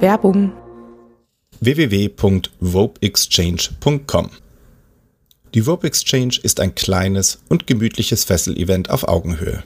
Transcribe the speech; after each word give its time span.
Werbung 0.00 0.52
www.vopeexchange.com 1.60 4.30
Die 5.52 5.66
Vope 5.66 5.86
Exchange 5.86 6.38
ist 6.42 6.60
ein 6.60 6.74
kleines 6.74 7.42
und 7.50 7.66
gemütliches 7.66 8.24
Fessel-Event 8.24 8.88
auf 8.88 9.06
Augenhöhe. 9.06 9.62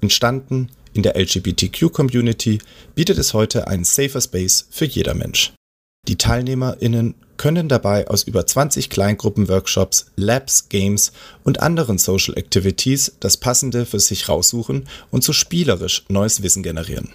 Entstanden 0.00 0.72
in 0.92 1.04
der 1.04 1.16
LGBTQ-Community 1.16 2.58
bietet 2.96 3.18
es 3.18 3.32
heute 3.32 3.68
einen 3.68 3.84
safer 3.84 4.20
Space 4.20 4.66
für 4.70 4.86
jeder 4.86 5.14
Mensch. 5.14 5.52
Die 6.08 6.16
TeilnehmerInnen 6.16 7.14
können 7.36 7.68
dabei 7.68 8.08
aus 8.08 8.24
über 8.24 8.44
20 8.46 8.90
Kleingruppenworkshops, 8.90 10.06
Labs, 10.16 10.68
Games 10.68 11.12
und 11.44 11.60
anderen 11.60 11.98
Social 11.98 12.36
Activities 12.36 13.12
das 13.20 13.36
Passende 13.36 13.86
für 13.86 14.00
sich 14.00 14.28
raussuchen 14.28 14.88
und 15.12 15.22
so 15.22 15.32
spielerisch 15.32 16.04
neues 16.08 16.42
Wissen 16.42 16.64
generieren. 16.64 17.10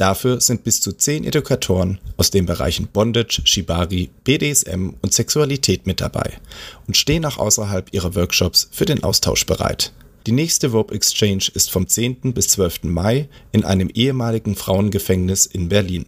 Dafür 0.00 0.40
sind 0.40 0.64
bis 0.64 0.80
zu 0.80 0.92
10 0.92 1.24
Edukatoren 1.24 1.98
aus 2.16 2.30
den 2.30 2.46
Bereichen 2.46 2.86
Bondage, 2.86 3.42
Shibari, 3.44 4.08
BDSM 4.24 4.94
und 5.02 5.12
Sexualität 5.12 5.86
mit 5.86 6.00
dabei 6.00 6.38
und 6.86 6.96
stehen 6.96 7.26
auch 7.26 7.36
außerhalb 7.36 7.92
ihrer 7.92 8.14
Workshops 8.14 8.70
für 8.72 8.86
den 8.86 9.04
Austausch 9.04 9.44
bereit. 9.44 9.92
Die 10.26 10.32
nächste 10.32 10.68
Rope 10.68 10.94
Exchange 10.94 11.50
ist 11.52 11.70
vom 11.70 11.86
10. 11.86 12.32
bis 12.32 12.48
12. 12.48 12.84
Mai 12.84 13.28
in 13.52 13.66
einem 13.66 13.90
ehemaligen 13.92 14.56
Frauengefängnis 14.56 15.44
in 15.44 15.68
Berlin 15.68 16.06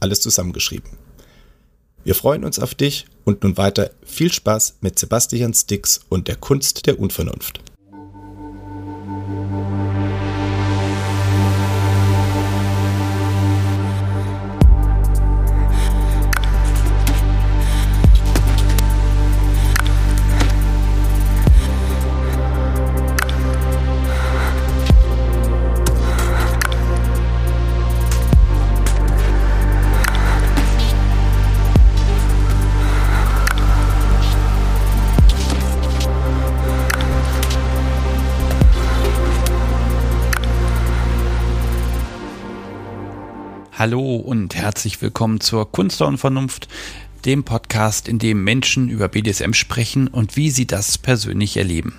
Alles 0.00 0.20
zusammengeschrieben. 0.20 0.90
Wir 2.02 2.16
freuen 2.16 2.44
uns 2.44 2.58
auf 2.58 2.74
dich 2.74 3.06
und 3.24 3.44
nun 3.44 3.56
weiter 3.56 3.92
viel 4.04 4.32
Spaß 4.32 4.78
mit 4.80 4.98
Sebastian 4.98 5.54
Stix 5.54 6.00
und 6.08 6.26
der 6.26 6.34
Kunst 6.34 6.88
der 6.88 6.98
Unvernunft. 6.98 7.60
Hallo 43.80 44.16
und 44.16 44.56
herzlich 44.56 45.00
willkommen 45.00 45.40
zur 45.40 45.72
Kunst 45.72 46.02
und 46.02 46.18
Vernunft, 46.18 46.68
dem 47.24 47.44
Podcast, 47.44 48.08
in 48.08 48.18
dem 48.18 48.44
Menschen 48.44 48.90
über 48.90 49.08
BDSM 49.08 49.54
sprechen 49.54 50.06
und 50.06 50.36
wie 50.36 50.50
sie 50.50 50.66
das 50.66 50.98
persönlich 50.98 51.56
erleben. 51.56 51.94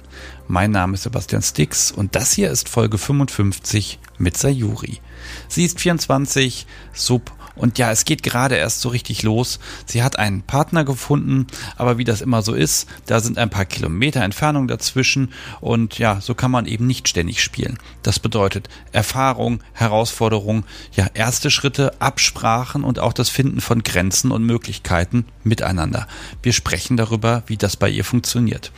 Mein 0.47 0.69
Name 0.69 0.93
ist 0.93 1.01
Sebastian 1.01 1.41
Stix 1.41 1.91
und 1.91 2.15
das 2.15 2.33
hier 2.33 2.51
ist 2.51 2.69
Folge 2.69 2.99
55 2.99 3.97
mit 4.19 4.37
Sayuri. 4.37 4.99
Sie 5.47 5.65
ist 5.65 5.81
24, 5.81 6.67
Sub 6.93 7.31
und 7.55 7.77
ja, 7.77 7.91
es 7.91 8.05
geht 8.05 8.23
gerade 8.23 8.55
erst 8.55 8.81
so 8.81 8.89
richtig 8.89 9.23
los. 9.23 9.59
Sie 9.85 10.03
hat 10.03 10.17
einen 10.17 10.41
Partner 10.41 10.83
gefunden, 10.83 11.47
aber 11.75 11.97
wie 11.97 12.03
das 12.03 12.21
immer 12.21 12.41
so 12.41 12.53
ist, 12.53 12.87
da 13.05 13.19
sind 13.19 13.37
ein 13.37 13.49
paar 13.49 13.65
Kilometer 13.65 14.21
Entfernung 14.21 14.67
dazwischen 14.67 15.33
und 15.59 15.97
ja, 15.97 16.21
so 16.21 16.33
kann 16.35 16.51
man 16.51 16.65
eben 16.65 16.87
nicht 16.87 17.07
ständig 17.07 17.41
spielen. 17.41 17.77
Das 18.03 18.19
bedeutet 18.19 18.69
Erfahrung, 18.91 19.61
Herausforderung, 19.73 20.65
ja, 20.93 21.07
erste 21.13 21.51
Schritte, 21.51 22.01
Absprachen 22.01 22.83
und 22.83 22.99
auch 22.99 23.13
das 23.13 23.29
Finden 23.29 23.61
von 23.61 23.83
Grenzen 23.83 24.31
und 24.31 24.45
Möglichkeiten 24.45 25.25
miteinander. 25.43 26.07
Wir 26.41 26.53
sprechen 26.53 26.97
darüber, 26.97 27.43
wie 27.47 27.57
das 27.57 27.75
bei 27.75 27.89
ihr 27.89 28.05
funktioniert. 28.05 28.71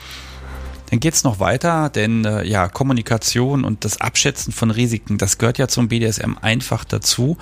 Dann 0.93 0.99
geht 0.99 1.15
es 1.15 1.23
noch 1.23 1.39
weiter, 1.39 1.89
denn 1.89 2.23
äh, 2.23 2.45
ja, 2.45 2.67
Kommunikation 2.67 3.63
und 3.63 3.83
das 3.83 3.99
Abschätzen 3.99 4.53
von 4.53 4.69
Risiken, 4.69 5.17
das 5.17 5.39
gehört 5.39 5.57
ja 5.57 5.67
zum 5.67 5.87
BDSM 5.87 6.35
einfach 6.39 6.83
dazu. 6.83 7.35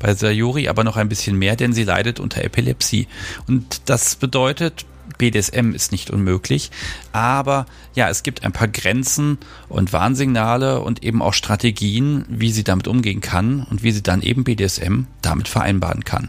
Bei 0.00 0.12
Sayuri 0.12 0.66
aber 0.66 0.82
noch 0.82 0.96
ein 0.96 1.08
bisschen 1.08 1.38
mehr, 1.38 1.54
denn 1.54 1.72
sie 1.72 1.84
leidet 1.84 2.18
unter 2.18 2.42
Epilepsie. 2.42 3.06
Und 3.46 3.82
das 3.88 4.16
bedeutet, 4.16 4.86
BDSM 5.18 5.70
ist 5.72 5.92
nicht 5.92 6.10
unmöglich, 6.10 6.72
aber 7.12 7.66
ja, 7.94 8.08
es 8.08 8.24
gibt 8.24 8.42
ein 8.42 8.50
paar 8.50 8.66
Grenzen 8.66 9.38
und 9.68 9.92
Warnsignale 9.92 10.80
und 10.80 11.04
eben 11.04 11.22
auch 11.22 11.32
Strategien, 11.32 12.24
wie 12.28 12.50
sie 12.50 12.64
damit 12.64 12.88
umgehen 12.88 13.20
kann 13.20 13.62
und 13.70 13.84
wie 13.84 13.92
sie 13.92 14.02
dann 14.02 14.20
eben 14.20 14.42
BDSM 14.42 15.02
damit 15.22 15.46
vereinbaren 15.46 16.02
kann. 16.02 16.28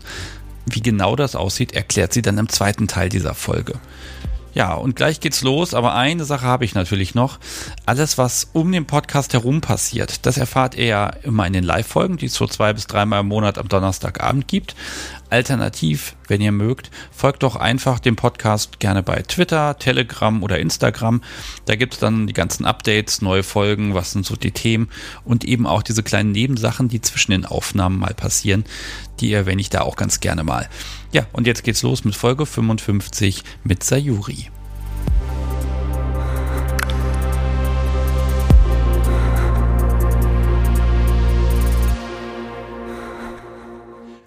Wie 0.68 0.82
genau 0.82 1.16
das 1.16 1.36
aussieht, 1.36 1.72
erklärt 1.72 2.14
sie 2.14 2.22
dann 2.22 2.38
im 2.38 2.50
zweiten 2.50 2.88
Teil 2.88 3.10
dieser 3.10 3.34
Folge. 3.34 3.80
Ja, 4.58 4.74
und 4.74 4.96
gleich 4.96 5.20
geht's 5.20 5.44
los, 5.44 5.76
aber 5.76 5.94
eine 5.94 6.26
Sache 6.26 6.48
habe 6.48 6.66
ich 6.66 6.74
natürlich 6.74 7.14
noch. 7.14 7.38
Alles, 7.86 8.18
was 8.18 8.50
um 8.54 8.72
den 8.72 8.88
Podcast 8.88 9.34
herum 9.34 9.62
passiert, 9.62 10.26
das 10.26 10.40
erfahrt 10.40 10.74
ihr 10.74 10.86
ja 10.86 11.08
immer 11.22 11.46
in 11.46 11.54
den 11.54 11.64
Live-Folgen, 11.64 12.18
die 12.18 12.26
es 12.26 12.34
so 12.34 12.48
zwei 12.48 12.74
bis 12.74 12.88
dreimal 12.88 13.20
im 13.20 13.28
Monat 13.28 13.60
am 13.60 13.68
Donnerstagabend 13.68 14.48
gibt. 14.48 14.76
Alternativ, 15.30 16.16
wenn 16.28 16.42
ihr 16.42 16.52
mögt, 16.52 16.90
folgt 17.12 17.44
doch 17.44 17.56
einfach 17.56 18.00
dem 18.00 18.16
Podcast 18.16 18.80
gerne 18.80 19.04
bei 19.04 19.22
Twitter, 19.22 19.78
Telegram 19.78 20.42
oder 20.42 20.58
Instagram. 20.58 21.22
Da 21.66 21.76
gibt 21.76 21.94
es 21.94 22.00
dann 22.00 22.26
die 22.26 22.34
ganzen 22.34 22.66
Updates, 22.66 23.22
neue 23.22 23.44
Folgen, 23.44 23.94
was 23.94 24.12
sind 24.14 24.26
so 24.26 24.36
die 24.36 24.52
Themen 24.52 24.90
und 25.24 25.44
eben 25.44 25.68
auch 25.68 25.84
diese 25.84 26.02
kleinen 26.02 26.32
Nebensachen, 26.32 26.88
die 26.88 27.02
zwischen 27.02 27.32
den 27.32 27.46
Aufnahmen 27.46 28.00
mal 28.00 28.16
passieren. 28.16 28.64
Die 29.20 29.34
erwähne 29.34 29.62
ich 29.62 29.70
da 29.70 29.82
auch 29.82 29.96
ganz 29.96 30.20
gerne 30.20 30.44
mal. 30.44 30.70
Ja, 31.12 31.26
und 31.34 31.48
jetzt 31.48 31.64
geht's 31.64 31.82
los 31.82 32.04
mit 32.04 32.16
Folge 32.16 32.46
55 32.46 33.44
mit 33.64 33.84
Sayuri. 33.84 34.50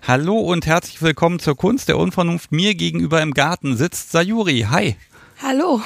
Hallo 0.02 0.38
und 0.38 0.66
herzlich 0.66 1.00
willkommen 1.02 1.38
zur 1.38 1.56
Kunst 1.56 1.88
der 1.88 1.96
Unvernunft. 1.96 2.50
Mir 2.50 2.74
gegenüber 2.74 3.22
im 3.22 3.32
Garten 3.32 3.76
sitzt 3.76 4.10
Sayuri. 4.10 4.66
Hi. 4.68 4.96
Hallo. 5.40 5.80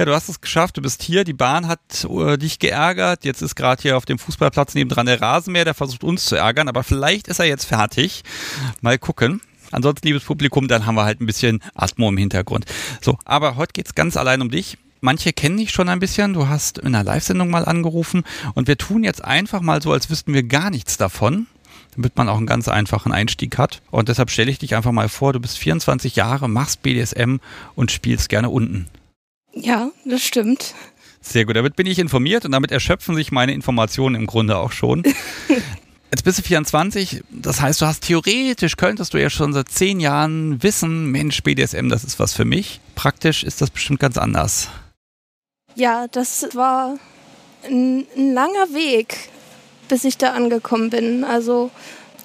Ja, 0.00 0.06
du 0.06 0.14
hast 0.14 0.30
es 0.30 0.40
geschafft, 0.40 0.78
du 0.78 0.80
bist 0.80 1.02
hier, 1.02 1.24
die 1.24 1.34
Bahn 1.34 1.68
hat 1.68 2.08
äh, 2.08 2.38
dich 2.38 2.58
geärgert, 2.58 3.26
jetzt 3.26 3.42
ist 3.42 3.54
gerade 3.54 3.82
hier 3.82 3.98
auf 3.98 4.06
dem 4.06 4.18
Fußballplatz 4.18 4.74
nebendran 4.74 5.04
der 5.04 5.20
Rasenmäher, 5.20 5.66
der 5.66 5.74
versucht 5.74 6.04
uns 6.04 6.24
zu 6.24 6.36
ärgern, 6.36 6.68
aber 6.68 6.84
vielleicht 6.84 7.28
ist 7.28 7.38
er 7.38 7.44
jetzt 7.44 7.66
fertig. 7.66 8.22
Mal 8.80 8.96
gucken. 8.96 9.42
Ansonsten, 9.72 10.06
liebes 10.06 10.24
Publikum, 10.24 10.68
dann 10.68 10.86
haben 10.86 10.94
wir 10.94 11.04
halt 11.04 11.20
ein 11.20 11.26
bisschen 11.26 11.60
Atmo 11.74 12.08
im 12.08 12.16
Hintergrund. 12.16 12.64
So, 13.02 13.18
aber 13.26 13.56
heute 13.56 13.74
geht's 13.74 13.94
ganz 13.94 14.16
allein 14.16 14.40
um 14.40 14.50
dich. 14.50 14.78
Manche 15.02 15.34
kennen 15.34 15.58
dich 15.58 15.70
schon 15.70 15.90
ein 15.90 16.00
bisschen. 16.00 16.32
Du 16.32 16.48
hast 16.48 16.78
in 16.78 16.94
einer 16.94 17.04
Live-Sendung 17.04 17.50
mal 17.50 17.66
angerufen 17.66 18.24
und 18.54 18.68
wir 18.68 18.78
tun 18.78 19.04
jetzt 19.04 19.22
einfach 19.22 19.60
mal 19.60 19.82
so, 19.82 19.92
als 19.92 20.08
wüssten 20.08 20.32
wir 20.32 20.44
gar 20.44 20.70
nichts 20.70 20.96
davon 20.96 21.46
damit 21.96 22.16
man 22.16 22.28
auch 22.28 22.36
einen 22.36 22.46
ganz 22.46 22.68
einfachen 22.68 23.10
Einstieg 23.10 23.58
hat. 23.58 23.82
Und 23.90 24.08
deshalb 24.08 24.30
stelle 24.30 24.50
ich 24.50 24.60
dich 24.60 24.76
einfach 24.76 24.92
mal 24.92 25.08
vor, 25.08 25.32
du 25.32 25.40
bist 25.40 25.58
24 25.58 26.14
Jahre, 26.14 26.48
machst 26.48 26.82
BDSM 26.82 27.38
und 27.74 27.90
spielst 27.90 28.28
gerne 28.28 28.48
unten. 28.48 28.86
Ja, 29.52 29.90
das 30.04 30.22
stimmt. 30.22 30.74
Sehr 31.20 31.44
gut, 31.44 31.56
damit 31.56 31.76
bin 31.76 31.86
ich 31.86 31.98
informiert 31.98 32.44
und 32.44 32.52
damit 32.52 32.70
erschöpfen 32.70 33.14
sich 33.14 33.30
meine 33.30 33.52
Informationen 33.52 34.14
im 34.14 34.26
Grunde 34.26 34.56
auch 34.56 34.72
schon. 34.72 35.02
Jetzt 36.10 36.24
bist 36.24 36.38
du 36.38 36.42
24, 36.42 37.22
das 37.30 37.60
heißt, 37.60 37.80
du 37.80 37.86
hast 37.86 38.00
theoretisch, 38.00 38.76
könntest 38.76 39.14
du 39.14 39.18
ja 39.18 39.30
schon 39.30 39.52
seit 39.52 39.68
zehn 39.68 40.00
Jahren 40.00 40.60
wissen, 40.62 41.06
Mensch, 41.06 41.42
BDSM, 41.42 41.88
das 41.88 42.02
ist 42.02 42.18
was 42.18 42.34
für 42.34 42.44
mich. 42.44 42.80
Praktisch 42.96 43.44
ist 43.44 43.60
das 43.60 43.70
bestimmt 43.70 44.00
ganz 44.00 44.18
anders. 44.18 44.68
Ja, 45.76 46.08
das 46.08 46.48
war 46.54 46.98
ein, 47.64 48.06
ein 48.16 48.34
langer 48.34 48.74
Weg 48.74 49.30
bis 49.90 50.04
ich 50.04 50.16
da 50.16 50.32
angekommen 50.32 50.88
bin. 50.88 51.24
Also 51.24 51.70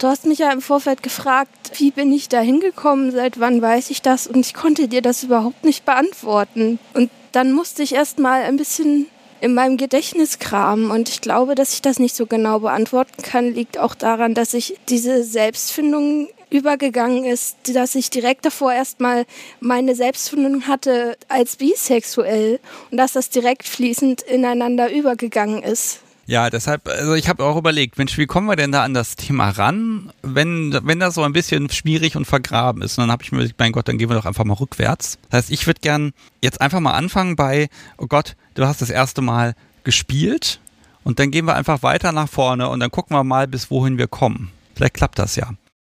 du 0.04 0.08
hast 0.08 0.26
mich 0.26 0.40
ja 0.40 0.52
im 0.52 0.62
Vorfeld 0.62 1.04
gefragt, 1.04 1.72
wie 1.80 1.92
bin 1.92 2.12
ich 2.12 2.30
da 2.30 2.40
hingekommen, 2.40 3.12
seit 3.12 3.40
wann 3.40 3.62
weiß 3.62 3.90
ich 3.90 4.02
das 4.02 4.28
und 4.28 4.40
ich 4.40 4.54
konnte 4.54 4.88
dir 4.88 5.02
das 5.02 5.24
überhaupt 5.24 5.64
nicht 5.64 5.86
beantworten. 5.86 6.80
Und 6.94 7.10
dann 7.32 7.52
musste 7.52 7.84
ich 7.84 7.94
erst 7.94 8.20
mal 8.20 8.44
ein 8.44 8.58
bisschen 8.58 9.08
in 9.42 9.54
meinem 9.54 9.78
Gedächtnis 9.78 10.40
kramen 10.40 10.92
und 10.92 11.10
ich 11.10 11.22
glaube, 11.22 11.56
dass 11.56 11.74
ich 11.74 11.82
das 11.82 12.00
nicht 12.00 12.16
so 12.16 12.26
genau 12.26 12.60
beantworten 12.60 13.22
kann, 13.22 13.54
liegt 13.54 13.78
auch 13.78 13.94
daran, 13.94 14.34
dass 14.34 14.54
ich 14.54 14.80
diese 14.90 15.24
Selbstfindung 15.24 16.30
übergegangen 16.50 17.26
ist, 17.26 17.58
dass 17.74 17.96
ich 17.96 18.10
direkt 18.10 18.46
davor 18.46 18.72
erstmal 18.72 19.26
meine 19.60 19.94
Selbstfindung 19.94 20.68
hatte 20.68 21.18
als 21.28 21.58
bisexuell 21.58 22.60
und 22.92 22.98
dass 22.98 23.14
das 23.14 23.30
direkt 23.30 23.68
fließend 23.68 24.22
ineinander 24.22 24.92
übergegangen 24.92 25.62
ist. 25.62 26.00
Ja, 26.28 26.50
deshalb, 26.50 26.88
also 26.88 27.14
ich 27.14 27.30
habe 27.30 27.44
auch 27.44 27.56
überlegt, 27.56 28.00
Mensch, 28.00 28.18
wie 28.18 28.26
kommen 28.26 28.48
wir 28.48 28.56
denn 28.56 28.72
da 28.72 28.84
an 28.84 28.96
das 28.96 29.16
Thema 29.16 29.50
ran, 29.50 30.12
wenn, 30.24 30.76
wenn 30.84 31.00
das 31.00 31.14
so 31.14 31.22
ein 31.22 31.34
bisschen 31.34 31.70
schwierig 31.70 32.16
und 32.16 32.26
vergraben 32.26 32.82
ist? 32.82 32.98
Und 32.98 33.04
dann 33.04 33.12
habe 33.12 33.22
ich 33.22 33.32
mir 33.32 33.38
überlegt, 33.38 33.60
mein 33.60 33.72
Gott, 33.72 33.88
dann 33.88 34.00
gehen 34.00 34.10
wir 34.10 34.16
doch 34.16 34.26
einfach 34.26 34.44
mal 34.44 34.56
rückwärts. 34.56 35.20
Das 35.30 35.38
heißt, 35.38 35.52
ich 35.52 35.68
würde 35.68 35.82
gern 35.82 36.14
jetzt 36.42 36.62
einfach 36.62 36.80
mal 36.80 36.94
anfangen 36.94 37.36
bei, 37.36 37.70
oh 38.00 38.08
Gott, 38.08 38.36
du 38.56 38.66
hast 38.66 38.82
das 38.82 38.90
erste 38.90 39.22
Mal 39.22 39.54
gespielt 39.84 40.60
und 41.04 41.20
dann 41.20 41.30
gehen 41.30 41.46
wir 41.46 41.56
einfach 41.56 41.84
weiter 41.84 42.12
nach 42.12 42.28
vorne 42.28 42.70
und 42.70 42.80
dann 42.80 42.90
gucken 42.90 43.16
wir 43.16 43.24
mal, 43.24 43.48
bis 43.48 43.70
wohin 43.70 44.00
wir 44.00 44.08
kommen. 44.08 44.52
Vielleicht 44.74 44.96
klappt 44.96 45.20
das 45.20 45.36
ja. 45.36 45.52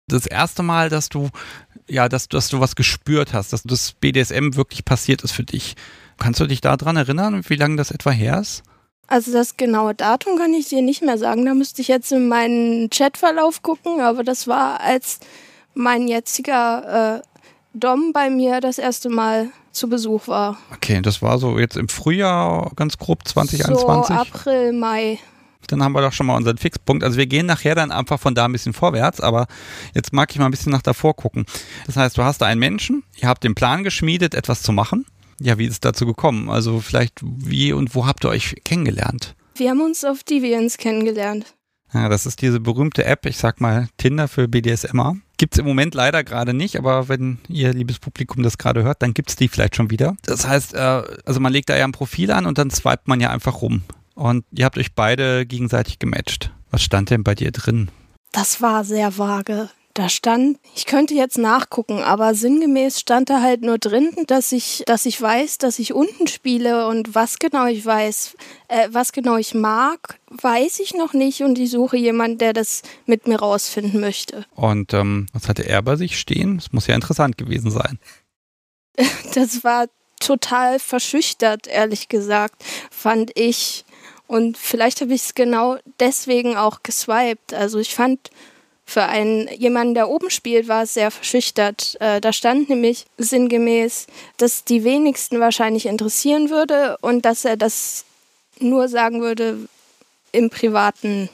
Das 0.09 0.25
erste 0.25 0.61
Mal, 0.61 0.89
dass 0.89 1.07
du, 1.07 1.29
ja, 1.87 2.09
dass, 2.09 2.27
dass 2.27 2.49
du 2.49 2.59
was 2.59 2.75
gespürt 2.75 3.33
hast, 3.33 3.53
dass 3.53 3.63
das 3.63 3.93
BDSM 3.93 4.55
wirklich 4.55 4.83
passiert 4.83 5.21
ist 5.21 5.31
für 5.31 5.43
dich. 5.43 5.77
Kannst 6.17 6.41
du 6.41 6.47
dich 6.47 6.59
daran 6.59 6.97
erinnern, 6.97 7.43
wie 7.47 7.55
lange 7.55 7.77
das 7.77 7.91
etwa 7.91 8.11
her 8.11 8.39
ist? 8.39 8.63
Also 9.07 9.31
das 9.31 9.55
genaue 9.55 9.95
Datum 9.95 10.37
kann 10.37 10.53
ich 10.53 10.67
dir 10.67 10.81
nicht 10.81 11.01
mehr 11.01 11.17
sagen. 11.17 11.45
Da 11.45 11.53
müsste 11.53 11.81
ich 11.81 11.87
jetzt 11.87 12.11
in 12.11 12.27
meinen 12.27 12.89
Chatverlauf 12.89 13.61
gucken, 13.63 14.01
aber 14.01 14.23
das 14.23 14.47
war, 14.47 14.81
als 14.81 15.19
mein 15.73 16.07
jetziger 16.07 17.17
äh, 17.17 17.21
Dom 17.73 18.11
bei 18.11 18.29
mir 18.29 18.59
das 18.59 18.77
erste 18.77 19.09
Mal 19.09 19.49
zu 19.71 19.87
Besuch 19.87 20.27
war. 20.27 20.57
Okay, 20.73 21.01
das 21.01 21.21
war 21.21 21.37
so 21.37 21.57
jetzt 21.57 21.77
im 21.77 21.87
Frühjahr 21.87 22.71
ganz 22.75 22.97
grob 22.97 23.25
2021. 23.25 24.15
So 24.15 24.21
April, 24.21 24.73
Mai. 24.73 25.19
Dann 25.67 25.83
haben 25.83 25.93
wir 25.93 26.01
doch 26.01 26.13
schon 26.13 26.25
mal 26.25 26.35
unseren 26.35 26.57
Fixpunkt. 26.57 27.03
Also 27.03 27.17
wir 27.17 27.27
gehen 27.27 27.45
nachher 27.45 27.75
dann 27.75 27.91
einfach 27.91 28.19
von 28.19 28.35
da 28.35 28.45
ein 28.45 28.51
bisschen 28.51 28.73
vorwärts, 28.73 29.21
aber 29.21 29.47
jetzt 29.93 30.13
mag 30.13 30.31
ich 30.31 30.39
mal 30.39 30.45
ein 30.45 30.51
bisschen 30.51 30.71
nach 30.71 30.81
davor 30.81 31.15
gucken. 31.15 31.45
Das 31.85 31.97
heißt, 31.97 32.17
du 32.17 32.23
hast 32.23 32.41
da 32.41 32.45
einen 32.45 32.59
Menschen, 32.59 33.03
ihr 33.17 33.27
habt 33.27 33.43
den 33.43 33.53
Plan 33.53 33.83
geschmiedet, 33.83 34.33
etwas 34.33 34.61
zu 34.61 34.71
machen 34.71 35.05
ja, 35.39 35.57
wie 35.57 35.65
ist 35.65 35.73
es 35.73 35.79
dazu 35.79 36.05
gekommen? 36.05 36.49
Also 36.49 36.79
vielleicht 36.79 37.19
wie 37.21 37.73
und 37.73 37.95
wo 37.95 38.05
habt 38.05 38.25
ihr 38.25 38.29
euch 38.29 38.55
kennengelernt? 38.63 39.35
Wir 39.55 39.71
haben 39.71 39.81
uns 39.81 40.03
auf 40.03 40.23
Deviants 40.23 40.77
kennengelernt. 40.77 41.55
Ja, 41.93 42.09
das 42.09 42.25
ist 42.25 42.41
diese 42.41 42.59
berühmte 42.59 43.05
App, 43.05 43.25
ich 43.25 43.37
sag 43.37 43.61
mal 43.61 43.87
Tinder 43.97 44.27
für 44.27 44.47
BDSMer. 44.47 45.15
Gibt 45.37 45.53
es 45.53 45.59
im 45.59 45.65
Moment 45.65 45.95
leider 45.95 46.23
gerade 46.23 46.53
nicht, 46.53 46.77
aber 46.77 47.07
wenn 47.07 47.37
ihr, 47.47 47.73
liebes 47.73 47.99
Publikum, 47.99 48.43
das 48.43 48.57
gerade 48.57 48.83
hört, 48.83 49.01
dann 49.01 49.13
gibt 49.13 49.29
es 49.29 49.35
die 49.35 49.47
vielleicht 49.47 49.75
schon 49.75 49.89
wieder. 49.89 50.17
Das 50.23 50.47
heißt, 50.47 50.73
äh, 50.73 51.03
also 51.25 51.39
man 51.39 51.53
legt 51.53 51.69
da 51.69 51.77
ja 51.77 51.85
ein 51.85 51.91
Profil 51.91 52.31
an 52.31 52.45
und 52.45 52.57
dann 52.57 52.71
swipet 52.71 53.07
man 53.07 53.21
ja 53.21 53.29
einfach 53.29 53.61
rum. 53.61 53.83
Und 54.15 54.45
ihr 54.51 54.65
habt 54.65 54.77
euch 54.77 54.95
beide 54.95 55.45
gegenseitig 55.45 55.99
gematcht. 55.99 56.51
Was 56.71 56.83
stand 56.83 57.09
denn 57.09 57.23
bei 57.23 57.35
dir 57.35 57.51
drin? 57.51 57.89
Das 58.31 58.61
war 58.61 58.83
sehr 58.83 59.17
vage. 59.17 59.69
Da 59.97 60.09
stand, 60.09 60.59
ich 60.75 60.85
könnte 60.85 61.15
jetzt 61.15 61.39
nachgucken, 61.39 62.03
aber 62.03 62.35
sinngemäß 62.35 62.99
stand 62.99 63.31
da 63.31 63.41
halt 63.41 63.63
nur 63.63 63.79
drin, 63.79 64.11
dass 64.27 64.51
ich, 64.51 64.83
dass 64.85 65.07
ich 65.07 65.19
weiß, 65.19 65.57
dass 65.57 65.79
ich 65.79 65.91
unten 65.91 66.27
spiele 66.27 66.85
und 66.87 67.15
was 67.15 67.39
genau 67.39 67.65
ich 67.65 67.83
weiß, 67.83 68.35
äh, 68.67 68.89
was 68.91 69.11
genau 69.11 69.37
ich 69.37 69.55
mag, 69.55 70.19
weiß 70.29 70.81
ich 70.81 70.93
noch 70.93 71.13
nicht 71.13 71.41
und 71.41 71.57
ich 71.57 71.71
suche 71.71 71.97
jemanden, 71.97 72.37
der 72.37 72.53
das 72.53 72.83
mit 73.07 73.27
mir 73.27 73.39
rausfinden 73.39 73.99
möchte. 73.99 74.45
Und 74.53 74.93
ähm, 74.93 75.25
was 75.33 75.49
hatte 75.49 75.67
er 75.67 75.81
bei 75.81 75.95
sich 75.95 76.19
stehen? 76.19 76.57
Das 76.57 76.71
muss 76.71 76.85
ja 76.85 76.93
interessant 76.93 77.39
gewesen 77.39 77.71
sein. 77.71 77.97
Das 79.33 79.63
war 79.63 79.87
total 80.19 80.77
verschüchtert, 80.77 81.65
ehrlich 81.65 82.07
gesagt, 82.07 82.63
fand 82.91 83.31
ich. 83.33 83.83
Und 84.27 84.59
vielleicht 84.59 85.01
habe 85.01 85.15
ich 85.15 85.23
es 85.23 85.33
genau 85.33 85.77
deswegen 85.99 86.55
auch 86.55 86.83
geswiped. 86.83 87.55
Also 87.55 87.79
ich 87.79 87.95
fand 87.95 88.29
für 88.89 89.03
einen 89.03 89.49
jemanden, 89.49 89.95
der 89.95 90.07
oben 90.07 90.29
spielt, 90.29 90.69
war 90.69 90.83
es 90.83 90.93
sehr 90.93 91.11
verschüchtert. 91.11 91.97
Äh, 91.99 92.21
da 92.21 92.31
stand 92.31 92.69
nämlich 92.69 93.05
sinngemäß, 93.17 94.07
dass 94.37 94.63
die 94.63 94.85
wenigsten 94.85 95.41
wahrscheinlich 95.41 95.85
interessieren 95.85 96.49
würde 96.49 96.97
und 97.01 97.25
dass 97.25 97.43
er 97.43 97.57
das 97.57 98.05
nur 98.59 98.87
sagen 98.87 99.21
würde 99.21 99.57
im 100.31 100.49
Privaten. 100.49 101.29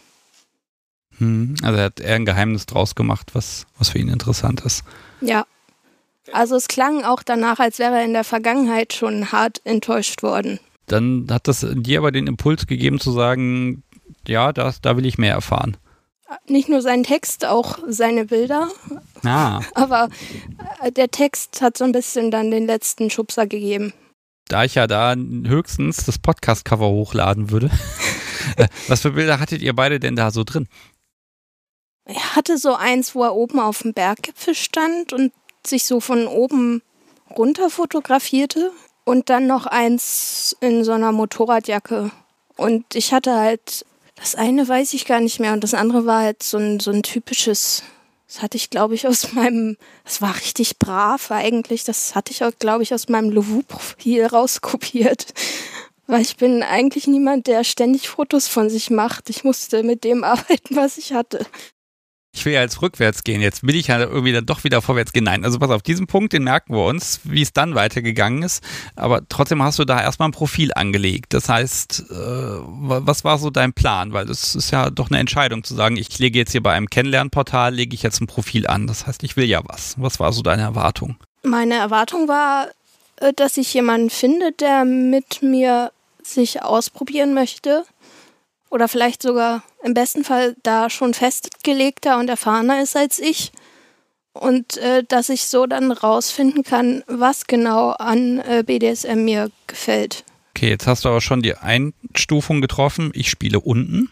Hm, 1.20 1.56
also 1.62 1.78
er 1.78 1.86
hat 1.86 2.00
eher 2.00 2.16
ein 2.16 2.26
Geheimnis 2.26 2.66
draus 2.66 2.96
gemacht, 2.96 3.30
was, 3.34 3.68
was 3.78 3.90
für 3.90 4.00
ihn 4.00 4.10
interessant 4.10 4.62
ist. 4.62 4.84
Ja. 5.22 5.46
Also 6.32 6.56
es 6.56 6.68
klang 6.68 7.04
auch 7.04 7.22
danach, 7.22 7.60
als 7.60 7.78
wäre 7.78 7.98
er 7.98 8.06
in 8.06 8.14
der 8.14 8.24
Vergangenheit 8.24 8.94
schon 8.94 9.32
hart 9.32 9.62
enttäuscht 9.64 10.24
worden. 10.24 10.60
Dann 10.88 11.28
hat 11.30 11.48
das 11.48 11.66
dir 11.72 12.00
aber 12.00 12.12
den 12.12 12.26
Impuls 12.26 12.66
gegeben 12.66 13.00
zu 13.00 13.12
sagen, 13.12 13.84
ja, 14.28 14.52
das, 14.54 14.82
da 14.82 14.98
will 14.98 15.06
ich 15.06 15.20
mehr 15.20 15.34
erfahren 15.34 15.78
nicht 16.48 16.70
nur 16.70 16.82
seinen 16.82 17.04
Text, 17.04 17.46
auch 17.46 17.80
seine 17.88 18.26
Bilder. 18.26 18.70
Ah. 19.24 19.62
Aber 19.74 20.10
äh, 20.82 20.92
der 20.92 21.10
Text 21.10 21.62
hat 21.62 21.78
so 21.78 21.84
ein 21.84 21.92
bisschen 21.92 22.32
dann 22.32 22.52
den 22.52 22.66
letzten 22.66 23.10
Schubser 23.10 23.48
gegeben. 23.48 23.94
Da 24.48 24.64
ich 24.66 24.76
ja 24.76 24.88
da 24.88 25.16
höchstens 25.16 26.06
das 26.06 26.20
Podcast-Cover 26.20 26.90
hochladen 26.90 27.50
würde, 27.50 27.72
äh, 28.58 28.68
was 28.88 29.02
für 29.02 29.12
Bilder 29.12 29.40
hattet 29.40 29.62
ihr 29.62 29.74
beide 29.74 30.00
denn 30.00 30.16
da 30.16 30.32
so 30.32 30.44
drin? 30.44 30.68
Er 32.06 32.36
hatte 32.36 32.58
so 32.58 32.76
eins, 32.76 33.16
wo 33.16 33.24
er 33.24 33.36
oben 33.36 33.60
auf 33.60 33.82
dem 33.82 33.94
Berggipfel 33.94 34.56
stand 34.56 35.14
und 35.14 35.32
sich 35.66 35.86
so 35.86 36.02
von 36.02 36.28
oben 36.28 36.82
runter 37.30 37.70
fotografierte. 37.70 38.72
Und 39.06 39.30
dann 39.30 39.48
noch 39.48 39.66
eins 39.66 40.56
in 40.62 40.86
so 40.86 40.94
einer 40.94 41.12
Motorradjacke. 41.12 42.12
Und 42.56 42.96
ich 42.96 43.14
hatte 43.14 43.36
halt 43.38 43.86
das 44.16 44.36
eine 44.36 44.68
weiß 44.68 44.94
ich 44.94 45.06
gar 45.06 45.20
nicht 45.20 45.40
mehr 45.40 45.54
und 45.54 45.64
das 45.64 45.74
andere 45.74 46.06
war 46.06 46.22
halt 46.22 46.44
so 46.44 46.58
ein, 46.58 46.80
so 46.80 46.92
ein 46.92 47.04
typisches, 47.04 47.84
das 48.28 48.42
hatte 48.42 48.58
ich 48.58 48.70
glaube 48.70 48.96
ich 48.96 49.08
aus 49.08 49.34
meinem, 49.34 49.78
das 50.04 50.22
war 50.22 50.36
richtig 50.36 50.80
brav 50.80 51.32
eigentlich, 51.32 51.84
das 51.84 52.16
hatte 52.16 52.32
ich 52.32 52.44
auch 52.44 52.52
glaube 52.60 52.84
ich 52.84 52.94
aus 52.94 53.10
meinem 53.10 53.30
Louvou-Profil 53.32 54.26
rauskopiert. 54.26 55.34
Weil 56.06 56.22
ich 56.22 56.36
bin 56.36 56.64
eigentlich 56.64 57.08
niemand, 57.08 57.48
der 57.48 57.64
ständig 57.64 58.10
Fotos 58.10 58.50
von 58.50 58.70
sich 58.70 58.90
macht. 58.90 59.30
Ich 59.30 59.46
musste 59.46 59.84
mit 59.84 60.04
dem 60.04 60.24
arbeiten, 60.26 60.76
was 60.76 60.98
ich 60.98 61.14
hatte 61.14 61.46
ich 62.36 62.46
will 62.46 62.54
ja 62.54 62.62
jetzt 62.62 62.82
rückwärts 62.82 63.24
gehen. 63.24 63.42
Jetzt 63.42 63.66
will 63.66 63.76
ich 63.76 63.88
ja 63.88 64.00
irgendwie 64.00 64.32
dann 64.32 64.48
doch 64.48 64.64
wieder 64.64 64.82
vorwärts 64.82 65.14
gehen. 65.14 65.24
Nein, 65.24 65.46
also 65.46 65.60
pass 65.60 65.70
auf, 65.70 65.84
diesen 65.84 66.08
Punkt, 66.08 66.34
den 66.34 66.44
merken 66.44 66.74
wir 66.74 66.84
uns, 66.84 67.20
wie 67.24 67.44
es 67.44 67.54
dann 67.54 67.76
weitergegangen 67.76 68.42
ist. 68.42 68.64
Aber 68.96 69.22
trotzdem 69.30 69.62
hast 69.62 69.78
du 69.78 69.86
da 69.86 70.02
erstmal 70.02 70.30
ein 70.30 70.34
Profil 70.34 70.72
angelegt. 70.74 71.34
Das 71.34 71.48
heißt, 71.48 72.06
äh, 72.10 72.14
was 72.16 73.24
war 73.24 73.38
so 73.38 73.52
dein 73.52 73.74
Plan? 73.74 74.14
Weil 74.14 74.26
das 74.26 74.56
ist 74.56 74.72
ja 74.72 74.90
doch 74.90 75.12
eine 75.12 75.20
Entscheidung 75.20 75.64
zu 75.64 75.76
sagen, 75.76 75.96
ich 75.96 76.18
lege 76.18 76.40
jetzt 76.40 76.52
hier 76.52 76.64
bei 76.64 76.74
einem 76.74 76.90
Kennenlernportal, 76.90 77.74
lege 77.74 77.94
ich 77.94 78.02
jetzt 78.02 78.20
ein 78.20 78.28
Profil 78.28 78.66
an. 78.66 78.88
Das 78.88 79.06
heißt, 79.06 79.24
ich 79.24 79.38
will 79.38 79.46
ja 79.46 79.62
was. 79.66 79.96
Was 80.00 80.20
war 80.20 80.34
so 80.34 80.42
deine 80.42 80.64
Erwartung? 80.64 81.18
Meine 81.44 81.76
Erwartung 81.76 82.28
war, 82.28 82.68
äh, 83.18 83.32
dass 83.34 83.58
ich 83.58 83.72
jemanden 83.76 84.10
finde, 84.10 84.52
der 84.54 84.86
mit 84.86 85.44
mir 85.44 85.92
sich 86.24 86.64
ausprobieren 86.64 87.34
möchte 87.34 87.84
oder 88.74 88.88
vielleicht 88.88 89.22
sogar 89.22 89.64
im 89.84 89.94
besten 89.94 90.24
Fall 90.24 90.56
da 90.64 90.90
schon 90.90 91.14
festgelegter 91.14 92.18
und 92.18 92.28
erfahrener 92.28 92.82
ist 92.82 92.98
als 92.98 93.20
ich. 93.20 93.52
Und 94.34 94.78
äh, 94.78 95.04
dass 95.08 95.30
ich 95.30 95.46
so 95.46 95.68
dann 95.68 95.92
rausfinden 95.92 96.64
kann, 96.64 97.04
was 97.06 97.46
genau 97.46 97.92
an 97.92 98.40
äh, 98.40 98.64
BDSM 98.66 99.24
mir 99.24 99.52
gefällt. 99.68 100.24
Okay, 100.56 100.70
jetzt 100.70 100.88
hast 100.88 101.06
du 101.06 101.10
aber 101.10 101.22
schon 101.22 101.44
die 101.44 101.56
Einstufung 101.56 102.62
getroffen. 102.62 103.12
Ich 103.14 103.30
spiele 103.30 103.60
unten. 103.60 104.10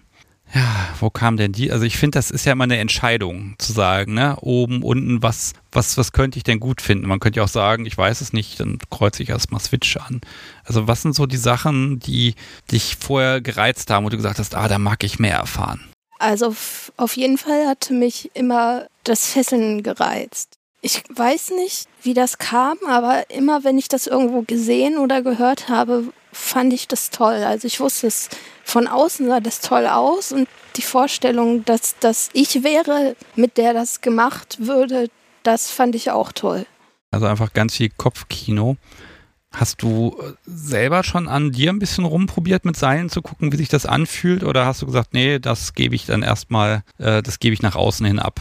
Ja, 0.54 0.90
wo 1.00 1.10
kam 1.10 1.38
denn 1.38 1.54
die? 1.54 1.72
Also 1.72 1.86
ich 1.86 1.98
finde, 1.98 2.18
das 2.18 2.30
ist 2.30 2.46
ja 2.46 2.52
immer 2.52 2.66
eine 2.66 2.78
Entscheidung 2.78 3.56
zu 3.58 3.72
sagen, 3.72 4.14
ne? 4.14 4.36
Oben, 4.42 4.84
unten, 4.84 5.24
was, 5.24 5.54
was, 5.72 5.98
was 5.98 6.12
könnte 6.12 6.38
ich 6.38 6.44
denn 6.44 6.60
gut 6.60 6.82
finden? 6.82 7.08
Man 7.08 7.20
könnte 7.20 7.38
ja 7.38 7.46
auch 7.46 7.50
sagen, 7.50 7.86
ich 7.86 7.98
weiß 7.98 8.20
es 8.20 8.34
nicht, 8.34 8.60
dann 8.60 8.78
kreuze 8.90 9.24
ich 9.24 9.30
erstmal 9.30 9.62
Switch 9.62 9.96
an. 9.96 10.20
Also 10.66 10.88
was 10.88 11.04
sind 11.04 11.16
so 11.16 11.26
die 11.26 11.38
Sachen, 11.38 12.00
die 12.00 12.36
dich 12.70 12.98
vorher 13.00 13.40
gereizt 13.40 13.90
haben, 13.90 14.06
wo 14.06 14.10
du 14.10 14.18
gesagt 14.18 14.40
hast, 14.40 14.56
ah, 14.56 14.68
da 14.68 14.78
mag 14.78 15.04
ich 15.06 15.20
mehr 15.20 15.38
erfahren? 15.38 15.82
Also 16.20 16.54
auf 16.98 17.18
jeden 17.18 17.38
Fall 17.38 17.68
hatte 17.68 17.94
mich 17.94 18.30
immer 18.34 18.88
das 19.04 19.28
Fesseln 19.28 19.84
gereizt. 19.84 20.58
Ich 20.84 21.04
weiß 21.16 21.52
nicht, 21.52 21.88
wie 22.02 22.16
das 22.16 22.40
kam, 22.40 22.78
aber 22.88 23.30
immer 23.30 23.64
wenn 23.64 23.78
ich 23.78 23.88
das 23.88 24.08
irgendwo 24.08 24.42
gesehen 24.42 24.98
oder 24.98 25.22
gehört 25.22 25.70
habe, 25.70 26.06
fand 26.32 26.74
ich 26.74 26.88
das 26.88 27.12
toll. 27.12 27.44
Also 27.44 27.68
ich 27.68 27.80
wusste 27.80 28.08
es 28.08 28.30
von 28.64 28.88
außen 28.88 29.28
sah 29.28 29.40
das 29.40 29.60
toll 29.60 29.86
aus 29.86 30.32
und 30.32 30.48
die 30.76 30.82
Vorstellung, 30.82 31.64
dass 31.66 31.96
das 32.00 32.30
ich 32.34 32.64
wäre, 32.64 33.16
mit 33.36 33.58
der 33.58 33.74
das 33.74 34.02
gemacht 34.02 34.58
würde, 34.60 35.10
das 35.44 35.70
fand 35.70 35.94
ich 35.94 36.10
auch 36.10 36.32
toll. 36.32 36.66
Also 37.12 37.28
einfach 37.28 37.54
ganz 37.54 37.76
viel 37.76 37.90
Kopfkino. 37.90 38.78
Hast 39.54 39.84
du 39.84 40.18
äh, 40.20 40.34
selber 40.46 41.04
schon 41.04 41.28
an 41.28 41.52
dir 41.52 41.72
ein 41.72 41.80
bisschen 41.80 42.06
rumprobiert 42.06 42.64
mit 42.64 42.78
Seilen 42.78 43.10
zu 43.10 43.22
gucken, 43.22 43.52
wie 43.52 43.58
sich 43.58 43.68
das 43.68 43.86
anfühlt? 43.86 44.44
Oder 44.44 44.66
hast 44.66 44.82
du 44.82 44.86
gesagt, 44.86 45.14
nee, 45.14 45.40
das 45.40 45.74
gebe 45.74 45.94
ich 45.94 46.06
dann 46.06 46.24
erstmal, 46.24 46.84
äh, 46.98 47.22
das 47.22 47.40
gebe 47.40 47.54
ich 47.54 47.62
nach 47.62 47.76
außen 47.76 48.06
hin 48.06 48.18
ab? 48.18 48.40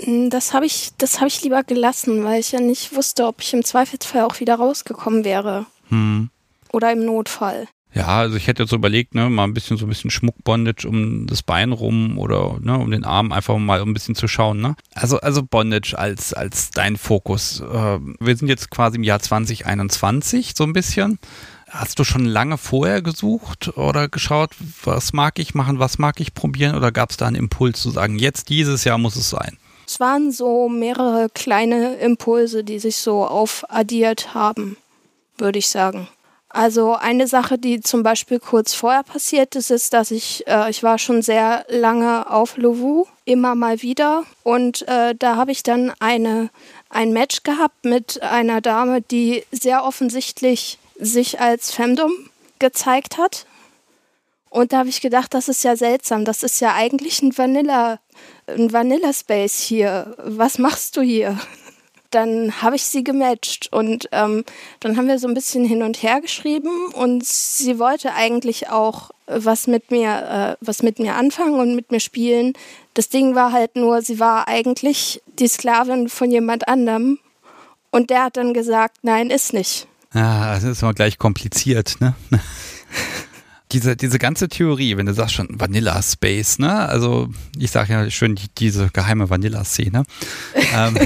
Hm, 0.00 0.30
das 0.30 0.52
habe 0.52 0.66
ich, 0.66 0.90
das 0.98 1.16
habe 1.16 1.28
ich 1.28 1.42
lieber 1.42 1.62
gelassen, 1.62 2.24
weil 2.24 2.40
ich 2.40 2.52
ja 2.52 2.60
nicht 2.60 2.94
wusste, 2.94 3.26
ob 3.26 3.40
ich 3.40 3.52
im 3.54 3.64
Zweifelsfall 3.64 4.22
auch 4.22 4.40
wieder 4.40 4.56
rausgekommen 4.56 5.24
wäre. 5.24 5.66
Hm. 5.88 6.30
Oder 6.72 6.92
im 6.92 7.04
Notfall. 7.04 7.68
Ja, 7.96 8.08
also 8.08 8.36
ich 8.36 8.46
hätte 8.46 8.62
jetzt 8.62 8.70
so 8.70 8.76
überlegt, 8.76 9.14
ne, 9.14 9.30
mal 9.30 9.44
ein 9.44 9.54
bisschen 9.54 9.78
so 9.78 9.86
ein 9.86 9.88
bisschen 9.88 10.10
Schmuckbondage 10.10 10.86
um 10.86 11.26
das 11.26 11.42
Bein 11.42 11.72
rum 11.72 12.18
oder 12.18 12.58
ne, 12.60 12.76
um 12.76 12.90
den 12.90 13.04
Arm 13.04 13.32
einfach 13.32 13.56
mal 13.56 13.80
ein 13.80 13.94
bisschen 13.94 14.14
zu 14.14 14.28
schauen, 14.28 14.60
ne? 14.60 14.76
Also 14.94 15.18
also 15.20 15.42
Bondage 15.42 15.98
als 15.98 16.34
als 16.34 16.70
dein 16.72 16.98
Fokus. 16.98 17.60
Äh, 17.60 17.98
wir 18.20 18.36
sind 18.36 18.48
jetzt 18.48 18.70
quasi 18.70 18.96
im 18.96 19.02
Jahr 19.02 19.20
2021 19.20 20.52
so 20.54 20.64
ein 20.64 20.74
bisschen. 20.74 21.18
Hast 21.70 21.98
du 21.98 22.04
schon 22.04 22.26
lange 22.26 22.58
vorher 22.58 23.00
gesucht 23.00 23.78
oder 23.78 24.08
geschaut, 24.08 24.50
was 24.84 25.14
mag 25.14 25.38
ich 25.38 25.54
machen, 25.54 25.78
was 25.78 25.98
mag 25.98 26.20
ich 26.20 26.34
probieren 26.34 26.76
oder 26.76 26.92
gab 26.92 27.10
es 27.10 27.16
da 27.16 27.26
einen 27.26 27.36
Impuls 27.36 27.80
zu 27.80 27.90
sagen, 27.90 28.18
jetzt 28.18 28.50
dieses 28.50 28.84
Jahr 28.84 28.98
muss 28.98 29.16
es 29.16 29.30
sein? 29.30 29.56
Es 29.86 30.00
waren 30.00 30.32
so 30.32 30.68
mehrere 30.68 31.28
kleine 31.30 31.94
Impulse, 31.96 32.64
die 32.64 32.78
sich 32.78 32.96
so 32.96 33.24
aufaddiert 33.24 34.34
haben, 34.34 34.76
würde 35.38 35.58
ich 35.58 35.68
sagen. 35.68 36.08
Also 36.48 36.94
eine 36.94 37.26
Sache, 37.26 37.58
die 37.58 37.80
zum 37.80 38.02
Beispiel 38.02 38.38
kurz 38.38 38.72
vorher 38.72 39.02
passiert 39.02 39.56
ist, 39.56 39.70
ist, 39.70 39.92
dass 39.92 40.10
ich, 40.10 40.46
äh, 40.46 40.70
ich 40.70 40.82
war 40.82 40.98
schon 40.98 41.20
sehr 41.20 41.66
lange 41.68 42.30
auf 42.30 42.56
Lovu, 42.56 43.04
immer 43.26 43.54
mal 43.54 43.82
wieder. 43.82 44.24
Und 44.42 44.88
äh, 44.88 45.14
da 45.14 45.36
habe 45.36 45.52
ich 45.52 45.62
dann 45.62 45.92
eine, 45.98 46.48
ein 46.88 47.12
Match 47.12 47.42
gehabt 47.42 47.84
mit 47.84 48.22
einer 48.22 48.60
Dame, 48.62 49.02
die 49.02 49.44
sehr 49.52 49.84
offensichtlich 49.84 50.78
sich 50.98 51.40
als 51.40 51.72
Femdom 51.72 52.12
gezeigt 52.58 53.18
hat. 53.18 53.44
Und 54.48 54.72
da 54.72 54.78
habe 54.78 54.88
ich 54.88 55.02
gedacht, 55.02 55.34
das 55.34 55.48
ist 55.48 55.62
ja 55.62 55.76
seltsam. 55.76 56.24
Das 56.24 56.42
ist 56.42 56.60
ja 56.60 56.74
eigentlich 56.74 57.20
ein 57.20 57.36
Vanilla, 57.36 57.98
ein 58.46 58.72
Vanilla 58.72 59.12
Space 59.12 59.60
hier. 59.60 60.16
Was 60.24 60.58
machst 60.58 60.96
du 60.96 61.02
hier? 61.02 61.38
Dann 62.10 62.62
habe 62.62 62.76
ich 62.76 62.84
sie 62.84 63.02
gematcht 63.02 63.72
und 63.72 64.08
ähm, 64.12 64.44
dann 64.80 64.96
haben 64.96 65.08
wir 65.08 65.18
so 65.18 65.26
ein 65.26 65.34
bisschen 65.34 65.64
hin 65.64 65.82
und 65.82 66.02
her 66.02 66.20
geschrieben 66.20 66.88
und 66.94 67.26
sie 67.26 67.78
wollte 67.78 68.14
eigentlich 68.14 68.68
auch 68.70 69.10
was 69.26 69.66
mit 69.66 69.90
mir, 69.90 70.56
äh, 70.60 70.64
was 70.64 70.82
mit 70.82 70.98
mir 70.98 71.16
anfangen 71.16 71.58
und 71.58 71.74
mit 71.74 71.90
mir 71.90 72.00
spielen. 72.00 72.52
Das 72.94 73.08
Ding 73.08 73.34
war 73.34 73.52
halt 73.52 73.74
nur, 73.76 74.02
sie 74.02 74.20
war 74.20 74.48
eigentlich 74.48 75.20
die 75.38 75.48
Sklavin 75.48 76.08
von 76.08 76.30
jemand 76.30 76.68
anderem 76.68 77.18
und 77.90 78.10
der 78.10 78.24
hat 78.24 78.36
dann 78.36 78.54
gesagt, 78.54 78.98
nein, 79.02 79.30
ist 79.30 79.52
nicht. 79.52 79.88
Ja, 80.14 80.54
das 80.54 80.64
ist 80.64 80.82
immer 80.82 80.94
gleich 80.94 81.18
kompliziert, 81.18 81.96
ne? 82.00 82.14
diese, 83.72 83.96
diese 83.96 84.18
ganze 84.18 84.48
Theorie, 84.48 84.96
wenn 84.96 85.06
du 85.06 85.14
sagst 85.14 85.34
schon 85.34 85.48
Vanilla 85.50 86.00
Space, 86.02 86.58
ne? 86.58 86.88
Also 86.88 87.28
ich 87.58 87.70
sage 87.70 87.92
ja 87.92 88.10
schön 88.10 88.36
die, 88.36 88.48
diese 88.56 88.90
geheime 88.90 89.28
Vanilla-Szene. 89.28 90.04
ähm, 90.74 90.98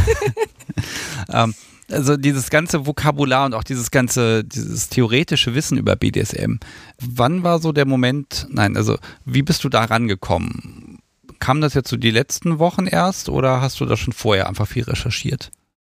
ähm, 1.32 1.54
also 1.90 2.16
dieses 2.16 2.50
ganze 2.50 2.86
Vokabular 2.86 3.46
und 3.46 3.54
auch 3.54 3.64
dieses 3.64 3.90
ganze, 3.90 4.44
dieses 4.44 4.88
theoretische 4.88 5.54
Wissen 5.54 5.78
über 5.78 5.96
BDSM. 5.96 6.58
Wann 7.00 7.42
war 7.42 7.58
so 7.58 7.72
der 7.72 7.86
Moment, 7.86 8.46
nein, 8.50 8.76
also 8.76 8.96
wie 9.24 9.42
bist 9.42 9.64
du 9.64 9.68
da 9.68 9.84
rangekommen? 9.84 10.98
Kam 11.40 11.60
das 11.60 11.74
jetzt 11.74 11.88
so 11.88 11.96
die 11.96 12.10
letzten 12.10 12.58
Wochen 12.58 12.86
erst 12.86 13.28
oder 13.28 13.60
hast 13.60 13.80
du 13.80 13.86
da 13.86 13.96
schon 13.96 14.12
vorher 14.12 14.48
einfach 14.48 14.68
viel 14.68 14.84
recherchiert? 14.84 15.50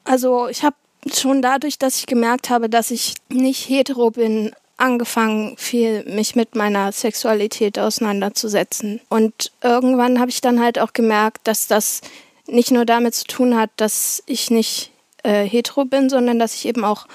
Also 0.04 0.48
ich 0.48 0.62
habe 0.62 0.76
schon 1.12 1.42
dadurch, 1.42 1.78
dass 1.78 1.98
ich 1.98 2.06
gemerkt 2.06 2.50
habe, 2.50 2.68
dass 2.68 2.90
ich 2.90 3.14
nicht 3.28 3.68
hetero 3.68 4.10
bin, 4.10 4.52
angefangen, 4.76 5.56
viel 5.56 6.04
mich 6.04 6.34
mit 6.34 6.54
meiner 6.54 6.92
Sexualität 6.92 7.78
auseinanderzusetzen. 7.78 9.00
Und 9.08 9.52
irgendwann 9.62 10.18
habe 10.18 10.30
ich 10.30 10.40
dann 10.40 10.60
halt 10.60 10.78
auch 10.78 10.92
gemerkt, 10.92 11.46
dass 11.46 11.66
das 11.66 12.00
nicht 12.46 12.70
nur 12.70 12.84
damit 12.84 13.14
zu 13.14 13.24
tun 13.24 13.56
hat, 13.56 13.70
dass 13.76 14.22
ich 14.26 14.50
nicht 14.50 14.90
äh, 15.22 15.44
hetero 15.44 15.84
bin, 15.84 16.10
sondern 16.10 16.38
dass 16.38 16.54
ich 16.54 16.66
eben 16.66 16.84
auch 16.84 17.06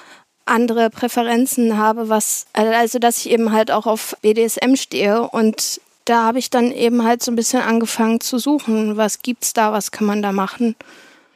andere 0.46 0.90
Präferenzen 0.90 1.76
habe, 1.78 2.08
was 2.08 2.46
also 2.52 2.98
dass 2.98 3.18
ich 3.18 3.30
eben 3.30 3.52
halt 3.52 3.70
auch 3.70 3.86
auf 3.86 4.16
BDSM 4.20 4.74
stehe 4.74 5.22
und 5.22 5.80
da 6.04 6.24
habe 6.24 6.40
ich 6.40 6.50
dann 6.50 6.72
eben 6.72 7.04
halt 7.04 7.22
so 7.22 7.30
ein 7.30 7.36
bisschen 7.36 7.62
angefangen 7.62 8.20
zu 8.20 8.38
suchen, 8.38 8.96
was 8.96 9.20
gibt's 9.20 9.52
da, 9.52 9.72
was 9.72 9.92
kann 9.92 10.06
man 10.06 10.22
da 10.22 10.32
machen. 10.32 10.74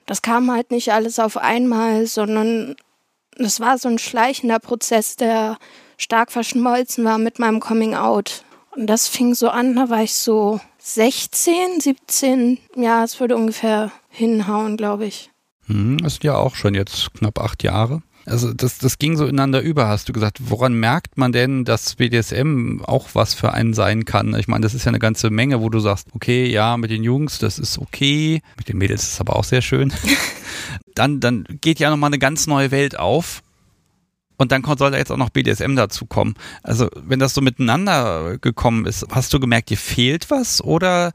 Das 0.07 0.21
kam 0.21 0.51
halt 0.51 0.71
nicht 0.73 0.93
alles 0.93 1.19
auf 1.19 1.37
einmal, 1.37 2.07
sondern 2.07 2.75
das 3.37 3.61
war 3.61 3.79
so 3.79 3.89
ein 3.89 3.99
schleichender 3.99 4.59
Prozess, 4.59 5.17
der 5.17 5.59
stark 5.97 6.33
verschmolzen 6.33 7.05
war 7.05 7.19
mit 7.19 7.39
meinem 7.39 7.61
Coming 7.61 7.95
Out. 7.95 8.45
Und 8.77 8.87
das 8.87 9.09
fing 9.09 9.35
so 9.35 9.49
an, 9.49 9.77
da 9.77 9.89
war 9.89 10.03
ich 10.03 10.15
so 10.15 10.61
16, 10.79 11.81
17, 11.81 12.59
ja, 12.77 13.05
es 13.05 13.21
würde 13.21 13.37
ungefähr 13.37 13.93
hinhauen, 14.09 14.77
glaube 14.77 15.07
ich. 15.07 15.31
Hm, 15.67 15.99
das 15.99 16.15
sind 16.15 16.25
ja 16.25 16.37
auch 16.37 16.57
schon 16.57 16.75
jetzt 16.75 17.15
knapp 17.15 17.41
acht 17.41 17.63
Jahre. 17.63 18.03
Also 18.27 18.55
das, 18.55 18.79
das 18.79 18.99
ging 18.99 19.17
so 19.17 19.27
ineinander 19.27 19.61
über, 19.61 19.89
hast 19.89 20.09
du 20.09 20.13
gesagt. 20.13 20.39
Woran 20.41 20.75
merkt 20.75 21.19
man 21.19 21.33
denn, 21.33 21.65
dass 21.65 21.97
BDSM 21.97 22.81
auch 22.85 23.09
was 23.13 23.35
für 23.35 23.53
einen 23.53 23.75
sein 23.75 24.05
kann? 24.05 24.35
Ich 24.39 24.49
meine, 24.49 24.63
das 24.63 24.75
ist 24.75 24.85
ja 24.85 24.89
eine 24.89 24.99
ganze 24.99 25.31
Menge, 25.31 25.61
wo 25.61 25.69
du 25.69 25.79
sagst, 25.79 26.09
okay, 26.13 26.47
ja, 26.47 26.77
mit 26.77 26.91
den 26.91 27.05
Jungs, 27.05 27.39
das 27.39 27.59
ist 27.59 27.79
okay, 27.79 28.41
mit 28.57 28.69
den 28.69 28.79
Mädels 28.79 29.03
ist 29.03 29.13
es 29.15 29.21
aber 29.21 29.37
auch 29.37 29.45
sehr 29.45 29.63
schön. 29.63 29.93
dann, 30.95 31.21
dann 31.21 31.45
geht 31.61 31.79
ja 31.79 31.91
nochmal 31.91 32.09
eine 32.09 32.19
ganz 32.19 32.47
neue 32.47 32.71
Welt 32.71 32.99
auf. 32.99 33.43
Und 34.37 34.53
dann 34.53 34.65
soll 34.65 34.91
da 34.91 34.97
jetzt 34.97 35.13
auch 35.13 35.17
noch 35.17 35.31
BDSM 35.31 35.77
dazu 35.77 36.07
kommen. 36.07 36.35
Also, 36.63 36.89
wenn 36.97 37.21
das 37.21 37.35
so 37.35 37.41
miteinander 37.41 38.39
gekommen 38.39 38.87
ist, 38.87 39.07
hast 39.11 39.33
du 39.33 39.41
gemerkt, 39.41 39.71
dir 39.71 39.77
fehlt 39.77 40.31
was 40.31 40.63
oder 40.63 41.13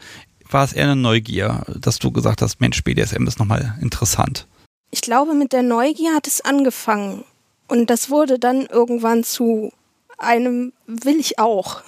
war 0.50 0.64
es 0.64 0.74
eher 0.74 0.86
eine 0.86 0.96
Neugier, 0.96 1.64
dass 1.76 2.00
du 2.00 2.12
gesagt 2.12 2.42
hast, 2.42 2.60
Mensch, 2.60 2.84
BDSM 2.84 3.28
ist 3.28 3.40
nochmal 3.40 3.78
interessant? 3.82 4.48
Ich 4.92 5.02
glaube, 5.02 5.36
mit 5.36 5.54
der 5.54 5.64
Neugier 5.64 6.16
hat 6.16 6.28
es 6.28 6.42
angefangen. 6.42 7.24
Und 7.68 7.90
das 7.90 8.10
wurde 8.10 8.40
dann 8.40 8.66
irgendwann 8.66 9.24
zu 9.24 9.72
einem 10.18 10.74
will 10.88 11.20
ich 11.20 11.40
auch. 11.40 11.82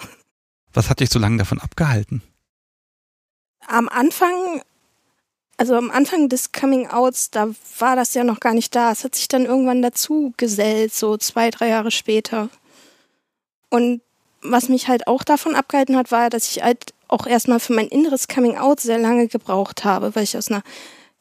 Was 0.72 0.88
hat 0.88 1.00
dich 1.00 1.10
so 1.10 1.18
lange 1.18 1.38
davon 1.38 1.60
abgehalten? 1.60 2.22
Am 3.66 3.88
Anfang 3.88 4.62
also 5.62 5.76
am 5.76 5.92
Anfang 5.92 6.28
des 6.28 6.50
Coming 6.50 6.88
Outs, 6.88 7.30
da 7.30 7.48
war 7.78 7.94
das 7.94 8.14
ja 8.14 8.24
noch 8.24 8.40
gar 8.40 8.52
nicht 8.52 8.74
da. 8.74 8.90
Es 8.90 9.04
hat 9.04 9.14
sich 9.14 9.28
dann 9.28 9.44
irgendwann 9.46 9.80
dazu 9.80 10.34
gesellt, 10.36 10.92
so 10.92 11.16
zwei, 11.16 11.52
drei 11.52 11.68
Jahre 11.68 11.92
später. 11.92 12.48
Und 13.70 14.00
was 14.42 14.68
mich 14.68 14.88
halt 14.88 15.06
auch 15.06 15.22
davon 15.22 15.54
abgehalten 15.54 15.96
hat, 15.96 16.10
war, 16.10 16.30
dass 16.30 16.50
ich 16.50 16.64
halt 16.64 16.94
auch 17.06 17.28
erstmal 17.28 17.60
für 17.60 17.74
mein 17.74 17.86
inneres 17.86 18.26
Coming 18.26 18.56
Out 18.56 18.80
sehr 18.80 18.98
lange 18.98 19.28
gebraucht 19.28 19.84
habe, 19.84 20.16
weil 20.16 20.24
ich 20.24 20.36
aus 20.36 20.50
einer 20.50 20.64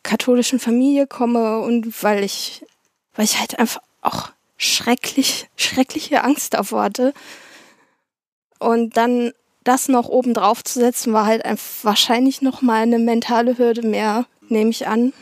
katholischen 0.02 0.60
Familie 0.60 1.06
komme 1.06 1.60
und 1.60 2.02
weil 2.02 2.24
ich, 2.24 2.66
weil 3.14 3.26
ich 3.26 3.40
halt 3.40 3.60
einfach 3.60 3.84
auch 4.02 4.32
schrecklich, 4.58 5.50
schreckliche 5.56 6.24
Angst 6.24 6.56
davor 6.56 6.82
hatte. 6.82 7.14
Und 8.58 8.98
dann 8.98 9.34
das 9.64 9.88
noch 9.88 10.08
oben 10.10 10.34
drauf 10.34 10.64
zu 10.64 10.80
setzen, 10.80 11.14
war 11.14 11.26
halt 11.26 11.44
wahrscheinlich 11.84 12.42
noch 12.42 12.62
mal 12.62 12.82
eine 12.82 13.00
mentale 13.00 13.58
Hürde 13.58 13.86
mehr, 13.86 14.26
nehme 14.50 14.72
ich 14.72 14.88
an. 14.88 15.14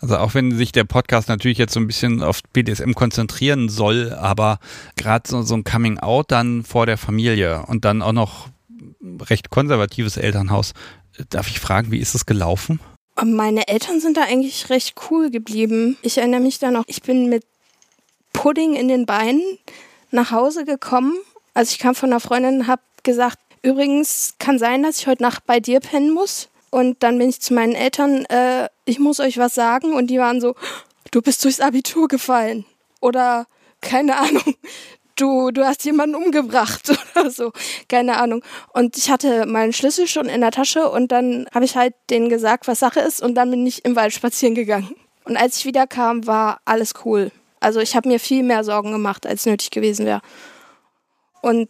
Also 0.00 0.16
auch 0.16 0.34
wenn 0.34 0.56
sich 0.56 0.72
der 0.72 0.84
Podcast 0.84 1.28
natürlich 1.28 1.58
jetzt 1.58 1.74
so 1.74 1.80
ein 1.80 1.86
bisschen 1.86 2.22
auf 2.22 2.40
BDSM 2.52 2.92
konzentrieren 2.92 3.68
soll, 3.68 4.12
aber 4.12 4.58
gerade 4.96 5.28
so, 5.28 5.42
so 5.42 5.54
ein 5.54 5.62
Coming 5.62 5.98
Out 6.00 6.32
dann 6.32 6.64
vor 6.64 6.86
der 6.86 6.98
Familie 6.98 7.64
und 7.68 7.84
dann 7.84 8.02
auch 8.02 8.12
noch 8.12 8.48
recht 9.30 9.50
konservatives 9.50 10.16
Elternhaus. 10.16 10.72
Darf 11.30 11.48
ich 11.48 11.60
fragen, 11.60 11.92
wie 11.92 11.98
ist 11.98 12.16
es 12.16 12.26
gelaufen? 12.26 12.80
Meine 13.22 13.68
Eltern 13.68 14.00
sind 14.00 14.16
da 14.16 14.22
eigentlich 14.22 14.70
recht 14.70 14.94
cool 15.10 15.30
geblieben. 15.30 15.96
Ich 16.02 16.18
erinnere 16.18 16.40
mich 16.40 16.58
da 16.58 16.70
noch, 16.70 16.84
ich 16.86 17.02
bin 17.02 17.28
mit 17.28 17.44
Pudding 18.32 18.74
in 18.74 18.88
den 18.88 19.06
Beinen 19.06 19.42
nach 20.10 20.32
Hause 20.32 20.64
gekommen. 20.64 21.14
Also 21.54 21.72
ich 21.72 21.78
kam 21.78 21.94
von 21.94 22.10
einer 22.10 22.20
Freundin 22.20 22.60
und 22.60 22.66
habe 22.66 22.82
gesagt, 23.02 23.38
Übrigens 23.62 24.34
kann 24.38 24.58
sein, 24.58 24.82
dass 24.82 24.98
ich 24.98 25.06
heute 25.06 25.22
Nacht 25.22 25.46
bei 25.46 25.60
dir 25.60 25.80
pennen 25.80 26.12
muss. 26.12 26.48
Und 26.70 27.02
dann 27.02 27.18
bin 27.18 27.28
ich 27.28 27.40
zu 27.40 27.54
meinen 27.54 27.74
Eltern, 27.74 28.24
äh, 28.26 28.68
ich 28.84 28.98
muss 28.98 29.20
euch 29.20 29.38
was 29.38 29.54
sagen. 29.54 29.92
Und 29.92 30.08
die 30.08 30.18
waren 30.18 30.40
so, 30.40 30.54
du 31.10 31.22
bist 31.22 31.44
durchs 31.44 31.60
Abitur 31.60 32.08
gefallen. 32.08 32.64
Oder 33.00 33.46
keine 33.80 34.16
Ahnung, 34.16 34.54
du, 35.16 35.50
du 35.50 35.64
hast 35.64 35.84
jemanden 35.84 36.16
umgebracht 36.16 36.90
oder 37.14 37.30
so. 37.30 37.52
Keine 37.88 38.16
Ahnung. 38.16 38.42
Und 38.72 38.96
ich 38.96 39.10
hatte 39.10 39.46
meinen 39.46 39.72
Schlüssel 39.72 40.08
schon 40.08 40.26
in 40.26 40.40
der 40.40 40.50
Tasche 40.50 40.88
und 40.90 41.12
dann 41.12 41.46
habe 41.54 41.64
ich 41.64 41.76
halt 41.76 41.94
denen 42.10 42.28
gesagt, 42.28 42.66
was 42.66 42.80
Sache 42.80 43.00
ist. 43.00 43.22
Und 43.22 43.34
dann 43.34 43.50
bin 43.50 43.66
ich 43.66 43.84
im 43.84 43.94
Wald 43.94 44.12
spazieren 44.12 44.54
gegangen. 44.54 44.94
Und 45.24 45.36
als 45.36 45.58
ich 45.58 45.66
wiederkam, 45.66 46.26
war 46.26 46.60
alles 46.64 46.94
cool. 47.04 47.30
Also 47.60 47.78
ich 47.78 47.94
habe 47.94 48.08
mir 48.08 48.18
viel 48.18 48.42
mehr 48.42 48.64
Sorgen 48.64 48.90
gemacht, 48.90 49.24
als 49.24 49.46
nötig 49.46 49.70
gewesen 49.70 50.04
wäre. 50.04 50.20
Und 51.42 51.68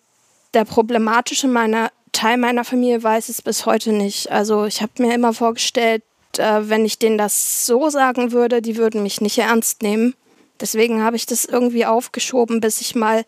der 0.55 0.65
problematische 0.65 1.49
meiner, 1.49 1.91
Teil 2.13 2.37
meiner 2.37 2.65
Familie 2.65 3.03
weiß 3.03 3.29
es 3.29 3.43
bis 3.43 3.67
heute 3.67 3.93
nicht. 3.93 4.31
Also 4.31 4.67
ich 4.67 4.83
habe 4.83 4.93
mir 4.99 5.15
immer 5.15 5.33
vorgestellt, 5.33 6.03
äh, 6.39 6.61
wenn 6.63 6.85
ich 6.85 6.99
denen 6.99 7.19
das 7.19 7.67
so 7.67 7.89
sagen 7.91 8.33
würde, 8.33 8.63
die 8.63 8.77
würden 8.77 9.03
mich 9.03 9.21
nicht 9.21 9.39
ernst 9.39 9.83
nehmen. 9.83 10.15
Deswegen 10.61 11.03
habe 11.03 11.17
ich 11.17 11.27
das 11.27 11.45
irgendwie 11.45 11.87
aufgeschoben, 11.87 12.61
bis 12.61 12.81
ich 12.81 12.95
mal 12.95 13.25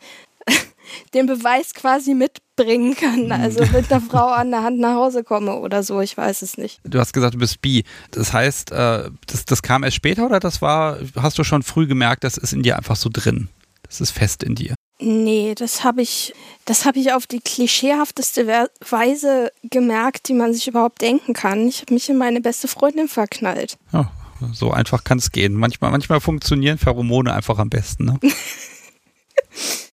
den 1.14 1.26
Beweis 1.26 1.74
quasi 1.74 2.14
mitbringen 2.14 2.94
kann. 2.94 3.26
Mhm. 3.26 3.32
Also 3.32 3.64
mit 3.72 3.90
einer 3.90 4.00
Frau 4.00 4.28
an 4.28 4.50
der 4.50 4.62
Hand 4.62 4.78
nach 4.78 4.94
Hause 4.94 5.24
komme 5.24 5.56
oder 5.56 5.82
so, 5.82 6.00
ich 6.00 6.16
weiß 6.16 6.42
es 6.42 6.58
nicht. 6.58 6.80
Du 6.84 6.98
hast 6.98 7.12
gesagt, 7.12 7.34
du 7.34 7.38
bist 7.38 7.60
bi. 7.60 7.84
Das 8.10 8.32
heißt, 8.32 8.70
äh, 8.72 9.10
das, 9.26 9.44
das 9.46 9.62
kam 9.62 9.82
erst 9.82 9.96
später 9.96 10.26
oder 10.26 10.40
das 10.40 10.62
war, 10.62 10.98
hast 11.16 11.38
du 11.38 11.44
schon 11.44 11.62
früh 11.62 11.86
gemerkt, 11.86 12.24
das 12.24 12.36
ist 12.36 12.52
in 12.52 12.62
dir 12.62 12.76
einfach 12.76 12.96
so 12.96 13.08
drin? 13.12 13.48
Das 13.82 14.00
ist 14.00 14.10
fest 14.10 14.42
in 14.42 14.54
dir. 14.54 14.74
Nee, 15.00 15.54
das 15.56 15.82
habe 15.82 16.02
ich, 16.02 16.34
das 16.64 16.84
habe 16.84 16.98
ich 16.98 17.12
auf 17.12 17.26
die 17.26 17.40
klischeehafteste 17.40 18.68
Weise 18.88 19.52
gemerkt, 19.64 20.28
die 20.28 20.34
man 20.34 20.54
sich 20.54 20.68
überhaupt 20.68 21.02
denken 21.02 21.32
kann. 21.32 21.66
Ich 21.68 21.80
habe 21.82 21.94
mich 21.94 22.08
in 22.08 22.16
meine 22.16 22.40
beste 22.40 22.68
Freundin 22.68 23.08
verknallt. 23.08 23.76
Ja, 23.92 24.10
so 24.52 24.70
einfach 24.70 25.02
kann 25.02 25.18
es 25.18 25.32
gehen. 25.32 25.54
Manchmal, 25.54 25.90
manchmal 25.90 26.20
funktionieren 26.20 26.78
Pheromone 26.78 27.34
einfach 27.34 27.58
am 27.58 27.70
besten. 27.70 28.04
Ne? 28.04 28.20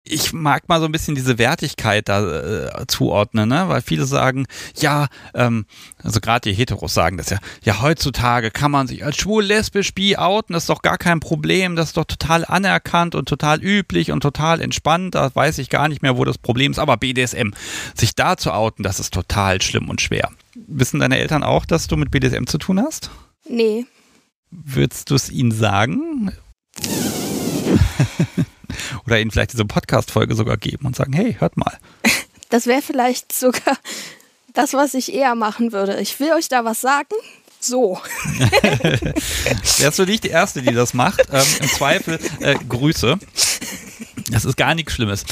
ich 0.03 0.34
mag 0.34 0.67
mal 0.67 0.79
so 0.79 0.86
ein 0.86 0.91
bisschen 0.91 1.13
diese 1.13 1.38
Wertigkeit 1.38 2.10
da 2.10 2.65
äh, 2.65 2.88
zuordnen, 2.88 3.50
ne? 3.50 3.65
weil 3.67 3.81
viele 3.81 4.05
sagen, 4.05 4.48
ja, 4.75 5.08
ähm, 5.36 5.65
also 6.01 6.20
gerade 6.20 6.50
die 6.50 6.55
Heteros 6.55 6.93
sagen 6.93 7.17
das 7.17 7.29
ja, 7.29 7.38
ja, 7.63 7.81
heutzutage 7.81 8.50
kann 8.50 8.72
man 8.72 8.88
sich 8.88 9.05
als 9.05 9.17
schwul, 9.17 9.43
lesbisch, 9.43 9.93
bi 9.93 10.17
outen, 10.17 10.53
das 10.53 10.63
ist 10.63 10.70
doch 10.70 10.81
gar 10.81 10.98
kein 10.98 11.20
Problem, 11.20 11.75
das 11.75 11.89
ist 11.89 11.98
doch 11.98 12.05
total 12.05 12.46
anerkannt 12.46 13.13
und 13.13 13.29
total 13.29 13.62
üblich 13.63 14.12
und 14.12 14.22
total 14.22 14.60
entspannt, 14.62 15.13
da 15.13 15.34
weiß 15.34 15.60
ich 15.60 15.70
gar 15.70 15.88
nicht 15.88 16.01
mehr, 16.01 16.17
wo 16.17 16.25
das 16.25 16.39
Problem 16.39 16.72
ist, 16.72 16.79
aber 16.79 16.98
BDSM, 16.98 17.51
sich 17.96 18.15
da 18.15 18.38
zu 18.38 18.53
outen, 18.53 18.81
das 18.84 19.00
ist 19.00 19.13
total 19.13 19.62
schlimm 19.62 19.88
und 19.88 20.01
schwer. 20.01 20.31
Wissen 20.55 21.00
deine 21.00 21.20
Eltern 21.20 21.43
auch, 21.43 21.65
dass 21.65 21.88
du 21.88 21.96
mit 21.96 22.10
BDSM 22.12 22.46
zu 22.46 22.58
tun 22.58 22.81
hast? 22.81 23.12
Nee. 23.48 23.86
Würdest 24.50 25.12
du 25.12 25.15
es 25.15 25.29
ihnen 25.29 25.51
sagen? 25.51 26.31
Oder 29.05 29.20
ihnen 29.20 29.31
vielleicht 29.31 29.53
diese 29.53 29.65
Podcast-Folge 29.65 30.36
sogar 30.36 30.58
geben 30.58 30.86
und 30.86 30.96
sagen, 30.96 31.13
hey, 31.13 31.36
hört 31.39 31.58
mal. 31.58 31.77
Das 32.50 32.65
wäre 32.65 32.81
vielleicht 32.81 33.31
sogar 33.31 33.77
das, 34.53 34.74
was 34.74 34.93
ich 34.93 35.13
eher 35.13 35.36
machen 35.36 35.72
würde. 35.72 36.01
Ich 36.01 36.20
will 36.20 36.34
euch 36.34 36.50
da 36.50 36.65
was 36.65 36.81
sagen. 36.81 37.15
So. 37.62 37.98
Wärst 39.77 40.00
du 40.00 40.05
nicht 40.05 40.25
die 40.25 40.29
Erste, 40.29 40.62
die 40.62 40.74
das 40.74 40.93
macht? 40.93 41.22
Ähm, 41.31 41.46
Im 41.62 41.67
Zweifel 41.70 42.20
äh, 42.41 42.55
Grüße. 42.67 43.20
Das 44.31 44.46
ist 44.46 44.58
gar 44.58 44.75
nichts 44.75 44.93
Schlimmes. 44.93 45.25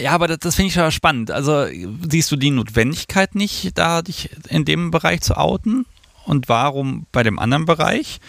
Ja, 0.00 0.12
aber 0.12 0.28
das, 0.28 0.38
das 0.38 0.54
finde 0.56 0.68
ich 0.68 0.74
schon 0.74 0.92
spannend. 0.92 1.30
Also 1.30 1.66
siehst 2.08 2.30
du 2.30 2.36
die 2.36 2.50
Notwendigkeit 2.50 3.34
nicht, 3.34 3.76
da 3.78 4.02
dich 4.02 4.30
in 4.48 4.64
dem 4.64 4.90
Bereich 4.90 5.22
zu 5.22 5.36
outen? 5.36 5.86
Und 6.24 6.48
warum 6.48 7.06
bei 7.12 7.22
dem 7.22 7.38
anderen 7.38 7.64
Bereich? 7.64 8.20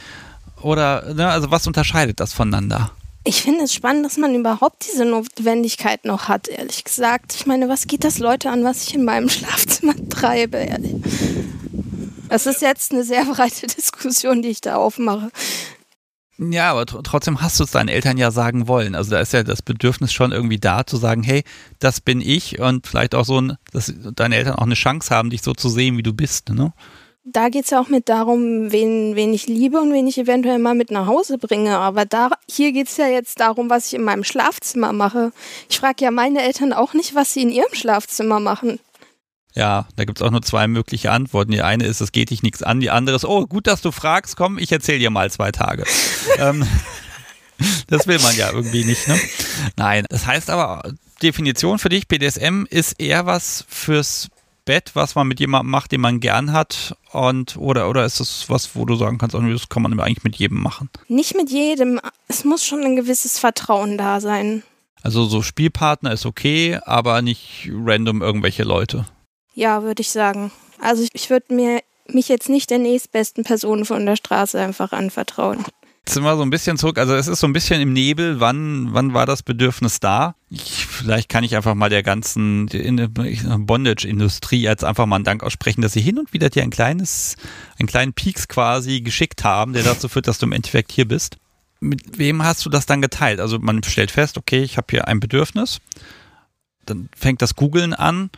Oder, 0.62 1.13
ne, 1.13 1.27
also 1.27 1.51
was 1.51 1.67
unterscheidet 1.67 2.19
das 2.19 2.33
voneinander? 2.33 2.91
Ich 3.23 3.43
finde 3.43 3.65
es 3.65 3.73
spannend, 3.73 4.05
dass 4.05 4.17
man 4.17 4.33
überhaupt 4.33 4.87
diese 4.91 5.05
Notwendigkeit 5.05 6.05
noch 6.05 6.27
hat, 6.27 6.47
ehrlich 6.47 6.83
gesagt. 6.83 7.35
Ich 7.35 7.45
meine, 7.45 7.69
was 7.69 7.85
geht 7.85 8.03
das 8.03 8.17
Leute 8.17 8.49
an, 8.49 8.63
was 8.63 8.87
ich 8.87 8.95
in 8.95 9.05
meinem 9.05 9.29
Schlafzimmer 9.29 9.93
treibe, 10.09 10.57
ehrlich? 10.57 10.95
Das 12.29 12.47
ist 12.47 12.61
jetzt 12.61 12.91
eine 12.91 13.03
sehr 13.03 13.25
breite 13.25 13.67
Diskussion, 13.75 14.41
die 14.41 14.49
ich 14.49 14.61
da 14.61 14.75
aufmache. 14.77 15.31
Ja, 16.39 16.71
aber 16.71 16.87
trotzdem 16.87 17.41
hast 17.41 17.59
du 17.59 17.65
es 17.65 17.71
deinen 17.71 17.89
Eltern 17.89 18.17
ja 18.17 18.31
sagen 18.31 18.67
wollen. 18.67 18.95
Also 18.95 19.11
da 19.11 19.19
ist 19.19 19.31
ja 19.31 19.43
das 19.43 19.61
Bedürfnis 19.61 20.11
schon 20.11 20.31
irgendwie 20.31 20.57
da, 20.57 20.87
zu 20.87 20.97
sagen, 20.97 21.21
hey, 21.21 21.43
das 21.77 22.01
bin 22.01 22.19
ich 22.19 22.59
und 22.59 22.87
vielleicht 22.87 23.13
auch 23.13 23.25
so, 23.25 23.39
ein, 23.39 23.57
dass 23.71 23.93
deine 24.15 24.37
Eltern 24.37 24.55
auch 24.55 24.63
eine 24.63 24.73
Chance 24.73 25.13
haben, 25.13 25.29
dich 25.29 25.43
so 25.43 25.53
zu 25.53 25.69
sehen, 25.69 25.97
wie 25.97 26.03
du 26.03 26.13
bist. 26.13 26.49
Ne? 26.49 26.73
Da 27.23 27.49
geht 27.49 27.65
es 27.65 27.69
ja 27.69 27.79
auch 27.79 27.87
mit 27.87 28.09
darum, 28.09 28.71
wen, 28.71 29.15
wen 29.15 29.33
ich 29.33 29.47
liebe 29.47 29.79
und 29.79 29.93
wen 29.93 30.07
ich 30.07 30.17
eventuell 30.17 30.59
mal 30.59 30.73
mit 30.73 30.89
nach 30.91 31.05
Hause 31.05 31.37
bringe. 31.37 31.77
Aber 31.77 32.05
da, 32.05 32.29
hier 32.49 32.71
geht 32.71 32.87
es 32.87 32.97
ja 32.97 33.07
jetzt 33.07 33.39
darum, 33.39 33.69
was 33.69 33.87
ich 33.87 33.93
in 33.93 34.03
meinem 34.03 34.23
Schlafzimmer 34.23 34.91
mache. 34.91 35.31
Ich 35.69 35.79
frage 35.79 36.03
ja 36.03 36.11
meine 36.11 36.41
Eltern 36.41 36.73
auch 36.73 36.93
nicht, 36.93 37.13
was 37.13 37.33
sie 37.33 37.43
in 37.43 37.51
ihrem 37.51 37.73
Schlafzimmer 37.73 38.39
machen. 38.39 38.79
Ja, 39.53 39.87
da 39.97 40.05
gibt 40.05 40.19
es 40.19 40.25
auch 40.25 40.31
nur 40.31 40.41
zwei 40.41 40.67
mögliche 40.67 41.11
Antworten. 41.11 41.51
Die 41.51 41.61
eine 41.61 41.85
ist, 41.85 42.01
es 42.01 42.11
geht 42.11 42.29
dich 42.29 42.41
nichts 42.41 42.63
an. 42.63 42.79
Die 42.79 42.89
andere 42.89 43.17
ist, 43.17 43.25
oh, 43.25 43.45
gut, 43.45 43.67
dass 43.67 43.81
du 43.81 43.91
fragst, 43.91 44.37
komm, 44.37 44.57
ich 44.57 44.71
erzähle 44.71 44.99
dir 44.99 45.09
mal 45.09 45.29
zwei 45.29 45.51
Tage. 45.51 45.83
ähm, 46.37 46.65
das 47.87 48.07
will 48.07 48.19
man 48.19 48.35
ja 48.35 48.51
irgendwie 48.51 48.85
nicht, 48.85 49.07
ne? 49.07 49.19
Nein, 49.75 50.05
das 50.09 50.25
heißt 50.25 50.49
aber, 50.49 50.93
Definition 51.21 51.77
für 51.77 51.89
dich, 51.89 52.07
BDSM 52.07 52.65
ist 52.69 52.99
eher 52.99 53.25
was 53.25 53.65
fürs 53.67 54.29
Bett, 54.65 54.91
was 54.93 55.15
man 55.15 55.27
mit 55.27 55.39
jemandem 55.39 55.71
macht, 55.71 55.91
den 55.91 56.01
man 56.01 56.19
gern 56.19 56.53
hat? 56.53 56.95
Und, 57.11 57.57
oder, 57.57 57.89
oder 57.89 58.05
ist 58.05 58.19
das 58.19 58.49
was, 58.49 58.75
wo 58.75 58.85
du 58.85 58.95
sagen 58.95 59.17
kannst, 59.17 59.35
oh, 59.35 59.41
das 59.41 59.69
kann 59.69 59.81
man 59.81 59.99
eigentlich 59.99 60.23
mit 60.23 60.35
jedem 60.35 60.61
machen? 60.61 60.89
Nicht 61.07 61.35
mit 61.35 61.49
jedem. 61.49 61.99
Es 62.27 62.43
muss 62.43 62.65
schon 62.65 62.83
ein 62.83 62.95
gewisses 62.95 63.39
Vertrauen 63.39 63.97
da 63.97 64.21
sein. 64.21 64.63
Also 65.03 65.25
so 65.25 65.41
Spielpartner 65.41 66.11
ist 66.11 66.25
okay, 66.25 66.79
aber 66.85 67.21
nicht 67.21 67.69
random 67.71 68.21
irgendwelche 68.21 68.63
Leute. 68.63 69.05
Ja, 69.53 69.83
würde 69.83 70.01
ich 70.01 70.11
sagen. 70.11 70.51
Also 70.79 71.05
ich 71.13 71.29
würde 71.29 71.53
mir 71.53 71.81
mich 72.07 72.27
jetzt 72.27 72.49
nicht 72.49 72.69
der 72.69 72.79
nächstbesten 72.79 73.43
Person 73.43 73.85
von 73.85 74.05
der 74.05 74.15
Straße 74.15 74.59
einfach 74.59 74.91
anvertrauen. 74.91 75.65
Jetzt 76.03 76.15
sind 76.15 76.24
wir 76.24 76.36
so 76.36 76.41
ein 76.41 76.50
bisschen 76.50 76.77
zurück, 76.77 76.98
also 76.98 77.13
es 77.13 77.27
ist 77.27 77.40
so 77.40 77.48
ein 77.48 77.53
bisschen 77.53 77.79
im 77.79 77.94
Nebel, 77.94 78.40
wann, 78.40 78.92
wann 78.92 79.14
war 79.14 79.27
das 79.27 79.44
Bedürfnis 79.44 80.00
da? 80.00 80.33
Ich, 80.50 80.87
vielleicht 80.87 81.29
kann 81.29 81.44
ich 81.44 81.55
einfach 81.55 81.75
mal 81.75 81.90
der 81.90 82.01
ganzen 82.01 82.66
Bondage-Industrie 82.68 84.61
jetzt 84.61 84.83
einfach 84.83 85.05
mal 85.05 85.18
einen 85.18 85.25
Dank 85.25 85.44
aussprechen, 85.44 85.81
dass 85.81 85.94
sie 85.94 86.01
hin 86.01 86.18
und 86.18 86.33
wieder 86.33 86.50
dir 86.50 86.64
ein 86.64 86.72
kleines, 86.72 87.37
einen 87.77 87.87
kleinen 87.87 88.14
Peaks 88.14 88.48
quasi 88.48 89.01
geschickt 89.01 89.44
haben, 89.44 89.74
der 89.74 89.83
dazu 89.83 90.09
führt, 90.09 90.27
dass 90.27 90.40
du 90.40 90.48
im 90.48 90.53
Endeffekt 90.53 90.92
hier 90.92 91.07
bist. 91.07 91.37
Mit 91.79 92.18
wem 92.18 92.44
hast 92.44 92.66
du 92.66 92.70
das 92.70 92.87
dann 92.87 93.01
geteilt? 93.01 93.40
Also 93.40 93.59
man 93.59 93.83
stellt 93.83 94.09
fest, 94.09 94.40
okay, 94.40 94.64
ich 94.64 94.77
habe 94.77 94.87
hier 94.90 95.07
ein 95.07 95.20
Bedürfnis, 95.20 95.81
dann 96.85 97.09
fängt 97.16 97.44
das 97.44 97.55
Googeln 97.55 97.94
an 97.94 98.31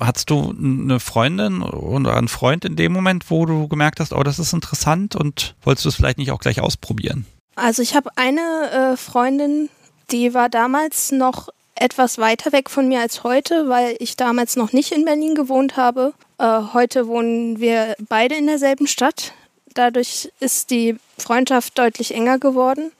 Hattest 0.00 0.30
du 0.30 0.54
eine 0.58 0.98
Freundin 0.98 1.62
oder 1.62 2.16
einen 2.16 2.28
Freund 2.28 2.64
in 2.64 2.76
dem 2.76 2.92
Moment, 2.92 3.30
wo 3.30 3.44
du 3.44 3.68
gemerkt 3.68 4.00
hast, 4.00 4.12
oh, 4.12 4.22
das 4.22 4.38
ist 4.38 4.52
interessant 4.52 5.14
und 5.14 5.54
wolltest 5.62 5.84
du 5.84 5.90
es 5.90 5.94
vielleicht 5.94 6.18
nicht 6.18 6.30
auch 6.30 6.40
gleich 6.40 6.60
ausprobieren? 6.60 7.26
Also 7.54 7.82
ich 7.82 7.94
habe 7.94 8.10
eine 8.16 8.92
äh, 8.92 8.96
Freundin, 8.96 9.68
die 10.10 10.32
war 10.32 10.48
damals 10.48 11.12
noch 11.12 11.50
etwas 11.74 12.18
weiter 12.18 12.52
weg 12.52 12.70
von 12.70 12.88
mir 12.88 13.00
als 13.00 13.24
heute, 13.24 13.68
weil 13.68 13.96
ich 13.98 14.16
damals 14.16 14.56
noch 14.56 14.72
nicht 14.72 14.92
in 14.92 15.04
Berlin 15.04 15.34
gewohnt 15.34 15.76
habe. 15.76 16.14
Äh, 16.38 16.60
heute 16.72 17.06
wohnen 17.06 17.60
wir 17.60 17.94
beide 18.08 18.34
in 18.34 18.46
derselben 18.46 18.86
Stadt. 18.86 19.32
Dadurch 19.74 20.30
ist 20.40 20.70
die 20.70 20.96
Freundschaft 21.18 21.78
deutlich 21.78 22.14
enger 22.14 22.38
geworden. 22.38 22.92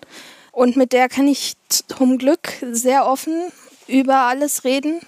Und 0.52 0.76
mit 0.76 0.92
der 0.92 1.08
kann 1.08 1.28
ich 1.28 1.54
zum 1.68 2.18
Glück 2.18 2.52
sehr 2.70 3.06
offen 3.06 3.52
über 3.86 4.22
alles 4.22 4.64
reden. 4.64 5.00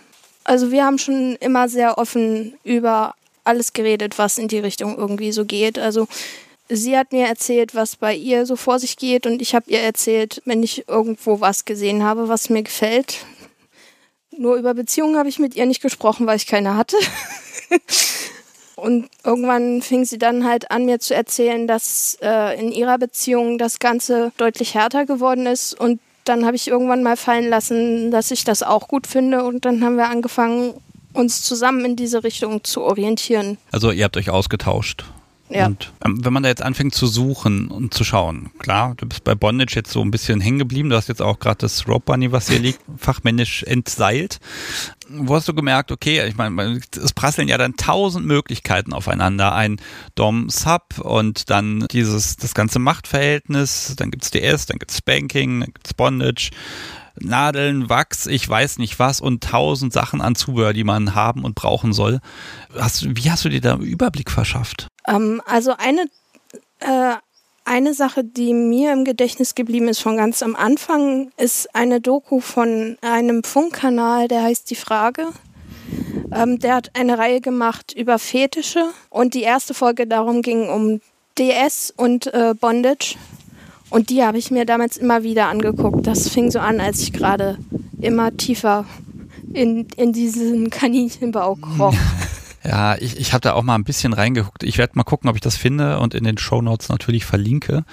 Also 0.44 0.70
wir 0.70 0.84
haben 0.84 0.98
schon 0.98 1.36
immer 1.36 1.68
sehr 1.68 1.98
offen 1.98 2.54
über 2.64 3.14
alles 3.44 3.72
geredet, 3.72 4.18
was 4.18 4.38
in 4.38 4.48
die 4.48 4.58
Richtung 4.58 4.96
irgendwie 4.96 5.32
so 5.32 5.44
geht. 5.44 5.78
Also 5.78 6.06
sie 6.68 6.96
hat 6.96 7.12
mir 7.12 7.26
erzählt, 7.26 7.74
was 7.74 7.96
bei 7.96 8.14
ihr 8.14 8.46
so 8.46 8.56
vor 8.56 8.78
sich 8.78 8.96
geht 8.96 9.26
und 9.26 9.42
ich 9.42 9.54
habe 9.54 9.70
ihr 9.70 9.80
erzählt, 9.80 10.42
wenn 10.44 10.62
ich 10.62 10.88
irgendwo 10.88 11.40
was 11.40 11.64
gesehen 11.64 12.02
habe, 12.02 12.28
was 12.28 12.50
mir 12.50 12.62
gefällt. 12.62 13.24
Nur 14.36 14.56
über 14.56 14.74
Beziehungen 14.74 15.18
habe 15.18 15.28
ich 15.28 15.38
mit 15.38 15.54
ihr 15.56 15.66
nicht 15.66 15.82
gesprochen, 15.82 16.26
weil 16.26 16.36
ich 16.36 16.46
keine 16.46 16.76
hatte. 16.76 16.96
und 18.76 19.08
irgendwann 19.24 19.82
fing 19.82 20.04
sie 20.04 20.18
dann 20.18 20.46
halt 20.46 20.70
an, 20.70 20.86
mir 20.86 21.00
zu 21.00 21.14
erzählen, 21.14 21.66
dass 21.66 22.16
äh, 22.22 22.58
in 22.58 22.72
ihrer 22.72 22.98
Beziehung 22.98 23.58
das 23.58 23.78
Ganze 23.78 24.32
deutlich 24.38 24.74
härter 24.74 25.04
geworden 25.04 25.46
ist 25.46 25.78
und 25.78 26.00
dann 26.24 26.44
habe 26.44 26.56
ich 26.56 26.68
irgendwann 26.68 27.02
mal 27.02 27.16
fallen 27.16 27.48
lassen, 27.48 28.10
dass 28.10 28.30
ich 28.30 28.44
das 28.44 28.62
auch 28.62 28.88
gut 28.88 29.06
finde 29.06 29.44
und 29.44 29.64
dann 29.64 29.82
haben 29.84 29.96
wir 29.96 30.08
angefangen, 30.08 30.74
uns 31.12 31.42
zusammen 31.42 31.84
in 31.84 31.96
diese 31.96 32.24
Richtung 32.24 32.64
zu 32.64 32.82
orientieren. 32.82 33.58
Also 33.70 33.90
ihr 33.90 34.04
habt 34.04 34.16
euch 34.16 34.30
ausgetauscht. 34.30 35.04
Ja. 35.52 35.66
Und 35.66 35.92
ähm, 36.04 36.24
wenn 36.24 36.32
man 36.32 36.42
da 36.42 36.48
jetzt 36.48 36.62
anfängt 36.62 36.94
zu 36.94 37.06
suchen 37.06 37.68
und 37.68 37.92
zu 37.92 38.04
schauen, 38.04 38.50
klar, 38.58 38.94
du 38.96 39.06
bist 39.06 39.24
bei 39.24 39.34
Bondage 39.34 39.74
jetzt 39.76 39.90
so 39.90 40.00
ein 40.00 40.10
bisschen 40.10 40.40
hängen 40.40 40.58
geblieben, 40.58 40.88
du 40.88 40.96
hast 40.96 41.08
jetzt 41.08 41.22
auch 41.22 41.38
gerade 41.38 41.58
das 41.58 41.86
Rope 41.86 42.04
Bunny, 42.06 42.32
was 42.32 42.48
hier 42.48 42.58
liegt, 42.60 42.80
fachmännisch 42.96 43.62
entseilt. 43.64 44.38
Wo 45.08 45.34
hast 45.34 45.48
du 45.48 45.54
gemerkt, 45.54 45.92
okay, 45.92 46.26
ich 46.26 46.36
meine, 46.36 46.80
es 46.96 47.12
prasseln 47.12 47.48
ja 47.48 47.58
dann 47.58 47.76
tausend 47.76 48.26
Möglichkeiten 48.26 48.92
aufeinander. 48.92 49.54
Ein 49.54 49.76
Dom-Sub 50.14 51.00
und 51.00 51.50
dann 51.50 51.86
dieses, 51.90 52.36
das 52.36 52.54
ganze 52.54 52.78
Machtverhältnis, 52.78 53.94
dann 53.96 54.10
gibt's 54.10 54.30
DS, 54.30 54.66
dann 54.66 54.78
gibt's 54.78 54.98
Spanking, 54.98 55.60
dann 55.60 55.72
gibt's 55.72 55.92
Bondage. 55.92 56.50
Nadeln, 57.20 57.88
Wachs, 57.88 58.26
ich 58.26 58.48
weiß 58.48 58.78
nicht 58.78 58.98
was 58.98 59.20
und 59.20 59.42
tausend 59.44 59.92
Sachen 59.92 60.20
an 60.20 60.34
Zubehör, 60.34 60.72
die 60.72 60.84
man 60.84 61.14
haben 61.14 61.44
und 61.44 61.54
brauchen 61.54 61.92
soll. 61.92 62.20
Hast, 62.74 63.04
wie 63.16 63.30
hast 63.30 63.44
du 63.44 63.48
dir 63.48 63.60
da 63.60 63.76
Überblick 63.76 64.30
verschafft? 64.30 64.88
Ähm, 65.06 65.42
also 65.46 65.74
eine, 65.76 66.02
äh, 66.80 67.14
eine 67.64 67.94
Sache, 67.94 68.24
die 68.24 68.54
mir 68.54 68.92
im 68.92 69.04
Gedächtnis 69.04 69.54
geblieben 69.54 69.88
ist 69.88 70.00
von 70.00 70.16
ganz 70.16 70.42
am 70.42 70.56
Anfang, 70.56 71.30
ist 71.36 71.74
eine 71.74 72.00
Doku 72.00 72.40
von 72.40 72.96
einem 73.00 73.44
Funkkanal, 73.44 74.28
der 74.28 74.42
heißt 74.42 74.68
Die 74.70 74.76
Frage. 74.76 75.28
Ähm, 76.32 76.58
der 76.58 76.76
hat 76.76 76.90
eine 76.94 77.18
Reihe 77.18 77.40
gemacht 77.40 77.92
über 77.96 78.18
Fetische 78.18 78.86
und 79.10 79.34
die 79.34 79.42
erste 79.42 79.74
Folge 79.74 80.06
darum 80.06 80.42
ging 80.42 80.68
um 80.68 81.00
DS 81.38 81.92
und 81.96 82.32
äh, 82.32 82.54
Bondage. 82.58 83.16
Und 83.90 84.08
die 84.08 84.24
habe 84.24 84.38
ich 84.38 84.50
mir 84.50 84.64
damals 84.64 84.96
immer 84.96 85.22
wieder 85.22 85.48
angeguckt. 85.48 86.06
Das 86.06 86.28
fing 86.28 86.50
so 86.50 86.58
an, 86.58 86.80
als 86.80 87.00
ich 87.00 87.12
gerade 87.12 87.58
immer 88.00 88.34
tiefer 88.34 88.86
in, 89.52 89.86
in 89.96 90.12
diesen 90.12 90.70
Kaninchenbau 90.70 91.56
kroch. 91.56 91.94
Ja, 92.64 92.96
ich, 92.96 93.18
ich 93.18 93.32
habe 93.32 93.40
da 93.40 93.54
auch 93.54 93.62
mal 93.62 93.74
ein 93.74 93.84
bisschen 93.84 94.12
reingeguckt. 94.12 94.62
Ich 94.62 94.78
werde 94.78 94.92
mal 94.96 95.04
gucken, 95.04 95.28
ob 95.28 95.36
ich 95.36 95.40
das 95.40 95.56
finde 95.56 95.98
und 95.98 96.14
in 96.14 96.24
den 96.24 96.38
Show 96.38 96.62
Notes 96.62 96.88
natürlich 96.88 97.24
verlinke, 97.24 97.84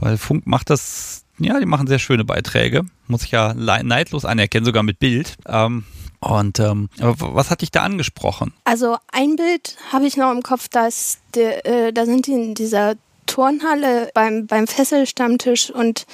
weil 0.00 0.16
Funk 0.16 0.46
macht 0.46 0.70
das, 0.70 1.24
ja, 1.38 1.58
die 1.60 1.66
machen 1.66 1.86
sehr 1.86 1.98
schöne 1.98 2.24
Beiträge, 2.24 2.82
muss 3.06 3.24
ich 3.24 3.30
ja 3.30 3.54
neidlos 3.54 4.24
anerkennen, 4.24 4.66
sogar 4.66 4.82
mit 4.82 4.98
Bild. 4.98 5.36
Ähm, 5.46 5.84
und 6.20 6.58
ähm, 6.58 6.88
was 6.98 7.50
hat 7.50 7.60
dich 7.60 7.70
da 7.70 7.82
angesprochen? 7.82 8.52
Also 8.64 8.96
ein 9.12 9.36
Bild 9.36 9.76
habe 9.92 10.06
ich 10.06 10.16
noch 10.16 10.32
im 10.32 10.42
Kopf, 10.42 10.68
da, 10.68 10.86
ist 10.86 11.20
der, 11.34 11.66
äh, 11.66 11.92
da 11.92 12.04
sind 12.06 12.26
die 12.26 12.32
in 12.32 12.54
dieser 12.54 12.94
Turnhalle 13.26 14.10
beim, 14.14 14.46
beim 14.46 14.66
Fesselstammtisch 14.66 15.70
und 15.70 16.06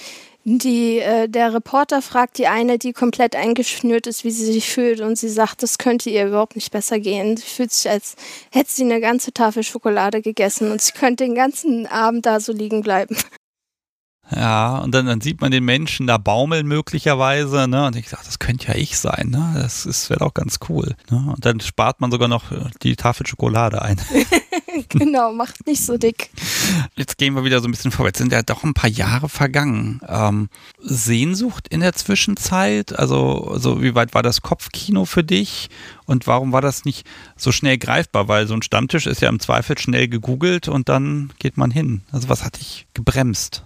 Die, 0.44 0.98
äh, 0.98 1.28
der 1.28 1.54
Reporter 1.54 2.02
fragt 2.02 2.36
die 2.36 2.48
eine, 2.48 2.76
die 2.76 2.92
komplett 2.92 3.36
eingeschnürt 3.36 4.08
ist, 4.08 4.24
wie 4.24 4.32
sie 4.32 4.52
sich 4.52 4.68
fühlt 4.68 5.00
und 5.00 5.16
sie 5.16 5.28
sagt, 5.28 5.62
das 5.62 5.78
könnte 5.78 6.10
ihr 6.10 6.26
überhaupt 6.26 6.56
nicht 6.56 6.72
besser 6.72 6.98
gehen. 6.98 7.36
Sie 7.36 7.44
fühlt 7.44 7.72
sich, 7.72 7.88
als 7.88 8.16
hätte 8.50 8.70
sie 8.70 8.82
eine 8.82 9.00
ganze 9.00 9.32
Tafel 9.32 9.62
Schokolade 9.62 10.20
gegessen 10.20 10.72
und 10.72 10.82
sie 10.82 10.92
könnte 10.92 11.24
den 11.24 11.36
ganzen 11.36 11.86
Abend 11.86 12.26
da 12.26 12.40
so 12.40 12.52
liegen 12.52 12.82
bleiben. 12.82 13.16
Ja, 14.34 14.78
und 14.78 14.94
dann, 14.94 15.06
dann 15.06 15.20
sieht 15.20 15.40
man 15.40 15.50
den 15.50 15.64
Menschen 15.64 16.06
da 16.06 16.18
baumeln 16.18 16.66
möglicherweise, 16.66 17.68
ne? 17.68 17.86
Und 17.86 17.96
ich 17.96 18.08
sage, 18.08 18.22
das 18.24 18.38
könnte 18.38 18.68
ja 18.68 18.74
ich 18.74 18.98
sein, 18.98 19.28
ne? 19.30 19.52
Das, 19.54 19.84
das 19.84 20.10
wäre 20.10 20.24
auch 20.24 20.34
ganz 20.34 20.58
cool. 20.68 20.94
Ne? 21.10 21.32
Und 21.34 21.44
dann 21.44 21.60
spart 21.60 22.00
man 22.00 22.10
sogar 22.10 22.28
noch 22.28 22.44
die 22.82 22.96
Tafel 22.96 23.26
Schokolade 23.26 23.82
ein. 23.82 24.00
genau, 24.88 25.32
macht 25.32 25.66
nicht 25.66 25.84
so 25.84 25.96
dick. 25.96 26.30
Jetzt 26.96 27.18
gehen 27.18 27.34
wir 27.34 27.44
wieder 27.44 27.60
so 27.60 27.68
ein 27.68 27.70
bisschen 27.70 27.90
vorwärts. 27.90 28.18
Sind 28.18 28.32
ja 28.32 28.42
doch 28.42 28.64
ein 28.64 28.74
paar 28.74 28.90
Jahre 28.90 29.28
vergangen. 29.28 30.00
Ähm, 30.08 30.48
Sehnsucht 30.78 31.68
in 31.68 31.80
der 31.80 31.92
Zwischenzeit? 31.94 32.98
Also, 32.98 33.48
also 33.52 33.82
wie 33.82 33.94
weit 33.94 34.14
war 34.14 34.22
das 34.22 34.42
Kopfkino 34.42 35.04
für 35.04 35.24
dich? 35.24 35.70
Und 36.04 36.26
warum 36.26 36.52
war 36.52 36.60
das 36.60 36.84
nicht 36.84 37.06
so 37.36 37.52
schnell 37.52 37.78
greifbar? 37.78 38.28
Weil 38.28 38.46
so 38.46 38.54
ein 38.54 38.62
Stammtisch 38.62 39.06
ist 39.06 39.20
ja 39.20 39.28
im 39.28 39.40
Zweifel 39.40 39.78
schnell 39.78 40.08
gegoogelt 40.08 40.68
und 40.68 40.88
dann 40.88 41.32
geht 41.38 41.56
man 41.56 41.70
hin. 41.70 42.02
Also 42.10 42.28
was 42.28 42.44
hat 42.44 42.58
dich 42.58 42.86
gebremst? 42.94 43.64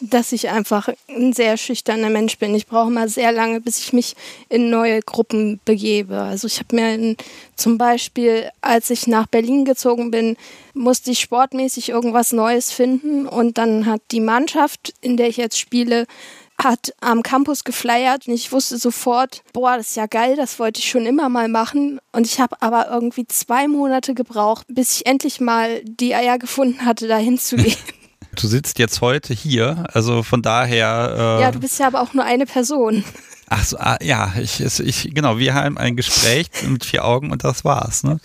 Dass 0.00 0.32
ich 0.32 0.48
einfach 0.48 0.88
ein 1.08 1.32
sehr 1.32 1.56
schüchterner 1.56 2.10
Mensch 2.10 2.38
bin. 2.38 2.54
Ich 2.54 2.66
brauche 2.66 2.90
mal 2.90 3.08
sehr 3.08 3.32
lange, 3.32 3.60
bis 3.60 3.78
ich 3.78 3.92
mich 3.92 4.14
in 4.48 4.70
neue 4.70 5.00
Gruppen 5.00 5.60
begebe. 5.64 6.20
Also 6.20 6.46
ich 6.46 6.58
habe 6.58 6.74
mir 6.76 6.94
in, 6.94 7.16
zum 7.56 7.78
Beispiel, 7.78 8.50
als 8.60 8.90
ich 8.90 9.06
nach 9.06 9.26
Berlin 9.26 9.64
gezogen 9.64 10.10
bin, 10.10 10.36
musste 10.74 11.12
ich 11.12 11.20
sportmäßig 11.20 11.90
irgendwas 11.90 12.32
Neues 12.32 12.72
finden 12.72 13.26
und 13.26 13.58
dann 13.58 13.86
hat 13.86 14.02
die 14.10 14.20
Mannschaft, 14.20 14.94
in 15.00 15.16
der 15.16 15.28
ich 15.28 15.36
jetzt 15.36 15.58
spiele, 15.58 16.06
hat 16.62 16.94
am 17.00 17.22
Campus 17.22 17.64
geflyert 17.64 18.28
und 18.28 18.34
ich 18.34 18.52
wusste 18.52 18.78
sofort, 18.78 19.42
boah, 19.52 19.76
das 19.76 19.90
ist 19.90 19.96
ja 19.96 20.06
geil, 20.06 20.36
das 20.36 20.58
wollte 20.58 20.80
ich 20.80 20.88
schon 20.88 21.06
immer 21.06 21.28
mal 21.28 21.48
machen. 21.48 22.00
Und 22.12 22.26
ich 22.26 22.40
habe 22.40 22.60
aber 22.62 22.88
irgendwie 22.90 23.26
zwei 23.26 23.66
Monate 23.66 24.14
gebraucht, 24.14 24.66
bis 24.68 24.96
ich 24.96 25.06
endlich 25.06 25.40
mal 25.40 25.82
die 25.84 26.14
Eier 26.14 26.38
gefunden 26.38 26.84
hatte, 26.84 27.08
da 27.08 27.16
hinzugehen. 27.16 27.76
Du 28.34 28.48
sitzt 28.48 28.78
jetzt 28.78 29.00
heute 29.00 29.34
hier, 29.34 29.84
also 29.92 30.22
von 30.22 30.42
daher. 30.42 31.38
Äh 31.38 31.42
ja, 31.42 31.52
du 31.52 31.60
bist 31.60 31.78
ja 31.78 31.86
aber 31.86 32.02
auch 32.02 32.14
nur 32.14 32.24
eine 32.24 32.46
Person. 32.46 33.04
Ach 33.48 33.64
so, 33.64 33.76
ah, 33.78 33.98
ja, 34.00 34.32
ich, 34.40 34.60
ich, 34.60 35.14
genau, 35.14 35.38
wir 35.38 35.54
haben 35.54 35.76
ein 35.76 35.96
Gespräch 35.96 36.48
mit 36.66 36.84
vier 36.84 37.04
Augen 37.04 37.30
und 37.30 37.44
das 37.44 37.64
war's. 37.64 38.02
Ne? 38.02 38.18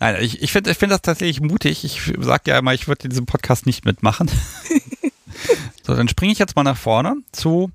Nein, 0.00 0.16
ich, 0.20 0.42
ich 0.42 0.52
finde 0.52 0.70
ich 0.70 0.78
find 0.78 0.90
das 0.90 1.02
tatsächlich 1.02 1.40
mutig. 1.40 1.84
Ich 1.84 2.12
sage 2.18 2.50
ja 2.50 2.58
immer, 2.58 2.72
ich 2.74 2.88
würde 2.88 3.08
diesen 3.08 3.26
Podcast 3.26 3.66
nicht 3.66 3.84
mitmachen. 3.84 4.30
so, 5.82 5.94
dann 5.94 6.08
springe 6.08 6.32
ich 6.32 6.38
jetzt 6.38 6.56
mal 6.56 6.62
nach 6.62 6.78
vorne 6.78 7.16
zu 7.32 7.70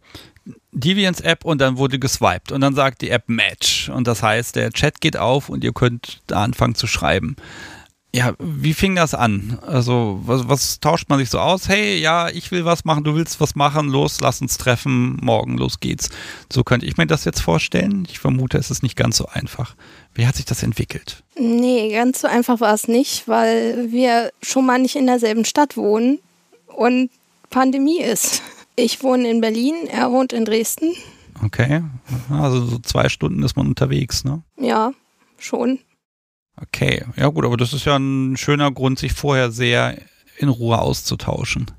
Deviants 0.72 1.22
App 1.22 1.46
und 1.46 1.60
dann 1.62 1.78
wurde 1.78 2.00
geswiped 2.00 2.52
und 2.52 2.62
dann 2.62 2.76
sagt 2.76 3.02
die 3.02 3.10
App 3.10 3.28
Match 3.28 3.90
und 3.90 4.08
das 4.08 4.24
heißt, 4.24 4.56
der 4.56 4.72
Chat 4.72 5.02
geht 5.02 5.18
auf 5.18 5.50
und 5.50 5.64
ihr 5.64 5.74
könnt 5.74 6.22
da 6.28 6.44
anfangen 6.44 6.76
zu 6.76 6.88
schreiben. 6.88 7.36
Ja, 8.12 8.34
wie 8.40 8.74
fing 8.74 8.96
das 8.96 9.14
an? 9.14 9.60
Also, 9.62 10.20
was, 10.24 10.48
was, 10.50 10.80
tauscht 10.80 11.10
man 11.10 11.20
sich 11.20 11.30
so 11.30 11.38
aus? 11.38 11.70
Hey, 11.70 12.00
ja, 12.00 12.30
ich 12.30 12.50
will 12.50 12.66
was 12.66 12.84
machen, 12.84 13.04
du 13.04 13.14
willst 13.14 13.40
was 13.40 13.54
machen, 13.54 13.88
los, 13.90 14.20
lass 14.20 14.42
uns 14.42 14.58
treffen, 14.58 15.18
morgen, 15.22 15.58
los 15.60 15.80
geht's. 15.80 16.10
So 16.52 16.64
könnte 16.64 16.88
ich 16.88 16.98
mir 16.98 17.06
das 17.06 17.24
jetzt 17.24 17.42
vorstellen. 17.42 18.08
Ich 18.10 18.18
vermute, 18.18 18.58
es 18.58 18.72
ist 18.72 18.82
nicht 18.82 18.96
ganz 18.96 19.18
so 19.18 19.28
einfach. 19.28 19.76
Wie 20.16 20.26
hat 20.26 20.36
sich 20.36 20.46
das 20.46 20.64
entwickelt? 20.64 21.24
Nee, 21.40 21.94
ganz 21.94 22.22
so 22.22 22.28
einfach 22.28 22.60
war 22.62 22.74
es 22.74 22.88
nicht, 22.88 23.28
weil 23.28 23.92
wir 23.92 24.32
schon 24.42 24.66
mal 24.66 24.80
nicht 24.80 24.96
in 24.96 25.06
derselben 25.06 25.46
Stadt 25.46 25.78
wohnen 25.78 26.18
und 26.66 27.12
Pandemie 27.52 28.02
ist. 28.02 28.42
Ich 28.76 29.04
wohne 29.04 29.30
in 29.30 29.40
Berlin, 29.40 29.76
er 29.88 30.12
wohnt 30.12 30.34
in 30.34 30.46
Dresden. 30.46 30.94
Okay, 31.46 31.84
also 32.32 32.66
so 32.66 32.80
zwei 32.80 33.08
Stunden 33.08 33.44
ist 33.44 33.56
man 33.56 33.68
unterwegs, 33.68 34.24
ne? 34.24 34.42
Ja, 34.58 34.94
schon. 35.38 35.80
Okay, 36.62 37.06
ja 37.16 37.28
gut, 37.28 37.46
aber 37.46 37.58
das 37.58 37.74
ist 37.74 37.86
ja 37.86 37.96
ein 37.98 38.38
schöner 38.38 38.72
Grund, 38.72 39.00
sich 39.00 39.14
vorher 39.14 39.52
sehr 39.52 39.98
in 40.38 40.50
Ruhe 40.50 40.80
auszutauschen. 40.80 41.72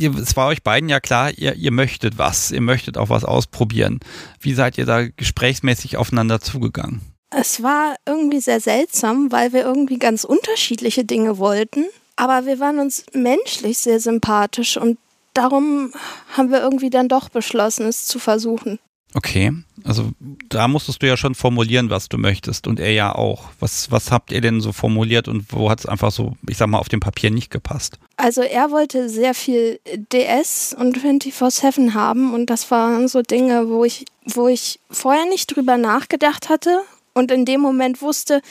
Es 0.00 0.36
war 0.36 0.48
euch 0.48 0.62
beiden 0.62 0.88
ja 0.88 1.00
klar, 1.00 1.32
ihr, 1.32 1.54
ihr 1.54 1.70
möchtet 1.70 2.16
was, 2.16 2.50
ihr 2.50 2.62
möchtet 2.62 2.96
auch 2.96 3.10
was 3.10 3.24
ausprobieren. 3.24 4.00
Wie 4.40 4.54
seid 4.54 4.78
ihr 4.78 4.86
da 4.86 5.06
gesprächsmäßig 5.06 5.98
aufeinander 5.98 6.40
zugegangen? 6.40 7.02
Es 7.30 7.62
war 7.62 7.96
irgendwie 8.06 8.40
sehr 8.40 8.60
seltsam, 8.60 9.30
weil 9.32 9.52
wir 9.52 9.62
irgendwie 9.64 9.98
ganz 9.98 10.24
unterschiedliche 10.24 11.04
Dinge 11.04 11.36
wollten, 11.36 11.84
aber 12.14 12.46
wir 12.46 12.60
waren 12.60 12.78
uns 12.78 13.04
menschlich 13.12 13.78
sehr 13.78 14.00
sympathisch 14.00 14.78
und 14.78 14.96
darum 15.34 15.92
haben 16.34 16.50
wir 16.50 16.60
irgendwie 16.60 16.88
dann 16.88 17.08
doch 17.08 17.28
beschlossen, 17.28 17.86
es 17.86 18.06
zu 18.06 18.18
versuchen. 18.18 18.78
Okay, 19.14 19.52
also 19.84 20.10
da 20.48 20.68
musstest 20.68 21.02
du 21.02 21.06
ja 21.06 21.16
schon 21.16 21.34
formulieren, 21.34 21.90
was 21.90 22.08
du 22.08 22.18
möchtest 22.18 22.66
und 22.66 22.80
er 22.80 22.92
ja 22.92 23.14
auch. 23.14 23.44
Was, 23.60 23.90
was 23.90 24.10
habt 24.10 24.32
ihr 24.32 24.40
denn 24.40 24.60
so 24.60 24.72
formuliert 24.72 25.28
und 25.28 25.52
wo 25.52 25.70
hat 25.70 25.80
es 25.80 25.86
einfach 25.86 26.10
so, 26.10 26.36
ich 26.48 26.58
sag 26.58 26.66
mal, 26.66 26.78
auf 26.78 26.88
dem 26.88 27.00
Papier 27.00 27.30
nicht 27.30 27.50
gepasst? 27.50 27.98
Also 28.16 28.42
er 28.42 28.70
wollte 28.70 29.08
sehr 29.08 29.32
viel 29.32 29.80
DS 30.12 30.76
und 30.78 30.98
24-7 30.98 31.94
haben 31.94 32.34
und 32.34 32.50
das 32.50 32.70
waren 32.70 33.08
so 33.08 33.22
Dinge, 33.22 33.68
wo 33.68 33.84
ich, 33.84 34.04
wo 34.24 34.48
ich 34.48 34.80
vorher 34.90 35.24
nicht 35.26 35.54
drüber 35.54 35.78
nachgedacht 35.78 36.48
hatte 36.48 36.80
und 37.14 37.30
in 37.30 37.44
dem 37.44 37.60
Moment 37.60 38.02
wusste, 38.02 38.42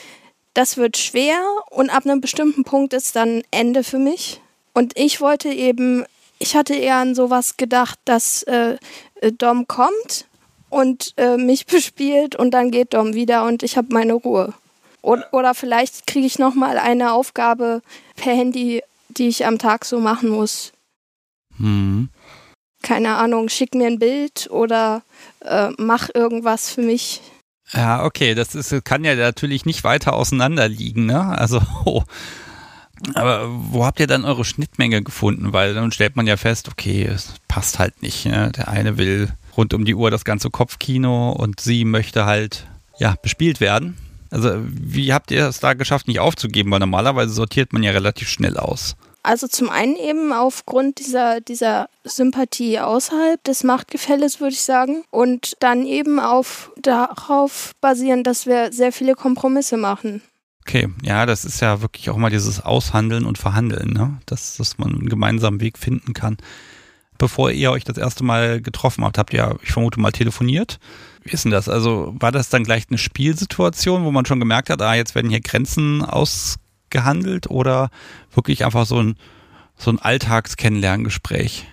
das 0.54 0.78
wird 0.78 0.98
schwer 0.98 1.38
und 1.70 1.90
ab 1.90 2.06
einem 2.06 2.22
bestimmten 2.22 2.64
Punkt 2.64 2.94
ist 2.94 3.16
dann 3.16 3.44
Ende 3.52 3.84
für 3.84 4.00
mich. 4.00 4.42
Und 4.74 4.98
ich 4.98 5.22
wollte 5.22 5.50
eben, 5.50 6.06
ich 6.40 6.56
hatte 6.56 6.74
eher 6.76 6.96
an 6.98 7.14
sowas 7.14 7.58
gedacht, 7.58 8.00
dass 8.06 8.44
äh, 8.44 8.78
Dom 9.38 9.68
kommt 9.68 10.26
und 10.76 11.14
äh, 11.16 11.38
mich 11.38 11.66
bespielt 11.68 12.36
und 12.36 12.52
dann 12.52 12.70
geht 12.70 12.94
Dom 12.94 13.14
wieder 13.14 13.46
und 13.46 13.64
ich 13.64 13.78
habe 13.78 13.94
meine 13.94 14.14
Ruhe. 14.14 14.54
Oder, 15.02 15.28
oder 15.34 15.54
vielleicht 15.54 16.08
kriege 16.08 16.26
ich 16.26 16.40
nochmal 16.40 16.78
eine 16.78 17.14
Aufgabe 17.14 17.82
per 18.16 18.34
Handy, 18.36 18.82
die 19.10 19.28
ich 19.28 19.46
am 19.46 19.58
Tag 19.58 19.86
so 19.86 20.00
machen 20.00 20.30
muss. 20.30 20.74
Hm. 21.58 22.10
Keine 22.82 23.16
Ahnung, 23.16 23.50
schick 23.50 23.74
mir 23.74 23.88
ein 23.88 24.00
Bild 24.00 24.50
oder 24.50 25.04
äh, 25.42 25.70
mach 25.78 26.10
irgendwas 26.14 26.70
für 26.70 26.82
mich. 26.82 27.22
Ja, 27.72 28.04
okay, 28.04 28.36
das 28.36 28.54
ist, 28.54 28.84
kann 28.84 29.04
ja 29.04 29.16
natürlich 29.16 29.66
nicht 29.66 29.84
weiter 29.84 30.14
auseinander 30.14 30.68
liegen, 30.68 31.06
ne? 31.06 31.38
Also, 31.38 31.62
oh. 31.86 32.04
aber 33.14 33.48
wo 33.50 33.86
habt 33.86 34.00
ihr 34.00 34.08
dann 34.08 34.26
eure 34.26 34.44
Schnittmenge 34.44 35.04
gefunden? 35.04 35.54
Weil 35.54 35.74
dann 35.74 35.92
stellt 35.92 36.16
man 36.16 36.28
ja 36.28 36.36
fest, 36.36 36.68
okay, 36.68 37.06
es 37.06 37.36
passt 37.48 37.80
halt 37.80 38.02
nicht. 38.02 38.26
Ne? 38.26 38.52
Der 38.52 38.68
eine 38.68 38.98
will 38.98 39.30
rund 39.58 39.74
um 39.74 39.86
die 39.86 39.96
Uhr 39.96 40.12
das 40.12 40.26
ganze 40.26 40.50
Kopfkino 40.50 41.32
und 41.32 41.60
sie 41.60 41.86
möchte 41.86 42.26
halt 42.26 42.68
ja 42.98 43.16
bespielt 43.22 43.60
werden. 43.60 43.98
Also 44.32 44.52
wie 44.66 45.14
habt 45.14 45.32
ihr 45.32 45.48
es 45.48 45.60
da 45.60 45.74
geschafft, 45.74 46.08
nicht 46.08 46.20
aufzugeben? 46.20 46.72
Weil 46.72 46.80
normalerweise 46.80 47.34
sortiert 47.34 47.74
man 47.74 47.84
ja 47.84 47.92
relativ 47.92 48.28
schnell 48.30 48.58
aus. 48.58 48.96
Also 49.24 49.48
zum 49.48 49.70
einen 49.70 49.96
eben 49.96 50.34
aufgrund 50.34 51.00
dieser, 51.00 51.42
dieser 51.42 51.90
Sympathie 52.04 52.80
außerhalb 52.80 53.44
des 53.44 53.64
Machtgefälles, 53.64 54.40
würde 54.40 54.54
ich 54.54 54.62
sagen. 54.62 55.04
Und 55.10 55.56
dann 55.62 55.86
eben 55.86 56.20
auf, 56.20 56.72
darauf 56.80 57.72
basieren, 57.82 58.24
dass 58.24 58.46
wir 58.46 58.72
sehr 58.72 58.92
viele 58.92 59.16
Kompromisse 59.16 59.78
machen. 59.78 60.22
Okay, 60.62 60.90
ja, 61.02 61.26
das 61.26 61.46
ist 61.46 61.60
ja 61.60 61.82
wirklich 61.82 62.10
auch 62.10 62.18
mal 62.18 62.30
dieses 62.30 62.60
Aushandeln 62.60 63.26
und 63.26 63.38
Verhandeln, 63.38 63.94
ne? 63.94 64.18
dass, 64.26 64.58
dass 64.58 64.78
man 64.78 64.90
einen 64.90 65.10
gemeinsamen 65.10 65.62
Weg 65.62 65.78
finden 65.78 66.14
kann 66.14 66.38
bevor 67.18 67.52
ihr 67.52 67.72
euch 67.72 67.84
das 67.84 67.98
erste 67.98 68.24
Mal 68.24 68.62
getroffen 68.62 69.04
habt, 69.04 69.18
habt 69.18 69.34
ihr, 69.34 69.58
ich 69.64 69.72
vermute 69.72 70.00
mal, 70.00 70.12
telefoniert. 70.12 70.80
Wie 71.24 71.32
ist 71.32 71.44
denn 71.44 71.52
das? 71.52 71.70
Also 71.70 72.14
war 72.20 72.32
das 72.32 72.50
dann 72.50 72.64
gleich 72.64 72.86
eine 72.90 72.98
Spielsituation, 72.98 74.06
wo 74.06 74.12
man 74.12 74.26
schon 74.26 74.40
gemerkt 74.40 74.70
hat, 74.70 74.82
ah, 74.82 74.94
jetzt 74.94 75.16
werden 75.16 75.32
hier 75.32 75.42
Grenzen 75.42 76.04
ausgehandelt 76.04 77.50
oder 77.50 77.90
wirklich 78.34 78.64
einfach 78.64 78.86
so 78.86 79.02
ein, 79.02 79.16
so 79.78 79.92
ein 79.92 80.00
Alltagskennenlerngespräch? 80.00 81.66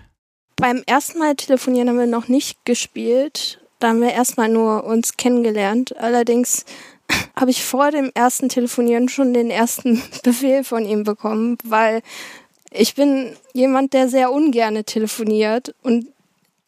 Beim 0.56 0.82
ersten 0.86 1.18
Mal 1.18 1.34
telefonieren 1.34 1.88
haben 1.88 1.98
wir 1.98 2.06
noch 2.06 2.28
nicht 2.28 2.64
gespielt. 2.64 3.60
Da 3.78 3.88
haben 3.88 4.00
wir 4.00 4.12
erstmal 4.12 4.48
nur 4.48 4.84
uns 4.84 5.16
kennengelernt. 5.16 5.96
Allerdings 5.96 6.64
habe 7.36 7.50
ich 7.50 7.64
vor 7.64 7.90
dem 7.90 8.10
ersten 8.14 8.48
Telefonieren 8.48 9.08
schon 9.08 9.34
den 9.34 9.50
ersten 9.50 10.00
Befehl 10.22 10.64
von 10.64 10.84
ihm 10.84 11.04
bekommen, 11.04 11.58
weil 11.64 12.02
ich 12.74 12.94
bin 12.94 13.36
jemand, 13.52 13.92
der 13.92 14.08
sehr 14.08 14.32
ungerne 14.32 14.84
telefoniert 14.84 15.74
und 15.82 16.06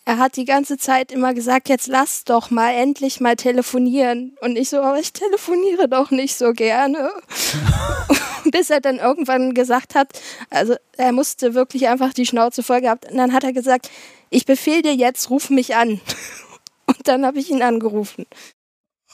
er 0.06 0.18
hat 0.18 0.36
die 0.36 0.44
ganze 0.44 0.76
Zeit 0.76 1.10
immer 1.12 1.32
gesagt, 1.32 1.68
jetzt 1.70 1.86
lass 1.86 2.24
doch 2.24 2.50
mal 2.50 2.72
endlich 2.74 3.20
mal 3.20 3.36
telefonieren. 3.36 4.36
Und 4.42 4.56
ich 4.56 4.68
so, 4.68 4.82
aber 4.82 4.98
ich 4.98 5.14
telefoniere 5.14 5.88
doch 5.88 6.10
nicht 6.10 6.36
so 6.36 6.52
gerne. 6.52 7.10
Bis 8.44 8.68
er 8.68 8.80
dann 8.80 8.98
irgendwann 8.98 9.54
gesagt 9.54 9.94
hat, 9.94 10.08
also 10.50 10.74
er 10.98 11.12
musste 11.12 11.54
wirklich 11.54 11.88
einfach 11.88 12.12
die 12.12 12.26
Schnauze 12.26 12.62
voll 12.62 12.82
gehabt. 12.82 13.10
Und 13.10 13.16
dann 13.16 13.32
hat 13.32 13.44
er 13.44 13.54
gesagt, 13.54 13.90
ich 14.28 14.44
befehle 14.44 14.82
dir 14.82 14.94
jetzt, 14.94 15.30
ruf 15.30 15.48
mich 15.48 15.74
an. 15.74 16.00
Und 16.86 17.08
dann 17.08 17.24
habe 17.24 17.38
ich 17.38 17.48
ihn 17.48 17.62
angerufen. 17.62 18.26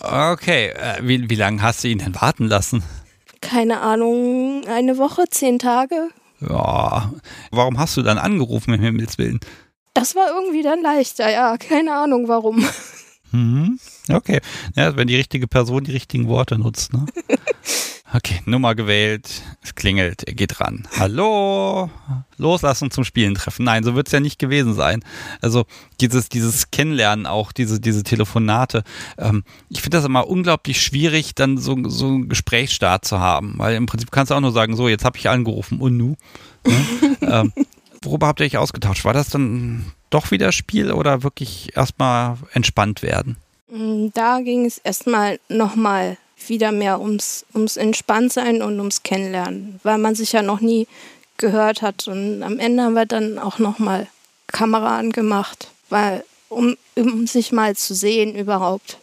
Okay, 0.00 0.70
äh, 0.70 0.98
wie, 1.02 1.30
wie 1.30 1.36
lange 1.36 1.62
hast 1.62 1.84
du 1.84 1.88
ihn 1.88 1.98
denn 1.98 2.20
warten 2.20 2.48
lassen? 2.48 2.82
Keine 3.40 3.80
Ahnung, 3.80 4.66
eine 4.66 4.98
Woche, 4.98 5.24
zehn 5.30 5.60
Tage. 5.60 6.08
Ja, 6.40 7.12
warum 7.50 7.78
hast 7.78 7.96
du 7.96 8.02
dann 8.02 8.18
angerufen, 8.18 8.74
im 8.74 8.80
Himmels 8.80 9.18
Willen? 9.18 9.40
Das 9.94 10.14
war 10.14 10.28
irgendwie 10.28 10.62
dann 10.62 10.82
leichter, 10.82 11.30
ja, 11.30 11.56
keine 11.58 11.94
Ahnung 11.94 12.28
warum. 12.28 12.64
Mhm. 13.32 13.78
Okay. 14.08 14.40
Ja, 14.74 14.96
wenn 14.96 15.06
die 15.08 15.16
richtige 15.16 15.46
Person 15.46 15.84
die 15.84 15.92
richtigen 15.92 16.28
Worte 16.28 16.58
nutzt, 16.58 16.92
ne? 16.92 17.06
Okay, 18.12 18.40
Nummer 18.44 18.74
gewählt, 18.74 19.42
es 19.62 19.76
klingelt, 19.76 20.24
er 20.24 20.34
geht 20.34 20.60
ran. 20.60 20.88
Hallo, 20.98 21.90
loslassen 22.38 22.90
zum 22.90 23.04
Spielen 23.04 23.36
treffen. 23.36 23.64
Nein, 23.64 23.84
so 23.84 23.94
wird 23.94 24.08
es 24.08 24.12
ja 24.12 24.18
nicht 24.18 24.40
gewesen 24.40 24.74
sein. 24.74 25.04
Also 25.40 25.64
dieses, 26.00 26.28
dieses 26.28 26.72
Kennenlernen 26.72 27.26
auch, 27.26 27.52
diese, 27.52 27.78
diese 27.80 28.02
Telefonate. 28.02 28.82
Ähm, 29.16 29.44
ich 29.68 29.80
finde 29.80 29.98
das 29.98 30.04
immer 30.04 30.26
unglaublich 30.26 30.82
schwierig, 30.82 31.36
dann 31.36 31.56
so, 31.56 31.76
so 31.88 32.06
einen 32.06 32.28
Gesprächsstart 32.28 33.04
zu 33.04 33.20
haben, 33.20 33.54
weil 33.58 33.76
im 33.76 33.86
Prinzip 33.86 34.10
kannst 34.10 34.30
du 34.30 34.34
auch 34.34 34.40
nur 34.40 34.52
sagen, 34.52 34.74
so, 34.74 34.88
jetzt 34.88 35.04
habe 35.04 35.16
ich 35.16 35.28
angerufen 35.28 35.80
und 35.80 35.96
nu. 35.96 36.16
Ne? 36.66 37.16
ähm, 37.22 37.52
worüber 38.02 38.26
habt 38.26 38.40
ihr 38.40 38.46
euch 38.46 38.58
ausgetauscht? 38.58 39.04
War 39.04 39.14
das 39.14 39.28
dann 39.28 39.92
doch 40.10 40.32
wieder 40.32 40.50
Spiel 40.50 40.90
oder 40.90 41.22
wirklich 41.22 41.76
erstmal 41.76 42.38
entspannt 42.54 43.02
werden? 43.02 43.36
Da 44.14 44.40
ging 44.40 44.66
es 44.66 44.78
erstmal 44.78 45.38
nochmal 45.48 46.16
wieder 46.48 46.72
mehr 46.72 47.00
ums, 47.00 47.44
ums 47.54 47.76
Entspanntsein 47.76 48.62
und 48.62 48.78
ums 48.78 49.02
Kennenlernen, 49.02 49.80
weil 49.82 49.98
man 49.98 50.14
sich 50.14 50.32
ja 50.32 50.42
noch 50.42 50.60
nie 50.60 50.86
gehört 51.36 51.82
hat. 51.82 52.08
Und 52.08 52.42
am 52.42 52.58
Ende 52.58 52.84
haben 52.84 52.94
wir 52.94 53.06
dann 53.06 53.38
auch 53.38 53.58
nochmal 53.58 54.06
Kamera 54.46 54.98
angemacht, 54.98 55.68
weil, 55.88 56.24
um, 56.48 56.76
um 56.96 57.26
sich 57.26 57.52
mal 57.52 57.76
zu 57.76 57.94
sehen 57.94 58.34
überhaupt. 58.34 58.98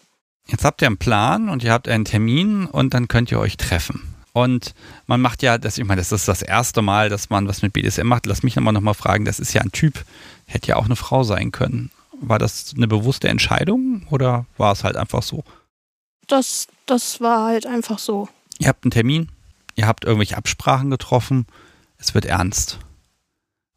Jetzt 0.47 0.63
habt 0.63 0.81
ihr 0.81 0.87
einen 0.87 0.97
Plan 0.97 1.49
und 1.49 1.63
ihr 1.63 1.71
habt 1.71 1.89
einen 1.89 2.05
Termin 2.05 2.65
und 2.65 2.93
dann 2.93 3.07
könnt 3.07 3.31
ihr 3.31 3.39
euch 3.39 3.57
treffen. 3.57 4.15
Und 4.31 4.75
man 5.07 5.19
macht 5.19 5.41
ja, 5.41 5.57
das, 5.57 5.77
ich 5.77 5.85
meine, 5.85 5.99
das 5.99 6.11
ist 6.11 6.27
das 6.27 6.41
erste 6.41 6.81
Mal, 6.81 7.09
dass 7.09 7.29
man 7.29 7.47
was 7.47 7.63
mit 7.63 7.73
BDSM 7.73 8.05
macht. 8.05 8.27
Lass 8.27 8.43
mich 8.43 8.55
nochmal 8.55 8.73
noch 8.73 8.81
mal 8.81 8.93
fragen, 8.93 9.25
das 9.25 9.39
ist 9.39 9.53
ja 9.53 9.61
ein 9.61 9.71
Typ, 9.71 10.05
hätte 10.45 10.67
ja 10.67 10.75
auch 10.75 10.85
eine 10.85 10.95
Frau 10.95 11.23
sein 11.23 11.51
können. 11.51 11.89
War 12.21 12.39
das 12.39 12.73
eine 12.75 12.87
bewusste 12.87 13.29
Entscheidung 13.29 14.05
oder 14.11 14.45
war 14.57 14.71
es 14.71 14.83
halt 14.83 14.95
einfach 14.95 15.23
so? 15.23 15.43
Das, 16.27 16.67
das 16.85 17.21
war 17.21 17.45
halt 17.45 17.65
einfach 17.65 17.99
so. 17.99 18.27
Ihr 18.59 18.67
habt 18.67 18.83
einen 18.83 18.91
Termin, 18.91 19.29
ihr 19.75 19.87
habt 19.87 20.03
irgendwelche 20.03 20.37
Absprachen 20.37 20.89
getroffen, 20.89 21.47
es 21.97 22.13
wird 22.13 22.25
ernst. 22.25 22.79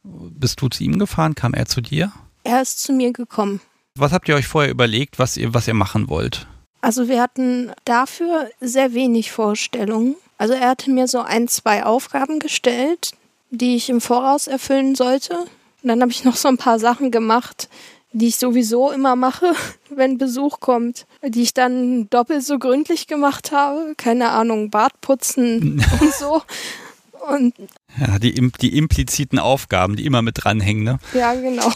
Bist 0.02 0.60
du 0.60 0.68
zu 0.68 0.82
ihm 0.82 0.98
gefahren? 0.98 1.34
Kam 1.34 1.54
er 1.54 1.66
zu 1.66 1.80
dir? 1.80 2.12
Er 2.44 2.62
ist 2.62 2.82
zu 2.82 2.92
mir 2.92 3.12
gekommen. 3.12 3.60
Was 3.96 4.12
habt 4.12 4.28
ihr 4.28 4.34
euch 4.34 4.46
vorher 4.46 4.70
überlegt, 4.70 5.18
was 5.18 5.36
ihr, 5.36 5.52
was 5.52 5.68
ihr 5.68 5.74
machen 5.74 6.08
wollt? 6.08 6.46
Also 6.80 7.08
wir 7.08 7.20
hatten 7.20 7.72
dafür 7.84 8.48
sehr 8.60 8.94
wenig 8.94 9.30
Vorstellungen. 9.32 10.16
Also 10.38 10.54
er 10.54 10.70
hatte 10.70 10.90
mir 10.90 11.06
so 11.06 11.20
ein, 11.20 11.48
zwei 11.48 11.84
Aufgaben 11.84 12.38
gestellt, 12.38 13.12
die 13.50 13.76
ich 13.76 13.90
im 13.90 14.00
Voraus 14.00 14.46
erfüllen 14.46 14.94
sollte. 14.94 15.34
Und 15.82 15.88
dann 15.88 16.00
habe 16.00 16.12
ich 16.12 16.24
noch 16.24 16.36
so 16.36 16.48
ein 16.48 16.56
paar 16.56 16.78
Sachen 16.78 17.10
gemacht, 17.10 17.68
die 18.12 18.28
ich 18.28 18.36
sowieso 18.36 18.90
immer 18.90 19.16
mache, 19.16 19.52
wenn 19.90 20.18
Besuch 20.18 20.60
kommt, 20.60 21.06
die 21.22 21.42
ich 21.42 21.54
dann 21.54 22.08
doppelt 22.10 22.44
so 22.44 22.58
gründlich 22.58 23.06
gemacht 23.06 23.52
habe. 23.52 23.94
Keine 23.96 24.30
Ahnung, 24.30 24.70
Bart 24.70 25.00
putzen 25.00 25.84
und 26.00 26.14
so. 26.14 26.42
Und 27.28 27.54
ja, 27.98 28.18
die, 28.18 28.50
die 28.60 28.76
impliziten 28.78 29.38
Aufgaben, 29.38 29.96
die 29.96 30.06
immer 30.06 30.22
mit 30.22 30.42
dranhängen, 30.42 30.84
ne? 30.84 30.98
Ja, 31.12 31.34
genau. 31.34 31.70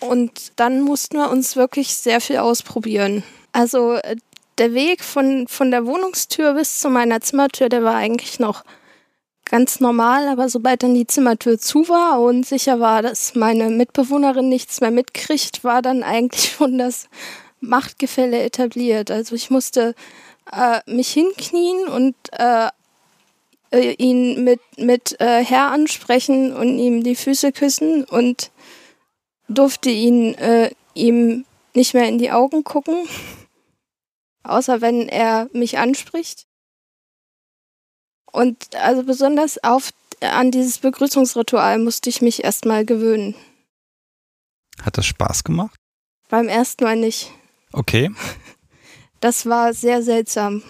Und 0.00 0.52
dann 0.56 0.80
mussten 0.80 1.16
wir 1.16 1.30
uns 1.30 1.56
wirklich 1.56 1.94
sehr 1.96 2.20
viel 2.20 2.38
ausprobieren. 2.38 3.22
Also 3.52 3.94
äh, 3.94 4.16
der 4.58 4.72
Weg 4.74 5.04
von, 5.04 5.46
von 5.48 5.70
der 5.70 5.86
Wohnungstür 5.86 6.54
bis 6.54 6.80
zu 6.80 6.88
meiner 6.88 7.20
Zimmertür, 7.20 7.68
der 7.68 7.82
war 7.82 7.94
eigentlich 7.94 8.38
noch 8.38 8.64
ganz 9.46 9.80
normal, 9.80 10.28
aber 10.28 10.48
sobald 10.48 10.82
dann 10.82 10.94
die 10.94 11.06
Zimmertür 11.06 11.58
zu 11.58 11.88
war 11.88 12.20
und 12.20 12.44
sicher 12.44 12.80
war, 12.80 13.02
dass 13.02 13.34
meine 13.34 13.70
Mitbewohnerin 13.70 14.48
nichts 14.48 14.80
mehr 14.80 14.90
mitkriegt, 14.90 15.64
war 15.64 15.82
dann 15.82 16.02
eigentlich 16.02 16.52
schon 16.56 16.78
das 16.78 17.08
Machtgefälle 17.60 18.42
etabliert. 18.42 19.10
Also 19.10 19.34
ich 19.34 19.50
musste 19.50 19.94
äh, 20.52 20.80
mich 20.86 21.10
hinknien 21.12 21.88
und 21.88 22.14
äh, 22.32 22.68
äh 23.70 23.92
ihn 23.94 24.44
mit, 24.44 24.60
mit 24.76 25.20
äh, 25.20 25.44
Herr 25.44 25.70
ansprechen 25.70 26.54
und 26.54 26.78
ihm 26.78 27.02
die 27.02 27.16
Füße 27.16 27.52
küssen 27.52 28.04
und 28.04 28.50
durfte 29.48 29.90
ihn 29.90 30.34
äh, 30.34 30.70
ihm 30.94 31.44
nicht 31.74 31.94
mehr 31.94 32.08
in 32.08 32.18
die 32.18 32.30
Augen 32.30 32.64
gucken 32.64 32.96
außer 34.46 34.80
wenn 34.80 35.08
er 35.08 35.48
mich 35.52 35.78
anspricht. 35.78 36.46
Und 38.36 38.74
also 38.76 39.02
besonders 39.02 39.62
auf, 39.64 39.90
an 40.20 40.50
dieses 40.50 40.78
Begrüßungsritual 40.78 41.78
musste 41.78 42.10
ich 42.10 42.20
mich 42.20 42.44
erstmal 42.44 42.84
gewöhnen. 42.84 43.34
Hat 44.82 44.98
das 44.98 45.06
Spaß 45.06 45.44
gemacht? 45.44 45.78
Beim 46.28 46.48
ersten 46.48 46.84
Mal 46.84 46.96
nicht. 46.96 47.30
Okay. 47.72 48.10
Das 49.20 49.46
war 49.46 49.72
sehr 49.72 50.02
seltsam. 50.02 50.62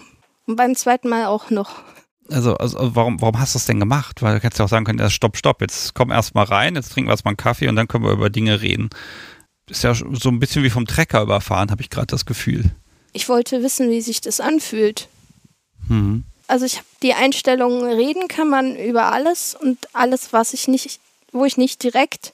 Und 0.45 0.55
beim 0.55 0.73
zweiten 0.73 1.09
Mal 1.09 1.25
auch 1.25 1.49
noch. 1.49 1.81
Also, 2.29 2.55
also 2.55 2.95
warum, 2.95 3.21
warum 3.21 3.37
hast 3.37 3.53
du 3.53 3.59
das 3.59 3.65
denn 3.65 3.81
gemacht? 3.81 4.21
Weil 4.21 4.39
du 4.39 4.43
hättest 4.43 4.59
ja 4.59 4.65
auch 4.65 4.69
sagen 4.69 4.85
können, 4.85 4.99
ja, 4.99 5.09
stopp, 5.09 5.35
stopp, 5.35 5.59
jetzt 5.59 5.93
komm 5.93 6.11
erst 6.11 6.33
mal 6.33 6.45
rein, 6.45 6.75
jetzt 6.75 6.93
trinken 6.93 7.09
wir 7.09 7.11
erstmal 7.11 7.33
einen 7.33 7.37
Kaffee 7.37 7.67
und 7.67 7.75
dann 7.75 7.89
können 7.89 8.05
wir 8.05 8.11
über 8.11 8.29
Dinge 8.29 8.61
reden. 8.61 8.89
Ist 9.69 9.83
ja 9.83 9.93
so 9.93 10.29
ein 10.29 10.39
bisschen 10.39 10.63
wie 10.63 10.69
vom 10.69 10.87
Trecker 10.87 11.21
überfahren, 11.21 11.71
habe 11.71 11.81
ich 11.81 11.89
gerade 11.89 12.07
das 12.07 12.25
Gefühl 12.25 12.71
ich 13.17 13.29
wollte 13.29 13.63
wissen, 13.63 13.89
wie 13.89 14.01
sich 14.01 14.21
das 14.21 14.39
anfühlt. 14.39 15.09
Mhm. 15.87 16.23
Also 16.47 16.65
ich 16.65 16.77
habe 16.77 16.87
die 17.03 17.13
Einstellung, 17.13 17.83
reden 17.83 18.27
kann 18.27 18.47
man 18.47 18.75
über 18.75 19.11
alles 19.11 19.55
und 19.55 19.77
alles, 19.93 20.31
was 20.33 20.53
ich 20.53 20.67
nicht, 20.67 20.99
wo 21.31 21.45
ich 21.45 21.57
nicht 21.57 21.83
direkt 21.83 22.33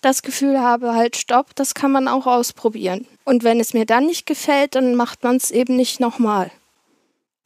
das 0.00 0.22
Gefühl 0.22 0.60
habe, 0.60 0.94
halt 0.94 1.16
stopp, 1.16 1.54
das 1.56 1.74
kann 1.74 1.90
man 1.90 2.06
auch 2.06 2.26
ausprobieren. 2.26 3.06
Und 3.24 3.42
wenn 3.42 3.58
es 3.58 3.74
mir 3.74 3.84
dann 3.84 4.06
nicht 4.06 4.26
gefällt, 4.26 4.76
dann 4.76 4.94
macht 4.94 5.24
man 5.24 5.36
es 5.36 5.50
eben 5.50 5.74
nicht 5.74 5.98
nochmal. 5.98 6.52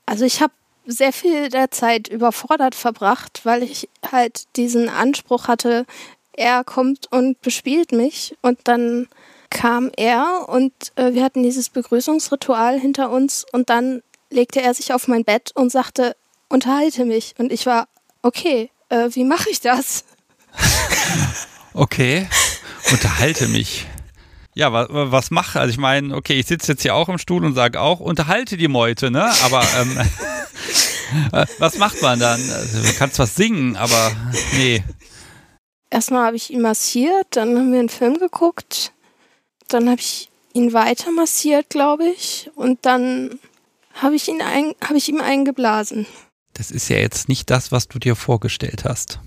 Also 0.05 0.27
ich 0.27 0.43
habe 0.43 0.53
sehr 0.85 1.13
viel 1.13 1.49
der 1.49 1.71
Zeit 1.71 2.09
überfordert 2.09 2.75
verbracht, 2.75 3.41
weil 3.45 3.63
ich 3.63 3.89
halt 4.11 4.45
diesen 4.57 4.89
Anspruch 4.89 5.49
hatte, 5.49 5.87
er 6.35 6.65
kommt 6.65 7.11
und 7.11 7.41
bespielt 7.41 7.93
mich 7.93 8.37
und 8.43 8.59
dann 8.65 9.09
kam 9.51 9.91
er 9.97 10.47
und 10.49 10.73
äh, 10.97 11.13
wir 11.13 11.23
hatten 11.23 11.43
dieses 11.43 11.69
Begrüßungsritual 11.69 12.81
hinter 12.81 13.11
uns 13.11 13.45
und 13.53 13.71
dann 13.71 14.03
legte 14.33 14.61
er 14.61 14.75
sich 14.75 14.93
auf 14.93 15.09
mein 15.09 15.25
Bett 15.25 15.53
und 15.55 15.71
sagte, 15.71 16.17
unterhalte 16.49 17.05
mich. 17.05 17.35
Und 17.39 17.53
ich 17.53 17.67
war, 17.67 17.89
okay, 18.23 18.71
äh, 18.89 19.09
wie 19.13 19.25
mache 19.25 19.51
ich 19.51 19.61
das? 19.61 20.05
okay, 21.75 22.29
unterhalte 22.91 23.49
mich. 23.49 23.87
Ja, 24.55 24.73
was, 24.73 24.89
was 24.91 25.31
mache? 25.31 25.61
Also 25.61 25.71
ich 25.71 25.79
meine, 25.79 26.15
okay, 26.15 26.39
ich 26.39 26.47
sitze 26.47 26.73
jetzt 26.73 26.83
hier 26.83 26.95
auch 26.95 27.09
im 27.09 27.19
Stuhl 27.19 27.45
und 27.45 27.55
sage 27.55 27.81
auch, 27.81 28.01
unterhalte 28.01 28.57
die 28.57 28.69
Meute, 28.69 29.11
ne? 29.11 29.31
Aber 29.45 29.65
ähm, 29.81 29.99
was 31.59 31.79
macht 31.79 32.03
man 32.03 32.19
dann? 32.19 32.41
Also, 32.51 32.83
du 32.83 32.93
kannst 32.99 33.19
was 33.19 33.35
singen, 33.35 33.77
aber 33.77 34.13
nee. 34.57 34.83
Erstmal 35.89 36.27
habe 36.27 36.37
ich 36.37 36.51
ihn 36.51 36.61
massiert, 36.61 37.27
dann 37.31 37.57
haben 37.57 37.73
wir 37.73 37.81
einen 37.81 37.89
Film 37.89 38.19
geguckt 38.19 38.93
dann 39.73 39.89
habe 39.89 40.01
ich 40.01 40.29
ihn 40.53 40.73
weiter 40.73 41.11
massiert, 41.13 41.71
glaube 41.71 42.05
ich. 42.05 42.51
Und 42.55 42.85
dann 42.85 43.39
habe 43.95 44.15
ich, 44.15 44.29
ihn 44.29 44.43
ein, 44.43 44.75
hab 44.83 44.97
ich 44.97 45.09
ihm 45.09 45.21
eingeblasen. 45.21 46.07
Das 46.55 46.71
ist 46.71 46.89
ja 46.89 46.99
jetzt 46.99 47.29
nicht 47.29 47.51
das, 47.51 47.73
was 47.73 47.89
du 47.89 47.99
dir 47.99 48.17
vorgestellt 48.17 48.85
hast. 48.85 49.21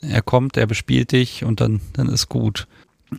Er 0.00 0.22
kommt, 0.22 0.56
er 0.56 0.66
bespielt 0.66 1.12
dich 1.12 1.44
und 1.44 1.60
dann, 1.60 1.80
dann 1.92 2.08
ist 2.08 2.28
gut. 2.28 2.66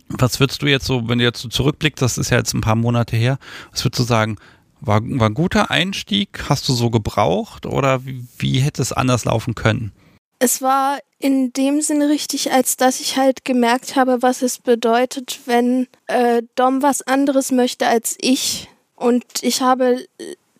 Was 0.08 0.40
würdest 0.40 0.62
du 0.62 0.66
jetzt 0.66 0.86
so, 0.86 1.08
wenn 1.08 1.18
du 1.18 1.24
jetzt 1.24 1.40
so 1.40 1.48
zurückblickst, 1.48 2.00
das 2.00 2.18
ist 2.18 2.30
ja 2.30 2.38
jetzt 2.38 2.54
ein 2.54 2.60
paar 2.60 2.76
Monate 2.76 3.16
her, 3.16 3.38
was 3.70 3.84
würdest 3.84 4.00
du 4.00 4.04
sagen, 4.04 4.36
war, 4.80 5.00
war 5.02 5.28
ein 5.28 5.34
guter 5.34 5.70
Einstieg? 5.70 6.44
Hast 6.48 6.68
du 6.68 6.72
so 6.72 6.90
gebraucht 6.90 7.66
oder 7.66 8.06
wie, 8.06 8.24
wie 8.38 8.60
hätte 8.60 8.80
es 8.80 8.92
anders 8.92 9.24
laufen 9.24 9.54
können? 9.54 9.92
Es 10.38 10.62
war 10.62 10.98
in 11.18 11.52
dem 11.52 11.82
Sinne 11.82 12.08
richtig, 12.08 12.50
als 12.50 12.78
dass 12.78 13.00
ich 13.00 13.18
halt 13.18 13.44
gemerkt 13.44 13.94
habe, 13.96 14.22
was 14.22 14.40
es 14.40 14.58
bedeutet, 14.58 15.40
wenn 15.44 15.86
äh, 16.06 16.42
Dom 16.54 16.82
was 16.82 17.02
anderes 17.02 17.52
möchte 17.52 17.86
als 17.86 18.16
ich. 18.20 18.68
Und 19.00 19.24
ich 19.40 19.62
habe 19.62 20.04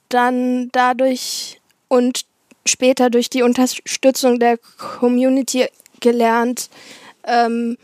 dann 0.09 0.71
dadurch 0.73 1.61
und 1.89 2.25
später 2.65 3.11
durch 3.11 3.29
die 3.29 3.43
Unterstützung 3.43 4.39
der 4.39 4.59
Community 4.79 5.67
gelernt, 6.01 6.71
ähm, 7.25 7.77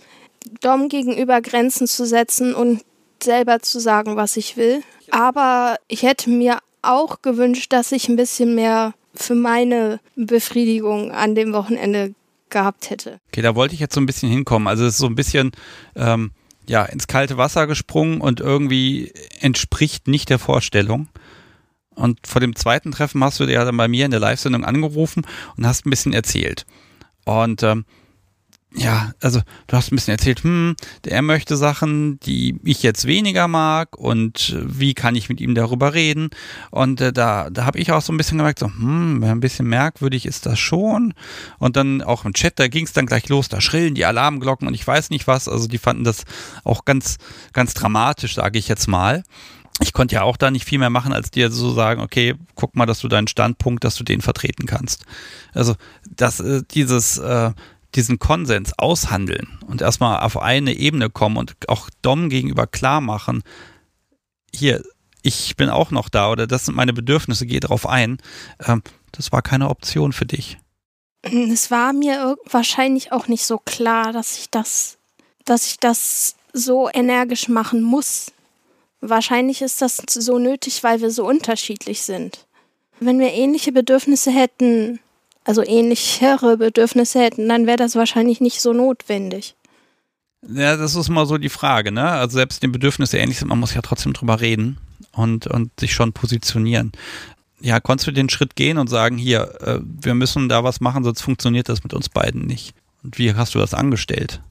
Dom 0.63 0.89
gegenüber 0.89 1.43
Grenzen 1.43 1.87
zu 1.87 2.07
setzen 2.07 2.55
und 2.55 2.83
selber 3.23 3.61
zu 3.61 3.79
sagen, 3.79 4.17
was 4.17 4.39
ich 4.39 4.57
will. 4.57 4.83
Aber 5.11 5.77
ich 5.89 6.05
hätte 6.05 6.31
mir 6.31 6.61
auch 6.81 7.21
gewünscht, 7.21 7.71
dass 7.75 7.93
ich 7.93 8.09
ein 8.09 8.17
bisschen 8.17 8.55
mehr 8.55 8.95
für 9.15 9.35
meine 9.35 10.01
Befriedigung 10.15 11.11
an 11.11 11.35
dem 11.35 11.53
Wochenende 11.53 12.15
gehabt 12.49 12.89
hätte. 12.89 13.21
Okay, 13.29 13.43
da 13.43 13.55
wollte 13.55 13.75
ich 13.75 13.81
jetzt 13.81 13.95
so 13.95 14.01
ein 14.01 14.07
bisschen 14.07 14.31
hinkommen. 14.31 14.69
Also 14.69 14.87
es 14.87 14.95
ist 14.95 15.01
so 15.01 15.07
ein 15.07 15.17
bisschen 15.17 15.53
ähm, 15.97 16.31
ja 16.69 16.85
ins 16.85 17.07
kalte 17.07 17.37
Wasser 17.37 17.67
gesprungen 17.67 18.21
und 18.21 18.41
irgendwie 18.41 19.13
entspricht 19.41 20.09
nicht 20.09 20.31
der 20.31 20.39
Vorstellung. 20.39 21.09
Und 21.95 22.27
vor 22.27 22.41
dem 22.41 22.55
zweiten 22.55 22.93
Treffen 22.93 23.25
hast 23.25 23.41
du 23.41 23.45
ja 23.45 23.65
dann 23.65 23.77
bei 23.77 23.89
mir 23.89 24.05
in 24.05 24.11
der 24.11 24.21
Live-Sendung 24.21 24.65
angerufen 24.65 25.27
und 25.57 25.67
hast 25.67 25.87
ein 25.87 25.91
bisschen 25.91 26.13
erzählt. 26.13 26.67
Und 27.25 27.63
ähm, 27.63 27.87
ja, 28.77 29.13
also 29.23 29.41
du 29.67 29.77
hast 29.77 29.91
ein 29.91 29.97
bisschen 29.97 30.13
erzählt, 30.13 30.43
hm, 30.43 30.77
er 31.05 31.23
möchte 31.23 31.57
Sachen, 31.57 32.21
die 32.21 32.61
ich 32.63 32.83
jetzt 32.83 33.07
weniger 33.07 33.49
mag 33.49 33.97
und 33.97 34.55
wie 34.63 34.93
kann 34.93 35.17
ich 35.17 35.29
mit 35.29 35.41
ihm 35.41 35.55
darüber 35.55 35.95
reden? 35.95 36.29
Und 36.71 37.01
äh, 37.01 37.13
da, 37.13 37.49
da 37.51 37.65
habe 37.65 37.79
ich 37.79 37.91
auch 37.93 38.03
so 38.03 38.13
ein 38.13 38.19
bisschen 38.19 38.39
gemerkt, 38.39 38.59
so, 38.59 38.67
hm, 38.67 39.25
ein 39.25 39.41
bisschen 39.41 39.67
merkwürdig 39.67 40.27
ist 40.27 40.45
das 40.45 40.59
schon. 40.59 41.15
Und 41.59 41.77
dann 41.77 42.03
auch 42.03 42.27
im 42.27 42.35
Chat, 42.35 42.59
da 42.59 42.69
ging 42.69 42.85
es 42.85 42.93
dann 42.93 43.07
gleich 43.07 43.29
los, 43.29 43.49
da 43.49 43.61
schrillen 43.61 43.95
die 43.95 44.05
Alarmglocken 44.05 44.69
und 44.69 44.75
ich 44.75 44.87
weiß 44.87 45.09
nicht 45.11 45.27
was. 45.27 45.49
Also 45.49 45.69
die 45.69 45.79
fanden 45.79 46.05
das 46.05 46.25
auch 46.63 46.85
ganz, 46.85 47.17
ganz 47.55 47.73
dramatisch, 47.73 48.35
sage 48.35 48.59
ich 48.59 48.69
jetzt 48.69 48.89
mal 48.89 49.23
ich 49.81 49.93
konnte 49.93 50.15
ja 50.15 50.23
auch 50.23 50.37
da 50.37 50.51
nicht 50.51 50.65
viel 50.65 50.79
mehr 50.79 50.91
machen, 50.91 51.13
als 51.13 51.31
dir 51.31 51.51
so 51.51 51.71
sagen, 51.71 52.01
okay, 52.01 52.35
guck 52.55 52.77
mal, 52.77 52.87
dass 52.87 53.01
du 53.01 53.09
deinen 53.09 53.29
Standpunkt, 53.29 53.85
dass 53.85 53.97
du 53.97 54.05
den 54.05 54.23
vertreten 54.23 54.67
kannst. 54.67 55.05
Also, 55.53 55.75
dass 56.09 56.41
äh, 56.41 56.63
dieses 56.71 57.19
äh, 57.19 57.53
diesen 57.95 58.19
Konsens 58.19 58.73
aushandeln 58.79 59.59
und 59.67 59.81
erstmal 59.81 60.21
auf 60.21 60.39
eine 60.41 60.75
Ebene 60.75 61.11
kommen 61.11 61.37
und 61.37 61.55
auch 61.69 61.89
Dom 62.03 62.29
gegenüber 62.29 62.67
klar 62.67 63.01
machen, 63.01 63.43
hier, 64.55 64.83
ich 65.23 65.57
bin 65.57 65.71
auch 65.71 65.91
noch 65.91 66.09
da 66.09 66.31
oder 66.31 66.47
das 66.47 66.67
sind 66.67 66.75
meine 66.75 66.93
Bedürfnisse, 66.93 67.47
geh 67.47 67.61
drauf 67.61 67.87
ein, 67.87 68.19
ähm, 68.65 68.83
das 69.13 69.33
war 69.33 69.43
keine 69.43 69.69
Option 69.69 70.13
für 70.13 70.27
dich. 70.27 70.59
Es 71.23 71.71
war 71.71 71.93
mir 71.93 72.37
wahrscheinlich 72.51 73.13
auch 73.13 73.27
nicht 73.29 73.45
so 73.45 73.59
klar, 73.59 74.13
dass 74.13 74.39
ich 74.39 74.51
das, 74.51 74.99
dass 75.45 75.67
ich 75.67 75.79
das 75.79 76.37
so 76.53 76.89
energisch 76.93 77.49
machen 77.49 77.83
muss. 77.83 78.33
Wahrscheinlich 79.01 79.63
ist 79.63 79.83
das 79.83 79.97
so 80.09 80.39
nötig, 80.39 80.83
weil 80.83 81.01
wir 81.01 81.11
so 81.11 81.27
unterschiedlich 81.27 82.03
sind. 82.03 82.47
Wenn 82.99 83.19
wir 83.19 83.33
ähnliche 83.33 83.73
Bedürfnisse 83.73 84.31
hätten, 84.31 85.01
also 85.47 85.63
ähnlichere 85.65 86.57
Bedürfnisse 86.57 87.21
hätten, 87.21 87.49
dann 87.49 87.67
wäre 87.67 87.77
das 87.77 87.95
wahrscheinlich 87.95 88.41
nicht 88.41 88.61
so 88.61 88.73
notwendig. 88.73 89.55
Ja, 90.49 90.77
das 90.77 90.95
ist 90.95 91.09
mal 91.09 91.27
so 91.27 91.39
die 91.39 91.49
Frage, 91.49 91.93
ne? 91.93 92.09
Also 92.09 92.35
selbst 92.35 92.63
die 92.63 92.69
Bedürfnisse 92.69 93.19
ähnlich 93.19 93.39
sind, 93.39 93.49
man 93.49 93.61
muss 93.61 93.75
ja 93.75 93.81
trotzdem 93.81 94.13
drüber 94.13 94.41
reden 94.41 94.79
und, 95.13 95.47
und 95.47 95.71
sich 95.81 95.93
schon 95.93 96.13
positionieren. 96.13 96.93
Ja, 97.61 97.81
konntest 97.81 98.07
du 98.07 98.13
den 98.13 98.29
Schritt 98.29 98.55
gehen 98.55 98.77
und 98.77 98.89
sagen, 98.89 99.17
hier, 99.17 99.61
äh, 99.63 99.79
wir 99.83 100.15
müssen 100.15 100.49
da 100.49 100.63
was 100.63 100.81
machen, 100.81 101.05
sonst 101.05 101.23
funktioniert 101.23 101.69
das 101.69 101.83
mit 101.83 101.95
uns 101.95 102.09
beiden 102.09 102.43
nicht. 102.43 102.75
Und 103.03 103.19
wie 103.19 103.35
hast 103.35 103.55
du 103.55 103.59
das 103.59 103.73
angestellt? 103.73 104.43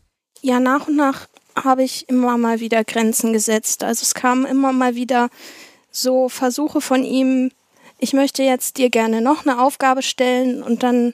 Ja, 0.42 0.60
nach 0.60 0.88
und 0.88 0.96
nach 0.96 1.28
habe 1.56 1.84
ich 1.84 2.10
immer 2.10 2.38
mal 2.38 2.60
wieder 2.60 2.84
Grenzen 2.84 3.32
gesetzt. 3.32 3.84
Also 3.84 4.04
es 4.04 4.14
kamen 4.14 4.46
immer 4.46 4.74
mal 4.74 4.96
wieder 4.96 5.30
so 5.92 6.30
Versuche 6.30 6.82
von 6.82 7.04
ihm, 7.04 7.52
ich 8.00 8.14
möchte 8.14 8.44
jetzt 8.44 8.78
dir 8.78 8.90
gerne 8.90 9.22
noch 9.22 9.46
eine 9.46 9.62
Aufgabe 9.62 10.02
stellen 10.02 10.64
und 10.64 10.84
dann 10.84 11.14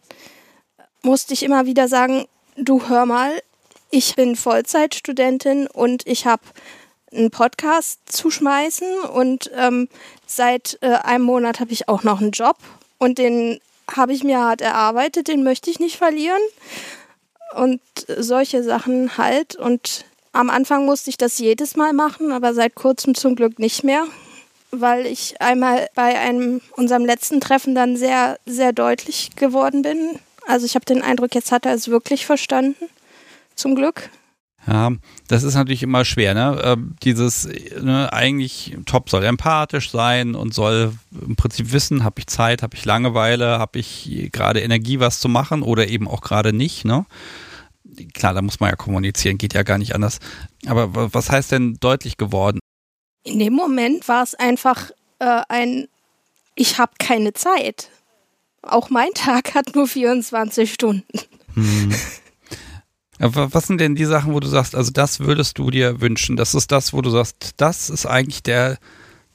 musste 1.04 1.34
ich 1.34 1.44
immer 1.44 1.65
wieder 1.65 1.88
sagen, 1.88 2.26
du 2.58 2.88
hör 2.88 3.06
mal, 3.06 3.41
ich 3.89 4.15
bin 4.15 4.36
Vollzeitstudentin 4.36 5.67
und 5.67 6.08
ich 6.08 6.26
habe 6.26 6.44
einen 7.12 7.30
Podcast 7.30 8.00
zu 8.06 8.32
schmeißen 8.32 9.02
und 9.13 9.52
ähm, 9.56 9.89
seit 10.26 10.78
äh, 10.82 10.94
einem 10.94 11.26
Monat 11.26 11.60
habe 11.60 11.74
ich 11.74 11.89
auch 11.89 12.04
noch 12.04 12.22
einen 12.22 12.32
Job 12.32 12.58
und 12.98 13.17
den 13.17 13.60
habe 13.96 14.13
ich 14.13 14.24
mir 14.24 14.39
hart 14.39 14.62
erarbeitet, 14.62 15.28
den 15.28 15.44
möchte 15.44 15.70
ich 15.70 15.80
nicht 15.80 15.98
verlieren 15.98 16.41
und 17.56 17.82
solche 18.08 18.63
Sachen 18.63 19.17
halt. 19.17 19.56
Und 19.56 20.06
am 20.32 20.50
Anfang 20.50 20.86
musste 20.86 21.10
ich 21.10 21.17
das 21.17 21.38
jedes 21.39 21.76
Mal 21.76 21.91
machen, 21.91 22.32
aber 22.32 22.54
seit 22.54 22.76
kurzem 22.76 23.15
zum 23.15 23.36
Glück 23.36 23.60
nicht 23.60 23.84
mehr 23.84 24.06
weil 24.72 25.06
ich 25.06 25.42
einmal 25.42 25.88
bei 25.96 26.18
einem 26.20 26.62
unserem 26.76 27.06
letzten 27.06 27.42
Treffen 27.42 27.76
dann 27.76 27.98
sehr, 27.98 28.40
sehr 28.46 28.74
deutlich 28.74 29.32
geworden 29.36 29.82
bin. 29.82 30.20
Also 30.48 30.66
ich 30.66 30.76
habe 30.76 30.86
den 30.86 31.02
Eindruck, 31.02 31.36
jetzt 31.36 31.52
hat 31.52 31.66
er 31.66 31.74
es 31.74 31.88
wirklich 31.88 32.26
verstanden. 32.26 32.86
Zum 33.56 33.76
Glück. 33.76 34.10
Ja, 34.68 34.92
das 35.28 35.42
ist 35.42 35.56
natürlich 35.56 35.82
immer 35.82 36.06
schwer, 36.06 36.34
ne? 36.36 36.62
Ähm, 36.64 36.96
dieses, 37.02 37.50
ne, 37.82 38.14
eigentlich 38.14 38.78
Top 38.86 39.10
soll 39.10 39.24
empathisch 39.24 39.90
sein 39.90 40.36
und 40.36 40.54
soll 40.54 40.94
im 41.20 41.36
Prinzip 41.36 41.72
wissen, 41.72 42.04
habe 42.04 42.20
ich 42.20 42.28
Zeit, 42.28 42.62
habe 42.62 42.76
ich 42.76 42.86
Langeweile, 42.86 43.58
habe 43.58 43.80
ich 43.80 44.30
gerade 44.32 44.62
Energie, 44.62 45.00
was 45.00 45.20
zu 45.20 45.30
machen 45.30 45.64
oder 45.64 45.88
eben 45.88 46.08
auch 46.08 46.22
gerade 46.22 46.54
nicht, 46.54 46.86
ne? 46.86 47.06
Klar, 48.14 48.36
da 48.36 48.42
muss 48.42 48.60
man 48.60 48.70
ja 48.70 48.76
kommunizieren, 48.76 49.38
geht 49.38 49.54
ja 49.54 49.64
gar 49.64 49.80
nicht 49.80 49.96
anders. 49.96 50.20
Aber 50.68 51.14
was 51.14 51.30
heißt 51.30 51.52
denn 51.52 51.78
deutlich 51.80 52.18
geworden? 52.18 52.60
In 53.24 53.40
dem 53.40 53.54
Moment 53.54 54.08
war 54.08 54.24
es 54.24 54.36
einfach 54.36 54.92
äh, 55.20 55.42
ein, 55.50 55.88
ich 56.56 56.78
habe 56.78 56.94
keine 57.00 57.34
Zeit. 57.34 57.90
Auch 58.62 58.90
mein 58.90 59.12
Tag 59.14 59.54
hat 59.56 59.76
nur 59.76 59.88
24 59.88 60.74
Stunden. 60.74 61.20
Hm. 61.54 61.94
Was 63.24 63.68
sind 63.68 63.80
denn 63.80 63.96
die 63.96 64.06
Sachen, 64.06 64.34
wo 64.34 64.40
du 64.40 64.48
sagst, 64.48 64.74
also 64.74 64.90
das 64.92 65.20
würdest 65.20 65.60
du 65.60 65.70
dir 65.70 66.02
wünschen? 66.02 66.38
Das 66.38 66.56
ist 66.56 66.72
das, 66.72 66.92
wo 66.92 67.02
du 67.02 67.12
sagst, 67.12 67.52
das 67.58 67.92
ist 67.92 68.08
eigentlich 68.08 68.42
der, 68.42 68.80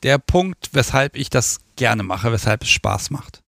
der 0.03 0.19
Punkt, 0.19 0.71
weshalb 0.73 1.15
ich 1.15 1.31
das 1.31 1.61
gerne 1.77 2.03
mache, 2.03 2.33
weshalb 2.33 2.63
es 2.63 2.69
Spaß 2.71 3.11
macht. 3.11 3.43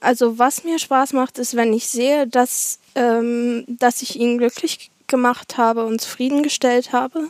Also 0.00 0.38
was 0.38 0.64
mir 0.64 0.78
Spaß 0.78 1.14
macht, 1.14 1.38
ist, 1.38 1.56
wenn 1.56 1.72
ich 1.72 1.88
sehe, 1.88 2.26
dass, 2.26 2.78
ähm, 2.94 3.64
dass 3.66 4.02
ich 4.02 4.16
ihn 4.20 4.36
glücklich 4.36 4.90
gemacht 5.06 5.56
habe 5.56 5.86
und 5.86 6.02
zufriedengestellt 6.02 6.92
habe 6.92 7.28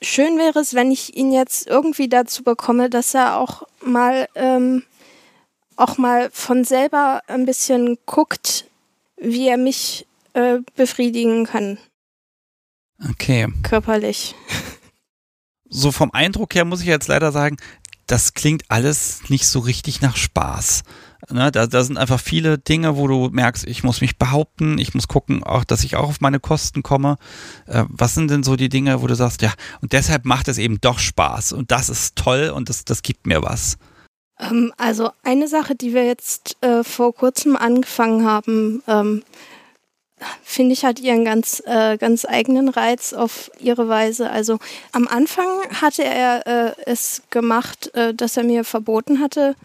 schön 0.00 0.38
wäre 0.38 0.60
es, 0.60 0.74
wenn 0.74 0.90
ich 0.90 1.16
ihn 1.16 1.32
jetzt 1.32 1.66
irgendwie 1.66 2.08
dazu 2.08 2.42
bekomme, 2.42 2.90
dass 2.90 3.14
er 3.14 3.38
auch 3.38 3.62
mal 3.84 4.28
ähm, 4.34 4.82
auch 5.76 5.98
mal 5.98 6.30
von 6.32 6.64
selber 6.64 7.22
ein 7.26 7.46
bisschen 7.46 7.98
guckt, 8.06 8.66
wie 9.16 9.48
er 9.48 9.58
mich 9.58 10.06
äh, 10.32 10.58
befriedigen 10.74 11.44
kann. 11.46 11.78
Okay. 13.10 13.48
Körperlich. 13.62 14.34
So 15.68 15.90
vom 15.90 16.12
Eindruck 16.12 16.54
her 16.54 16.64
muss 16.64 16.80
ich 16.80 16.86
jetzt 16.86 17.08
leider 17.08 17.32
sagen, 17.32 17.56
das 18.06 18.34
klingt 18.34 18.62
alles 18.68 19.28
nicht 19.28 19.46
so 19.46 19.58
richtig 19.58 20.00
nach 20.00 20.16
Spaß. 20.16 20.84
Ne, 21.28 21.50
da, 21.50 21.66
da 21.66 21.82
sind 21.82 21.98
einfach 21.98 22.20
viele 22.20 22.56
Dinge, 22.56 22.96
wo 22.96 23.08
du 23.08 23.30
merkst, 23.30 23.66
ich 23.66 23.82
muss 23.82 24.00
mich 24.00 24.16
behaupten, 24.16 24.78
ich 24.78 24.94
muss 24.94 25.08
gucken, 25.08 25.42
auch, 25.42 25.64
dass 25.64 25.82
ich 25.82 25.96
auch 25.96 26.08
auf 26.08 26.20
meine 26.20 26.38
Kosten 26.38 26.84
komme. 26.84 27.16
Äh, 27.66 27.84
was 27.88 28.14
sind 28.14 28.30
denn 28.30 28.44
so 28.44 28.54
die 28.54 28.68
Dinge, 28.68 29.02
wo 29.02 29.08
du 29.08 29.16
sagst, 29.16 29.42
ja, 29.42 29.52
und 29.82 29.92
deshalb 29.92 30.24
macht 30.24 30.46
es 30.46 30.58
eben 30.58 30.80
doch 30.80 31.00
Spaß 31.00 31.52
und 31.52 31.72
das 31.72 31.88
ist 31.88 32.14
toll 32.14 32.52
und 32.54 32.68
das, 32.68 32.84
das 32.84 33.02
gibt 33.02 33.26
mir 33.26 33.42
was? 33.42 33.76
Ähm, 34.38 34.72
also 34.76 35.10
eine 35.24 35.48
Sache, 35.48 35.74
die 35.74 35.94
wir 35.94 36.04
jetzt 36.04 36.62
äh, 36.62 36.84
vor 36.84 37.12
kurzem 37.12 37.56
angefangen 37.56 38.24
haben, 38.24 38.82
ähm, 38.86 39.22
finde 40.42 40.72
ich, 40.72 40.84
hat 40.84 40.98
ihren 41.00 41.24
ganz, 41.24 41.62
äh, 41.66 41.98
ganz 41.98 42.24
eigenen 42.24 42.68
Reiz 42.68 43.12
auf 43.12 43.50
ihre 43.60 43.88
Weise. 43.88 44.30
Also 44.30 44.58
am 44.92 45.08
Anfang 45.08 45.46
hatte 45.80 46.04
er 46.04 46.46
äh, 46.46 46.72
es 46.86 47.22
gemacht, 47.30 47.94
äh, 47.94 48.14
dass 48.14 48.36
er 48.36 48.44
mir 48.44 48.64
verboten 48.64 49.20
hatte, 49.20 49.56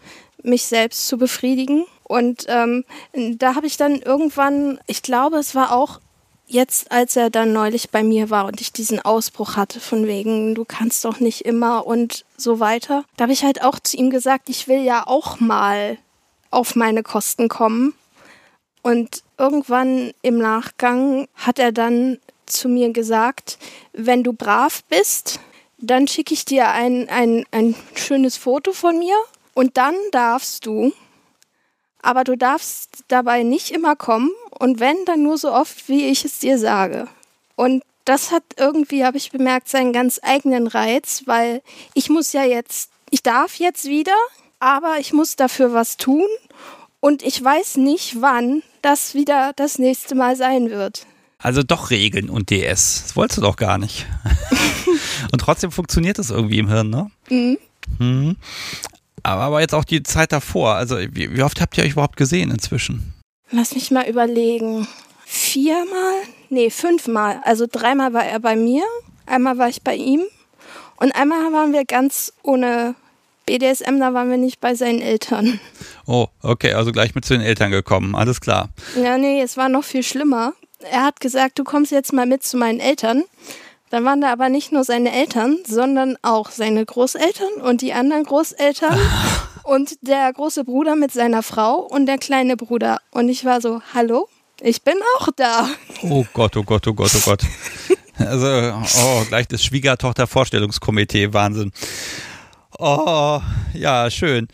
mich 0.42 0.64
selbst 0.64 1.08
zu 1.08 1.18
befriedigen. 1.18 1.84
Und 2.04 2.46
ähm, 2.48 2.84
da 3.12 3.54
habe 3.54 3.66
ich 3.66 3.76
dann 3.76 3.96
irgendwann, 4.00 4.78
ich 4.86 5.02
glaube, 5.02 5.38
es 5.38 5.54
war 5.54 5.72
auch 5.72 6.00
jetzt, 6.46 6.92
als 6.92 7.16
er 7.16 7.30
dann 7.30 7.52
neulich 7.52 7.90
bei 7.90 8.02
mir 8.02 8.30
war 8.30 8.46
und 8.46 8.60
ich 8.60 8.72
diesen 8.72 9.00
Ausbruch 9.00 9.56
hatte 9.56 9.80
von 9.80 10.06
wegen, 10.06 10.54
du 10.54 10.64
kannst 10.64 11.04
doch 11.04 11.20
nicht 11.20 11.42
immer 11.42 11.86
und 11.86 12.24
so 12.36 12.60
weiter, 12.60 13.04
da 13.16 13.22
habe 13.22 13.32
ich 13.32 13.44
halt 13.44 13.62
auch 13.62 13.78
zu 13.78 13.96
ihm 13.96 14.10
gesagt, 14.10 14.48
ich 14.48 14.68
will 14.68 14.82
ja 14.82 15.06
auch 15.06 15.40
mal 15.40 15.96
auf 16.50 16.76
meine 16.76 17.02
Kosten 17.02 17.48
kommen. 17.48 17.94
Und 18.82 19.22
irgendwann 19.38 20.12
im 20.22 20.38
Nachgang 20.38 21.28
hat 21.34 21.58
er 21.58 21.72
dann 21.72 22.18
zu 22.46 22.68
mir 22.68 22.92
gesagt, 22.92 23.58
wenn 23.92 24.22
du 24.22 24.32
brav 24.32 24.82
bist, 24.84 25.40
dann 25.78 26.06
schicke 26.06 26.34
ich 26.34 26.44
dir 26.44 26.68
ein, 26.70 27.08
ein, 27.08 27.46
ein 27.50 27.74
schönes 27.94 28.36
Foto 28.36 28.72
von 28.72 28.98
mir 28.98 29.16
und 29.54 29.76
dann 29.76 29.94
darfst 30.10 30.66
du, 30.66 30.92
aber 32.02 32.24
du 32.24 32.36
darfst 32.36 33.04
dabei 33.08 33.42
nicht 33.42 33.70
immer 33.70 33.96
kommen 33.96 34.30
und 34.58 34.80
wenn, 34.80 35.04
dann 35.06 35.22
nur 35.22 35.38
so 35.38 35.52
oft, 35.52 35.88
wie 35.88 36.06
ich 36.06 36.24
es 36.24 36.38
dir 36.38 36.58
sage. 36.58 37.08
Und 37.56 37.82
das 38.04 38.32
hat 38.32 38.42
irgendwie, 38.56 39.04
habe 39.04 39.16
ich 39.16 39.30
bemerkt, 39.30 39.68
seinen 39.68 39.92
ganz 39.92 40.20
eigenen 40.22 40.66
Reiz, 40.66 41.22
weil 41.26 41.62
ich 41.94 42.10
muss 42.10 42.32
ja 42.32 42.44
jetzt, 42.44 42.90
ich 43.10 43.22
darf 43.22 43.56
jetzt 43.56 43.84
wieder, 43.84 44.16
aber 44.58 44.96
ich 44.98 45.12
muss 45.12 45.36
dafür 45.36 45.72
was 45.72 45.96
tun 45.96 46.26
und 47.00 47.22
ich 47.22 47.42
weiß 47.42 47.76
nicht, 47.76 48.20
wann 48.20 48.62
das 48.80 49.14
wieder 49.14 49.52
das 49.54 49.78
nächste 49.78 50.14
Mal 50.14 50.36
sein 50.36 50.70
wird. 50.70 51.06
Also 51.38 51.62
doch 51.62 51.90
Regeln 51.90 52.30
und 52.30 52.50
DS. 52.50 53.02
Das 53.02 53.16
wolltest 53.16 53.38
du 53.38 53.42
doch 53.42 53.56
gar 53.56 53.78
nicht. 53.78 54.06
und 55.32 55.40
trotzdem 55.40 55.72
funktioniert 55.72 56.18
das 56.18 56.30
irgendwie 56.30 56.58
im 56.58 56.68
Hirn, 56.68 56.90
ne? 56.90 57.10
Mhm. 57.28 57.58
Mhm. 57.98 58.36
Aber, 59.22 59.42
aber 59.42 59.60
jetzt 59.60 59.74
auch 59.74 59.84
die 59.84 60.02
Zeit 60.02 60.32
davor. 60.32 60.74
Also, 60.74 60.98
wie, 60.98 61.34
wie 61.34 61.42
oft 61.42 61.60
habt 61.60 61.76
ihr 61.78 61.84
euch 61.84 61.92
überhaupt 61.92 62.16
gesehen 62.16 62.50
inzwischen? 62.50 63.14
Lass 63.50 63.74
mich 63.74 63.90
mal 63.90 64.08
überlegen. 64.08 64.88
Viermal? 65.26 66.14
Nee, 66.50 66.68
fünfmal. 66.68 67.40
Also 67.44 67.66
dreimal 67.70 68.12
war 68.12 68.24
er 68.24 68.38
bei 68.38 68.56
mir, 68.56 68.84
einmal 69.24 69.56
war 69.56 69.70
ich 69.70 69.82
bei 69.82 69.94
ihm 69.94 70.22
und 70.96 71.12
einmal 71.12 71.50
waren 71.52 71.72
wir 71.72 71.86
ganz 71.86 72.34
ohne 72.42 72.94
BDSM, 73.46 73.98
da 73.98 74.12
waren 74.12 74.30
wir 74.30 74.36
nicht 74.36 74.60
bei 74.60 74.74
seinen 74.74 75.00
Eltern. 75.00 75.58
Oh, 76.06 76.26
okay, 76.42 76.74
also 76.74 76.92
gleich 76.92 77.14
mit 77.14 77.24
zu 77.24 77.32
den 77.32 77.42
Eltern 77.42 77.70
gekommen, 77.70 78.14
alles 78.14 78.40
klar. 78.40 78.70
Ja, 79.00 79.16
nee, 79.18 79.40
es 79.40 79.56
war 79.56 79.68
noch 79.68 79.84
viel 79.84 80.02
schlimmer. 80.02 80.52
er 80.90 81.04
hat 81.04 81.20
gesagt, 81.20 81.58
du 81.58 81.64
kommst 81.64 81.92
jetzt 81.92 82.12
mal 82.12 82.26
mit 82.26 82.42
zu 82.42 82.56
meinen 82.56 82.80
Eltern. 82.80 83.24
Dann 83.92 84.06
waren 84.06 84.22
da 84.22 84.32
aber 84.32 84.48
nicht 84.48 84.72
nur 84.72 84.84
seine 84.84 85.12
Eltern, 85.12 85.58
sondern 85.66 86.16
auch 86.22 86.50
seine 86.50 86.82
Großeltern 86.82 87.60
und 87.60 87.82
die 87.82 87.92
anderen 87.92 88.24
Großeltern 88.24 88.98
und 89.64 89.98
der 90.00 90.32
große 90.32 90.64
Bruder 90.64 90.96
mit 90.96 91.12
seiner 91.12 91.42
Frau 91.42 91.80
und 91.80 92.06
der 92.06 92.16
kleine 92.16 92.56
Bruder. 92.56 93.00
Und 93.10 93.28
ich 93.28 93.44
war 93.44 93.60
so, 93.60 93.82
hallo, 93.92 94.30
ich 94.62 94.80
bin 94.80 94.94
auch 95.18 95.28
da. 95.36 95.68
Oh 96.04 96.24
Gott, 96.32 96.56
oh 96.56 96.62
Gott, 96.62 96.88
oh 96.88 96.94
Gott, 96.94 97.10
oh 97.14 97.20
Gott. 97.22 97.42
Also, 98.18 98.46
oh, 98.46 99.24
gleich 99.28 99.48
das 99.48 99.64
Schwiegertochter-Vorstellungskomitee, 99.64 101.32
Wahnsinn. 101.32 101.72
Oh, 102.78 103.40
ja, 103.72 104.10
schön. 104.10 104.48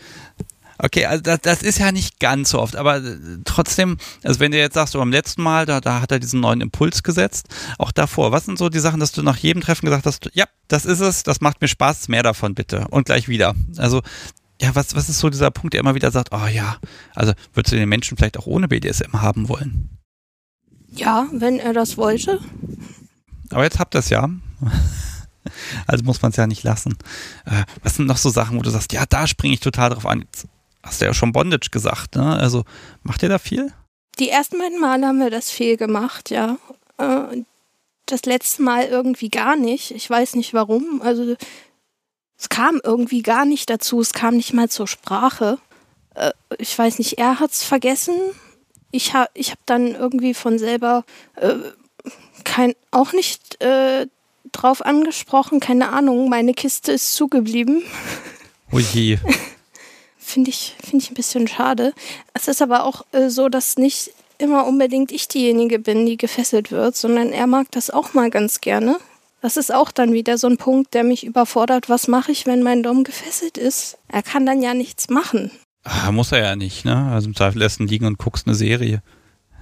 Okay, 0.81 1.07
also 1.07 1.23
das, 1.23 1.41
das 1.41 1.63
ist 1.63 1.79
ja 1.79 1.91
nicht 1.91 2.21
ganz 2.21 2.51
so 2.51 2.61
oft, 2.61 2.77
aber 2.77 2.99
äh, 2.99 3.17
trotzdem, 3.45 3.97
also 4.23 4.39
wenn 4.39 4.53
du 4.53 4.59
jetzt 4.59 4.75
sagst, 4.75 4.95
du 4.95 4.99
beim 4.99 5.11
letzten 5.11 5.43
Mal, 5.43 5.67
da, 5.67 5.81
da 5.81 6.01
hat 6.01 6.13
er 6.13 6.21
diesen 6.21 6.41
neuen 6.41 6.61
Impuls 6.61 7.03
gesetzt, 7.03 7.49
auch 7.79 7.91
davor, 7.91 8.31
was 8.31 8.45
sind 8.45 8.59
so 8.59 8.69
die 8.69 8.79
Sachen, 8.79 9.01
dass 9.01 9.11
du 9.11 9.23
nach 9.23 9.37
jedem 9.37 9.61
Treffen 9.61 9.87
gesagt 9.87 10.07
hast, 10.07 10.31
ja, 10.35 10.45
das 10.69 10.85
ist 10.85 11.01
es, 11.01 11.25
das 11.25 11.41
macht 11.41 11.61
mir 11.61 11.69
Spaß, 11.69 12.09
mehr 12.09 12.23
davon 12.23 12.55
bitte 12.55 12.87
und 12.91 13.07
gleich 13.07 13.29
wieder. 13.29 13.55
Also 13.77 14.03
ja, 14.61 14.75
was, 14.75 14.95
was 14.95 15.09
ist 15.09 15.19
so 15.19 15.31
dieser 15.31 15.51
Punkt, 15.51 15.75
der 15.75 15.81
immer 15.81 15.95
wieder 15.95 16.11
sagt, 16.11 16.31
oh 16.33 16.47
ja, 16.47 16.77
also 17.15 17.33
würdest 17.55 17.73
du 17.73 17.77
den 17.77 17.89
Menschen 17.89 18.17
vielleicht 18.17 18.39
auch 18.39 18.47
ohne 18.47 18.69
BDSM 18.69 19.21
haben 19.21 19.49
wollen? 19.49 19.91
Ja, 20.91 21.29
wenn 21.33 21.59
er 21.59 21.73
das 21.73 21.97
wollte. 21.97 22.41
Aber 23.51 23.65
jetzt 23.65 23.79
habt 23.79 23.95
ihr 23.95 24.01
es 24.01 24.11
ja. 24.11 24.29
Also 25.87 26.05
muss 26.05 26.21
man 26.21 26.31
es 26.31 26.37
ja 26.37 26.47
nicht 26.47 26.63
lassen. 26.63 26.99
Äh, 27.47 27.63
was 27.83 27.97
sind 27.97 28.07
noch 28.07 28.19
so 28.19 28.29
Sachen, 28.29 28.59
wo 28.59 28.63
du 28.63 28.69
sagst, 28.69 28.93
ja, 28.93 29.07
da 29.07 29.27
springe 29.27 29.55
ich 29.55 29.61
total 29.61 29.89
drauf 29.89 30.05
an. 30.05 30.21
Jetzt 30.21 30.47
hast 30.89 31.01
du 31.01 31.05
ja 31.05 31.15
schon 31.15 31.33
Bondage 31.33 31.69
gesagt, 31.71 32.17
ne? 32.17 32.37
Also 32.37 32.65
macht 33.03 33.23
ihr 33.23 33.29
da 33.29 33.39
viel? 33.39 33.73
Die 34.19 34.31
ersten 34.31 34.59
beiden 34.59 34.81
Male 34.81 35.07
haben 35.07 35.21
wir 35.21 35.31
das 35.31 35.51
viel 35.51 35.77
gemacht, 35.77 36.31
ja. 36.31 36.57
Äh, 36.97 37.43
das 38.07 38.23
letzte 38.25 38.63
Mal 38.63 38.87
irgendwie 38.87 39.29
gar 39.29 39.55
nicht. 39.55 39.91
Ich 39.91 40.09
weiß 40.09 40.35
nicht 40.35 40.55
warum. 40.55 41.03
Also 41.03 41.37
es 42.39 42.49
kam 42.49 42.81
irgendwie 42.83 43.23
gar 43.23 43.45
nicht 43.45 43.69
dazu. 43.71 44.01
Es 44.01 44.13
kam 44.13 44.37
nicht 44.37 44.55
mal 44.55 44.69
zur 44.69 44.89
Sprache. 44.89 45.59
Äh, 46.15 46.33
ich 46.59 46.77
weiß 46.77 46.99
nicht, 46.99 47.19
er 47.19 47.39
hat 47.39 47.53
es 47.53 47.63
vergessen. 47.63 48.15
Ich 48.91 49.13
habe 49.13 49.31
ich 49.35 49.51
hab 49.51 49.59
dann 49.67 49.95
irgendwie 49.95 50.33
von 50.33 50.59
selber 50.59 51.05
äh, 51.37 51.55
kein, 52.45 52.75
auch 52.91 53.13
nicht 53.13 53.63
äh, 53.63 54.07
drauf 54.53 54.85
angesprochen. 54.85 55.61
Keine 55.61 55.91
Ahnung, 55.91 56.31
meine 56.31 56.55
Kiste 56.55 56.93
ist 56.93 57.15
zugeblieben. 57.15 57.83
Oh 58.73 58.79
je. 58.95 59.19
Finde 60.29 60.51
ich, 60.51 60.77
find 60.85 61.03
ich 61.03 61.11
ein 61.11 61.15
bisschen 61.15 61.49
schade. 61.49 61.95
Es 62.35 62.49
ist 62.49 62.61
aber 62.61 62.85
auch 62.85 63.07
äh, 63.13 63.31
so, 63.31 63.49
dass 63.49 63.79
nicht 63.79 64.11
immer 64.37 64.67
unbedingt 64.67 65.11
ich 65.11 65.27
diejenige 65.27 65.79
bin, 65.79 66.05
die 66.05 66.19
gefesselt 66.19 66.71
wird, 66.71 66.97
sondern 66.97 67.33
er 67.33 67.47
mag 67.47 67.69
das 67.71 67.89
auch 67.89 68.13
mal 68.13 68.29
ganz 68.29 68.61
gerne. 68.61 68.99
Das 69.41 69.57
ist 69.57 69.73
auch 69.73 69.91
dann 69.91 70.13
wieder 70.13 70.37
so 70.37 70.47
ein 70.47 70.59
Punkt, 70.59 70.93
der 70.93 71.03
mich 71.03 71.25
überfordert. 71.25 71.89
Was 71.89 72.09
mache 72.09 72.31
ich, 72.31 72.45
wenn 72.45 72.63
mein 72.63 72.83
Dom 72.83 73.05
gefesselt 73.05 73.57
ist? 73.57 73.97
Er 74.09 74.23
kann 74.23 74.45
dann 74.45 74.61
ja 74.61 74.75
nichts 74.75 75.09
machen. 75.09 75.51
Ah, 75.83 76.13
muss 76.13 76.31
er 76.31 76.41
ja 76.41 76.57
nicht, 76.57 76.85
ne? 76.85 77.11
Also 77.11 77.29
im 77.29 77.35
Zweifel 77.35 77.61
lässt 77.61 77.81
ihn 77.81 77.89
liegen 77.89 78.05
und 78.05 78.19
guckst 78.19 78.47
eine 78.47 78.55
Serie. 78.55 79.03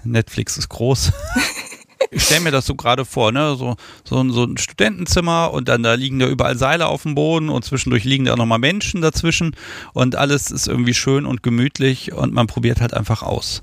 Netflix 0.02 0.56
ist 0.56 0.68
groß. 0.68 1.12
ich 2.10 2.24
stelle 2.24 2.42
mir 2.42 2.50
das 2.50 2.66
so 2.66 2.74
gerade 2.74 3.04
vor, 3.04 3.32
ne? 3.32 3.56
So, 3.56 3.76
so, 4.04 4.28
so 4.30 4.44
ein 4.44 4.56
Studentenzimmer 4.56 5.52
und 5.52 5.68
dann 5.68 5.82
da 5.82 5.94
liegen 5.94 6.18
da 6.18 6.28
überall 6.28 6.56
Seile 6.56 6.86
auf 6.86 7.02
dem 7.02 7.14
Boden 7.14 7.48
und 7.48 7.64
zwischendurch 7.64 8.04
liegen 8.04 8.24
da 8.24 8.36
nochmal 8.36 8.58
Menschen 8.58 9.00
dazwischen 9.00 9.56
und 9.92 10.16
alles 10.16 10.50
ist 10.50 10.68
irgendwie 10.68 10.94
schön 10.94 11.26
und 11.26 11.42
gemütlich 11.42 12.12
und 12.12 12.32
man 12.32 12.46
probiert 12.46 12.80
halt 12.80 12.94
einfach 12.94 13.22
aus. 13.22 13.62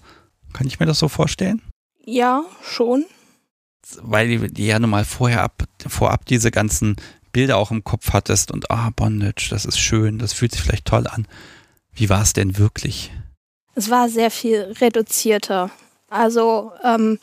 Kann 0.53 0.67
ich 0.67 0.79
mir 0.79 0.85
das 0.85 0.99
so 0.99 1.07
vorstellen? 1.07 1.61
Ja, 2.05 2.43
schon. 2.63 3.05
Weil 4.01 4.37
du 4.39 4.61
ja 4.61 4.79
nun 4.79 4.89
mal 4.89 5.05
vorher 5.05 5.43
ab, 5.43 5.63
vorab 5.87 6.25
diese 6.25 6.51
ganzen 6.51 6.95
Bilder 7.31 7.57
auch 7.57 7.71
im 7.71 7.83
Kopf 7.83 8.13
hattest 8.13 8.51
und 8.51 8.71
ah, 8.71 8.91
Bondage, 8.95 9.47
das 9.49 9.65
ist 9.65 9.79
schön, 9.79 10.19
das 10.19 10.33
fühlt 10.33 10.51
sich 10.51 10.61
vielleicht 10.61 10.85
toll 10.85 11.07
an. 11.07 11.27
Wie 11.93 12.09
war 12.09 12.21
es 12.21 12.33
denn 12.33 12.57
wirklich? 12.57 13.11
Es 13.75 13.89
war 13.89 14.07
sehr 14.07 14.31
viel 14.31 14.73
reduzierter. 14.79 15.71
Also 16.09 16.71
ähm, 16.83 17.19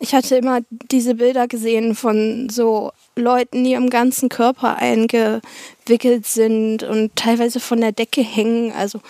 ich 0.00 0.14
hatte 0.14 0.36
immer 0.36 0.60
diese 0.90 1.14
Bilder 1.14 1.46
gesehen 1.46 1.94
von 1.94 2.48
so 2.50 2.90
Leuten, 3.16 3.64
die 3.64 3.76
am 3.76 3.90
ganzen 3.90 4.30
Körper 4.30 4.78
eingewickelt 4.78 6.26
sind 6.26 6.82
und 6.82 7.14
teilweise 7.16 7.60
von 7.60 7.82
der 7.82 7.92
Decke 7.92 8.22
hängen. 8.22 8.72
Also 8.72 9.00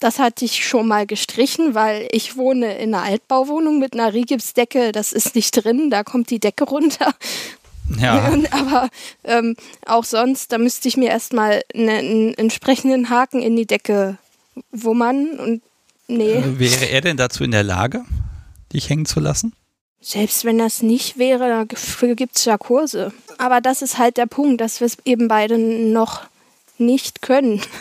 das 0.00 0.18
hatte 0.18 0.44
ich 0.44 0.66
schon 0.66 0.88
mal 0.88 1.06
gestrichen, 1.06 1.76
weil 1.76 2.08
ich 2.10 2.36
wohne 2.36 2.76
in 2.78 2.92
einer 2.92 3.04
Altbauwohnung 3.04 3.78
mit 3.78 3.94
einer 3.94 4.12
Rigipsdecke. 4.12 4.90
Das 4.90 5.12
ist 5.12 5.36
nicht 5.36 5.52
drin, 5.52 5.90
da 5.90 6.02
kommt 6.02 6.28
die 6.30 6.40
Decke 6.40 6.64
runter. 6.64 7.14
Ja. 8.00 8.32
Aber 8.50 8.88
ähm, 9.22 9.54
auch 9.86 10.04
sonst, 10.04 10.50
da 10.50 10.58
müsste 10.58 10.88
ich 10.88 10.96
mir 10.96 11.10
erstmal 11.10 11.62
ne, 11.72 11.98
einen 11.98 12.34
entsprechenden 12.34 13.10
Haken 13.10 13.42
in 13.42 13.54
die 13.54 13.66
Decke 13.66 14.18
wummern 14.72 15.38
und 15.38 15.62
nee. 16.08 16.32
Äh, 16.32 16.58
wäre 16.58 16.86
er 16.86 17.00
denn 17.00 17.16
dazu 17.16 17.44
in 17.44 17.52
der 17.52 17.62
Lage, 17.62 18.04
dich 18.72 18.90
hängen 18.90 19.06
zu 19.06 19.20
lassen? 19.20 19.54
Selbst 20.02 20.44
wenn 20.44 20.58
das 20.58 20.82
nicht 20.82 21.16
wäre, 21.16 21.66
dafür 21.68 22.16
gibt 22.16 22.36
es 22.36 22.44
ja 22.44 22.58
Kurse. 22.58 23.12
Aber 23.38 23.60
das 23.60 23.82
ist 23.82 23.98
halt 23.98 24.16
der 24.16 24.26
Punkt, 24.26 24.60
dass 24.60 24.80
wir 24.80 24.86
es 24.86 24.98
eben 25.04 25.28
beide 25.28 25.56
noch 25.58 26.22
nicht 26.76 27.22
können. 27.22 27.62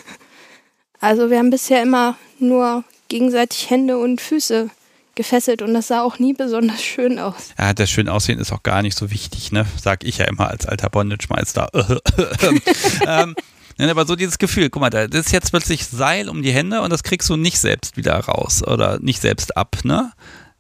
Also 1.04 1.32
wir 1.32 1.40
haben 1.40 1.50
bisher 1.50 1.82
immer 1.82 2.16
nur 2.38 2.84
gegenseitig 3.08 3.72
Hände 3.72 3.98
und 3.98 4.22
Füße 4.22 4.70
gefesselt 5.16 5.64
und 5.64 5.74
das 5.74 5.88
sah 5.88 6.04
auch 6.04 6.20
nie 6.20 6.34
besonders 6.34 6.84
schön 6.84 7.18
aus. 7.18 7.54
Ja, 7.58 7.74
das 7.74 7.90
schön 7.90 8.08
aussehen 8.08 8.38
ist 8.38 8.52
auch 8.52 8.62
gar 8.62 8.84
nicht 8.84 8.96
so 8.96 9.10
wichtig, 9.10 9.52
ne? 9.52 9.66
Sag 9.82 10.04
ich 10.04 10.20
ja 10.20 10.26
immer 10.26 10.50
als 10.50 10.68
alter 10.68 10.92
Bondage-Meister. 10.92 11.70
ähm, 13.08 13.36
aber 13.80 14.06
so 14.06 14.16
dieses 14.16 14.38
Gefühl, 14.38 14.70
guck 14.70 14.82
mal, 14.82 14.92
da 14.92 15.02
ist 15.06 15.32
jetzt 15.32 15.50
plötzlich 15.50 15.88
Seil 15.88 16.30
um 16.30 16.44
die 16.44 16.52
Hände 16.52 16.82
und 16.82 16.92
das 16.92 17.02
kriegst 17.02 17.28
du 17.30 17.36
nicht 17.36 17.60
selbst 17.60 17.98
wieder 17.98 18.14
raus 18.20 18.62
oder 18.66 19.00
nicht 19.00 19.22
selbst 19.22 19.58
ab, 19.58 19.78
ne? 19.84 20.12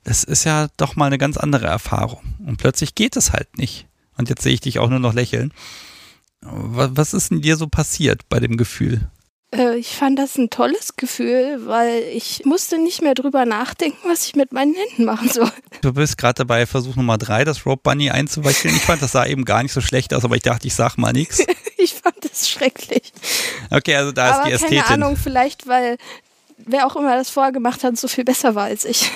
Das 0.04 0.24
ist 0.24 0.43
ja 0.43 0.68
doch 0.78 0.95
mal 0.95 1.06
eine 1.06 1.18
ganz 1.18 1.38
andere 1.38 1.68
Erfahrung. 1.68 2.22
Und 2.45 2.58
plötzlich 2.58 2.95
geht 2.95 3.16
es 3.16 3.34
halt 3.34 3.58
nicht. 3.58 3.88
Und 4.18 4.30
jetzt 4.30 4.43
sehe 4.43 4.54
ich 4.54 4.62
dich 4.62 4.80
auch 4.80 4.89
nur 4.89 4.99
noch 4.99 5.14
lächeln. 5.14 5.54
Was 6.41 7.14
ist 7.14 7.32
denn 7.32 7.41
dir 7.41 7.56
so 7.56 7.68
passiert 7.68 8.28
bei 8.30 8.39
dem 8.39 8.58
Gefühl? 8.58 9.10
Äh, 9.54 9.78
ich 9.78 9.95
fand 9.95 10.18
das 10.18 10.38
ein 10.38 10.49
tolles 10.49 10.95
Gefühl, 10.95 11.66
weil 11.66 12.04
ich 12.14 12.43
musste 12.45 12.78
nicht 12.78 13.02
mehr 13.02 13.14
drüber 13.14 13.45
nachdenken, 13.45 14.10
was 14.10 14.26
ich 14.26 14.36
mit 14.36 14.52
meinen 14.54 14.74
Händen 14.74 15.06
machen 15.06 15.30
soll. 15.30 15.52
Du 15.82 15.93
bist 15.93 16.18
gerade 16.18 16.36
dabei, 16.36 16.66
Versuch 16.66 16.95
Nummer 16.95 17.18
drei, 17.18 17.43
das 17.43 17.66
Rope 17.66 17.82
Bunny 17.84 18.10
einzuwickeln. 18.10 18.76
Ich 18.76 18.84
fand, 18.84 19.02
das 19.02 19.12
sah 19.12 19.26
eben 19.26 19.45
gar 19.45 19.62
nicht 19.62 19.74
so 19.74 19.82
schlecht 19.82 20.14
aus, 20.14 20.24
aber 20.24 20.36
ich 20.36 20.43
dachte, 20.43 20.68
ich 20.68 20.74
sag 20.74 20.97
mal 20.97 21.14
nichts. 21.14 21.45
ich 21.78 21.93
fand 21.93 22.16
das 22.24 22.49
schrecklich. 22.49 23.12
Okay, 23.70 23.95
also 23.95 24.12
da 24.12 24.32
aber 24.32 24.43
ist 24.43 24.47
die 24.47 24.54
Ästhetin. 24.54 24.84
Keine 24.84 25.06
Ahnung, 25.06 25.18
vielleicht, 25.18 25.68
weil 25.68 25.97
wer 26.58 26.88
auch 26.88 26.95
immer 26.95 27.16
das 27.16 27.30
vorher 27.30 27.52
gemacht 27.52 27.84
hat, 27.84 27.97
so 27.97 28.08
viel 28.08 28.24
besser 28.24 28.56
war 28.56 28.66
als 28.66 28.86
ich. 28.86 29.12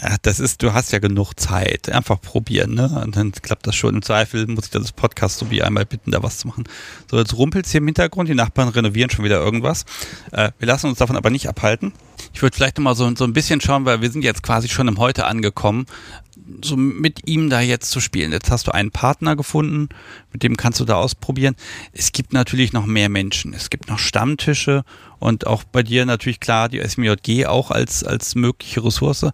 Ja, 0.00 0.16
das 0.20 0.40
ist, 0.40 0.62
du 0.62 0.74
hast 0.74 0.92
ja 0.92 0.98
genug 0.98 1.34
Zeit. 1.38 1.88
Einfach 1.88 2.20
probieren, 2.20 2.74
ne? 2.74 3.00
Und 3.02 3.16
dann 3.16 3.32
klappt 3.32 3.66
das 3.66 3.76
schon. 3.76 3.94
Im 3.94 4.02
Zweifel 4.02 4.46
muss 4.46 4.66
ich 4.66 4.70
das 4.70 4.92
Podcast 4.92 5.38
so 5.38 5.50
wie 5.50 5.62
einmal 5.62 5.86
bitten, 5.86 6.10
da 6.10 6.22
was 6.22 6.38
zu 6.38 6.48
machen. 6.48 6.64
So, 7.10 7.18
jetzt 7.18 7.34
rumpelt 7.34 7.64
es 7.64 7.72
hier 7.72 7.80
im 7.80 7.86
Hintergrund. 7.86 8.28
Die 8.28 8.34
Nachbarn 8.34 8.68
renovieren 8.68 9.10
schon 9.10 9.24
wieder 9.24 9.40
irgendwas. 9.40 9.84
Äh, 10.32 10.50
wir 10.58 10.66
lassen 10.68 10.88
uns 10.88 10.98
davon 10.98 11.16
aber 11.16 11.30
nicht 11.30 11.48
abhalten. 11.48 11.92
Ich 12.34 12.42
würde 12.42 12.54
vielleicht 12.54 12.76
nochmal 12.76 12.94
so, 12.94 13.10
so 13.14 13.24
ein 13.24 13.32
bisschen 13.32 13.60
schauen, 13.60 13.86
weil 13.86 14.02
wir 14.02 14.10
sind 14.10 14.22
jetzt 14.22 14.42
quasi 14.42 14.68
schon 14.68 14.88
im 14.88 14.98
Heute 14.98 15.24
angekommen, 15.24 15.86
so 16.62 16.76
mit 16.76 17.26
ihm 17.26 17.48
da 17.48 17.60
jetzt 17.60 17.90
zu 17.90 18.00
spielen. 18.00 18.32
Jetzt 18.32 18.50
hast 18.50 18.66
du 18.66 18.72
einen 18.72 18.90
Partner 18.90 19.36
gefunden, 19.36 19.88
mit 20.32 20.42
dem 20.42 20.56
kannst 20.56 20.80
du 20.80 20.84
da 20.84 20.96
ausprobieren. 20.96 21.56
Es 21.92 22.12
gibt 22.12 22.32
natürlich 22.32 22.72
noch 22.72 22.86
mehr 22.86 23.08
Menschen. 23.08 23.54
Es 23.54 23.70
gibt 23.70 23.88
noch 23.88 23.98
Stammtische 23.98 24.84
und 25.18 25.46
auch 25.46 25.64
bei 25.64 25.82
dir 25.82 26.04
natürlich 26.04 26.40
klar 26.40 26.68
die 26.68 26.86
SMJG 26.86 27.46
auch 27.46 27.70
als, 27.70 28.04
als 28.04 28.34
mögliche 28.34 28.84
Ressource. 28.84 29.26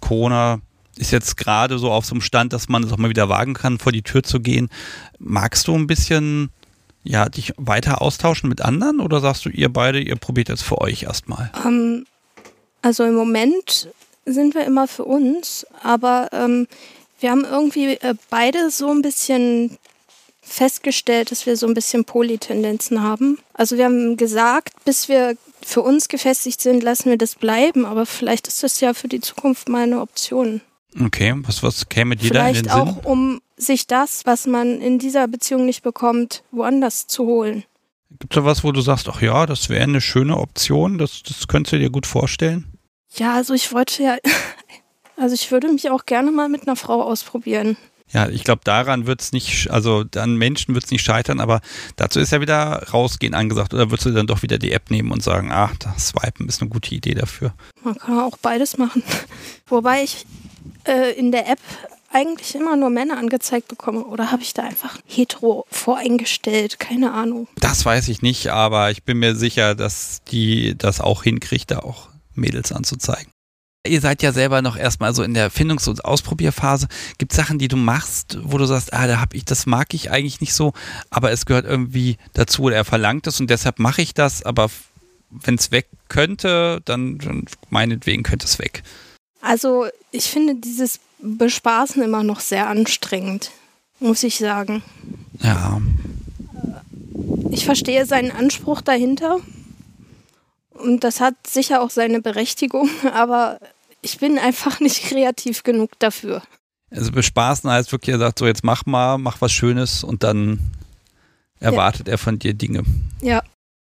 Corona 0.00 0.60
ist 0.96 1.12
jetzt 1.12 1.36
gerade 1.36 1.78
so 1.78 1.90
auf 1.90 2.04
so 2.04 2.14
einem 2.14 2.20
Stand, 2.20 2.52
dass 2.52 2.68
man 2.68 2.82
es 2.82 2.92
auch 2.92 2.98
mal 2.98 3.08
wieder 3.08 3.28
wagen 3.28 3.54
kann, 3.54 3.78
vor 3.78 3.92
die 3.92 4.02
Tür 4.02 4.22
zu 4.22 4.40
gehen. 4.40 4.68
Magst 5.18 5.66
du 5.68 5.74
ein 5.74 5.86
bisschen 5.86 6.50
ja, 7.02 7.28
dich 7.28 7.54
weiter 7.56 8.02
austauschen 8.02 8.48
mit 8.48 8.60
anderen 8.60 9.00
oder 9.00 9.20
sagst 9.20 9.46
du, 9.46 9.48
ihr 9.48 9.72
beide, 9.72 10.00
ihr 10.00 10.16
probiert 10.16 10.48
jetzt 10.48 10.62
für 10.62 10.78
euch 10.78 11.04
erstmal? 11.04 11.50
Um, 11.64 11.70
ähm, 11.70 12.06
also 12.82 13.04
im 13.04 13.14
Moment 13.14 13.88
sind 14.26 14.54
wir 14.54 14.64
immer 14.64 14.86
für 14.86 15.04
uns, 15.04 15.66
aber 15.82 16.28
ähm, 16.32 16.66
wir 17.20 17.30
haben 17.30 17.44
irgendwie 17.44 17.94
äh, 17.94 18.14
beide 18.28 18.70
so 18.70 18.90
ein 18.90 19.02
bisschen 19.02 19.78
festgestellt, 20.50 21.30
dass 21.30 21.46
wir 21.46 21.56
so 21.56 21.66
ein 21.66 21.74
bisschen 21.74 22.04
Polytendenzen 22.04 23.02
haben. 23.02 23.38
Also 23.54 23.76
wir 23.76 23.84
haben 23.84 24.16
gesagt, 24.16 24.74
bis 24.84 25.08
wir 25.08 25.36
für 25.62 25.82
uns 25.82 26.08
gefestigt 26.08 26.60
sind, 26.60 26.82
lassen 26.82 27.10
wir 27.10 27.18
das 27.18 27.34
bleiben, 27.34 27.84
aber 27.84 28.06
vielleicht 28.06 28.48
ist 28.48 28.62
das 28.62 28.80
ja 28.80 28.94
für 28.94 29.08
die 29.08 29.20
Zukunft 29.20 29.68
mal 29.68 29.82
eine 29.82 30.00
Option. 30.00 30.60
Okay, 31.00 31.34
was, 31.36 31.62
was 31.62 31.88
käme 31.88 32.16
dir 32.16 32.30
da 32.30 32.48
in 32.48 32.54
den 32.54 32.64
Sinn? 32.64 32.72
Vielleicht 32.72 32.98
auch, 32.98 33.04
um 33.04 33.40
sich 33.56 33.86
das, 33.86 34.26
was 34.26 34.46
man 34.46 34.80
in 34.80 34.98
dieser 34.98 35.28
Beziehung 35.28 35.66
nicht 35.66 35.82
bekommt, 35.82 36.42
woanders 36.50 37.06
zu 37.06 37.26
holen. 37.26 37.64
Gibt 38.18 38.34
es 38.34 38.36
da 38.36 38.44
was, 38.44 38.64
wo 38.64 38.72
du 38.72 38.80
sagst, 38.80 39.08
ach 39.08 39.22
ja, 39.22 39.46
das 39.46 39.68
wäre 39.68 39.84
eine 39.84 40.00
schöne 40.00 40.36
Option, 40.36 40.98
das, 40.98 41.22
das 41.22 41.46
könntest 41.46 41.74
du 41.74 41.78
dir 41.78 41.90
gut 41.90 42.06
vorstellen? 42.06 42.66
Ja, 43.14 43.34
also 43.34 43.54
ich 43.54 43.72
wollte 43.72 44.02
ja 44.02 44.16
Also 45.20 45.34
ich 45.34 45.50
würde 45.50 45.68
mich 45.68 45.90
auch 45.90 46.06
gerne 46.06 46.30
mal 46.30 46.48
mit 46.48 46.66
einer 46.66 46.76
Frau 46.76 47.02
ausprobieren. 47.02 47.76
Ja, 48.12 48.28
ich 48.28 48.44
glaube, 48.44 48.62
daran 48.64 49.06
wird 49.06 49.20
es 49.20 49.32
nicht, 49.32 49.70
also 49.70 50.04
an 50.16 50.36
Menschen 50.36 50.74
wird 50.74 50.84
es 50.84 50.90
nicht 50.90 51.04
scheitern, 51.04 51.40
aber 51.40 51.60
dazu 51.96 52.18
ist 52.18 52.32
ja 52.32 52.40
wieder 52.40 52.88
rausgehen 52.92 53.34
angesagt. 53.34 53.72
Oder 53.72 53.90
würdest 53.90 54.06
du 54.06 54.10
dann 54.10 54.26
doch 54.26 54.42
wieder 54.42 54.58
die 54.58 54.72
App 54.72 54.90
nehmen 54.90 55.12
und 55.12 55.22
sagen, 55.22 55.50
ach, 55.52 55.74
das 55.76 56.08
Swipen 56.08 56.48
ist 56.48 56.60
eine 56.60 56.70
gute 56.70 56.94
Idee 56.94 57.14
dafür? 57.14 57.54
Man 57.84 57.96
kann 57.96 58.18
auch 58.18 58.36
beides 58.38 58.78
machen. 58.78 59.02
Wobei 59.66 60.02
ich 60.02 60.26
äh, 60.84 61.12
in 61.12 61.30
der 61.30 61.48
App 61.48 61.60
eigentlich 62.12 62.54
immer 62.54 62.76
nur 62.76 62.90
Männer 62.90 63.18
angezeigt 63.18 63.68
bekomme. 63.68 64.04
Oder 64.04 64.30
habe 64.30 64.42
ich 64.42 64.54
da 64.54 64.62
einfach 64.62 64.98
hetero 65.06 65.64
voreingestellt? 65.70 66.80
Keine 66.80 67.12
Ahnung. 67.12 67.48
Das 67.56 67.84
weiß 67.84 68.08
ich 68.08 68.22
nicht, 68.22 68.48
aber 68.48 68.90
ich 68.90 69.04
bin 69.04 69.18
mir 69.18 69.36
sicher, 69.36 69.74
dass 69.74 70.22
die 70.30 70.76
das 70.76 71.00
auch 71.00 71.22
hinkriegt, 71.22 71.70
da 71.70 71.78
auch 71.78 72.08
Mädels 72.34 72.72
anzuzeigen. 72.72 73.32
Ihr 73.86 74.02
seid 74.02 74.22
ja 74.22 74.32
selber 74.32 74.60
noch 74.60 74.76
erstmal 74.76 75.14
so 75.14 75.22
in 75.22 75.32
der 75.32 75.50
Findungs- 75.50 75.88
und 75.88 76.04
Ausprobierphase. 76.04 76.86
Gibt 77.16 77.32
es 77.32 77.36
Sachen, 77.36 77.58
die 77.58 77.68
du 77.68 77.78
machst, 77.78 78.36
wo 78.42 78.58
du 78.58 78.66
sagst, 78.66 78.92
ah, 78.92 79.06
da 79.06 79.20
habe 79.20 79.36
ich, 79.36 79.46
das 79.46 79.64
mag 79.64 79.94
ich 79.94 80.10
eigentlich 80.10 80.42
nicht 80.42 80.52
so, 80.52 80.74
aber 81.08 81.32
es 81.32 81.46
gehört 81.46 81.64
irgendwie 81.64 82.18
dazu 82.34 82.64
oder 82.64 82.76
er 82.76 82.84
verlangt 82.84 83.26
es 83.26 83.40
und 83.40 83.48
deshalb 83.48 83.78
mache 83.78 84.02
ich 84.02 84.12
das, 84.12 84.42
aber 84.42 84.70
wenn 85.30 85.54
es 85.54 85.70
weg 85.70 85.88
könnte, 86.08 86.82
dann, 86.84 87.16
dann 87.18 87.44
meinetwegen 87.70 88.22
könnte 88.22 88.44
es 88.44 88.58
weg. 88.58 88.82
Also 89.40 89.86
ich 90.10 90.24
finde 90.24 90.56
dieses 90.56 91.00
Bespaßen 91.22 92.02
immer 92.02 92.22
noch 92.22 92.40
sehr 92.40 92.68
anstrengend, 92.68 93.50
muss 93.98 94.22
ich 94.24 94.36
sagen. 94.36 94.82
Ja. 95.38 95.80
Ich 97.50 97.64
verstehe 97.64 98.04
seinen 98.04 98.30
Anspruch 98.30 98.82
dahinter, 98.82 99.38
und 100.82 101.04
das 101.04 101.20
hat 101.20 101.34
sicher 101.46 101.82
auch 101.82 101.90
seine 101.90 102.20
Berechtigung, 102.20 102.88
aber 103.14 103.58
ich 104.02 104.18
bin 104.18 104.38
einfach 104.38 104.80
nicht 104.80 105.02
kreativ 105.04 105.62
genug 105.62 105.98
dafür. 105.98 106.42
Also 106.90 107.12
bespaßen 107.12 107.70
heißt 107.70 107.92
wirklich, 107.92 108.14
er 108.14 108.18
sagt 108.18 108.38
so, 108.38 108.46
jetzt 108.46 108.64
mach 108.64 108.84
mal, 108.86 109.18
mach 109.18 109.40
was 109.40 109.52
Schönes 109.52 110.02
und 110.02 110.24
dann 110.24 110.58
erwartet 111.60 112.08
ja. 112.08 112.14
er 112.14 112.18
von 112.18 112.38
dir 112.38 112.54
Dinge. 112.54 112.82
Ja. 113.20 113.42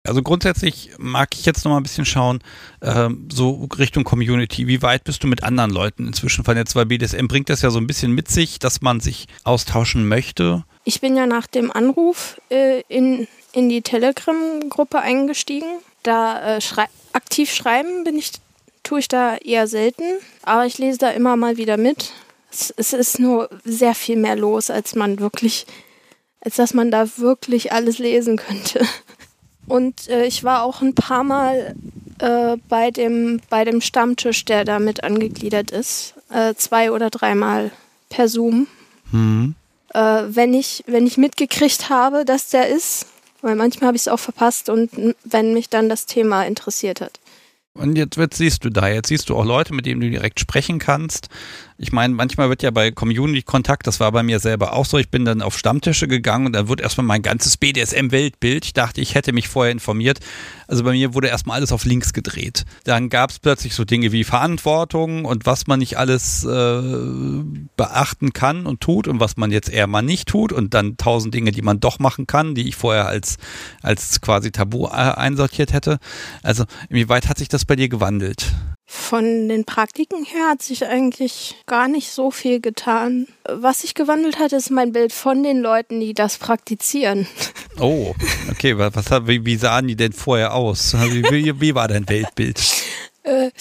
Also 0.03 0.21
grundsätzlich 0.21 0.91
mag 0.99 1.33
ich 1.33 1.45
jetzt 1.45 1.65
noch 1.65 1.71
mal 1.71 1.77
ein 1.77 1.83
bisschen 1.83 2.05
schauen, 2.05 2.39
äh, 2.81 3.09
so 3.31 3.67
Richtung 3.77 4.03
Community. 4.03 4.67
Wie 4.67 4.83
weit 4.83 5.03
bist 5.03 5.23
du 5.23 5.27
mit 5.27 5.43
anderen 5.43 5.71
Leuten 5.71 6.07
inzwischen 6.07 6.43
vernetzt? 6.43 6.75
Weil 6.75 6.85
BDSM 6.85 7.27
bringt 7.27 7.49
das 7.49 7.63
ja 7.63 7.71
so 7.71 7.79
ein 7.79 7.87
bisschen 7.87 8.11
mit 8.11 8.29
sich, 8.29 8.59
dass 8.59 8.81
man 8.81 8.99
sich 8.99 9.27
austauschen 9.43 10.07
möchte. 10.07 10.63
Ich 10.83 11.01
bin 11.01 11.17
ja 11.17 11.25
nach 11.25 11.47
dem 11.47 11.71
Anruf 11.71 12.39
äh, 12.49 12.81
in, 12.87 13.27
in 13.51 13.67
die 13.67 13.81
Telegram-Gruppe 13.81 14.99
eingestiegen 14.99 15.65
da 16.07 16.57
äh, 16.57 16.61
schrei 16.61 16.85
aktiv 17.13 17.53
schreiben 17.53 18.03
bin 18.03 18.17
ich, 18.17 18.33
tue 18.83 18.99
ich 18.99 19.07
da 19.07 19.37
eher 19.37 19.67
selten, 19.67 20.03
aber 20.43 20.65
ich 20.65 20.77
lese 20.77 20.99
da 20.99 21.09
immer 21.11 21.35
mal 21.37 21.57
wieder 21.57 21.77
mit. 21.77 22.11
Es, 22.51 22.73
es 22.75 22.93
ist 22.93 23.19
nur 23.19 23.49
sehr 23.63 23.95
viel 23.95 24.17
mehr 24.17 24.35
los, 24.35 24.69
als 24.69 24.95
man 24.95 25.19
wirklich, 25.19 25.65
als 26.41 26.55
dass 26.57 26.73
man 26.73 26.91
da 26.91 27.17
wirklich 27.17 27.71
alles 27.71 27.99
lesen 27.99 28.37
könnte. 28.37 28.85
Und 29.67 30.09
äh, 30.09 30.25
ich 30.25 30.43
war 30.43 30.63
auch 30.63 30.81
ein 30.81 30.93
paar 30.93 31.23
Mal 31.23 31.75
äh, 32.19 32.57
bei, 32.69 32.91
dem, 32.91 33.41
bei 33.49 33.65
dem 33.65 33.81
Stammtisch, 33.81 34.45
der 34.45 34.63
damit 34.63 35.03
angegliedert 35.03 35.71
ist. 35.71 36.13
Äh, 36.29 36.53
zwei 36.55 36.91
oder 36.91 37.09
dreimal 37.09 37.71
per 38.09 38.27
Zoom. 38.27 38.67
Mhm. 39.11 39.55
Äh, 39.93 40.23
wenn, 40.27 40.53
ich, 40.53 40.83
wenn 40.87 41.07
ich 41.07 41.17
mitgekriegt 41.17 41.89
habe, 41.89 42.25
dass 42.25 42.49
der 42.49 42.67
ist, 42.67 43.07
weil 43.45 43.55
manchmal 43.55 43.89
habe 43.89 43.95
ich 43.95 44.01
es 44.01 44.07
auch 44.07 44.19
verpasst 44.19 44.69
und 44.69 44.89
wenn 45.23 45.53
mich 45.53 45.69
dann 45.69 45.87
das 45.87 46.07
Thema 46.07 46.47
interessiert 46.47 46.99
hat. 46.99 47.19
Und 47.75 47.95
jetzt, 47.95 48.15
jetzt 48.17 48.37
siehst 48.37 48.65
du 48.65 48.69
da, 48.69 48.87
jetzt 48.87 49.09
siehst 49.09 49.29
du 49.29 49.35
auch 49.35 49.45
Leute, 49.45 49.73
mit 49.73 49.85
denen 49.85 50.01
du 50.01 50.09
direkt 50.09 50.39
sprechen 50.39 50.79
kannst. 50.79 51.27
Ich 51.77 51.91
meine, 51.91 52.13
manchmal 52.13 52.47
wird 52.47 52.63
ja 52.63 52.71
bei 52.71 52.91
Community-Kontakt, 52.91 53.85
das 53.85 53.99
war 53.99 54.09
bei 54.13 54.23
mir 54.23 54.39
selber 54.39 54.71
auch 54.71 54.85
so, 54.85 54.97
ich 54.97 55.09
bin 55.09 55.25
dann 55.25 55.41
auf 55.41 55.57
Stammtische 55.57 56.07
gegangen 56.07 56.45
und 56.45 56.53
dann 56.53 56.69
wird 56.69 56.79
erstmal 56.79 57.05
mein 57.05 57.21
ganzes 57.21 57.57
BDSM-Weltbild, 57.57 58.63
ich 58.63 58.71
dachte, 58.73 59.01
ich 59.01 59.13
hätte 59.13 59.33
mich 59.33 59.49
vorher 59.49 59.73
informiert. 59.73 60.19
Also 60.67 60.85
bei 60.85 60.93
mir 60.93 61.13
wurde 61.13 61.27
erstmal 61.27 61.57
alles 61.57 61.73
auf 61.73 61.83
links 61.83 62.13
gedreht. 62.13 62.63
Dann 62.85 63.09
gab 63.09 63.29
es 63.29 63.39
plötzlich 63.39 63.75
so 63.75 63.83
Dinge 63.83 64.13
wie 64.13 64.23
Verantwortung 64.23 65.25
und 65.25 65.45
was 65.45 65.67
man 65.67 65.79
nicht 65.79 65.97
alles 65.97 66.45
äh, 66.45 67.43
beachten 67.75 68.31
kann 68.31 68.65
und 68.65 68.79
tut 68.79 69.09
und 69.09 69.19
was 69.19 69.35
man 69.35 69.51
jetzt 69.51 69.69
eher 69.69 69.87
mal 69.87 70.01
nicht 70.01 70.29
tut 70.29 70.53
und 70.53 70.73
dann 70.73 70.95
tausend 70.95 71.33
Dinge, 71.33 71.51
die 71.51 71.61
man 71.61 71.81
doch 71.81 71.99
machen 71.99 72.25
kann, 72.25 72.55
die 72.55 72.69
ich 72.69 72.77
vorher 72.77 73.07
als, 73.07 73.35
als 73.81 74.21
quasi 74.21 74.51
Tabu 74.51 74.85
äh, 74.85 74.91
einsortiert 74.91 75.73
hätte. 75.73 75.99
Also 76.41 76.63
inwieweit 76.87 77.27
hat 77.27 77.37
sich 77.37 77.49
das 77.49 77.65
bei 77.65 77.75
dir 77.75 77.89
gewandelt? 77.89 78.53
Von 78.87 79.49
den 79.49 79.65
Praktiken 79.65 80.23
her 80.25 80.49
hat 80.49 80.61
sich 80.61 80.85
eigentlich 80.85 81.55
gar 81.65 81.87
nicht 81.87 82.11
so 82.11 82.29
viel 82.29 82.59
getan. 82.59 83.27
Was 83.49 83.81
sich 83.81 83.95
gewandelt 83.95 84.37
hat, 84.37 84.53
ist 84.53 84.69
mein 84.69 84.91
Bild 84.91 85.11
von 85.11 85.41
den 85.41 85.59
Leuten, 85.59 85.99
die 85.99 86.13
das 86.13 86.37
praktizieren. 86.37 87.27
Oh, 87.77 88.15
okay. 88.49 88.77
Was, 88.77 88.93
wie, 89.27 89.45
wie 89.45 89.57
sahen 89.57 89.89
die 89.89 89.97
denn 89.97 90.13
vorher 90.13 90.53
aus? 90.53 90.93
Wie, 91.11 91.23
wie, 91.23 91.59
wie 91.59 91.75
war 91.75 91.89
dein 91.89 92.07
Weltbild? 92.07 92.57
Äh, 93.23 93.51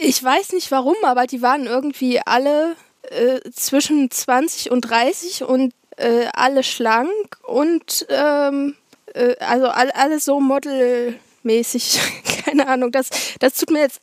ich 0.00 0.22
weiß 0.22 0.52
nicht 0.52 0.70
warum, 0.70 0.94
aber 1.02 1.26
die 1.26 1.42
waren 1.42 1.66
irgendwie 1.66 2.20
alle 2.24 2.76
äh, 3.10 3.40
zwischen 3.50 4.12
20 4.12 4.70
und 4.70 4.82
30 4.82 5.42
und 5.42 5.72
äh, 5.96 6.26
alle 6.34 6.62
schlank 6.62 7.38
und 7.42 8.06
ähm, 8.10 8.76
äh, 9.14 9.34
also 9.40 9.66
alle, 9.66 9.96
alle 9.96 10.20
so 10.20 10.38
Model 10.40 11.18
mäßig. 11.42 12.00
Keine 12.44 12.68
Ahnung. 12.68 12.92
Das, 12.92 13.10
das 13.38 13.54
tut 13.54 13.70
mir 13.70 13.80
jetzt 13.80 14.00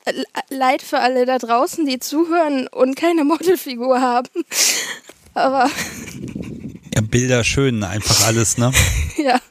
leid 0.50 0.82
für 0.82 1.00
alle 1.00 1.26
da 1.26 1.38
draußen, 1.38 1.86
die 1.86 2.00
zuhören 2.00 2.68
und 2.68 2.96
keine 2.96 3.24
Modelfigur 3.24 4.02
haben. 4.02 4.30
Aber. 5.34 5.70
Ja, 6.94 7.02
Bilder 7.02 7.44
schön, 7.44 7.84
einfach 7.84 8.26
alles, 8.26 8.58
ne? 8.58 8.72
ja. 9.18 9.42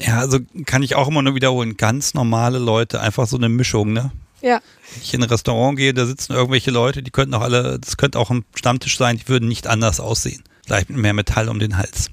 Ja, 0.00 0.20
also 0.20 0.38
kann 0.64 0.82
ich 0.82 0.94
auch 0.94 1.06
immer 1.06 1.20
nur 1.20 1.34
wiederholen. 1.34 1.76
Ganz 1.76 2.14
normale 2.14 2.58
Leute, 2.58 3.00
einfach 3.00 3.26
so 3.26 3.36
eine 3.36 3.50
Mischung, 3.50 3.92
ne? 3.92 4.10
Ja. 4.40 4.62
Wenn 4.94 5.02
ich 5.02 5.12
in 5.12 5.22
ein 5.22 5.28
Restaurant 5.28 5.76
gehe, 5.76 5.92
da 5.92 6.06
sitzen 6.06 6.32
irgendwelche 6.32 6.70
Leute, 6.70 7.02
die 7.02 7.10
könnten 7.10 7.34
auch 7.34 7.42
alle, 7.42 7.78
das 7.78 7.98
könnte 7.98 8.18
auch 8.18 8.30
ein 8.30 8.46
Stammtisch 8.54 8.96
sein, 8.96 9.18
die 9.18 9.28
würden 9.28 9.48
nicht 9.48 9.66
anders 9.66 10.00
aussehen. 10.00 10.44
Vielleicht 10.64 10.88
mit 10.88 10.98
mehr 10.98 11.12
Metall 11.12 11.50
um 11.50 11.58
den 11.58 11.76
Hals. 11.76 12.10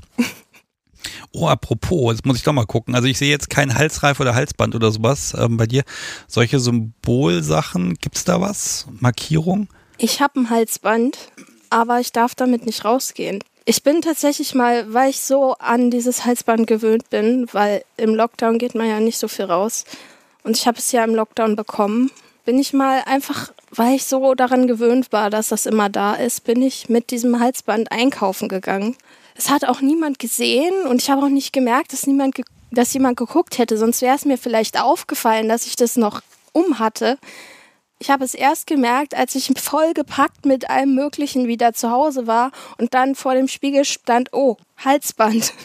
Oh, 1.32 1.47
apropos, 1.47 2.14
jetzt 2.14 2.26
muss 2.26 2.38
ich 2.38 2.43
doch 2.43 2.54
mal 2.54 2.66
gucken. 2.66 2.95
Also 2.95 3.08
ich 3.08 3.18
sehe 3.18 3.30
jetzt 3.30 3.49
kein 3.49 3.76
Halsreif 3.76 4.20
oder 4.20 4.36
Halsband 4.36 4.76
oder 4.76 4.91
sowas 4.91 5.34
ähm, 5.38 5.58
bei 5.58 5.66
dir. 5.66 5.84
Solche 6.28 6.60
Symbolsachen, 6.60 7.95
gibt 7.95 8.16
es 8.18 8.24
da 8.24 8.39
was? 8.41 8.88
Markierung? 8.99 9.68
Ich 9.97 10.22
habe 10.22 10.39
ein 10.39 10.49
Halsband, 10.49 11.18
aber 11.70 11.99
ich 11.99 12.12
darf 12.12 12.36
damit 12.36 12.66
nicht 12.66 12.86
rausgehen. 12.86 13.43
Ich 13.66 13.84
bin 13.84 14.01
tatsächlich 14.01 14.54
mal, 14.56 14.93
weil 14.93 15.10
ich 15.10 15.22
so 15.22 15.54
an 15.54 15.89
dieses 15.89 16.26
Halsband 16.26 16.68
gewöhnt 16.68 17.10
bin, 17.10 17.47
weil 17.54 17.86
im 17.95 18.14
Lockdown 18.14 18.58
geht 18.58 18.76
man 18.76 18.88
ja 18.88 18.99
nicht 18.99 19.18
so 19.18 19.30
viel 19.30 19.45
raus. 19.45 19.86
Und 20.43 20.58
ich 20.58 20.68
habe 20.68 20.78
es 20.78 20.91
ja 20.91 21.04
im 21.04 21.16
Lockdown 21.16 21.56
bekommen. 21.56 22.12
Bin 22.43 22.60
ich 22.60 22.74
mal 22.74 23.04
einfach, 23.06 23.54
weil 23.72 23.95
ich 23.95 24.04
so 24.04 24.36
daran 24.36 24.68
gewöhnt 24.68 25.14
war, 25.14 25.30
dass 25.30 25.47
das 25.47 25.66
immer 25.66 25.88
da 25.88 26.14
ist, 26.16 26.43
bin 26.43 26.62
ich 26.62 26.89
mit 26.89 27.10
diesem 27.12 27.39
Halsband 27.39 27.89
einkaufen 27.91 28.49
gegangen. 28.49 28.97
Es 29.36 29.49
hat 29.49 29.65
auch 29.65 29.81
niemand 29.81 30.19
gesehen 30.19 30.86
und 30.88 31.01
ich 31.01 31.09
habe 31.09 31.23
auch 31.23 31.29
nicht 31.29 31.53
gemerkt, 31.53 31.93
dass 31.93 32.07
niemand, 32.07 32.41
dass 32.71 32.93
jemand 32.93 33.17
geguckt 33.17 33.57
hätte. 33.57 33.77
Sonst 33.77 34.01
wäre 34.01 34.15
es 34.15 34.25
mir 34.25 34.38
vielleicht 34.38 34.79
aufgefallen, 34.79 35.49
dass 35.49 35.65
ich 35.65 35.75
das 35.75 35.95
noch 35.95 36.21
um 36.51 36.79
hatte. 36.79 37.17
Ich 37.99 38.09
habe 38.09 38.25
es 38.25 38.34
erst 38.34 38.67
gemerkt, 38.67 39.15
als 39.15 39.34
ich 39.36 39.51
vollgepackt 39.55 40.45
mit 40.45 40.69
allem 40.69 40.93
Möglichen 40.93 41.47
wieder 41.47 41.73
zu 41.73 41.89
Hause 41.89 42.27
war 42.27 42.51
und 42.77 42.93
dann 42.93 43.15
vor 43.15 43.34
dem 43.34 43.47
Spiegel 43.47 43.86
stand, 43.86 44.34
oh, 44.34 44.57
Halsband. 44.84 45.53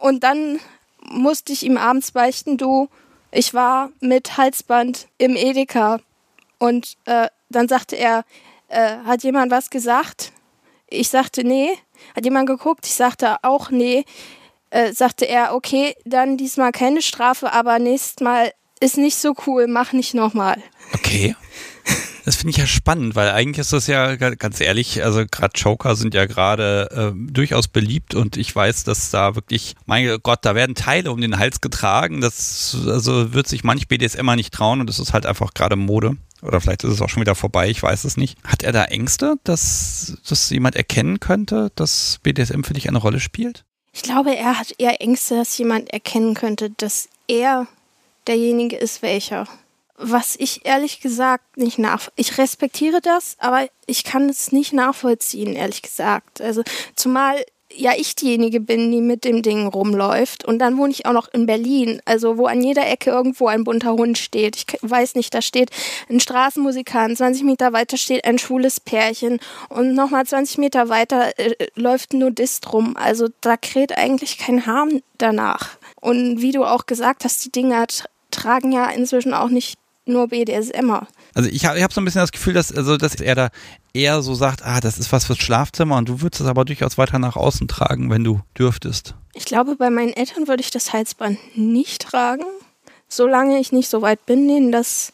Und 0.00 0.22
dann 0.22 0.60
musste 1.00 1.54
ich 1.54 1.62
ihm 1.62 1.78
abends 1.78 2.12
beichten, 2.12 2.58
du, 2.58 2.90
ich 3.30 3.54
war 3.54 3.90
mit 4.00 4.36
Halsband 4.36 5.08
im 5.16 5.34
Edeka. 5.34 6.00
Und 6.58 6.96
äh, 7.06 7.28
dann 7.48 7.68
sagte 7.68 7.96
er, 7.96 8.24
äh, 8.68 8.98
hat 9.06 9.22
jemand 9.22 9.50
was 9.50 9.70
gesagt? 9.70 10.32
Ich 10.88 11.08
sagte, 11.08 11.42
nee. 11.42 11.70
Hat 12.16 12.24
jemand 12.24 12.48
geguckt? 12.48 12.86
Ich 12.86 12.94
sagte 12.94 13.36
auch 13.42 13.70
nee. 13.70 14.04
Äh, 14.70 14.92
sagte 14.92 15.26
er, 15.26 15.54
okay, 15.54 15.94
dann 16.04 16.36
diesmal 16.36 16.72
keine 16.72 17.00
Strafe, 17.00 17.52
aber 17.52 17.78
nächstes 17.78 18.24
Mal 18.24 18.52
ist 18.80 18.98
nicht 18.98 19.16
so 19.16 19.34
cool, 19.46 19.66
mach 19.68 19.92
nicht 19.92 20.14
nochmal. 20.14 20.56
Okay. 20.92 21.36
Das 22.24 22.36
finde 22.36 22.52
ich 22.52 22.56
ja 22.56 22.66
spannend, 22.66 23.16
weil 23.16 23.28
eigentlich 23.30 23.58
ist 23.58 23.74
das 23.74 23.86
ja 23.86 24.16
ganz 24.16 24.58
ehrlich, 24.60 25.04
also 25.04 25.26
gerade 25.30 25.52
Joker 25.56 25.94
sind 25.94 26.14
ja 26.14 26.24
gerade 26.24 27.12
äh, 27.14 27.32
durchaus 27.32 27.68
beliebt 27.68 28.14
und 28.14 28.38
ich 28.38 28.54
weiß, 28.56 28.84
dass 28.84 29.10
da 29.10 29.34
wirklich, 29.34 29.76
mein 29.84 30.18
Gott, 30.22 30.38
da 30.42 30.54
werden 30.54 30.74
Teile 30.74 31.12
um 31.12 31.20
den 31.20 31.38
Hals 31.38 31.60
getragen. 31.60 32.22
Das 32.22 32.76
also 32.86 33.34
wird 33.34 33.46
sich 33.46 33.62
manch 33.62 33.88
BDSMer 33.88 34.36
nicht 34.36 34.54
trauen 34.54 34.80
und 34.80 34.88
das 34.88 34.98
ist 35.00 35.12
halt 35.12 35.26
einfach 35.26 35.52
gerade 35.52 35.76
Mode. 35.76 36.16
Oder 36.44 36.60
vielleicht 36.60 36.84
ist 36.84 36.92
es 36.92 37.00
auch 37.00 37.08
schon 37.08 37.22
wieder 37.22 37.34
vorbei, 37.34 37.68
ich 37.68 37.82
weiß 37.82 38.04
es 38.04 38.16
nicht. 38.16 38.36
Hat 38.44 38.62
er 38.62 38.72
da 38.72 38.84
Ängste, 38.84 39.36
dass, 39.44 40.18
dass 40.28 40.50
jemand 40.50 40.76
erkennen 40.76 41.18
könnte, 41.20 41.72
dass 41.74 42.18
BDSM 42.22 42.62
für 42.62 42.74
dich 42.74 42.88
eine 42.88 42.98
Rolle 42.98 43.20
spielt? 43.20 43.64
Ich 43.92 44.02
glaube, 44.02 44.36
er 44.36 44.58
hat 44.58 44.74
eher 44.78 45.00
Ängste, 45.00 45.36
dass 45.36 45.56
jemand 45.56 45.90
erkennen 45.90 46.34
könnte, 46.34 46.70
dass 46.70 47.08
er 47.28 47.66
derjenige 48.26 48.76
ist, 48.76 49.02
welcher. 49.02 49.46
was 49.96 50.34
ich 50.36 50.66
ehrlich 50.66 51.00
gesagt 51.00 51.56
nicht 51.56 51.78
nach. 51.78 52.08
Ich 52.16 52.36
respektiere 52.36 53.00
das, 53.00 53.36
aber 53.38 53.68
ich 53.86 54.02
kann 54.02 54.28
es 54.28 54.50
nicht 54.50 54.72
nachvollziehen, 54.72 55.54
ehrlich 55.54 55.82
gesagt. 55.82 56.40
Also 56.40 56.62
zumal 56.96 57.44
ja 57.76 57.92
ich 57.96 58.14
diejenige 58.16 58.60
bin, 58.60 58.90
die 58.90 59.00
mit 59.00 59.24
dem 59.24 59.42
Ding 59.42 59.66
rumläuft. 59.66 60.44
Und 60.44 60.58
dann 60.58 60.76
wohne 60.76 60.92
ich 60.92 61.06
auch 61.06 61.12
noch 61.12 61.28
in 61.32 61.46
Berlin, 61.46 62.00
also 62.04 62.38
wo 62.38 62.46
an 62.46 62.62
jeder 62.62 62.86
Ecke 62.86 63.10
irgendwo 63.10 63.46
ein 63.46 63.64
bunter 63.64 63.92
Hund 63.92 64.18
steht. 64.18 64.56
Ich 64.56 64.66
weiß 64.82 65.14
nicht, 65.14 65.34
da 65.34 65.42
steht 65.42 65.70
ein 66.08 66.20
Straßenmusikant, 66.20 67.18
20 67.18 67.44
Meter 67.44 67.72
weiter 67.72 67.96
steht 67.96 68.24
ein 68.24 68.38
schwules 68.38 68.80
Pärchen 68.80 69.38
und 69.68 69.94
nochmal 69.94 70.26
20 70.26 70.58
Meter 70.58 70.88
weiter 70.88 71.38
äh, 71.38 71.54
läuft 71.74 72.12
ein 72.12 72.18
Nudist 72.18 72.72
rum. 72.72 72.96
Also 72.96 73.28
da 73.40 73.56
kräht 73.56 73.96
eigentlich 73.96 74.38
kein 74.38 74.66
Harm 74.66 75.02
danach. 75.18 75.76
Und 76.00 76.40
wie 76.40 76.52
du 76.52 76.64
auch 76.64 76.86
gesagt 76.86 77.24
hast, 77.24 77.44
die 77.44 77.52
Dinger 77.52 77.86
tragen 78.30 78.72
ja 78.72 78.90
inzwischen 78.90 79.34
auch 79.34 79.48
nicht 79.48 79.78
nur 80.06 80.28
BDSMer. 80.28 81.06
Also 81.34 81.50
ich 81.50 81.66
habe 81.66 81.76
ich 81.76 81.82
hab 81.82 81.92
so 81.92 82.00
ein 82.00 82.04
bisschen 82.04 82.20
das 82.20 82.32
Gefühl, 82.32 82.54
dass, 82.54 82.72
also, 82.72 82.96
dass 82.96 83.16
er 83.16 83.34
da 83.34 83.48
eher 83.92 84.22
so 84.22 84.34
sagt, 84.34 84.64
ah, 84.64 84.80
das 84.80 84.98
ist 84.98 85.12
was 85.12 85.24
fürs 85.24 85.38
Schlafzimmer 85.38 85.96
und 85.96 86.08
du 86.08 86.20
würdest 86.20 86.40
es 86.40 86.46
aber 86.46 86.64
durchaus 86.64 86.96
weiter 86.96 87.18
nach 87.18 87.36
außen 87.36 87.68
tragen, 87.68 88.10
wenn 88.10 88.24
du 88.24 88.40
dürftest. 88.56 89.14
Ich 89.34 89.44
glaube, 89.44 89.76
bei 89.76 89.90
meinen 89.90 90.12
Eltern 90.12 90.46
würde 90.46 90.62
ich 90.62 90.70
das 90.70 90.92
Halsband 90.92 91.38
nicht 91.56 92.02
tragen, 92.02 92.44
solange 93.08 93.58
ich 93.58 93.72
nicht 93.72 93.88
so 93.88 94.00
weit 94.00 94.24
bin, 94.26 94.46
denen 94.46 94.70
das 94.70 95.12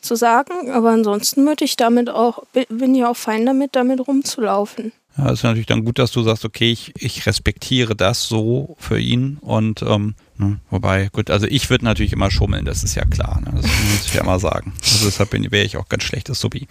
zu 0.00 0.16
sagen. 0.16 0.70
Aber 0.72 0.90
ansonsten 0.90 1.46
würde 1.46 1.64
ich 1.64 1.76
damit 1.76 2.10
auch, 2.10 2.42
bin 2.68 2.94
ich 2.94 3.04
auch 3.04 3.16
fein 3.16 3.46
damit, 3.46 3.76
damit 3.76 4.06
rumzulaufen. 4.06 4.92
Ja, 5.16 5.30
ist 5.30 5.42
natürlich 5.42 5.66
dann 5.66 5.84
gut, 5.84 5.98
dass 5.98 6.12
du 6.12 6.22
sagst, 6.22 6.44
okay, 6.44 6.70
ich, 6.70 6.92
ich 6.96 7.26
respektiere 7.26 7.94
das 7.94 8.26
so 8.26 8.76
für 8.78 8.98
ihn 8.98 9.38
und 9.40 9.82
ähm, 9.82 10.14
ne, 10.40 10.60
wobei, 10.70 11.08
gut, 11.12 11.30
also 11.30 11.46
ich 11.46 11.70
würde 11.70 11.84
natürlich 11.84 12.12
immer 12.12 12.30
schummeln, 12.30 12.64
das 12.64 12.82
ist 12.82 12.94
ja 12.94 13.04
klar, 13.04 13.40
ne, 13.40 13.52
das 13.54 13.66
muss 13.66 14.06
ich 14.06 14.14
ja 14.14 14.22
immer 14.22 14.40
sagen. 14.40 14.72
Also 14.82 15.04
deshalb 15.04 15.32
wäre 15.32 15.64
ich 15.64 15.76
auch 15.76 15.88
ganz 15.88 16.02
schlechtes 16.02 16.40
Subi. 16.40 16.66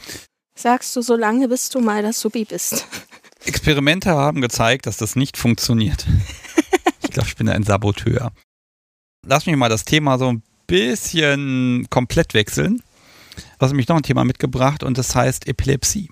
Sagst 0.56 0.96
du, 0.96 1.02
solange 1.02 1.48
bis 1.48 1.70
du 1.70 1.80
mal 1.80 2.04
das 2.04 2.20
Subi 2.20 2.44
bist. 2.44 2.86
Experimente 3.46 4.10
haben 4.10 4.42
gezeigt, 4.42 4.86
dass 4.86 4.98
das 4.98 5.16
nicht 5.16 5.38
funktioniert. 5.38 6.06
ich 7.02 7.12
glaube, 7.12 7.30
ich 7.30 7.38
bin 7.38 7.48
ein 7.48 7.64
Saboteur. 7.64 8.34
Lass 9.26 9.46
mich 9.46 9.56
mal 9.56 9.70
das 9.70 9.86
Thema 9.86 10.18
so 10.18 10.34
ein 10.34 10.44
bisschen 10.68 11.88
komplett 11.90 12.34
wechseln. 12.34 12.82
Du 13.36 13.44
hast 13.60 13.72
nämlich 13.72 13.88
noch 13.88 13.96
ein 13.96 14.04
Thema 14.04 14.26
mitgebracht 14.26 14.84
und 14.84 14.98
das 14.98 15.16
heißt 15.16 15.48
Epilepsie. 15.48 16.10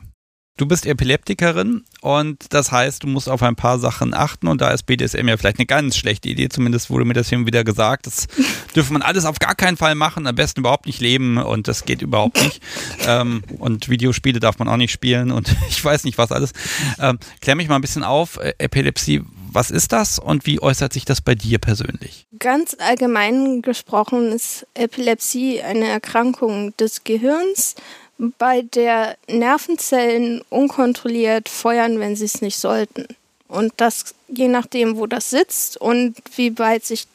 Du 0.58 0.66
bist 0.66 0.88
Epileptikerin 0.88 1.84
und 2.02 2.52
das 2.52 2.72
heißt, 2.72 3.04
du 3.04 3.08
musst 3.08 3.30
auf 3.30 3.44
ein 3.44 3.56
paar 3.56 3.78
Sachen 3.78 4.16
achten 4.16 4.48
und 4.48 4.60
da 4.60 4.72
ist 4.72 4.88
BDSM 4.88 5.28
ja 5.28 5.38
vielleicht 5.38 5.60
eine 5.60 5.68
ganz 5.68 5.96
schlechte 5.96 6.30
Idee, 6.30 6.50
zumindest 6.50 6.90
wurde 6.90 7.06
mir 7.06 7.14
das 7.14 7.30
hier 7.30 7.46
wieder 7.46 7.64
gesagt. 7.64 8.08
Das 8.08 8.26
dürfen 8.76 8.94
man 8.94 9.04
alles 9.04 9.26
auf 9.26 9.38
gar 9.38 9.54
keinen 9.54 9.78
Fall 9.78 9.94
machen, 9.94 10.26
am 10.26 10.34
besten 10.34 10.62
überhaupt 10.62 10.88
nicht 10.88 11.00
leben 11.00 11.38
und 11.38 11.68
das 11.68 11.86
geht 11.86 12.02
überhaupt 12.02 12.42
nicht. 12.42 12.60
Ähm, 13.06 13.44
und 13.60 13.88
Videospiele 13.88 14.40
darf 14.40 14.58
man 14.58 14.68
auch 14.68 14.78
nicht 14.78 14.92
spielen 14.92 15.30
und 15.30 15.56
ich 15.70 15.86
weiß 15.86 16.06
nicht 16.06 16.18
was 16.18 16.32
alles. 16.32 16.54
Ähm, 17.00 17.20
klär 17.40 17.56
mich 17.56 17.70
mal 17.70 17.76
ein 17.76 17.82
bisschen 17.82 18.04
auf, 18.04 18.38
äh, 18.38 18.56
Epilepsie, 18.58 19.22
was 19.52 19.70
ist 19.70 19.92
das 19.92 20.18
und 20.18 20.48
wie 20.48 20.60
äußert 20.60 20.92
sich 20.92 21.06
das 21.06 21.22
bei 21.22 21.36
dir 21.36 21.60
persönlich? 21.60 22.26
Ganz 22.40 22.76
allgemein 22.80 23.62
gesprochen 23.62 24.32
ist 24.32 24.66
Epilepsie 24.74 25.62
eine 25.62 25.86
Erkrankung 25.86 26.76
des 26.78 27.04
Gehirns 27.04 27.76
bei 28.18 28.62
der 28.62 29.16
Nervenzellen 29.28 30.42
unkontrolliert 30.50 31.50
feuern, 31.50 32.00
wenn 32.00 32.16
sie 32.16 32.26
es 32.26 32.42
nicht 32.42 32.58
sollten. 32.58 33.08
Und 33.48 33.74
das, 33.78 34.16
je 34.28 34.48
nachdem, 34.48 34.98
wo 34.98 35.08
das 35.08 35.30
sitzt 35.30 35.78
und 35.78 36.16
wie 36.36 36.58
weit 36.60 36.84
sich 36.84 37.08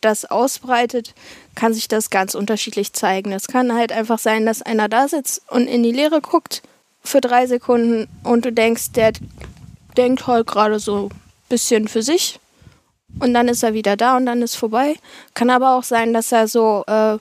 das 0.00 0.24
ausbreitet, 0.24 1.14
kann 1.54 1.74
sich 1.74 1.88
das 1.88 2.10
ganz 2.10 2.34
unterschiedlich 2.34 2.92
zeigen. 2.92 3.32
Es 3.32 3.46
kann 3.46 3.74
halt 3.74 3.92
einfach 3.92 4.18
sein, 4.18 4.46
dass 4.46 4.62
einer 4.62 4.88
da 4.88 5.08
sitzt 5.08 5.42
und 5.48 5.66
in 5.68 5.82
die 5.82 5.92
Leere 5.92 6.20
guckt 6.20 6.62
für 7.02 7.20
drei 7.20 7.46
Sekunden 7.46 8.08
und 8.24 8.44
du 8.44 8.52
denkst, 8.52 8.92
der 8.92 9.12
denkt 9.96 10.26
halt 10.26 10.46
gerade 10.46 10.78
so 10.78 11.08
ein 11.08 11.18
bisschen 11.48 11.88
für 11.88 12.02
sich 12.02 12.40
und 13.18 13.34
dann 13.34 13.48
ist 13.48 13.62
er 13.62 13.74
wieder 13.74 13.96
da 13.96 14.16
und 14.16 14.26
dann 14.26 14.42
ist 14.42 14.54
vorbei. 14.54 14.94
Kann 15.34 15.50
aber 15.50 15.76
auch 15.76 15.82
sein, 15.82 16.12
dass 16.12 16.30
er 16.32 16.46
so 16.46 16.84
äh, 16.86 17.18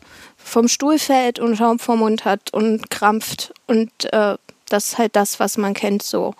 vom 0.49 0.67
Stuhl 0.67 0.99
fällt 0.99 1.39
und 1.39 1.55
Schaum 1.55 1.79
vom 1.79 1.99
Mund 1.99 2.25
hat 2.25 2.53
und 2.53 2.89
krampft. 2.89 3.53
Und 3.67 3.91
äh, 4.11 4.35
das 4.69 4.87
ist 4.87 4.97
halt 4.97 5.15
das, 5.15 5.39
was 5.39 5.57
man 5.57 5.73
kennt, 5.73 6.03
so 6.03 6.33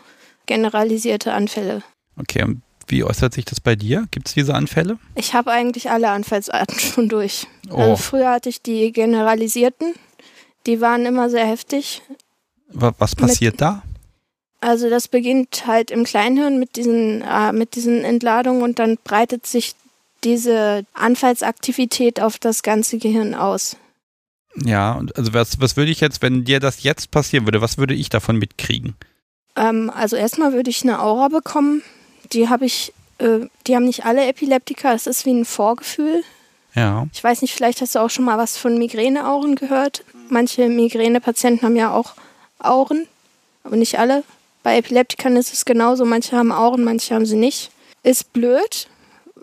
generalisierte 0.46 1.34
Anfälle. 1.34 1.84
Okay, 2.18 2.44
und 2.44 2.62
wie 2.88 3.04
äußert 3.04 3.34
sich 3.34 3.46
das 3.46 3.62
bei 3.62 3.76
dir? 3.76 4.08
Gibt 4.12 4.28
es 4.28 4.34
diese 4.34 4.56
Anfälle? 4.56 4.98
Ich 5.16 5.34
habe 5.34 5.52
eigentlich 5.52 5.92
alle 5.92 6.10
Anfallsarten 6.10 6.80
schon 6.80 7.08
durch. 7.08 7.48
Oh. 7.70 7.78
Also 7.78 7.96
früher 7.98 8.32
hatte 8.32 8.50
ich 8.50 8.62
die 8.62 8.92
generalisierten, 8.92 9.94
die 10.66 10.82
waren 10.82 11.06
immer 11.06 11.30
sehr 11.30 11.46
heftig. 11.46 12.02
Was 12.72 13.16
passiert 13.16 13.54
mit, 13.56 13.62
da? 13.62 13.84
Also 14.62 14.90
das 14.90 15.08
beginnt 15.08 15.66
halt 15.66 15.92
im 15.92 16.04
Kleinhirn 16.04 16.60
mit 16.60 16.76
diesen, 16.76 17.22
äh, 17.22 17.54
mit 17.54 17.76
diesen 17.76 18.04
Entladungen 18.04 18.62
und 18.62 18.80
dann 18.80 18.98
breitet 19.04 19.46
sich 19.46 19.76
diese 20.24 20.86
Anfallsaktivität 20.94 22.20
auf 22.20 22.38
das 22.40 22.62
ganze 22.62 22.98
Gehirn 22.98 23.36
aus. 23.36 23.78
Ja, 24.66 25.02
also 25.16 25.34
was, 25.34 25.60
was 25.62 25.78
würde 25.78 25.92
ich 25.92 26.00
jetzt, 26.00 26.22
wenn 26.22 26.44
dir 26.44 26.60
das 26.60 26.84
jetzt 26.84 27.12
passieren 27.12 27.46
würde, 27.46 27.62
was 27.62 27.78
würde 27.78 27.94
ich 27.94 28.10
davon 28.10 28.38
mitkriegen? 28.38 28.96
Ähm, 29.56 29.92
also 29.94 30.16
erstmal 30.16 30.54
würde 30.54 30.70
ich 30.70 30.84
eine 30.84 31.02
Aura 31.02 31.28
bekommen. 31.28 31.82
Die 32.32 32.50
habe 32.50 32.66
ich, 32.66 32.94
äh, 33.20 33.48
die 33.68 33.76
haben 33.76 33.86
nicht 33.86 34.06
alle 34.06 34.28
Epileptiker, 34.28 34.94
es 34.94 35.08
ist 35.08 35.26
wie 35.26 35.34
ein 35.34 35.46
Vorgefühl. 35.46 36.24
Ja. 36.76 37.08
Ich 37.14 37.24
weiß 37.24 37.42
nicht, 37.42 37.54
vielleicht 37.54 37.82
hast 37.82 37.96
du 37.96 38.00
auch 38.00 38.10
schon 38.10 38.26
mal 38.26 38.38
was 38.38 38.58
von 38.58 38.78
Migräneauren 38.78 39.56
gehört. 39.56 40.04
Manche 40.30 40.70
Migränepatienten 40.70 41.64
haben 41.64 41.76
ja 41.76 41.92
auch 41.92 42.14
Auren, 42.60 43.08
aber 43.64 43.76
nicht 43.76 43.98
alle. 44.00 44.24
Bei 44.62 44.78
Epileptikern 44.78 45.36
ist 45.36 45.54
es 45.54 45.66
genauso, 45.66 46.06
manche 46.06 46.38
haben 46.38 46.52
Auren, 46.52 46.84
manche 46.84 47.16
haben 47.16 47.26
sie 47.26 47.38
nicht. 47.38 47.72
Ist 48.04 48.34
blöd, 48.34 48.88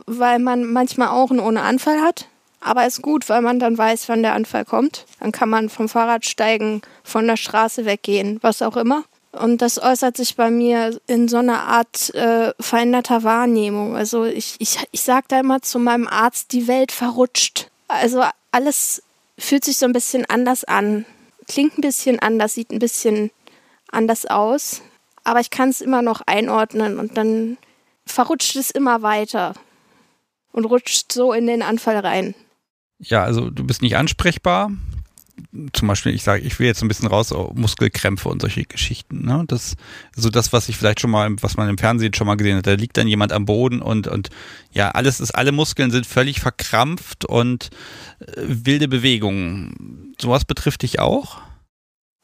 weil 0.06 0.38
man 0.38 0.64
manchmal 0.64 1.08
Auren 1.08 1.40
ohne 1.40 1.62
Anfall 1.62 2.00
hat. 2.00 2.28
Aber 2.60 2.86
ist 2.86 3.02
gut, 3.02 3.28
weil 3.28 3.42
man 3.42 3.58
dann 3.58 3.78
weiß, 3.78 4.08
wann 4.08 4.22
der 4.22 4.34
Anfall 4.34 4.64
kommt. 4.64 5.06
Dann 5.20 5.32
kann 5.32 5.48
man 5.48 5.68
vom 5.68 5.88
Fahrrad 5.88 6.24
steigen, 6.24 6.82
von 7.04 7.26
der 7.26 7.36
Straße 7.36 7.84
weggehen, 7.84 8.38
was 8.42 8.62
auch 8.62 8.76
immer. 8.76 9.04
Und 9.32 9.60
das 9.62 9.80
äußert 9.80 10.16
sich 10.16 10.36
bei 10.36 10.50
mir 10.50 10.98
in 11.06 11.28
so 11.28 11.36
einer 11.36 11.64
Art 11.64 12.14
äh, 12.14 12.52
veränderter 12.58 13.22
Wahrnehmung. 13.22 13.94
Also 13.94 14.24
ich, 14.24 14.56
ich, 14.58 14.78
ich 14.92 15.02
sage 15.02 15.26
da 15.28 15.40
immer 15.40 15.60
zu 15.62 15.78
meinem 15.78 16.08
Arzt, 16.08 16.52
die 16.52 16.66
Welt 16.66 16.90
verrutscht. 16.90 17.70
Also 17.88 18.24
alles 18.50 19.02
fühlt 19.38 19.64
sich 19.64 19.76
so 19.76 19.86
ein 19.86 19.92
bisschen 19.92 20.24
anders 20.24 20.64
an. 20.64 21.04
Klingt 21.48 21.78
ein 21.78 21.82
bisschen 21.82 22.18
anders, 22.18 22.54
sieht 22.54 22.70
ein 22.70 22.78
bisschen 22.78 23.30
anders 23.90 24.26
aus. 24.26 24.80
Aber 25.24 25.40
ich 25.40 25.50
kann 25.50 25.68
es 25.68 25.80
immer 25.80 26.02
noch 26.02 26.22
einordnen 26.26 26.98
und 26.98 27.16
dann 27.16 27.58
verrutscht 28.06 28.56
es 28.56 28.70
immer 28.70 29.02
weiter 29.02 29.54
und 30.52 30.64
rutscht 30.64 31.12
so 31.12 31.32
in 31.32 31.46
den 31.46 31.62
Anfall 31.62 31.98
rein. 31.98 32.34
Ja, 32.98 33.22
also 33.22 33.50
du 33.50 33.64
bist 33.64 33.82
nicht 33.82 33.96
ansprechbar. 33.96 34.70
Zum 35.74 35.86
Beispiel, 35.86 36.14
ich 36.14 36.22
sage, 36.22 36.42
ich 36.42 36.58
will 36.58 36.66
jetzt 36.66 36.80
ein 36.82 36.88
bisschen 36.88 37.08
raus, 37.08 37.30
oh, 37.30 37.52
Muskelkrämpfe 37.54 38.30
und 38.30 38.40
solche 38.40 38.64
Geschichten. 38.64 39.26
Ne? 39.26 39.44
Das, 39.46 39.76
also 40.16 40.30
das, 40.30 40.52
was 40.54 40.68
ich 40.70 40.78
vielleicht 40.78 41.00
schon 41.00 41.10
mal, 41.10 41.30
was 41.42 41.58
man 41.58 41.68
im 41.68 41.76
Fernsehen 41.76 42.14
schon 42.14 42.26
mal 42.26 42.36
gesehen 42.36 42.56
hat, 42.56 42.66
da 42.66 42.72
liegt 42.72 42.96
dann 42.96 43.06
jemand 43.06 43.32
am 43.32 43.44
Boden 43.44 43.82
und, 43.82 44.06
und 44.06 44.30
ja, 44.72 44.90
alles 44.92 45.20
ist, 45.20 45.32
alle 45.32 45.52
Muskeln 45.52 45.90
sind 45.90 46.06
völlig 46.06 46.40
verkrampft 46.40 47.26
und 47.26 47.68
äh, 48.20 48.32
wilde 48.36 48.88
Bewegungen. 48.88 50.14
Sowas 50.18 50.46
betrifft 50.46 50.82
dich 50.82 51.00
auch? 51.00 51.38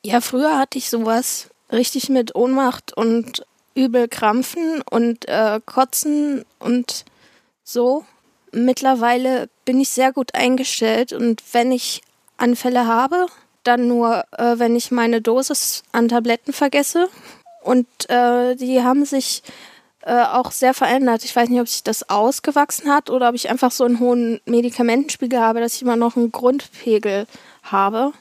Ja, 0.05 0.23
früher 0.23 0.59
hatte 0.59 0.79
ich 0.79 0.89
sowas 0.89 1.51
richtig 1.71 2.09
mit 2.09 2.35
Ohnmacht 2.35 2.97
und 2.97 3.45
übel 3.75 4.09
Krampfen 4.09 4.83
und 4.91 5.29
äh, 5.29 5.61
Kotzen 5.65 6.45
und 6.59 7.05
so 7.63 8.05
mittlerweile 8.53 9.49
bin 9.65 9.81
ich 9.81 9.89
sehr 9.89 10.13
gut 10.13 10.35
eingestellt 10.35 11.13
und 11.13 11.43
wenn 11.53 11.73
ich 11.73 12.03
Anfälle 12.37 12.87
habe, 12.87 13.27
dann 13.65 13.89
nur, 13.89 14.25
äh, 14.37 14.59
wenn 14.59 14.77
ich 14.77 14.91
meine 14.91 15.21
Dosis 15.21 15.83
an 15.93 16.09
Tabletten 16.09 16.53
vergesse. 16.53 17.09
Und 17.63 17.87
äh, 18.11 18.57
die 18.57 18.83
haben 18.83 19.05
sich 19.05 19.43
äh, 20.03 20.25
auch 20.25 20.51
sehr 20.51 20.75
verändert. 20.75 21.25
Ich 21.25 21.35
weiß 21.35 21.49
nicht, 21.49 21.61
ob 21.61 21.69
sich 21.69 21.85
das 21.85 22.09
ausgewachsen 22.11 22.91
hat 22.91 23.09
oder 23.09 23.29
ob 23.29 23.35
ich 23.37 23.51
einfach 23.51 23.71
so 23.71 23.85
einen 23.85 24.01
hohen 24.01 24.41
Medikamentenspiegel 24.47 25.39
habe, 25.39 25.61
dass 25.61 25.75
ich 25.75 25.83
immer 25.83 25.97
noch 25.97 26.17
einen 26.17 26.33
Grundpegel 26.33 27.27
habe 27.63 28.13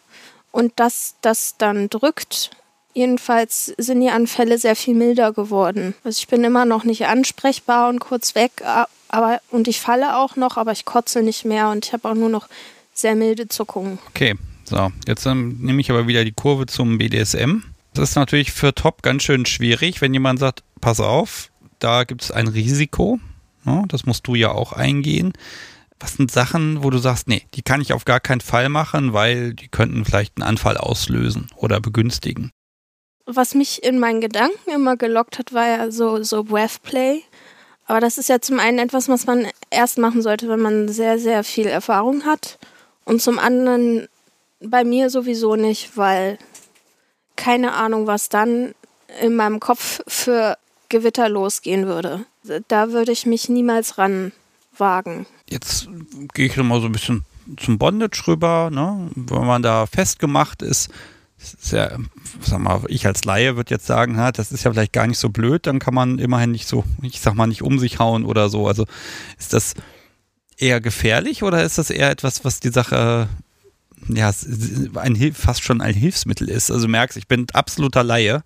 und 0.52 0.74
dass 0.80 1.16
das 1.22 1.56
dann 1.58 1.90
drückt. 1.90 2.52
Jedenfalls 2.94 3.74
sind 3.78 4.02
die 4.02 4.10
Anfälle 4.10 4.58
sehr 4.58 4.76
viel 4.76 4.94
milder 4.94 5.32
geworden. 5.32 5.96
Also 6.04 6.20
ich 6.20 6.28
bin 6.28 6.44
immer 6.44 6.66
noch 6.66 6.84
nicht 6.84 7.08
ansprechbar 7.08 7.90
und 7.90 8.00
kurz 8.00 8.36
weg, 8.36 8.62
aber 9.12 9.42
und 9.52 9.68
ich 9.68 9.80
falle 9.80 10.18
auch 10.18 10.36
noch, 10.36 10.58
aber 10.58 10.72
ich 10.72 10.86
kotze 10.86 11.22
nicht 11.22 11.46
mehr 11.46 11.70
und 11.70 11.86
ich 11.86 11.94
habe 11.94 12.10
auch 12.10 12.16
nur 12.16 12.30
noch 12.30 12.48
sehr 12.94 13.16
milde 13.16 13.48
Zuckungen. 13.48 14.00
Okay, 14.10 14.36
so, 14.66 14.92
jetzt 15.08 15.26
ähm, 15.26 15.58
nehme 15.60 15.82
ich 15.82 15.90
aber 15.92 16.08
wieder 16.08 16.24
die 16.24 16.32
Kurve 16.32 16.66
zum 16.66 16.98
BDSM. 16.98 17.64
Das 17.94 18.12
ist 18.12 18.16
natürlich 18.16 18.52
für 18.52 18.74
Top 18.74 19.02
ganz 19.04 19.24
schön 19.24 19.46
schwierig, 19.46 20.02
wenn 20.02 20.14
jemand 20.14 20.40
sagt, 20.40 20.64
pass 20.80 21.00
auf, 21.00 21.50
da 21.80 22.04
gibt 22.04 22.22
es 22.24 22.32
ein 22.32 22.48
Risiko, 22.48 23.20
ne, 23.66 23.84
das 23.88 24.06
musst 24.06 24.28
du 24.28 24.36
ja 24.36 24.52
auch 24.52 24.72
eingehen. 24.72 25.34
Was 26.00 26.14
sind 26.14 26.32
Sachen, 26.32 26.84
wo 26.84 26.90
du 26.90 26.98
sagst, 26.98 27.28
nee, 27.28 27.44
die 27.54 27.62
kann 27.62 27.82
ich 27.82 27.94
auf 27.94 28.06
gar 28.06 28.20
keinen 28.20 28.42
Fall 28.42 28.70
machen, 28.70 29.14
weil 29.14 29.54
die 29.54 29.68
könnten 29.68 30.04
vielleicht 30.06 30.38
einen 30.38 30.48
Anfall 30.48 30.78
auslösen 30.78 31.50
oder 31.56 31.80
begünstigen? 31.80 32.50
Was 33.26 33.54
mich 33.54 33.84
in 33.84 34.00
meinen 34.00 34.20
Gedanken 34.20 34.72
immer 34.74 34.98
gelockt 34.98 35.38
hat, 35.38 35.54
war 35.54 35.68
ja 35.68 35.92
so, 35.92 36.24
so 36.24 36.44
Breathplay. 36.44 37.22
Aber 37.92 38.00
das 38.00 38.18
ist 38.18 38.30
ja 38.30 38.40
zum 38.40 38.58
einen 38.58 38.80
etwas, 38.80 39.10
was 39.10 39.26
man 39.26 39.48
erst 39.70 39.98
machen 39.98 40.22
sollte, 40.22 40.48
wenn 40.48 40.62
man 40.62 40.88
sehr, 40.88 41.20
sehr 41.20 41.44
viel 41.44 41.68
Erfahrung 41.68 42.24
hat. 42.24 42.58
Und 43.04 43.22
zum 43.22 43.38
anderen 43.38 44.08
bei 44.62 44.86
mir 44.86 45.10
sowieso 45.10 45.58
nicht, 45.58 45.98
weil 45.98 46.38
keine 47.36 47.74
Ahnung, 47.74 48.08
was 48.08 48.30
dann 48.30 48.74
in 49.22 49.36
meinem 49.36 49.60
Kopf 49.60 50.00
für 50.08 50.58
Gewitter 50.88 51.28
losgehen 51.28 51.86
würde. 51.86 52.24
Da 52.70 52.94
würde 52.94 53.12
ich 53.12 53.26
mich 53.26 53.50
niemals 53.50 53.98
ran 53.98 54.32
wagen. 54.78 55.26
Jetzt 55.50 55.90
gehe 56.34 56.46
ich 56.46 56.56
nochmal 56.56 56.80
so 56.80 56.86
ein 56.86 56.94
bisschen 56.94 57.26
zum 57.58 57.78
Bondage 57.78 58.24
rüber, 58.26 58.70
ne? 58.72 59.10
wenn 59.16 59.46
man 59.46 59.64
da 59.64 59.86
festgemacht 59.86 60.62
ist. 60.62 60.90
Ist 61.42 61.72
ja, 61.72 61.98
sag 62.42 62.60
mal, 62.60 62.82
ich 62.88 63.06
als 63.06 63.24
Laie 63.24 63.56
würde 63.56 63.74
jetzt 63.74 63.88
sagen, 63.88 64.18
ha, 64.18 64.32
das 64.32 64.52
ist 64.52 64.64
ja 64.64 64.72
vielleicht 64.72 64.94
gar 64.94 65.08
nicht 65.08 65.18
so 65.18 65.30
blöd, 65.30 65.68
dann 65.68 65.80
kann 65.80 65.94
man 65.94 66.20
immerhin 66.20 66.52
nicht 66.52 66.68
so, 66.68 66.84
ich 67.02 67.20
sag 67.20 67.34
mal, 67.34 67.48
nicht 67.48 67.64
um 67.64 67.80
sich 67.80 68.00
hauen 68.00 68.26
oder 68.26 68.50
so. 68.50 68.68
Also 68.68 68.86
ist 69.40 69.54
das 69.54 69.74
eher 70.58 70.80
gefährlich 70.80 71.44
oder 71.44 71.64
ist 71.64 71.78
das 71.78 71.90
eher 71.90 72.12
etwas, 72.12 72.46
was 72.46 72.60
die 72.60 72.70
Sache 72.70 73.28
ja, 74.08 74.32
ein, 74.96 75.34
fast 75.34 75.64
schon 75.64 75.82
ein 75.82 75.94
Hilfsmittel 75.94 76.50
ist? 76.50 76.72
Also 76.72 76.88
merkst, 76.88 77.18
ich 77.18 77.28
bin 77.28 77.48
absoluter 77.54 78.04
Laie. 78.04 78.44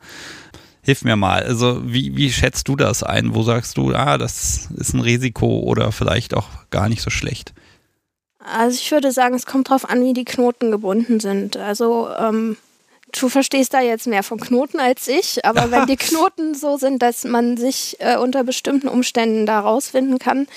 Hilf 0.81 1.03
mir 1.03 1.15
mal. 1.15 1.41
Also, 1.41 1.81
wie, 1.83 2.15
wie 2.15 2.31
schätzt 2.31 2.67
du 2.67 2.75
das 2.75 3.01
ein? 3.01 3.33
Wo 3.33 3.41
sagst 3.41 3.75
du, 3.77 3.95
ah, 3.95 4.19
das 4.19 4.69
ist 4.75 4.93
ein 4.93 4.99
Risiko 4.99 5.61
oder 5.61 5.91
vielleicht 5.91 6.35
auch 6.35 6.47
gar 6.69 6.89
nicht 6.89 7.01
so 7.01 7.09
schlecht? 7.09 7.55
Also, 8.37 8.77
ich 8.79 8.91
würde 8.91 9.11
sagen, 9.11 9.33
es 9.33 9.47
kommt 9.47 9.69
darauf 9.69 9.89
an, 9.89 10.03
wie 10.03 10.13
die 10.13 10.25
Knoten 10.25 10.69
gebunden 10.69 11.19
sind. 11.19 11.57
Also, 11.57 12.09
ähm, 12.19 12.55
du 13.19 13.29
verstehst 13.29 13.73
da 13.73 13.81
jetzt 13.81 14.07
mehr 14.07 14.23
von 14.23 14.39
Knoten 14.39 14.79
als 14.79 15.07
ich, 15.07 15.45
aber 15.45 15.71
wenn 15.71 15.85
die 15.85 15.97
Knoten 15.97 16.55
so 16.55 16.77
sind, 16.77 17.01
dass 17.01 17.23
man 17.23 17.57
sich 17.57 17.97
äh, 17.99 18.17
unter 18.17 18.43
bestimmten 18.43 18.87
Umständen 18.87 19.45
da 19.45 19.59
rausfinden 19.59 20.19
kann, 20.19 20.47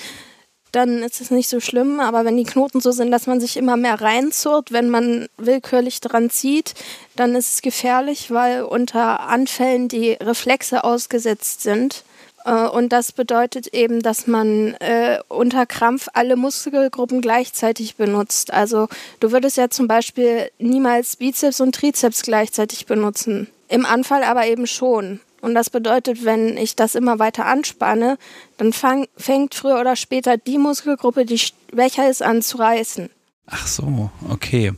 dann 0.73 1.03
ist 1.03 1.21
es 1.21 1.31
nicht 1.31 1.49
so 1.49 1.61
schlimm. 1.61 2.01
Aber 2.01 2.25
wenn 2.25 2.37
die 2.37 2.45
Knoten 2.45 2.81
so 2.81 2.91
sind, 2.91 3.11
dass 3.11 3.27
man 3.27 3.41
sich 3.41 3.57
immer 3.57 3.77
mehr 3.77 4.01
reinzurrt, 4.01 4.73
wenn 4.73 4.91
man 4.91 5.29
willkürlich 5.37 6.01
dran 6.01 6.31
zieht, 6.31 6.75
dann 7.17 7.35
ist 7.35 7.55
es 7.55 7.63
gefährlich, 7.63 8.31
weil 8.31 8.63
unter 8.63 9.21
Anfällen 9.21 9.89
die 9.89 10.13
Reflexe 10.13 10.85
ausgesetzt 10.85 11.63
sind. 11.63 12.05
Äh, 12.49 12.69
und 12.69 12.93
das 12.93 13.13
bedeutet 13.13 13.69
eben, 13.69 14.01
dass 14.01 14.27
man 14.27 14.75
äh, 14.75 15.19
unter 15.29 15.67
Krampf 15.67 16.09
alle 16.15 16.37
Muskelgruppen 16.37 17.21
gleichzeitig 17.21 17.97
benutzt. 17.97 18.53
Also 18.53 18.89
du 19.21 19.33
würdest 19.33 19.57
ja 19.57 19.69
zum 19.69 19.87
Beispiel 19.87 20.51
niemals 20.59 21.17
Bizeps 21.17 21.61
und 21.61 21.75
Trizeps 21.75 22.23
gleichzeitig 22.23 22.87
benutzen. 22.87 23.49
Im 23.69 23.85
Anfall 23.85 24.23
aber 24.25 24.47
eben 24.47 24.67
schon. 24.67 25.21
Und 25.41 25.55
das 25.55 25.71
bedeutet, 25.71 26.25
wenn 26.25 26.57
ich 26.57 26.75
das 26.75 26.97
immer 26.97 27.21
weiter 27.21 27.47
anspanne, 27.47 28.19
dann 28.57 28.73
fang, 28.73 29.07
fängt 29.17 29.55
früher 29.55 29.79
oder 29.79 29.95
später 29.95 30.37
die 30.37 30.59
Muskelgruppe, 30.59 31.25
die 31.25 31.39
schwächer 31.39 32.09
ist, 32.09 32.23
an 32.23 32.43
zu 32.43 32.57
reißen. 32.57 33.09
Ach 33.47 33.67
so, 33.67 34.11
okay. 34.29 34.73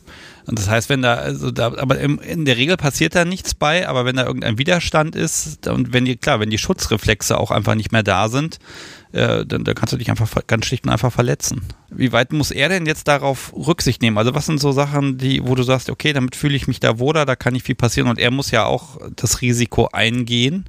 Und 0.47 0.57
das 0.57 0.69
heißt, 0.69 0.89
wenn 0.89 1.01
da, 1.01 1.15
also 1.15 1.51
da, 1.51 1.67
aber 1.77 1.99
in 1.99 2.45
der 2.45 2.57
Regel 2.57 2.77
passiert 2.77 3.15
da 3.15 3.25
nichts 3.25 3.53
bei, 3.53 3.87
aber 3.87 4.05
wenn 4.05 4.15
da 4.15 4.25
irgendein 4.25 4.57
Widerstand 4.57 5.15
ist 5.15 5.67
und 5.67 5.93
wenn 5.93 6.05
die, 6.05 6.17
klar, 6.17 6.39
wenn 6.39 6.49
die 6.49 6.57
Schutzreflexe 6.57 7.37
auch 7.37 7.51
einfach 7.51 7.75
nicht 7.75 7.91
mehr 7.91 8.03
da 8.03 8.27
sind, 8.29 8.59
äh, 9.11 9.45
dann, 9.45 9.63
dann 9.63 9.75
kannst 9.75 9.93
du 9.93 9.97
dich 9.97 10.09
einfach 10.09 10.29
ganz 10.47 10.65
schlicht 10.65 10.85
und 10.85 10.91
einfach 10.91 11.11
verletzen. 11.11 11.61
Wie 11.89 12.11
weit 12.11 12.33
muss 12.33 12.51
er 12.51 12.69
denn 12.69 12.85
jetzt 12.85 13.07
darauf 13.07 13.53
Rücksicht 13.53 14.01
nehmen? 14.01 14.17
Also 14.17 14.33
was 14.33 14.45
sind 14.45 14.59
so 14.59 14.71
Sachen, 14.71 15.17
die, 15.17 15.45
wo 15.45 15.55
du 15.55 15.63
sagst, 15.63 15.89
okay, 15.89 16.13
damit 16.13 16.35
fühle 16.35 16.55
ich 16.55 16.67
mich 16.67 16.79
da 16.79 16.97
wohler, 16.99 17.25
da 17.25 17.35
kann 17.35 17.53
nicht 17.53 17.65
viel 17.65 17.75
passieren 17.75 18.09
und 18.09 18.19
er 18.19 18.31
muss 18.31 18.51
ja 18.51 18.65
auch 18.65 18.99
das 19.15 19.41
Risiko 19.41 19.89
eingehen 19.91 20.65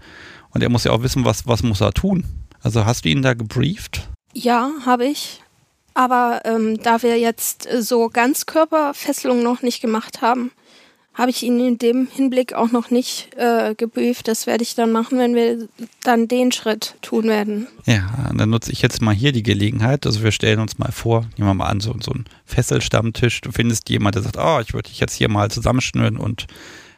und 0.51 0.63
er 0.63 0.69
muss 0.69 0.85
ja 0.85 0.93
auch 0.93 1.03
wissen, 1.03 1.25
was, 1.25 1.47
was 1.47 1.63
muss 1.63 1.81
er 1.81 1.93
tun. 1.93 2.25
Also 2.61 2.85
hast 2.85 3.05
du 3.05 3.09
ihn 3.09 3.23
da 3.23 3.35
gebrieft? 3.35 4.09
Ja, 4.35 4.71
habe 4.87 5.07
ich. 5.07 5.42
Aber 5.95 6.43
ähm, 6.45 6.79
da 6.83 7.03
wir 7.03 7.19
jetzt 7.19 7.69
so 7.81 8.09
Ganzkörperfesselung 8.09 9.43
noch 9.43 9.63
nicht 9.63 9.81
gemacht 9.81 10.23
haben, 10.23 10.51
habe 11.15 11.31
ich 11.31 11.43
ihn 11.43 11.61
in 11.61 11.79
dem 11.79 12.09
Hinblick 12.11 12.55
auch 12.55 12.71
noch 12.71 12.91
nicht 12.91 13.35
äh, 13.37 13.75
gebrieft. 13.75 14.29
Das 14.29 14.47
werde 14.47 14.63
ich 14.63 14.75
dann 14.75 14.93
machen, 14.93 15.19
wenn 15.19 15.35
wir 15.35 15.69
dann 16.03 16.27
den 16.27 16.53
Schritt 16.53 16.95
tun 17.03 17.25
werden. 17.25 17.67
Ja, 17.85 18.31
dann 18.35 18.49
nutze 18.49 18.73
ich 18.73 18.81
jetzt 18.81 19.03
mal 19.03 19.15
hier 19.15 19.33
die 19.33 19.43
Gelegenheit. 19.43 20.07
Also 20.07 20.23
wir 20.23 20.33
stellen 20.33 20.61
uns 20.61 20.79
mal 20.79 20.91
vor, 20.91 21.27
nehmen 21.37 21.51
wir 21.51 21.55
mal 21.55 21.67
an, 21.67 21.81
so, 21.81 21.95
so 22.01 22.13
einen 22.13 22.25
Fesselstammtisch. 22.47 23.43
Du 23.43 23.53
findest 23.53 23.91
jemanden, 23.91 24.23
der 24.23 24.23
sagt, 24.23 24.39
oh, 24.39 24.61
ich 24.61 24.73
würde 24.73 24.89
dich 24.89 25.01
jetzt 25.01 25.15
hier 25.15 25.29
mal 25.29 25.51
zusammenschnüren 25.51 26.17
und 26.17 26.47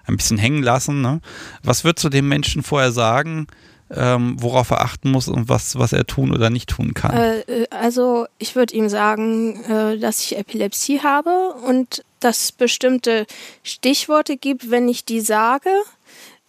ein 0.07 0.17
bisschen 0.17 0.39
hängen 0.39 0.63
lassen. 0.63 1.01
Ne? 1.01 1.21
Was 1.65 1.83
würdest 1.83 2.05
du 2.05 2.09
dem 2.09 2.29
Menschen 2.29 2.63
vorher 2.63 2.93
sagen, 2.93 3.49
ähm, 3.91 4.37
worauf 4.41 4.71
er 4.71 4.81
achten 4.81 5.11
muss 5.11 5.29
und 5.29 5.49
was, 5.49 5.79
was 5.79 5.93
er 5.93 6.07
tun 6.07 6.33
oder 6.33 6.51
nicht 6.51 6.71
tun 6.71 6.95
kann? 6.95 7.17
Äh, 7.17 7.41
äh 7.41 7.67
also 7.71 8.27
ich 8.39 8.57
würde 8.57 8.75
ihm 8.75 8.89
sagen, 8.89 9.63
äh, 9.65 9.99
dass 9.99 10.21
ich 10.21 10.37
Epilepsie 10.37 11.01
habe 11.01 11.55
und 11.67 12.05
dass 12.21 12.45
es 12.45 12.53
bestimmte 12.53 13.27
Stichworte 13.63 14.37
gibt, 14.37 14.71
wenn 14.71 14.89
ich 14.89 15.05
die 15.05 15.21
sage, 15.21 15.71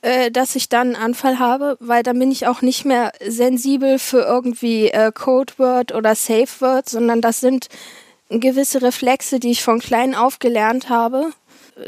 äh, 0.01 0.31
dass 0.31 0.55
ich 0.55 0.69
dann 0.69 0.95
einen 0.95 1.03
Anfall 1.03 1.39
habe, 1.39 1.77
weil 1.79 2.03
dann 2.03 2.19
bin 2.19 2.31
ich 2.31 2.47
auch 2.47 2.61
nicht 2.61 2.85
mehr 2.85 3.11
sensibel 3.27 3.99
für 3.99 4.21
irgendwie 4.21 4.89
äh, 4.89 5.11
Codeword 5.11 5.93
oder 5.93 6.15
Safe 6.15 6.47
Word, 6.59 6.87
sondern 6.87 7.21
das 7.21 7.41
sind 7.41 7.67
gewisse 8.29 8.81
Reflexe, 8.81 9.39
die 9.39 9.51
ich 9.51 9.63
von 9.63 9.79
klein 9.79 10.15
auf 10.15 10.39
gelernt 10.39 10.89
habe, 10.89 11.31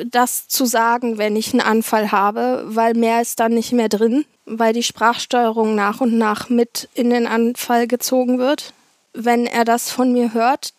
das 0.05 0.47
zu 0.47 0.65
sagen, 0.65 1.17
wenn 1.17 1.35
ich 1.35 1.53
einen 1.53 1.61
Anfall 1.61 2.11
habe, 2.11 2.63
weil 2.65 2.93
mehr 2.93 3.21
ist 3.21 3.39
dann 3.39 3.53
nicht 3.53 3.71
mehr 3.71 3.89
drin, 3.89 4.25
weil 4.45 4.73
die 4.73 4.83
Sprachsteuerung 4.83 5.75
nach 5.75 6.01
und 6.01 6.17
nach 6.17 6.49
mit 6.49 6.89
in 6.93 7.09
den 7.09 7.27
Anfall 7.27 7.87
gezogen 7.87 8.37
wird. 8.39 8.73
Wenn 9.13 9.45
er 9.45 9.65
das 9.65 9.89
von 9.89 10.11
mir 10.11 10.33
hört, 10.33 10.73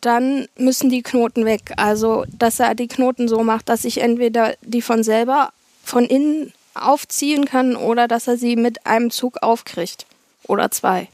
dann 0.00 0.46
müssen 0.56 0.90
die 0.90 1.02
Knoten 1.02 1.44
weg. 1.44 1.72
Also, 1.76 2.24
dass 2.38 2.60
er 2.60 2.74
die 2.74 2.88
Knoten 2.88 3.28
so 3.28 3.42
macht, 3.42 3.68
dass 3.68 3.84
ich 3.84 4.00
entweder 4.00 4.54
die 4.62 4.82
von 4.82 5.02
selber 5.02 5.52
von 5.82 6.04
innen 6.04 6.52
aufziehen 6.74 7.44
kann 7.44 7.76
oder 7.76 8.08
dass 8.08 8.28
er 8.28 8.36
sie 8.36 8.56
mit 8.56 8.86
einem 8.86 9.10
Zug 9.10 9.42
aufkriegt. 9.42 10.06
Oder 10.46 10.70
zwei. 10.70 11.08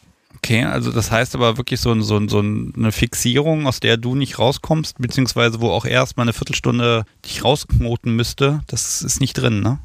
Okay, 0.49 0.65
also 0.65 0.91
das 0.93 1.11
heißt 1.11 1.35
aber 1.35 1.59
wirklich 1.59 1.79
so, 1.79 2.01
so, 2.01 2.27
so 2.27 2.39
eine 2.39 2.91
Fixierung, 2.91 3.67
aus 3.67 3.81
der 3.81 3.99
du 3.99 4.15
nicht 4.15 4.39
rauskommst, 4.39 4.97
beziehungsweise 4.97 5.61
wo 5.61 5.69
auch 5.69 5.85
erst 5.85 6.17
mal 6.17 6.23
eine 6.23 6.33
Viertelstunde 6.33 7.05
dich 7.23 7.45
rausknoten 7.45 8.17
müsste, 8.17 8.63
das 8.67 9.03
ist 9.03 9.21
nicht 9.21 9.35
drin, 9.35 9.61
ne? 9.61 9.79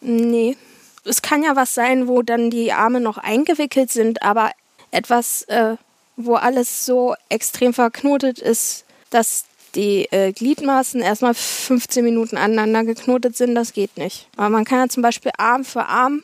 Nee. 0.00 0.56
Es 1.04 1.20
kann 1.20 1.42
ja 1.42 1.56
was 1.56 1.74
sein, 1.74 2.08
wo 2.08 2.22
dann 2.22 2.48
die 2.48 2.72
Arme 2.72 3.02
noch 3.02 3.18
eingewickelt 3.18 3.90
sind, 3.90 4.22
aber 4.22 4.52
etwas, 4.92 5.42
äh, 5.42 5.76
wo 6.16 6.36
alles 6.36 6.86
so 6.86 7.14
extrem 7.28 7.74
verknotet 7.74 8.38
ist, 8.38 8.86
dass 9.10 9.44
die 9.74 10.06
äh, 10.10 10.32
Gliedmaßen 10.32 11.02
erstmal 11.02 11.34
15 11.34 12.02
Minuten 12.02 12.38
aneinander 12.38 12.84
geknotet 12.84 13.36
sind, 13.36 13.54
das 13.54 13.74
geht 13.74 13.98
nicht. 13.98 14.26
Aber 14.38 14.48
man 14.48 14.64
kann 14.64 14.78
ja 14.78 14.88
zum 14.88 15.02
Beispiel 15.02 15.32
Arm 15.36 15.66
für 15.66 15.84
Arm 15.84 16.22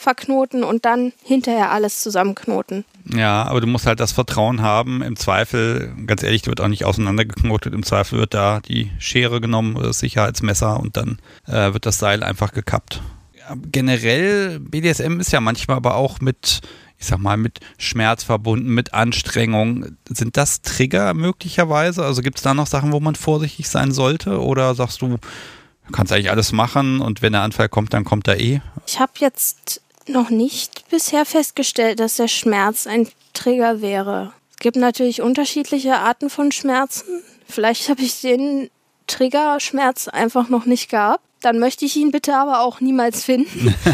verknoten 0.00 0.64
und 0.64 0.84
dann 0.84 1.12
hinterher 1.22 1.70
alles 1.70 2.00
zusammenknoten. 2.00 2.84
Ja, 3.14 3.44
aber 3.44 3.60
du 3.60 3.66
musst 3.66 3.86
halt 3.86 4.00
das 4.00 4.12
Vertrauen 4.12 4.62
haben. 4.62 5.02
Im 5.02 5.16
Zweifel, 5.16 5.92
ganz 6.06 6.22
ehrlich, 6.22 6.46
wird 6.46 6.60
auch 6.60 6.68
nicht 6.68 6.84
auseinandergeknotet. 6.84 7.74
Im 7.74 7.82
Zweifel 7.82 8.18
wird 8.18 8.34
da 8.34 8.60
die 8.60 8.90
Schere 8.98 9.40
genommen 9.40 9.76
oder 9.76 9.88
das 9.88 10.00
Sicherheitsmesser 10.00 10.80
und 10.80 10.96
dann 10.96 11.18
äh, 11.46 11.72
wird 11.72 11.86
das 11.86 11.98
Seil 11.98 12.22
einfach 12.22 12.52
gekappt. 12.52 13.02
Ja, 13.38 13.54
generell, 13.70 14.58
BDSM 14.58 15.20
ist 15.20 15.32
ja 15.32 15.40
manchmal 15.40 15.76
aber 15.76 15.96
auch 15.96 16.20
mit, 16.20 16.60
ich 16.98 17.06
sag 17.06 17.18
mal, 17.18 17.36
mit 17.36 17.60
Schmerz 17.76 18.24
verbunden, 18.24 18.72
mit 18.72 18.94
Anstrengung. 18.94 19.96
Sind 20.08 20.36
das 20.38 20.62
Trigger 20.62 21.12
möglicherweise? 21.12 22.04
Also 22.04 22.22
gibt 22.22 22.38
es 22.38 22.42
da 22.42 22.54
noch 22.54 22.66
Sachen, 22.66 22.92
wo 22.92 23.00
man 23.00 23.16
vorsichtig 23.16 23.68
sein 23.68 23.92
sollte? 23.92 24.40
Oder 24.40 24.74
sagst 24.74 25.02
du, 25.02 25.08
du 25.08 25.92
kannst 25.92 26.10
eigentlich 26.12 26.30
alles 26.30 26.52
machen 26.52 27.00
und 27.00 27.20
wenn 27.20 27.32
der 27.32 27.42
Anfall 27.42 27.68
kommt, 27.68 27.92
dann 27.92 28.04
kommt 28.04 28.28
er 28.28 28.40
eh? 28.40 28.60
Ich 28.86 28.98
habe 28.98 29.12
jetzt 29.18 29.82
noch 30.10 30.30
nicht 30.30 30.88
bisher 30.90 31.24
festgestellt, 31.24 32.00
dass 32.00 32.16
der 32.16 32.28
Schmerz 32.28 32.86
ein 32.86 33.08
Trigger 33.32 33.80
wäre. 33.80 34.32
Es 34.50 34.56
gibt 34.58 34.76
natürlich 34.76 35.22
unterschiedliche 35.22 35.96
Arten 35.96 36.30
von 36.30 36.52
Schmerzen. 36.52 37.22
Vielleicht 37.48 37.88
habe 37.88 38.02
ich 38.02 38.20
den 38.20 38.70
Triggerschmerz 39.06 40.08
einfach 40.08 40.48
noch 40.48 40.66
nicht 40.66 40.90
gehabt. 40.90 41.22
Dann 41.40 41.58
möchte 41.58 41.84
ich 41.84 41.96
ihn 41.96 42.10
bitte 42.10 42.36
aber 42.36 42.60
auch 42.60 42.80
niemals 42.80 43.24
finden. 43.24 43.74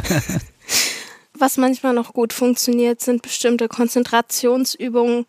Was 1.38 1.56
manchmal 1.56 1.92
noch 1.92 2.12
gut 2.12 2.32
funktioniert, 2.32 3.00
sind 3.00 3.22
bestimmte 3.22 3.68
Konzentrationsübungen 3.68 5.26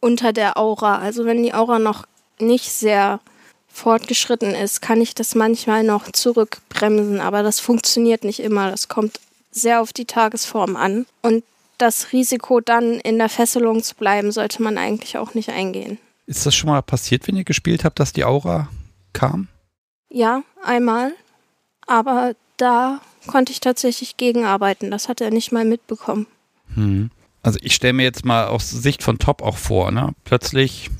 unter 0.00 0.32
der 0.32 0.56
Aura. 0.56 0.98
Also 0.98 1.24
wenn 1.24 1.42
die 1.42 1.54
Aura 1.54 1.78
noch 1.78 2.06
nicht 2.38 2.70
sehr 2.70 3.20
fortgeschritten 3.68 4.54
ist, 4.54 4.82
kann 4.82 5.00
ich 5.00 5.14
das 5.14 5.34
manchmal 5.34 5.84
noch 5.84 6.10
zurückbremsen, 6.10 7.20
aber 7.20 7.42
das 7.42 7.60
funktioniert 7.60 8.24
nicht 8.24 8.40
immer. 8.40 8.70
Das 8.70 8.88
kommt 8.88 9.20
sehr 9.50 9.80
auf 9.80 9.92
die 9.92 10.04
Tagesform 10.04 10.76
an. 10.76 11.06
Und 11.22 11.44
das 11.78 12.12
Risiko 12.12 12.60
dann 12.60 12.94
in 13.00 13.18
der 13.18 13.28
Fesselung 13.28 13.82
zu 13.82 13.94
bleiben, 13.94 14.32
sollte 14.32 14.62
man 14.62 14.78
eigentlich 14.78 15.16
auch 15.16 15.34
nicht 15.34 15.50
eingehen. 15.50 15.98
Ist 16.26 16.44
das 16.44 16.54
schon 16.54 16.68
mal 16.68 16.82
passiert, 16.82 17.26
wenn 17.26 17.36
ihr 17.36 17.44
gespielt 17.44 17.84
habt, 17.84 18.00
dass 18.00 18.12
die 18.12 18.24
Aura 18.24 18.68
kam? 19.12 19.48
Ja, 20.10 20.42
einmal. 20.62 21.12
Aber 21.86 22.34
da 22.56 23.00
konnte 23.26 23.52
ich 23.52 23.60
tatsächlich 23.60 24.16
gegenarbeiten. 24.16 24.90
Das 24.90 25.08
hat 25.08 25.20
er 25.20 25.30
nicht 25.30 25.52
mal 25.52 25.64
mitbekommen. 25.64 26.26
Hm. 26.74 27.10
Also 27.42 27.58
ich 27.62 27.74
stelle 27.74 27.92
mir 27.94 28.02
jetzt 28.02 28.24
mal 28.24 28.46
aus 28.46 28.70
Sicht 28.70 29.02
von 29.02 29.18
Top 29.18 29.42
auch 29.42 29.56
vor, 29.56 29.90
ne? 29.90 30.12
Plötzlich, 30.24 30.90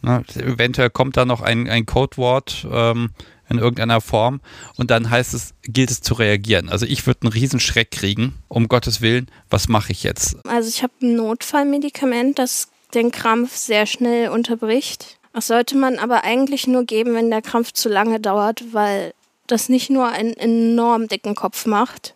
ne, 0.00 0.24
eventuell 0.34 0.90
kommt 0.90 1.16
da 1.16 1.24
noch 1.24 1.42
ein, 1.42 1.68
ein 1.68 1.86
Codewort 1.86 2.66
ähm, 2.70 3.10
in 3.48 3.58
irgendeiner 3.58 4.00
Form 4.00 4.40
und 4.76 4.90
dann 4.90 5.10
heißt 5.10 5.34
es, 5.34 5.54
gilt 5.62 5.90
es 5.90 6.00
zu 6.00 6.14
reagieren. 6.14 6.68
Also 6.68 6.86
ich 6.86 7.06
würde 7.06 7.22
einen 7.22 7.32
Riesenschreck 7.32 7.90
kriegen, 7.90 8.34
um 8.48 8.68
Gottes 8.68 9.00
Willen, 9.00 9.30
was 9.50 9.68
mache 9.68 9.92
ich 9.92 10.02
jetzt? 10.02 10.36
Also 10.46 10.68
ich 10.68 10.82
habe 10.82 10.92
ein 11.02 11.16
Notfallmedikament, 11.16 12.38
das 12.38 12.68
den 12.94 13.10
Krampf 13.10 13.56
sehr 13.56 13.86
schnell 13.86 14.30
unterbricht. 14.30 15.18
Das 15.32 15.46
sollte 15.46 15.76
man 15.76 15.98
aber 15.98 16.24
eigentlich 16.24 16.66
nur 16.66 16.84
geben, 16.84 17.14
wenn 17.14 17.30
der 17.30 17.42
Krampf 17.42 17.72
zu 17.72 17.88
lange 17.88 18.18
dauert, 18.18 18.72
weil 18.72 19.12
das 19.46 19.68
nicht 19.68 19.90
nur 19.90 20.08
einen 20.08 20.34
enorm 20.34 21.08
dicken 21.08 21.34
Kopf 21.34 21.66
macht, 21.66 22.14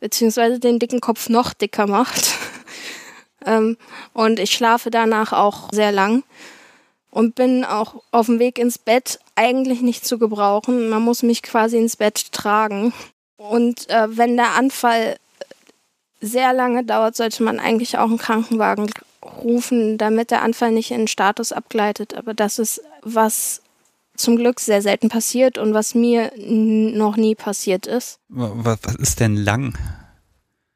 beziehungsweise 0.00 0.58
den 0.58 0.78
dicken 0.78 1.00
Kopf 1.00 1.28
noch 1.28 1.52
dicker 1.52 1.86
macht. 1.86 2.34
ähm, 3.46 3.76
und 4.12 4.38
ich 4.38 4.52
schlafe 4.52 4.90
danach 4.90 5.32
auch 5.32 5.68
sehr 5.72 5.92
lang 5.92 6.22
und 7.10 7.34
bin 7.34 7.64
auch 7.64 8.02
auf 8.10 8.26
dem 8.26 8.38
Weg 8.38 8.58
ins 8.58 8.78
Bett 8.78 9.18
eigentlich 9.34 9.82
nicht 9.82 10.04
zu 10.04 10.18
gebrauchen. 10.18 10.88
Man 10.88 11.02
muss 11.02 11.22
mich 11.22 11.42
quasi 11.42 11.76
ins 11.76 11.96
Bett 11.96 12.32
tragen. 12.32 12.92
Und 13.36 13.88
äh, 13.90 14.16
wenn 14.16 14.36
der 14.36 14.54
Anfall 14.54 15.16
sehr 16.20 16.52
lange 16.52 16.84
dauert, 16.84 17.16
sollte 17.16 17.42
man 17.42 17.58
eigentlich 17.58 17.98
auch 17.98 18.08
einen 18.08 18.18
Krankenwagen 18.18 18.90
rufen, 19.42 19.98
damit 19.98 20.30
der 20.30 20.42
Anfall 20.42 20.72
nicht 20.72 20.90
in 20.90 20.98
den 20.98 21.08
Status 21.08 21.52
abgleitet. 21.52 22.14
Aber 22.14 22.34
das 22.34 22.58
ist 22.58 22.82
was 23.02 23.62
zum 24.16 24.36
Glück 24.36 24.60
sehr 24.60 24.82
selten 24.82 25.08
passiert 25.08 25.56
und 25.56 25.72
was 25.72 25.94
mir 25.94 26.32
noch 26.36 27.16
nie 27.16 27.34
passiert 27.34 27.86
ist. 27.86 28.18
Was, 28.28 28.78
was 28.82 28.94
ist 28.96 29.20
denn 29.20 29.36
lang? 29.36 29.76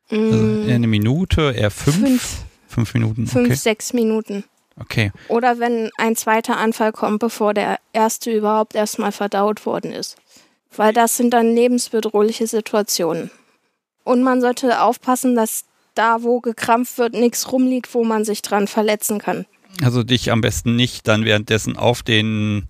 Also 0.08 0.22
mm. 0.22 0.68
eine 0.68 0.86
Minute, 0.86 1.54
eher 1.56 1.70
fünf? 1.70 1.98
Fünf, 1.98 2.36
fünf 2.68 2.94
Minuten. 2.94 3.26
Fünf, 3.26 3.46
okay. 3.46 3.54
sechs 3.54 3.92
Minuten. 3.92 4.44
Okay. 4.80 5.12
Oder 5.28 5.60
wenn 5.60 5.90
ein 5.98 6.16
zweiter 6.16 6.56
Anfall 6.56 6.92
kommt, 6.92 7.20
bevor 7.20 7.54
der 7.54 7.78
erste 7.92 8.32
überhaupt 8.32 8.74
erstmal 8.74 9.12
verdaut 9.12 9.66
worden 9.66 9.92
ist. 9.92 10.16
Weil 10.76 10.92
das 10.92 11.16
sind 11.16 11.30
dann 11.30 11.54
lebensbedrohliche 11.54 12.46
Situationen. 12.46 13.30
Und 14.02 14.22
man 14.22 14.40
sollte 14.40 14.80
aufpassen, 14.80 15.36
dass 15.36 15.64
da, 15.94 16.22
wo 16.22 16.40
gekrampft 16.40 16.98
wird, 16.98 17.14
nichts 17.14 17.52
rumliegt, 17.52 17.94
wo 17.94 18.04
man 18.04 18.24
sich 18.24 18.42
dran 18.42 18.66
verletzen 18.66 19.18
kann. 19.18 19.46
Also 19.82 20.02
dich 20.02 20.30
am 20.30 20.40
besten 20.40 20.76
nicht 20.76 21.06
dann 21.08 21.24
währenddessen 21.24 21.76
auf 21.76 22.02
den 22.02 22.66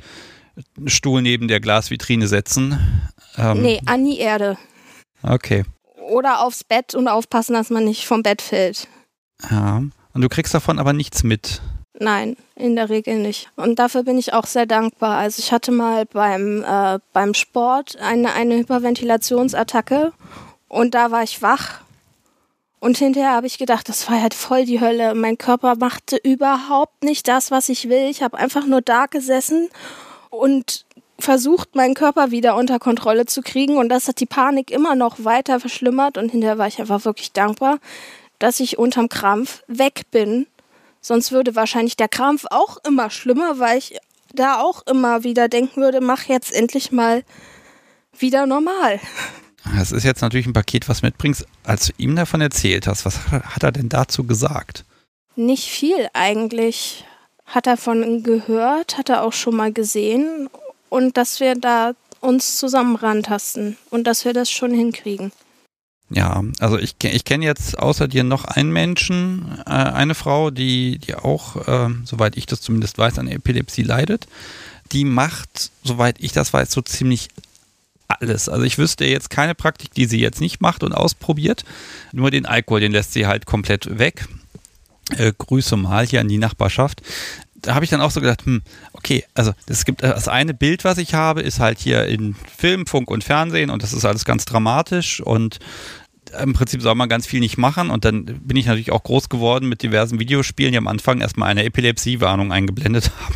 Stuhl 0.87 1.23
neben 1.23 1.49
der 1.49 1.61
Glasvitrine 1.61 2.29
setzen. 2.29 2.79
Ähm, 3.37 3.63
nee, 3.63 3.81
an 3.87 4.05
die 4.05 4.19
Erde. 4.19 4.57
Okay. 5.23 5.65
Oder 5.97 6.43
aufs 6.43 6.65
Bett 6.65 6.95
und 6.95 7.09
aufpassen, 7.09 7.55
dass 7.55 7.71
man 7.71 7.85
nicht 7.85 8.07
vom 8.07 8.23
Bett 8.23 8.43
fällt. 8.43 8.89
Ja. 9.51 9.83
Und 10.13 10.21
du 10.21 10.29
kriegst 10.29 10.55
davon 10.55 10.79
aber 10.79 10.93
nichts 10.93 11.25
mit. 11.25 11.61
Nein, 11.99 12.37
in 12.57 12.75
der 12.75 12.89
Regel 12.89 13.19
nicht. 13.19 13.49
Und 13.55 13.79
dafür 13.79 14.03
bin 14.03 14.19
ich 14.19 14.33
auch 14.33 14.47
sehr 14.47 14.67
dankbar. 14.67 15.17
Also 15.17 15.41
ich 15.41 15.53
hatte 15.53 15.71
mal 15.71 16.07
beim, 16.07 16.65
äh, 16.65 16.99
beim 17.13 17.35
Sport 17.35 17.97
eine, 18.01 18.33
eine 18.33 18.57
Hyperventilationsattacke 18.57 20.13
und 20.69 20.95
da 20.95 21.13
war 21.13 21.23
ich 21.23 21.41
wach. 21.41 21.81
Und 22.81 22.99
hinterher 22.99 23.31
habe 23.31 23.47
ich 23.47 23.59
gedacht, 23.59 23.89
das 23.89 24.11
war 24.11 24.21
halt 24.21 24.35
voll 24.35 24.65
die 24.67 24.81
Hölle. 24.81 25.15
Mein 25.15 25.39
Körper 25.39 25.77
machte 25.77 26.17
überhaupt 26.17 27.05
nicht 27.05 27.29
das, 27.29 27.51
was 27.51 27.69
ich 27.69 27.89
will. 27.89 28.11
Ich 28.11 28.23
habe 28.23 28.37
einfach 28.37 28.67
nur 28.67 28.83
da 28.83 29.07
gesessen 29.07 29.71
und 30.31 30.85
versucht, 31.19 31.77
meinen 31.77 31.95
Körper 31.95 32.31
wieder 32.31 32.57
unter 32.57 32.79
Kontrolle 32.79 33.25
zu 33.25 33.41
kriegen. 33.41 33.79
Und 33.79 33.89
das 33.89 34.09
hat 34.09 34.21
die 34.21 34.27
Panik 34.27 34.71
immer 34.71 34.97
noch 34.97 35.25
weiter 35.25 35.61
verschlimmert. 35.61 36.19
Und 36.19 36.31
hinterher 36.31 36.59
war 36.59 36.67
ich 36.67 36.81
einfach 36.81 37.05
wirklich 37.05 37.33
dankbar, 37.33 37.79
dass 38.39 38.61
ich 38.61 38.79
unterm 38.79 39.09
Krampf 39.09 39.63
weg 39.67 40.03
bin. 40.11 40.47
Sonst 41.07 41.33
würde 41.33 41.55
wahrscheinlich 41.55 41.99
der 41.99 42.09
Krampf 42.09 42.47
auch 42.51 42.79
immer 42.79 43.11
schlimmer, 43.11 43.59
weil 43.59 43.77
ich 43.77 43.99
da 44.33 44.63
auch 44.63 44.87
immer 44.87 45.23
wieder 45.23 45.51
denken 45.51 45.83
würde, 45.83 46.01
mach 46.01 46.25
jetzt 46.25 46.51
endlich 46.51 46.93
mal 46.93 47.25
wieder 48.19 48.47
normal. 48.47 48.99
Das 49.77 49.93
ist 49.93 50.05
jetzt 50.05 50.23
natürlich 50.23 50.47
ein 50.47 50.55
Paket, 50.55 50.89
was 50.89 51.03
mitbringst. 51.03 51.47
Als 51.63 51.89
du 51.89 51.93
ihm 51.99 52.17
davon 52.17 52.41
erzählt 52.41 52.87
hast, 52.87 53.05
was 53.05 53.19
hat 53.29 53.63
er 53.63 53.73
denn 53.73 53.91
dazu 53.91 54.25
gesagt? 54.25 54.87
Nicht 55.37 55.69
viel 55.69 56.09
eigentlich 56.15 57.05
hat 57.45 57.67
er 57.67 57.77
von 57.77 58.23
gehört, 58.23 58.97
hat 58.97 59.11
er 59.11 59.25
auch 59.25 59.35
schon 59.35 59.57
mal 59.57 59.75
gesehen 59.75 60.49
und 60.89 61.19
dass 61.19 61.39
wir 61.39 61.55
da 61.55 61.93
uns 62.21 62.57
zusammen 62.57 62.97
rantasten 62.97 63.77
und 63.91 64.07
dass 64.07 64.25
wir 64.25 64.33
das 64.33 64.51
schon 64.51 64.73
hinkriegen. 64.73 65.33
Ja, 66.15 66.45
also 66.61 66.79
ich, 66.79 66.95
ich 67.03 67.25
kenne 67.25 67.45
jetzt 67.45 67.77
außer 67.79 68.07
dir 68.07 68.23
noch 68.23 68.45
einen 68.45 68.73
Menschen, 68.73 69.59
äh, 69.67 69.71
eine 69.71 70.15
Frau, 70.15 70.51
die, 70.51 70.99
die 70.99 71.17
auch, 71.17 71.67
äh, 71.67 71.89
soweit 72.05 72.37
ich 72.37 72.47
das 72.47 72.61
zumindest 72.61 72.99
weiß, 72.99 73.19
an 73.19 73.27
Epilepsie 73.27 73.83
leidet. 73.83 74.29
Die 74.93 75.05
macht, 75.05 75.73
soweit 75.83 76.17
ich 76.21 76.33
das 76.33 76.53
weiß, 76.53 76.71
so 76.71 76.83
ziemlich 76.83 77.31
alles. 78.07 78.49
Also 78.49 78.65
ich 78.65 78.79
wüsste 78.79 79.05
jetzt 79.07 79.29
keine 79.29 79.57
Praktik, 79.57 79.93
die 79.93 80.07
sie 80.07 80.21
jetzt 80.21 80.41
nicht 80.41 80.61
macht 80.61 80.85
und 80.85 80.93
ausprobiert. 80.93 81.65
Nur 82.13 82.31
den 82.31 82.47
Alkohol, 82.47 82.81
den 82.81 82.93
lässt 82.93 83.13
sie 83.13 83.27
halt 83.27 83.47
komplett 83.47 83.99
weg 83.99 84.29
äh, 85.11 85.33
Grüße 85.37 85.77
mal 85.77 86.07
hier 86.07 86.21
an 86.21 86.29
die 86.29 86.39
Nachbarschaft. 86.39 87.03
Da 87.55 87.75
habe 87.75 87.85
ich 87.85 87.91
dann 87.91 88.03
auch 88.03 88.11
so 88.11 88.21
gedacht, 88.21 88.45
hm, 88.45 88.63
okay, 88.93 89.25
also 89.35 89.53
es 89.67 89.85
gibt 89.85 90.03
äh, 90.03 90.09
das 90.09 90.29
eine 90.29 90.55
Bild, 90.55 90.85
was 90.85 90.99
ich 90.99 91.15
habe, 91.15 91.41
ist 91.41 91.61
halt 91.61 91.79
hier 91.79 92.07
in 92.07 92.35
Film, 92.57 92.87
Funk 92.87 93.11
und 93.11 93.25
Fernsehen 93.25 93.71
und 93.71 93.83
das 93.83 93.93
ist 93.93 94.05
alles 94.05 94.25
ganz 94.25 94.45
dramatisch 94.45 95.21
und 95.21 95.59
im 96.43 96.53
Prinzip 96.53 96.83
soll 96.83 96.95
man 96.95 97.09
ganz 97.09 97.27
viel 97.27 97.41
nicht 97.41 97.59
machen 97.59 97.91
und 97.91 98.05
dann 98.05 98.25
bin 98.25 98.57
ich 98.57 98.67
natürlich 98.67 98.93
auch 98.93 99.03
groß 99.03 99.29
geworden 99.29 99.69
mit 99.69 99.83
diversen 99.83 100.19
Videospielen, 100.19 100.73
die 100.73 100.79
am 100.79 100.87
Anfang 100.87 101.21
erstmal 101.21 101.51
eine 101.51 101.65
Epilepsie-Warnung 101.65 102.53
eingeblendet 102.53 103.11
haben. 103.21 103.35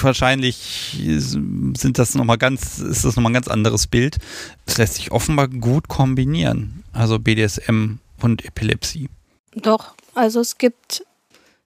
Wahrscheinlich 0.00 0.96
sind 0.98 1.98
das 1.98 2.14
nochmal 2.14 2.38
ganz, 2.38 2.78
ist 2.78 3.04
das 3.04 3.16
nochmal 3.16 3.30
ein 3.30 3.34
ganz 3.34 3.48
anderes 3.48 3.86
Bild. 3.86 4.18
Es 4.66 4.78
lässt 4.78 4.94
sich 4.94 5.12
offenbar 5.12 5.48
gut 5.48 5.88
kombinieren. 5.88 6.84
Also 6.92 7.18
BDSM 7.18 7.98
und 8.20 8.44
Epilepsie. 8.44 9.08
Doch, 9.54 9.94
also 10.14 10.40
es 10.40 10.58
gibt 10.58 11.04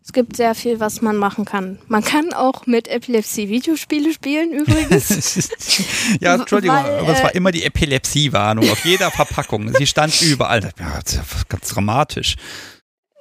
es 0.04 0.12
gibt 0.12 0.36
sehr 0.36 0.54
viel, 0.54 0.80
was 0.80 1.00
man 1.00 1.16
machen 1.16 1.44
kann. 1.44 1.78
Man 1.86 2.02
kann 2.02 2.32
auch 2.32 2.66
mit 2.66 2.88
Epilepsie 2.88 3.48
Videospiele 3.48 4.12
spielen, 4.12 4.52
übrigens. 4.52 5.48
ja, 6.20 6.34
Entschuldigung, 6.34 6.76
Weil, 6.76 6.98
aber 6.98 7.12
es 7.12 7.22
war 7.22 7.34
äh, 7.34 7.36
immer 7.36 7.52
die 7.52 7.62
Epilepsie-Warnung 7.62 8.68
auf 8.68 8.84
jeder 8.84 9.10
Verpackung. 9.12 9.72
Sie 9.74 9.86
stand 9.86 10.20
überall. 10.22 10.70
Ja, 10.78 11.00
das 11.00 11.12
ist 11.12 11.16
ja 11.16 11.22
ganz 11.48 11.68
dramatisch. 11.68 12.34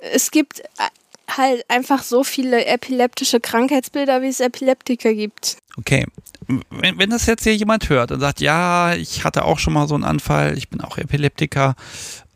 Es 0.02 0.32
gibt 0.32 0.62
äh, 0.62 0.64
halt 1.38 1.64
einfach 1.70 2.02
so 2.02 2.24
viele 2.24 2.66
epileptische 2.66 3.40
Krankheitsbilder, 3.40 4.24
wie 4.24 4.30
es 4.30 4.40
Epileptiker 4.40 5.14
gibt. 5.14 5.58
Okay. 5.78 6.08
Wenn, 6.72 6.98
wenn 6.98 7.10
das 7.12 7.28
jetzt 7.28 7.44
hier 7.44 7.56
jemand 7.56 7.90
hört 7.90 8.12
und 8.12 8.20
sagt, 8.20 8.42
ja, 8.42 8.96
ich 8.96 9.24
hatte 9.24 9.46
auch 9.46 9.60
schon 9.60 9.74
mal 9.74 9.88
so 9.88 9.94
einen 9.94 10.04
Anfall, 10.04 10.58
ich 10.58 10.70
bin 10.70 10.82
auch 10.82 10.98
Epileptiker 10.98 11.76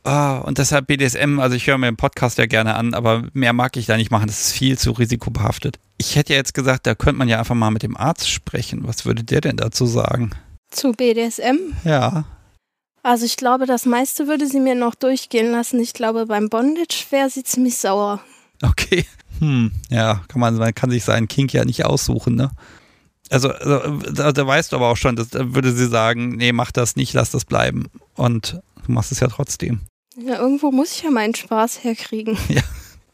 Oh, 0.08 0.40
und 0.44 0.60
deshalb 0.60 0.86
BDSM, 0.86 1.40
also 1.40 1.56
ich 1.56 1.66
höre 1.66 1.80
mir 1.80 1.88
den 1.88 1.98
Podcast 1.98 2.38
ja 2.38 2.46
gerne 2.46 2.76
an, 2.76 2.94
aber 2.94 3.24
mehr 3.34 3.54
mag 3.54 3.76
ich 3.76 3.88
da 3.88 3.98
nicht 3.98 4.12
machen. 4.12 4.28
Das 4.28 4.40
ist 4.40 4.52
viel 4.52 4.78
zu 4.78 4.92
risikobehaftet. 4.92 5.80
Ich 5.98 6.16
hätte 6.16 6.34
ja 6.34 6.38
jetzt 6.38 6.54
gesagt, 6.54 6.86
da 6.86 6.94
könnte 6.94 7.18
man 7.18 7.28
ja 7.28 7.40
einfach 7.40 7.56
mal 7.56 7.72
mit 7.72 7.82
dem 7.82 7.98
Arzt 7.98 8.30
sprechen. 8.30 8.82
Was 8.86 9.06
würde 9.06 9.24
der 9.24 9.42
denn 9.42 9.58
dazu 9.58 9.88
sagen? 9.88 10.30
Zu 10.70 10.92
BDSM? 10.92 11.58
Ja. 11.86 12.26
Also 13.02 13.26
ich 13.26 13.36
glaube, 13.36 13.66
das 13.66 13.88
meiste 13.88 14.28
würde 14.28 14.46
sie 14.46 14.60
mir 14.60 14.76
noch 14.76 14.94
durchgehen 14.94 15.52
lassen. 15.52 15.80
Ich 15.80 15.94
glaube, 15.94 16.28
beim 16.28 16.50
Bondage 16.50 17.06
wäre 17.10 17.32
sie 17.32 17.44
ziemlich 17.44 17.78
sauer. 17.78 18.20
Okay. 18.62 19.06
Hm, 19.40 19.72
ja, 19.90 20.22
kann 20.28 20.40
man, 20.40 20.56
man 20.56 20.76
kann 20.76 20.92
sich 20.92 21.04
seinen 21.04 21.28
Kink 21.28 21.52
ja 21.52 21.66
nicht 21.66 21.84
aussuchen, 21.84 22.36
ne? 22.36 22.52
Also, 23.32 23.50
also 23.50 23.98
da, 24.12 24.32
da 24.32 24.48
weißt 24.48 24.72
du 24.72 24.76
aber 24.76 24.90
auch 24.90 24.98
schon, 24.98 25.16
dass, 25.16 25.30
da 25.30 25.56
würde 25.56 25.72
sie 25.74 25.88
sagen, 25.88 26.36
nee, 26.36 26.52
mach 26.52 26.72
das 26.72 26.96
nicht, 26.96 27.14
lass 27.14 27.32
das 27.32 27.44
bleiben. 27.44 27.88
Und 28.14 28.60
du 28.86 28.92
machst 28.92 29.12
es 29.12 29.20
ja 29.20 29.28
trotzdem. 29.28 29.82
Ja, 30.18 30.40
irgendwo 30.40 30.72
muss 30.72 30.94
ich 30.94 31.04
ja 31.04 31.12
meinen 31.12 31.36
Spaß 31.36 31.84
herkriegen. 31.84 32.38
Ja. 32.50 32.62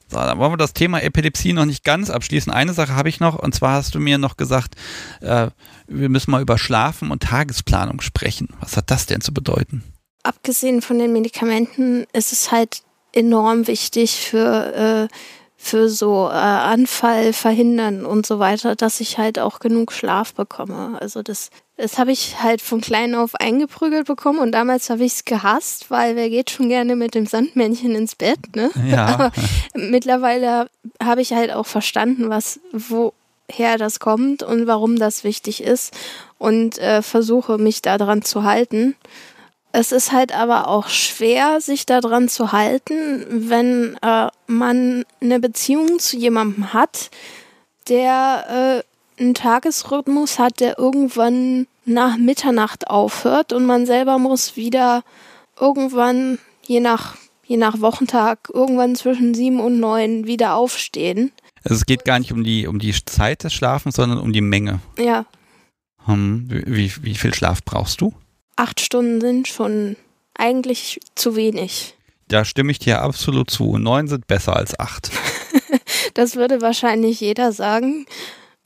So, 0.07 0.17
dann 0.17 0.37
wollen 0.39 0.51
wir 0.51 0.57
das 0.57 0.73
Thema 0.73 1.01
Epilepsie 1.01 1.53
noch 1.53 1.63
nicht 1.63 1.85
ganz 1.85 2.09
abschließen. 2.09 2.51
Eine 2.51 2.73
Sache 2.73 2.95
habe 2.95 3.07
ich 3.07 3.21
noch, 3.21 3.39
und 3.39 3.55
zwar 3.55 3.75
hast 3.75 3.95
du 3.95 3.99
mir 4.01 4.17
noch 4.17 4.35
gesagt, 4.35 4.75
äh, 5.21 5.47
wir 5.87 6.09
müssen 6.09 6.31
mal 6.31 6.41
über 6.41 6.57
Schlafen 6.57 7.11
und 7.11 7.23
Tagesplanung 7.23 8.01
sprechen. 8.01 8.49
Was 8.59 8.75
hat 8.75 8.91
das 8.91 9.05
denn 9.05 9.21
zu 9.21 9.33
bedeuten? 9.33 9.83
Abgesehen 10.23 10.81
von 10.81 10.99
den 10.99 11.13
Medikamenten 11.13 12.07
ist 12.11 12.33
es 12.33 12.51
halt 12.51 12.83
enorm 13.13 13.67
wichtig 13.67 14.19
für, 14.19 15.07
äh, 15.09 15.15
für 15.63 15.89
so 15.89 16.27
äh, 16.27 16.33
Anfall 16.33 17.33
verhindern 17.33 18.03
und 18.05 18.25
so 18.25 18.39
weiter, 18.39 18.75
dass 18.75 18.99
ich 18.99 19.17
halt 19.19 19.37
auch 19.37 19.59
genug 19.59 19.91
Schlaf 19.91 20.33
bekomme. 20.33 20.97
Also 20.99 21.21
das 21.21 21.51
das 21.81 21.97
habe 21.97 22.11
ich 22.11 22.41
halt 22.41 22.61
von 22.61 22.79
klein 22.79 23.15
auf 23.15 23.33
eingeprügelt 23.35 24.05
bekommen 24.05 24.37
und 24.37 24.51
damals 24.51 24.91
habe 24.91 25.03
ich 25.03 25.13
es 25.13 25.25
gehasst, 25.25 25.89
weil 25.89 26.15
wer 26.15 26.29
geht 26.29 26.51
schon 26.51 26.69
gerne 26.69 26.95
mit 26.95 27.15
dem 27.15 27.25
Sandmännchen 27.25 27.95
ins 27.95 28.15
Bett, 28.15 28.55
ne? 28.55 28.69
Ja. 28.87 29.05
Aber 29.07 29.31
mittlerweile 29.73 30.69
habe 31.01 31.21
ich 31.21 31.33
halt 31.33 31.51
auch 31.51 31.65
verstanden, 31.65 32.29
was, 32.29 32.59
woher 32.71 33.79
das 33.79 33.99
kommt 33.99 34.43
und 34.43 34.67
warum 34.67 34.99
das 34.99 35.23
wichtig 35.23 35.63
ist 35.63 35.91
und 36.37 36.77
äh, 36.77 37.01
versuche 37.01 37.57
mich 37.57 37.81
daran 37.81 38.21
zu 38.21 38.43
halten. 38.43 38.95
Es 39.73 39.91
ist 39.91 40.11
halt 40.11 40.35
aber 40.35 40.67
auch 40.67 40.89
schwer, 40.89 41.61
sich 41.61 41.85
daran 41.85 42.27
zu 42.27 42.51
halten, 42.51 43.25
wenn 43.29 43.97
äh, 44.01 44.27
man 44.47 45.05
eine 45.21 45.39
Beziehung 45.39 45.99
zu 45.99 46.17
jemandem 46.17 46.73
hat, 46.73 47.09
der 47.87 48.83
äh, 49.17 49.21
einen 49.21 49.33
Tagesrhythmus 49.33 50.39
hat, 50.39 50.59
der 50.59 50.77
irgendwann 50.77 51.67
nach 51.85 52.17
Mitternacht 52.17 52.89
aufhört 52.89 53.53
und 53.53 53.65
man 53.65 53.85
selber 53.85 54.17
muss 54.17 54.55
wieder 54.55 55.03
irgendwann, 55.59 56.37
je 56.63 56.79
nach, 56.79 57.15
je 57.45 57.57
nach 57.57 57.79
Wochentag, 57.79 58.49
irgendwann 58.53 58.95
zwischen 58.95 59.33
sieben 59.33 59.59
und 59.59 59.79
neun 59.79 60.27
wieder 60.27 60.55
aufstehen. 60.55 61.31
Also 61.63 61.75
es 61.75 61.85
geht 61.85 62.05
gar 62.05 62.19
nicht 62.19 62.33
um 62.33 62.43
die, 62.43 62.67
um 62.67 62.79
die 62.79 62.93
Zeit 63.05 63.43
des 63.43 63.53
Schlafens, 63.53 63.95
sondern 63.95 64.19
um 64.19 64.33
die 64.33 64.41
Menge. 64.41 64.79
Ja. 64.97 65.25
Hm, 66.05 66.47
wie, 66.49 66.91
wie 67.03 67.15
viel 67.15 67.33
Schlaf 67.33 67.63
brauchst 67.63 68.01
du? 68.01 68.13
Acht 68.61 68.79
Stunden 68.79 69.21
sind 69.21 69.47
schon 69.47 69.95
eigentlich 70.35 70.99
zu 71.15 71.35
wenig. 71.35 71.95
Da 72.27 72.45
stimme 72.45 72.71
ich 72.71 72.77
dir 72.77 73.01
absolut 73.01 73.49
zu. 73.49 73.79
Neun 73.79 74.07
sind 74.07 74.27
besser 74.27 74.55
als 74.55 74.79
acht. 74.79 75.09
das 76.13 76.35
würde 76.35 76.61
wahrscheinlich 76.61 77.19
jeder 77.19 77.53
sagen. 77.53 78.05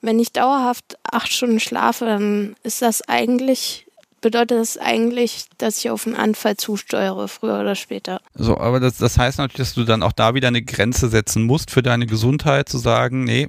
Wenn 0.01 0.19
ich 0.19 0.33
dauerhaft 0.33 0.97
acht 1.09 1.31
Stunden 1.31 1.61
schlafe, 1.61 2.03
dann 2.03 2.57
ist 2.61 2.81
das 2.81 3.03
eigentlich, 3.07 3.87
bedeutet 4.19 4.59
das 4.59 4.77
eigentlich, 4.77 5.45
dass 5.59 5.77
ich 5.77 5.89
auf 5.89 6.05
einen 6.05 6.17
Anfall 6.17 6.57
zusteuere, 6.57 7.29
früher 7.29 7.61
oder 7.61 7.75
später. 7.75 8.19
So, 8.33 8.57
aber 8.57 8.81
das, 8.81 8.97
das 8.97 9.17
heißt 9.17 9.37
natürlich, 9.37 9.69
dass 9.69 9.75
du 9.75 9.85
dann 9.85 10.03
auch 10.03 10.11
da 10.11 10.33
wieder 10.33 10.49
eine 10.49 10.61
Grenze 10.61 11.07
setzen 11.07 11.43
musst 11.43 11.71
für 11.71 11.83
deine 11.83 12.05
Gesundheit, 12.05 12.67
zu 12.67 12.79
sagen, 12.79 13.23
nee, 13.23 13.47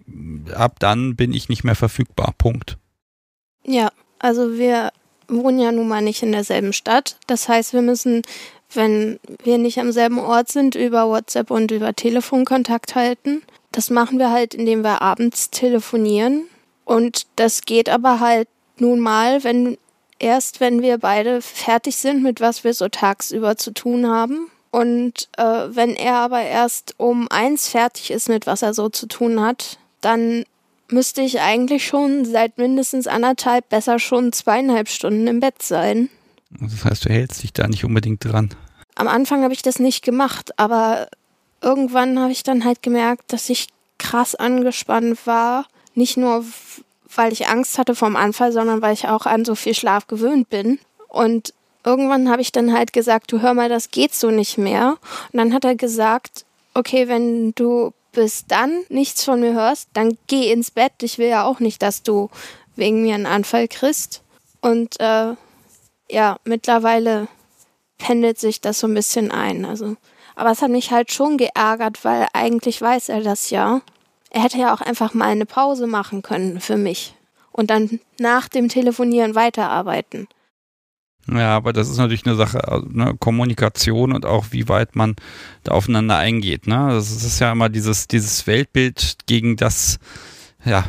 ab 0.55 0.79
dann 0.79 1.17
bin 1.17 1.35
ich 1.35 1.49
nicht 1.49 1.65
mehr 1.65 1.75
verfügbar. 1.75 2.35
Punkt. 2.39 2.79
Ja, 3.65 3.91
also 4.21 4.57
wir 4.57 4.93
wohnen 5.29 5.59
ja 5.59 5.73
nun 5.73 5.89
mal 5.89 6.03
nicht 6.03 6.23
in 6.23 6.33
derselben 6.33 6.73
Stadt. 6.73 7.17
Das 7.27 7.49
heißt, 7.49 7.73
wir 7.73 7.83
müssen, 7.83 8.23
wenn 8.73 9.19
wir 9.43 9.59
nicht 9.59 9.79
am 9.79 9.93
selben 9.93 10.19
Ort 10.19 10.51
sind, 10.51 10.75
über 10.75 11.09
WhatsApp 11.09 11.51
und 11.51 11.71
über 11.71 11.95
Telefon 11.95 12.45
Kontakt 12.45 12.95
halten. 12.95 13.43
Das 13.73 13.91
machen 13.91 14.19
wir 14.19 14.31
halt, 14.31 14.55
indem 14.55 14.83
wir 14.83 15.03
abends 15.03 15.51
telefonieren. 15.51 16.45
Und 16.85 17.27
das 17.37 17.63
geht 17.63 17.89
aber 17.89 18.21
halt 18.21 18.49
nun 18.79 19.01
mal, 19.01 19.43
wenn 19.45 19.77
erst 20.19 20.61
wenn 20.61 20.83
wir 20.83 20.99
beide 20.99 21.43
fertig 21.43 21.97
sind, 21.97 22.23
mit 22.23 22.41
was 22.41 22.65
wir 22.65 22.75
so 22.75 22.89
tagsüber 22.89 23.57
zu 23.57 23.73
tun 23.73 24.09
haben. 24.09 24.51
Und 24.71 25.29
äh, 25.37 25.69
wenn 25.69 25.95
er 25.95 26.17
aber 26.17 26.43
erst 26.43 26.95
um 26.99 27.29
eins 27.29 27.69
fertig 27.69 28.11
ist, 28.11 28.29
mit 28.29 28.47
was 28.47 28.63
er 28.63 28.75
so 28.75 28.89
zu 28.89 29.07
tun 29.07 29.41
hat, 29.41 29.79
dann 30.01 30.45
müsste 30.89 31.23
ich 31.23 31.41
eigentlich 31.41 31.87
schon 31.87 32.25
seit 32.25 32.59
mindestens 32.59 33.07
anderthalb, 33.07 33.69
besser 33.69 33.99
schon 33.99 34.33
zweieinhalb 34.33 34.89
Stunden 34.89 35.27
im 35.27 35.41
Bett 35.41 35.63
sein. 35.63 36.09
Das 36.51 36.85
heißt, 36.85 37.05
du 37.05 37.09
hältst 37.11 37.43
dich 37.43 37.53
da 37.53 37.67
nicht 37.69 37.85
unbedingt 37.85 38.25
dran. 38.25 38.51
Am 38.95 39.09
Anfang 39.09 39.43
habe 39.43 39.53
ich 39.53 39.63
das 39.63 39.79
nicht 39.79 40.05
gemacht, 40.05 40.59
aber 40.59 41.09
irgendwann 41.61 42.19
habe 42.19 42.33
ich 42.33 42.43
dann 42.43 42.65
halt 42.65 42.83
gemerkt, 42.83 43.33
dass 43.33 43.51
ich 43.51 43.67
krass 43.99 44.35
angespannt 44.35 45.27
war. 45.27 45.67
Nicht 45.95 46.17
nur, 46.17 46.45
weil 47.15 47.33
ich 47.33 47.49
Angst 47.49 47.79
hatte 47.79 47.95
vom 47.95 48.17
Anfall, 48.17 48.53
sondern 48.53 48.83
weil 48.83 48.95
ich 48.95 49.09
auch 49.09 49.27
an 49.27 49.45
so 49.45 49.55
viel 49.55 49.75
Schlaf 49.75 50.07
gewöhnt 50.07 50.49
bin. 50.49 50.79
Und 51.09 51.53
irgendwann 51.85 52.31
habe 52.31 52.43
ich 52.43 52.53
dann 52.53 52.73
halt 52.73 52.93
gesagt, 52.93 53.33
du 53.33 53.41
hör 53.41 53.55
mal, 53.55 53.69
das 53.69 53.91
geht 53.91 54.15
so 54.15 54.31
nicht 54.31 54.59
mehr. 54.59 54.99
Und 55.33 55.39
dann 55.39 55.53
hat 55.53 55.65
er 55.65 55.77
gesagt, 55.77 56.45
okay, 56.75 57.09
wenn 57.09 57.55
du 57.55 57.93
bis 58.17 58.47
dann 58.47 58.83
nichts 58.89 59.25
von 59.25 59.41
mir 59.41 59.53
hörst, 59.53 59.91
dann 59.93 60.17
geh 60.27 60.51
ins 60.51 60.71
Bett. 60.71 60.95
Ich 61.03 61.19
will 61.19 61.29
ja 61.29 61.45
auch 61.45 61.61
nicht, 61.61 61.83
dass 61.83 62.03
du 62.03 62.31
wegen 62.75 63.03
mir 63.03 63.15
einen 63.15 63.27
Anfall 63.27 63.69
kriegst. 63.69 64.23
Und 64.63 64.99
äh, 65.01 65.35
ja, 66.11 66.39
mittlerweile 66.45 67.29
pendelt 67.99 68.39
sich 68.41 68.63
das 68.63 68.81
so 68.81 68.87
ein 68.87 68.95
bisschen 68.95 69.31
ein. 69.31 69.67
Also 69.67 69.97
aber 70.35 70.51
es 70.51 70.63
hat 70.63 70.71
mich 70.71 70.91
halt 70.93 71.13
schon 71.13 71.37
geärgert, 71.37 72.05
weil 72.05 72.27
eigentlich 72.33 72.81
weiß 72.81 73.11
er 73.11 73.21
das 73.23 73.51
ja. 73.51 73.83
Er 74.31 74.43
hätte 74.43 74.59
ja 74.59 74.75
auch 74.75 74.81
einfach 74.81 75.15
mal 75.15 75.29
eine 75.29 75.47
Pause 75.47 75.87
machen 75.87 76.23
können 76.23 76.61
für 76.61 76.77
mich 76.77 77.15
und 77.53 77.71
dann 77.71 78.01
nach 78.19 78.49
dem 78.49 78.69
Telefonieren 78.69 79.35
weiterarbeiten. 79.35 80.29
Ja, 81.29 81.57
aber 81.57 81.73
das 81.73 81.89
ist 81.89 81.99
natürlich 81.99 82.27
eine 82.27 82.37
Sache, 82.37 82.69
also, 82.69 82.87
ne, 82.89 83.15
Kommunikation 83.19 84.13
und 84.13 84.25
auch 84.25 84.47
wie 84.51 84.69
weit 84.69 84.95
man 84.95 85.17
da 85.65 85.73
aufeinander 85.73 86.17
eingeht. 86.17 86.67
Ne? 86.67 86.89
Das 86.91 87.11
ist 87.11 87.41
ja 87.41 87.53
immer 87.53 87.69
dieses, 87.69 88.07
dieses 88.07 88.47
Weltbild, 88.47 89.17
gegen 89.27 89.57
das 89.57 89.99
ja, 90.65 90.85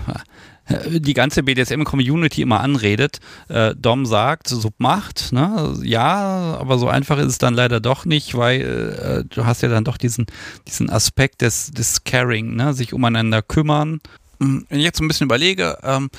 die 0.90 1.14
ganze 1.14 1.44
BDSM-Community 1.44 2.42
immer 2.42 2.60
anredet. 2.60 3.20
Äh, 3.48 3.74
Dom 3.76 4.06
sagt, 4.06 4.48
Sub 4.48 4.74
macht, 4.80 5.32
ne? 5.32 5.78
ja, 5.84 6.58
aber 6.60 6.78
so 6.78 6.88
einfach 6.88 7.18
ist 7.20 7.28
es 7.28 7.38
dann 7.38 7.54
leider 7.54 7.80
doch 7.80 8.06
nicht, 8.06 8.36
weil 8.36 8.62
äh, 8.62 9.24
du 9.34 9.46
hast 9.46 9.62
ja 9.62 9.70
dann 9.70 9.86
doch 9.86 9.98
diesen, 9.98 10.26
diesen 10.68 10.90
Aspekt 10.90 11.42
des, 11.42 11.72
des 11.72 12.04
Caring, 12.04 12.56
ne? 12.56 12.74
sich 12.74 12.94
umeinander 12.94 13.42
kümmern. 13.42 14.02
Wenn 14.40 14.66
ich 14.70 14.84
jetzt 14.84 15.02
ein 15.02 15.08
bisschen 15.08 15.26
überlege, 15.26 15.78
ähm, 15.84 16.10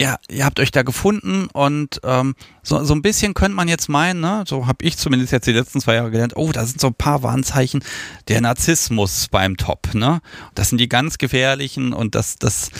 ja, 0.00 0.18
ihr 0.28 0.44
habt 0.44 0.58
euch 0.58 0.72
da 0.72 0.82
gefunden 0.82 1.46
und 1.52 2.00
ähm, 2.02 2.34
so, 2.62 2.82
so 2.84 2.94
ein 2.94 3.02
bisschen 3.02 3.32
könnte 3.34 3.54
man 3.54 3.68
jetzt 3.68 3.88
meinen, 3.88 4.20
ne, 4.20 4.44
so 4.46 4.66
habe 4.66 4.84
ich 4.84 4.96
zumindest 4.96 5.32
jetzt 5.32 5.46
die 5.46 5.52
letzten 5.52 5.80
zwei 5.80 5.94
Jahre 5.94 6.10
gelernt, 6.10 6.36
oh, 6.36 6.50
da 6.50 6.66
sind 6.66 6.80
so 6.80 6.88
ein 6.88 6.94
paar 6.94 7.22
Warnzeichen 7.22 7.82
der 8.28 8.40
Narzissmus 8.40 9.28
beim 9.28 9.56
Top, 9.56 9.94
ne? 9.94 10.20
Das 10.54 10.70
sind 10.70 10.78
die 10.78 10.88
ganz 10.88 11.18
gefährlichen 11.18 11.92
und 11.92 12.16
das, 12.16 12.36
das, 12.38 12.70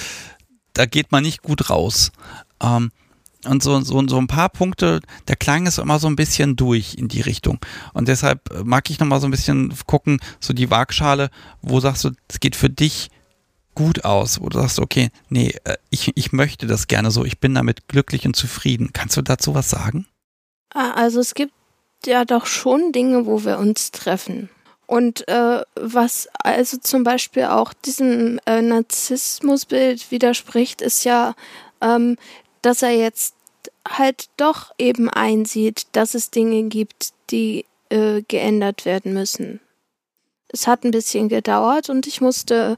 da 0.72 0.86
geht 0.86 1.12
man 1.12 1.22
nicht 1.22 1.42
gut 1.42 1.70
raus. 1.70 2.10
Ähm, 2.60 2.90
und 3.46 3.62
so, 3.62 3.80
so, 3.80 4.06
so 4.08 4.18
ein 4.18 4.26
paar 4.26 4.48
Punkte, 4.48 5.00
der 5.28 5.36
Klang 5.36 5.66
ist 5.66 5.78
immer 5.78 5.98
so 5.98 6.08
ein 6.08 6.16
bisschen 6.16 6.56
durch 6.56 6.94
in 6.94 7.08
die 7.08 7.20
Richtung. 7.20 7.58
Und 7.92 8.08
deshalb 8.08 8.64
mag 8.64 8.88
ich 8.90 8.98
nochmal 8.98 9.20
so 9.20 9.28
ein 9.28 9.30
bisschen 9.30 9.72
gucken, 9.86 10.18
so 10.40 10.54
die 10.54 10.70
Waagschale, 10.70 11.28
wo 11.60 11.78
sagst 11.78 12.04
du, 12.04 12.10
es 12.28 12.40
geht 12.40 12.56
für 12.56 12.70
dich 12.70 13.10
gut 13.74 14.04
aus, 14.04 14.40
wo 14.40 14.48
du 14.48 14.58
sagst, 14.58 14.78
okay, 14.78 15.10
nee, 15.28 15.54
äh, 15.64 15.76
ich, 15.90 16.12
ich 16.16 16.32
möchte 16.32 16.66
das 16.66 16.86
gerne 16.86 17.10
so, 17.10 17.24
ich 17.24 17.40
bin 17.40 17.54
damit 17.54 17.88
glücklich 17.88 18.26
und 18.26 18.36
zufrieden. 18.36 18.90
Kannst 18.92 19.16
du 19.16 19.22
dazu 19.22 19.54
was 19.54 19.70
sagen? 19.70 20.06
Ah, 20.72 20.92
also 20.92 21.20
es 21.20 21.34
gibt 21.34 21.52
ja 22.06 22.24
doch 22.24 22.46
schon 22.46 22.92
Dinge, 22.92 23.26
wo 23.26 23.44
wir 23.44 23.58
uns 23.58 23.90
treffen. 23.90 24.48
Und 24.86 25.26
äh, 25.28 25.62
was 25.76 26.28
also 26.34 26.76
zum 26.76 27.04
Beispiel 27.04 27.44
auch 27.44 27.72
diesem 27.72 28.38
äh, 28.46 28.60
Narzissmusbild 28.60 30.10
widerspricht, 30.10 30.82
ist 30.82 31.04
ja, 31.04 31.34
ähm, 31.80 32.16
dass 32.60 32.82
er 32.82 32.90
jetzt 32.90 33.34
halt 33.88 34.28
doch 34.36 34.72
eben 34.78 35.08
einsieht, 35.08 35.86
dass 35.92 36.14
es 36.14 36.30
Dinge 36.30 36.64
gibt, 36.64 37.12
die 37.30 37.64
äh, 37.88 38.22
geändert 38.28 38.84
werden 38.84 39.14
müssen. 39.14 39.60
Es 40.48 40.66
hat 40.66 40.84
ein 40.84 40.90
bisschen 40.90 41.28
gedauert 41.28 41.88
und 41.88 42.06
ich 42.06 42.20
musste 42.20 42.76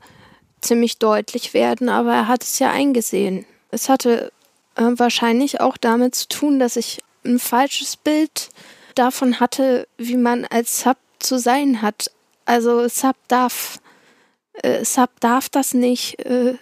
ziemlich 0.66 0.98
deutlich 0.98 1.54
werden, 1.54 1.88
aber 1.88 2.12
er 2.12 2.28
hat 2.28 2.42
es 2.42 2.58
ja 2.58 2.70
eingesehen. 2.70 3.46
Es 3.70 3.88
hatte 3.88 4.32
äh, 4.74 4.82
wahrscheinlich 4.96 5.60
auch 5.60 5.76
damit 5.76 6.14
zu 6.14 6.28
tun, 6.28 6.58
dass 6.58 6.76
ich 6.76 7.00
ein 7.24 7.38
falsches 7.38 7.96
Bild 7.96 8.50
davon 8.94 9.40
hatte, 9.40 9.88
wie 9.98 10.16
man 10.16 10.44
als 10.44 10.80
Sub 10.80 10.96
zu 11.18 11.38
sein 11.38 11.82
hat. 11.82 12.10
Also 12.44 12.88
Sub 12.88 13.16
darf, 13.28 13.80
äh, 14.62 14.84
Sub 14.84 15.10
darf 15.20 15.48
das 15.48 15.74
nicht. 15.74 16.18
Äh, 16.24 16.54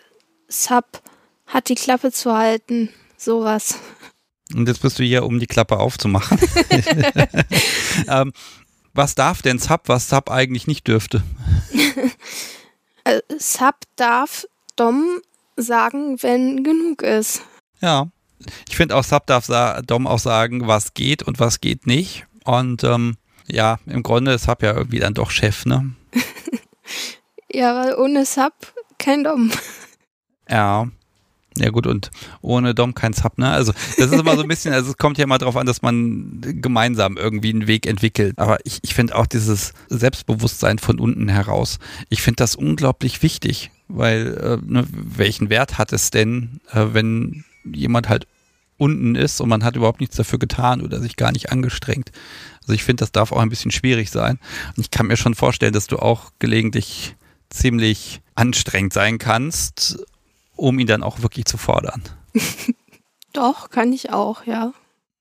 Sub 0.48 1.02
hat 1.46 1.68
die 1.68 1.74
Klappe 1.74 2.12
zu 2.12 2.34
halten. 2.34 2.90
Sowas. 3.16 3.78
Und 4.54 4.68
jetzt 4.68 4.82
bist 4.82 4.98
du 4.98 5.02
hier, 5.02 5.24
um 5.24 5.38
die 5.38 5.46
Klappe 5.46 5.78
aufzumachen. 5.78 6.38
ähm, 8.08 8.32
was 8.92 9.14
darf 9.14 9.42
denn 9.42 9.58
Sub, 9.58 9.82
was 9.86 10.08
Sub 10.08 10.30
eigentlich 10.30 10.66
nicht 10.66 10.86
dürfte? 10.86 11.22
äh, 13.04 13.20
Sub 13.38 13.76
darf 13.96 14.46
Dom 14.76 15.20
sagen, 15.56 16.22
wenn 16.22 16.64
genug 16.64 17.02
ist. 17.02 17.42
Ja. 17.80 18.08
Ich 18.68 18.76
finde 18.76 18.96
auch 18.96 19.04
Sub 19.04 19.26
darf 19.26 19.46
Dom 19.86 20.06
auch 20.06 20.18
sagen, 20.18 20.66
was 20.66 20.94
geht 20.94 21.22
und 21.22 21.40
was 21.40 21.60
geht 21.60 21.86
nicht. 21.86 22.26
Und 22.44 22.84
ähm, 22.84 23.16
ja, 23.46 23.78
im 23.86 24.02
Grunde 24.02 24.32
ist 24.32 24.44
Sub 24.44 24.62
ja 24.62 24.74
irgendwie 24.74 24.98
dann 24.98 25.14
doch 25.14 25.30
Chef, 25.30 25.64
ne? 25.64 25.94
ja, 27.52 27.74
weil 27.74 27.94
ohne 27.94 28.26
Sub 28.26 28.52
kein 28.98 29.24
Dom. 29.24 29.50
Ja. 30.48 30.88
Ja 31.56 31.70
gut, 31.70 31.86
und 31.86 32.10
ohne 32.40 32.74
Dom 32.74 32.94
kein 32.94 33.12
Sub, 33.12 33.38
ne? 33.38 33.48
Also 33.48 33.72
das 33.96 34.10
ist 34.10 34.20
immer 34.20 34.34
so 34.34 34.42
ein 34.42 34.48
bisschen, 34.48 34.74
also 34.74 34.90
es 34.90 34.96
kommt 34.96 35.18
ja 35.18 35.24
immer 35.24 35.38
darauf 35.38 35.56
an, 35.56 35.66
dass 35.66 35.82
man 35.82 36.40
gemeinsam 36.40 37.16
irgendwie 37.16 37.50
einen 37.50 37.68
Weg 37.68 37.86
entwickelt. 37.86 38.38
Aber 38.38 38.58
ich, 38.64 38.80
ich 38.82 38.94
finde 38.94 39.14
auch 39.14 39.26
dieses 39.26 39.72
Selbstbewusstsein 39.88 40.78
von 40.80 40.98
unten 40.98 41.28
heraus, 41.28 41.78
ich 42.08 42.22
finde 42.22 42.36
das 42.36 42.56
unglaublich 42.56 43.22
wichtig, 43.22 43.70
weil 43.86 44.34
äh, 44.36 44.66
ne, 44.66 44.84
welchen 44.90 45.48
Wert 45.48 45.78
hat 45.78 45.92
es 45.92 46.10
denn, 46.10 46.60
äh, 46.72 46.86
wenn 46.92 47.44
jemand 47.64 48.08
halt 48.08 48.26
unten 48.76 49.14
ist 49.14 49.40
und 49.40 49.48
man 49.48 49.62
hat 49.62 49.76
überhaupt 49.76 50.00
nichts 50.00 50.16
dafür 50.16 50.38
getan 50.38 50.80
oder 50.80 51.00
sich 51.00 51.16
gar 51.16 51.32
nicht 51.32 51.52
angestrengt. 51.52 52.10
Also 52.62 52.72
ich 52.72 52.82
finde, 52.82 53.02
das 53.02 53.12
darf 53.12 53.30
auch 53.30 53.38
ein 53.38 53.48
bisschen 53.48 53.70
schwierig 53.70 54.10
sein. 54.10 54.38
Und 54.76 54.80
ich 54.82 54.90
kann 54.90 55.06
mir 55.06 55.16
schon 55.16 55.34
vorstellen, 55.34 55.72
dass 55.72 55.86
du 55.86 55.98
auch 55.98 56.32
gelegentlich 56.38 57.14
ziemlich 57.50 58.20
anstrengend 58.34 58.92
sein 58.92 59.18
kannst. 59.18 60.04
Um 60.56 60.78
ihn 60.78 60.86
dann 60.86 61.02
auch 61.02 61.22
wirklich 61.22 61.44
zu 61.46 61.58
fordern. 61.58 62.02
Doch, 63.32 63.70
kann 63.70 63.92
ich 63.92 64.12
auch, 64.12 64.44
ja. 64.46 64.72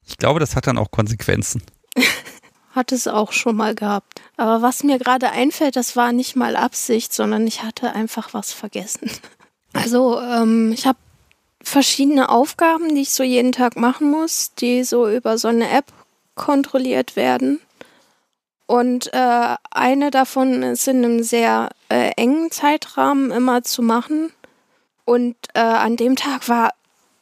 Ich 0.05 0.17
glaube, 0.17 0.39
das 0.39 0.55
hat 0.55 0.67
dann 0.67 0.77
auch 0.77 0.91
Konsequenzen. 0.91 1.63
hat 2.71 2.91
es 2.91 3.07
auch 3.07 3.31
schon 3.31 3.55
mal 3.55 3.75
gehabt. 3.75 4.21
Aber 4.37 4.61
was 4.61 4.83
mir 4.83 4.99
gerade 4.99 5.31
einfällt, 5.31 5.75
das 5.75 5.95
war 5.95 6.11
nicht 6.11 6.35
mal 6.35 6.55
Absicht, 6.55 7.13
sondern 7.13 7.47
ich 7.47 7.63
hatte 7.63 7.93
einfach 7.93 8.33
was 8.33 8.53
vergessen. 8.53 9.09
Also 9.75 10.21
ähm, 10.21 10.71
ich 10.71 10.85
habe 10.85 10.99
verschiedene 11.63 12.29
Aufgaben, 12.29 12.93
die 12.93 13.01
ich 13.01 13.09
so 13.09 13.23
jeden 13.23 13.51
Tag 13.51 13.75
machen 13.75 14.11
muss, 14.11 14.53
die 14.53 14.83
so 14.83 15.09
über 15.09 15.39
so 15.39 15.47
eine 15.47 15.67
App 15.67 15.85
kontrolliert 16.35 17.15
werden. 17.15 17.59
Und 18.67 19.11
äh, 19.13 19.55
eine 19.71 20.11
davon 20.11 20.61
ist 20.61 20.87
in 20.87 21.03
einem 21.03 21.23
sehr 21.23 21.69
äh, 21.89 22.11
engen 22.17 22.51
Zeitrahmen 22.51 23.31
immer 23.31 23.63
zu 23.63 23.81
machen. 23.81 24.31
Und 25.05 25.35
äh, 25.53 25.59
an 25.59 25.97
dem 25.97 26.15
Tag 26.15 26.47
war 26.49 26.71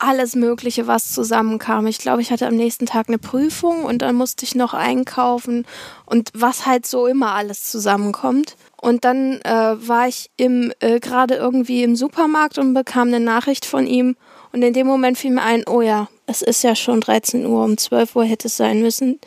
alles 0.02 0.36
Mögliche, 0.36 0.88
was 0.88 1.12
zusammenkam. 1.12 1.86
Ich 1.86 2.00
glaube, 2.00 2.22
ich 2.22 2.32
hatte 2.32 2.48
am 2.48 2.56
nächsten 2.56 2.88
Tag 2.88 3.08
eine 3.08 3.20
Prüfung 3.20 3.86
und 3.86 4.02
dann 4.02 4.16
musste 4.16 4.46
ich 4.46 4.56
noch 4.56 4.74
einkaufen 4.74 5.66
und 6.06 6.32
was 6.34 6.66
halt 6.66 6.88
so 6.88 7.06
immer 7.06 7.34
alles 7.34 7.70
zusammenkommt. 7.70 8.58
Und 8.82 9.06
dann 9.06 9.40
äh, 9.42 9.88
war 9.88 10.08
ich 10.08 10.32
äh, 10.38 11.00
gerade 11.00 11.36
irgendwie 11.36 11.84
im 11.84 11.96
Supermarkt 11.96 12.58
und 12.58 12.74
bekam 12.74 13.10
eine 13.10 13.20
Nachricht 13.20 13.66
von 13.66 13.86
ihm. 13.86 14.16
Und 14.52 14.64
in 14.64 14.74
dem 14.74 14.88
Moment 14.88 15.18
fiel 15.18 15.32
mir 15.32 15.44
ein, 15.44 15.64
oh 15.68 15.82
ja, 15.82 16.08
es 16.26 16.42
ist 16.42 16.64
ja 16.64 16.76
schon 16.76 17.00
13 17.00 17.46
Uhr, 17.46 17.64
um 17.64 17.78
12 17.78 18.16
Uhr 18.16 18.24
hätte 18.24 18.48
es 18.48 18.58
sein 18.58 18.82
müssen. 18.82 19.20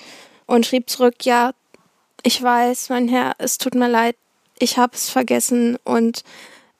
Und 0.46 0.66
schrieb 0.66 0.90
zurück, 0.90 1.14
ja, 1.22 1.52
ich 2.24 2.42
weiß, 2.42 2.88
mein 2.88 3.08
Herr, 3.08 3.34
es 3.38 3.58
tut 3.58 3.74
mir 3.74 3.88
leid, 3.88 4.16
ich 4.58 4.76
habe 4.76 4.94
es 4.94 5.08
vergessen 5.08 5.78
und 5.84 6.24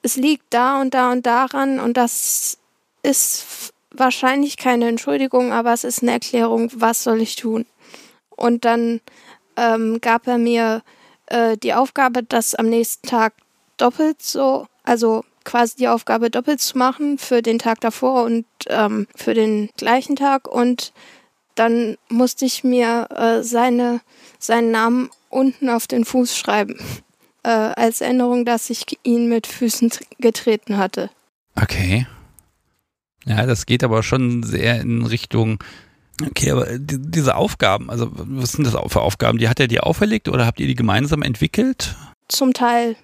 es 0.05 0.16
liegt 0.16 0.44
da 0.50 0.80
und 0.82 0.92
da 0.92 1.11
und 1.12 1.24
daran 1.24 1.80
und 1.80 1.96
das 1.96 2.59
ist 3.02 3.72
wahrscheinlich 3.90 4.59
keine 4.59 4.86
Entschuldigung, 4.86 5.52
aber 5.52 5.72
es 5.72 5.82
ist 5.82 6.02
eine 6.02 6.12
Erklärung, 6.12 6.70
was 6.74 7.02
soll 7.02 7.22
ich 7.22 7.36
tun. 7.36 7.64
Und 8.28 8.66
dann 8.66 9.00
ähm, 9.57 10.00
gab 10.02 10.26
er 10.26 10.36
mir 10.36 10.82
äh, 11.26 11.57
die 11.57 11.72
Aufgabe, 11.72 12.22
das 12.22 12.55
am 12.55 12.68
nächsten 12.68 13.07
Tag 13.07 13.32
doppelt 13.78 14.20
so, 14.20 14.66
also 14.82 15.24
quasi 15.44 15.76
die 15.76 15.88
Aufgabe 15.88 16.30
doppelt 16.30 16.61
zu 16.61 16.76
machen 16.76 17.16
für 17.16 17.40
den 17.40 17.59
Tag 17.59 17.80
davor 17.80 18.24
und 18.24 18.44
ähm, 18.66 19.07
für 19.16 19.32
den 19.32 19.70
gleichen 19.78 20.16
Tag. 20.16 20.48
Und 20.48 20.92
dann 21.55 21.96
musste 22.11 22.44
ich 22.44 22.62
mir 22.62 23.09
äh, 23.11 23.42
seine, 23.42 24.02
seinen 24.38 24.70
Namen 24.70 25.09
unten 25.30 25.70
auf 25.70 25.86
den 25.86 26.05
Fuß 26.05 26.36
schreiben. 26.36 26.78
Äh, 27.45 27.49
als 27.49 28.01
Erinnerung, 28.01 28.47
dass 28.47 28.70
ich 28.70 28.86
ihn 29.03 29.28
mit 29.28 29.47
Füßen 29.47 29.90
getreten 30.18 30.78
hatte. 30.78 31.11
Okay. 31.55 32.07
Ja, 33.26 33.45
das 33.45 33.66
geht 33.66 33.84
aber 33.84 34.03
schon 34.03 34.42
sehr 34.42 34.80
in 34.80 35.05
Richtung. 35.05 35.62
Okay, 36.22 36.53
aber 36.53 36.78
die, 36.78 36.97
diese 36.99 37.36
Aufgaben, 37.36 37.90
also 37.90 38.11
was 38.12 38.53
sind 38.53 38.64
das 38.66 38.76
für 38.90 39.03
Aufgaben? 39.03 39.38
Die 39.38 39.49
hat 39.49 39.61
er 39.61 39.68
dir 39.68 39.86
auferlegt 39.86 40.28
oder 40.28 40.47
habt 40.47 40.59
ihr 40.59 40.66
die 40.66 40.74
gemeinsam 40.74 41.20
entwickelt? 41.20 41.95
Zum 42.28 42.55
Teil. 42.55 42.97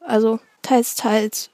Also 0.00 0.40
teils, 0.62 0.94
teils. 0.94 1.50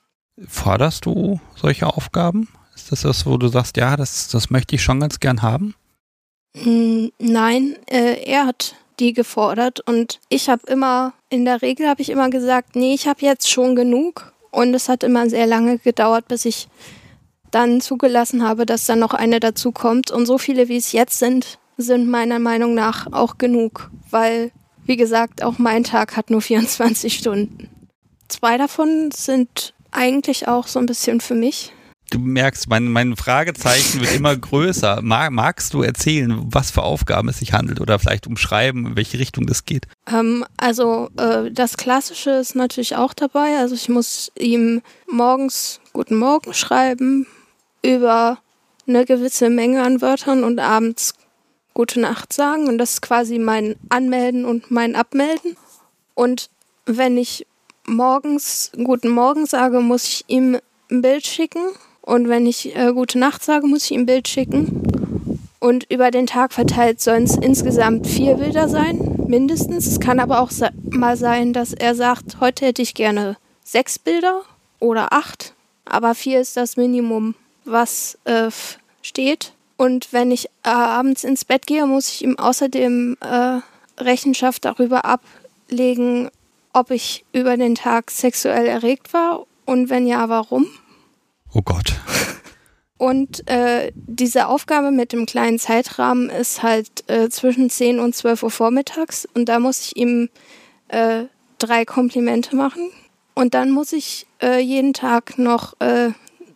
Forderst 0.46 1.06
du 1.06 1.40
solche 1.56 1.86
Aufgaben? 1.86 2.48
Ist 2.76 2.92
das 2.92 3.02
das, 3.02 3.26
wo 3.26 3.38
du 3.38 3.48
sagst, 3.48 3.76
ja, 3.76 3.96
das, 3.96 4.28
das 4.28 4.50
möchte 4.50 4.76
ich 4.76 4.82
schon 4.82 5.00
ganz 5.00 5.18
gern 5.18 5.42
haben? 5.42 5.74
Hm, 6.56 7.10
nein, 7.18 7.76
äh, 7.86 8.22
er 8.24 8.46
hat 8.46 8.76
die 9.00 9.12
gefordert 9.12 9.80
und 9.80 10.20
ich 10.28 10.48
habe 10.48 10.62
immer, 10.66 11.14
in 11.30 11.44
der 11.44 11.62
Regel 11.62 11.88
habe 11.88 12.02
ich 12.02 12.10
immer 12.10 12.30
gesagt, 12.30 12.76
nee, 12.76 12.94
ich 12.94 13.08
habe 13.08 13.22
jetzt 13.22 13.50
schon 13.50 13.74
genug 13.74 14.32
und 14.50 14.74
es 14.74 14.88
hat 14.88 15.02
immer 15.02 15.28
sehr 15.28 15.46
lange 15.46 15.78
gedauert, 15.78 16.28
bis 16.28 16.44
ich 16.44 16.68
dann 17.50 17.80
zugelassen 17.80 18.46
habe, 18.46 18.66
dass 18.66 18.86
dann 18.86 18.98
noch 18.98 19.14
eine 19.14 19.40
dazu 19.40 19.72
kommt. 19.72 20.10
Und 20.10 20.26
so 20.26 20.38
viele, 20.38 20.68
wie 20.68 20.76
es 20.76 20.92
jetzt 20.92 21.18
sind, 21.18 21.58
sind 21.76 22.08
meiner 22.08 22.38
Meinung 22.38 22.74
nach 22.74 23.12
auch 23.12 23.38
genug, 23.38 23.90
weil, 24.10 24.52
wie 24.84 24.96
gesagt, 24.96 25.42
auch 25.42 25.58
mein 25.58 25.84
Tag 25.84 26.16
hat 26.16 26.30
nur 26.30 26.40
24 26.42 27.14
Stunden. 27.14 27.68
Zwei 28.28 28.58
davon 28.58 29.10
sind 29.12 29.74
eigentlich 29.90 30.46
auch 30.46 30.66
so 30.68 30.78
ein 30.78 30.86
bisschen 30.86 31.20
für 31.20 31.34
mich. 31.34 31.72
Du 32.10 32.18
merkst, 32.18 32.68
mein, 32.68 32.88
mein 32.88 33.16
Fragezeichen 33.16 34.00
wird 34.00 34.14
immer 34.16 34.36
größer. 34.36 35.00
Mag, 35.00 35.30
magst 35.30 35.72
du 35.74 35.82
erzählen, 35.82 36.42
was 36.44 36.72
für 36.72 36.82
Aufgaben 36.82 37.28
es 37.28 37.38
sich 37.38 37.52
handelt 37.52 37.80
oder 37.80 38.00
vielleicht 38.00 38.26
umschreiben, 38.26 38.84
in 38.84 38.96
welche 38.96 39.20
Richtung 39.20 39.46
das 39.46 39.64
geht? 39.64 39.86
Ähm, 40.12 40.44
also 40.56 41.08
äh, 41.16 41.52
das 41.52 41.76
Klassische 41.76 42.30
ist 42.30 42.56
natürlich 42.56 42.96
auch 42.96 43.14
dabei. 43.14 43.58
Also 43.58 43.76
ich 43.76 43.88
muss 43.88 44.32
ihm 44.36 44.82
morgens 45.08 45.80
Guten 45.92 46.16
Morgen 46.16 46.52
schreiben, 46.52 47.28
über 47.82 48.38
eine 48.88 49.04
gewisse 49.04 49.48
Menge 49.48 49.82
an 49.82 50.02
Wörtern 50.02 50.42
und 50.42 50.58
abends 50.58 51.14
Gute 51.74 52.00
Nacht 52.00 52.32
sagen. 52.32 52.66
Und 52.66 52.78
das 52.78 52.94
ist 52.94 53.02
quasi 53.02 53.38
mein 53.38 53.76
Anmelden 53.88 54.44
und 54.44 54.72
mein 54.72 54.96
Abmelden. 54.96 55.56
Und 56.14 56.50
wenn 56.86 57.16
ich 57.16 57.46
morgens 57.86 58.72
Guten 58.82 59.10
Morgen 59.10 59.46
sage, 59.46 59.80
muss 59.80 60.04
ich 60.06 60.24
ihm 60.26 60.58
ein 60.90 61.02
Bild 61.02 61.24
schicken. 61.24 61.62
Und 62.02 62.28
wenn 62.28 62.46
ich 62.46 62.76
äh, 62.76 62.92
Gute 62.92 63.18
Nacht 63.18 63.44
sage, 63.44 63.66
muss 63.66 63.84
ich 63.84 63.92
ihm 63.92 64.02
ein 64.02 64.06
Bild 64.06 64.28
schicken. 64.28 65.40
Und 65.58 65.84
über 65.90 66.10
den 66.10 66.26
Tag 66.26 66.52
verteilt 66.52 67.00
sollen 67.00 67.24
es 67.24 67.36
insgesamt 67.36 68.06
vier 68.06 68.36
Bilder 68.36 68.68
sein, 68.68 69.24
mindestens. 69.26 69.86
Es 69.86 70.00
kann 70.00 70.18
aber 70.18 70.40
auch 70.40 70.50
mal 70.90 71.16
sein, 71.16 71.52
dass 71.52 71.74
er 71.74 71.94
sagt, 71.94 72.40
heute 72.40 72.66
hätte 72.66 72.82
ich 72.82 72.94
gerne 72.94 73.36
sechs 73.62 73.98
Bilder 73.98 74.42
oder 74.78 75.12
acht. 75.12 75.54
Aber 75.84 76.14
vier 76.14 76.40
ist 76.40 76.56
das 76.56 76.76
Minimum 76.76 77.34
was 77.64 78.18
äh, 78.24 78.50
steht. 79.02 79.52
Und 79.76 80.12
wenn 80.12 80.30
ich 80.30 80.46
äh, 80.62 80.68
abends 80.68 81.24
ins 81.24 81.44
Bett 81.44 81.66
gehe, 81.66 81.86
muss 81.86 82.08
ich 82.08 82.22
ihm 82.22 82.38
außerdem 82.38 83.16
äh, 83.20 83.60
Rechenschaft 83.98 84.64
darüber 84.64 85.04
ablegen, 85.04 86.30
ob 86.72 86.90
ich 86.90 87.24
über 87.32 87.56
den 87.56 87.74
Tag 87.74 88.10
sexuell 88.10 88.66
erregt 88.66 89.12
war 89.12 89.46
und 89.64 89.90
wenn 89.90 90.06
ja, 90.06 90.28
warum. 90.28 90.66
Oh 91.52 91.62
Gott. 91.62 91.94
Und 92.96 93.48
äh, 93.48 93.92
diese 93.94 94.46
Aufgabe 94.48 94.90
mit 94.90 95.12
dem 95.12 95.24
kleinen 95.24 95.58
Zeitrahmen 95.58 96.28
ist 96.28 96.62
halt 96.62 97.08
äh, 97.08 97.30
zwischen 97.30 97.70
10 97.70 97.98
und 97.98 98.14
12 98.14 98.42
Uhr 98.42 98.50
vormittags. 98.50 99.26
Und 99.34 99.48
da 99.48 99.58
muss 99.58 99.80
ich 99.80 99.96
ihm 99.96 100.28
äh, 100.88 101.24
drei 101.58 101.84
Komplimente 101.84 102.54
machen. 102.54 102.90
Und 103.34 103.54
dann 103.54 103.70
muss 103.70 103.92
ich 103.92 104.26
äh, 104.42 104.60
jeden 104.60 104.92
Tag 104.92 105.38
noch 105.38 105.80
äh, 105.80 106.10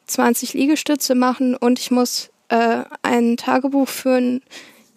20 0.07 0.53
Liegestütze 0.55 1.15
machen 1.15 1.57
und 1.57 1.79
ich 1.79 1.91
muss 1.91 2.31
äh, 2.49 2.85
ein 3.03 3.37
Tagebuch 3.37 3.89
führen, 3.89 4.43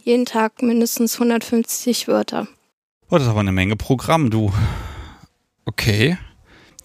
jeden 0.04 0.26
Tag 0.26 0.62
mindestens 0.62 1.14
150 1.16 2.08
Wörter. 2.08 2.48
Oh, 3.10 3.16
das 3.16 3.24
ist 3.24 3.30
aber 3.30 3.40
eine 3.40 3.54
Menge 3.54 3.76
Programm, 3.76 4.30
du. 4.30 4.52
Okay. 5.66 6.18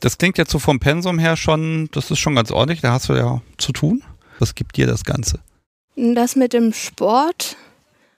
Das 0.02 0.18
klingt 0.18 0.36
jetzt 0.36 0.50
so 0.50 0.58
vom 0.58 0.80
Pensum 0.80 1.20
her 1.20 1.36
schon, 1.36 1.88
das 1.92 2.10
ist 2.10 2.18
schon 2.18 2.34
ganz 2.34 2.50
ordentlich, 2.50 2.80
da 2.80 2.90
hast 2.90 3.08
du 3.08 3.12
ja 3.12 3.40
zu 3.56 3.70
tun. 3.70 4.02
Was 4.40 4.56
gibt 4.56 4.76
dir 4.76 4.88
das 4.88 5.04
Ganze? 5.04 5.38
Das 5.94 6.34
mit 6.34 6.52
dem 6.52 6.72
Sport 6.72 7.56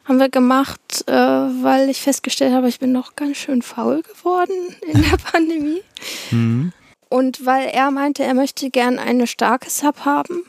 haben 0.07 0.19
wir 0.19 0.31
gemacht, 0.31 1.05
äh, 1.07 1.13
weil 1.13 1.91
ich 1.91 2.01
festgestellt 2.01 2.55
habe, 2.55 2.71
ich 2.71 2.81
bin 2.81 2.91
noch 2.91 3.17
ganz 3.17 3.37
schön 3.37 3.61
faul 3.61 4.01
geworden 4.01 4.75
in 4.81 5.03
der 5.03 5.17
Pandemie. 5.31 5.83
Mhm. 6.31 6.73
Und 7.11 7.45
weil 7.45 7.69
er 7.69 7.91
meinte, 7.91 8.25
er 8.25 8.33
möchte 8.33 8.71
gern 8.71 8.99
eine 8.99 9.27
starke 9.27 9.69
Sub 9.69 10.07
haben. 10.07 10.41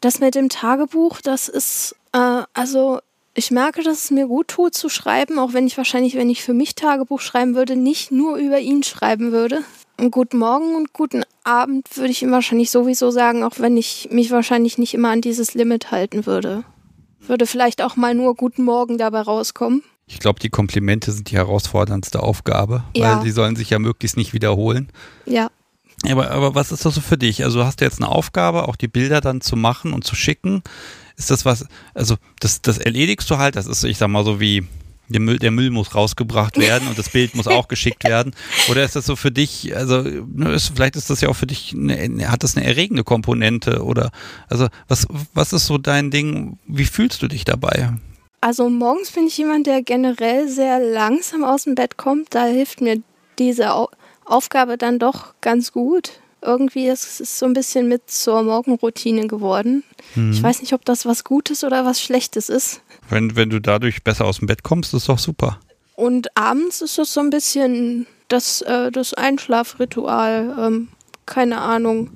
Das 0.00 0.20
mit 0.20 0.36
dem 0.36 0.48
Tagebuch, 0.48 1.20
das 1.20 1.48
ist, 1.48 1.96
äh, 2.12 2.42
also 2.54 3.00
ich 3.34 3.50
merke, 3.50 3.82
dass 3.82 4.04
es 4.04 4.10
mir 4.12 4.28
gut 4.28 4.48
tut 4.48 4.74
zu 4.74 4.88
schreiben, 4.88 5.40
auch 5.40 5.52
wenn 5.52 5.66
ich 5.66 5.76
wahrscheinlich, 5.76 6.14
wenn 6.14 6.30
ich 6.30 6.44
für 6.44 6.54
mich 6.54 6.76
Tagebuch 6.76 7.20
schreiben 7.20 7.56
würde, 7.56 7.74
nicht 7.74 8.12
nur 8.12 8.36
über 8.36 8.60
ihn 8.60 8.84
schreiben 8.84 9.32
würde. 9.32 9.64
Guten 9.98 10.38
Morgen 10.38 10.74
und 10.74 10.92
guten 10.92 11.22
Abend 11.42 11.96
würde 11.96 12.10
ich 12.10 12.22
ihm 12.22 12.30
wahrscheinlich 12.30 12.70
sowieso 12.70 13.10
sagen, 13.10 13.42
auch 13.42 13.58
wenn 13.58 13.76
ich 13.78 14.08
mich 14.10 14.30
wahrscheinlich 14.30 14.76
nicht 14.76 14.92
immer 14.92 15.10
an 15.10 15.22
dieses 15.22 15.54
Limit 15.54 15.90
halten 15.90 16.26
würde. 16.26 16.64
Würde 17.20 17.46
vielleicht 17.46 17.82
auch 17.82 17.96
mal 17.96 18.14
nur 18.14 18.34
guten 18.34 18.62
Morgen 18.62 18.98
dabei 18.98 19.22
rauskommen. 19.22 19.82
Ich 20.06 20.20
glaube, 20.20 20.38
die 20.38 20.50
Komplimente 20.50 21.12
sind 21.12 21.30
die 21.30 21.36
herausforderndste 21.36 22.22
Aufgabe, 22.22 22.84
ja. 22.94 23.16
weil 23.16 23.24
sie 23.24 23.30
sollen 23.30 23.56
sich 23.56 23.70
ja 23.70 23.78
möglichst 23.78 24.16
nicht 24.16 24.34
wiederholen. 24.34 24.88
Ja. 25.24 25.50
Aber, 26.04 26.30
aber 26.30 26.54
was 26.54 26.72
ist 26.72 26.84
das 26.84 26.94
so 26.94 27.00
für 27.00 27.16
dich? 27.16 27.42
Also 27.42 27.64
hast 27.64 27.80
du 27.80 27.84
jetzt 27.86 28.00
eine 28.00 28.10
Aufgabe, 28.10 28.68
auch 28.68 28.76
die 28.76 28.88
Bilder 28.88 29.20
dann 29.20 29.40
zu 29.40 29.56
machen 29.56 29.94
und 29.94 30.04
zu 30.04 30.14
schicken? 30.14 30.62
Ist 31.16 31.30
das 31.30 31.46
was, 31.46 31.66
also 31.94 32.16
das, 32.38 32.60
das 32.60 32.76
erledigst 32.76 33.30
du 33.30 33.38
halt, 33.38 33.56
das 33.56 33.66
ist, 33.66 33.82
ich 33.82 33.96
sag 33.96 34.08
mal, 34.08 34.24
so 34.24 34.38
wie 34.38 34.66
der 35.08 35.20
Müll, 35.20 35.38
der 35.38 35.50
Müll 35.50 35.70
muss 35.70 35.94
rausgebracht 35.94 36.56
werden 36.60 36.88
und 36.88 36.98
das 36.98 37.10
Bild 37.10 37.34
muss 37.34 37.46
auch 37.46 37.68
geschickt 37.68 38.04
werden. 38.04 38.34
Oder 38.70 38.84
ist 38.84 38.96
das 38.96 39.06
so 39.06 39.16
für 39.16 39.30
dich, 39.30 39.76
also 39.76 40.02
ne, 40.02 40.52
ist, 40.52 40.72
vielleicht 40.74 40.96
ist 40.96 41.10
das 41.10 41.20
ja 41.20 41.28
auch 41.28 41.36
für 41.36 41.46
dich, 41.46 41.74
eine, 41.74 42.30
hat 42.30 42.42
das 42.42 42.56
eine 42.56 42.66
erregende 42.66 43.04
Komponente 43.04 43.82
oder 43.82 44.10
also 44.48 44.68
was, 44.88 45.06
was 45.34 45.52
ist 45.52 45.66
so 45.66 45.78
dein 45.78 46.10
Ding, 46.10 46.58
wie 46.66 46.84
fühlst 46.84 47.22
du 47.22 47.28
dich 47.28 47.44
dabei? 47.44 47.92
Also 48.40 48.68
morgens 48.68 49.10
bin 49.10 49.26
ich 49.26 49.36
jemand, 49.38 49.66
der 49.66 49.82
generell 49.82 50.48
sehr 50.48 50.78
langsam 50.78 51.42
aus 51.42 51.64
dem 51.64 51.74
Bett 51.74 51.96
kommt. 51.96 52.34
Da 52.34 52.44
hilft 52.44 52.80
mir 52.80 53.02
diese 53.38 53.72
Aufgabe 54.24 54.78
dann 54.78 54.98
doch 54.98 55.34
ganz 55.40 55.72
gut. 55.72 56.20
irgendwie 56.42 56.86
ist 56.86 57.20
es 57.20 57.38
so 57.38 57.46
ein 57.46 57.54
bisschen 57.54 57.88
mit 57.88 58.10
zur 58.10 58.42
Morgenroutine 58.42 59.26
geworden. 59.26 59.82
Mhm. 60.14 60.32
Ich 60.32 60.42
weiß 60.42 60.60
nicht, 60.60 60.74
ob 60.74 60.84
das 60.84 61.06
was 61.06 61.24
Gutes 61.24 61.64
oder 61.64 61.84
was 61.84 62.00
Schlechtes 62.00 62.48
ist. 62.48 62.82
Wenn, 63.08 63.36
wenn 63.36 63.50
du 63.50 63.60
dadurch 63.60 64.02
besser 64.02 64.24
aus 64.24 64.38
dem 64.38 64.46
Bett 64.46 64.62
kommst, 64.62 64.94
ist 64.94 65.08
doch 65.08 65.18
super. 65.18 65.60
Und 65.94 66.36
abends 66.36 66.82
ist 66.82 66.98
es 66.98 67.14
so 67.14 67.20
ein 67.20 67.30
bisschen 67.30 68.06
das, 68.28 68.60
äh, 68.62 68.90
das 68.90 69.14
Einschlafritual. 69.14 70.56
Ähm, 70.58 70.88
keine 71.24 71.60
Ahnung. 71.60 72.10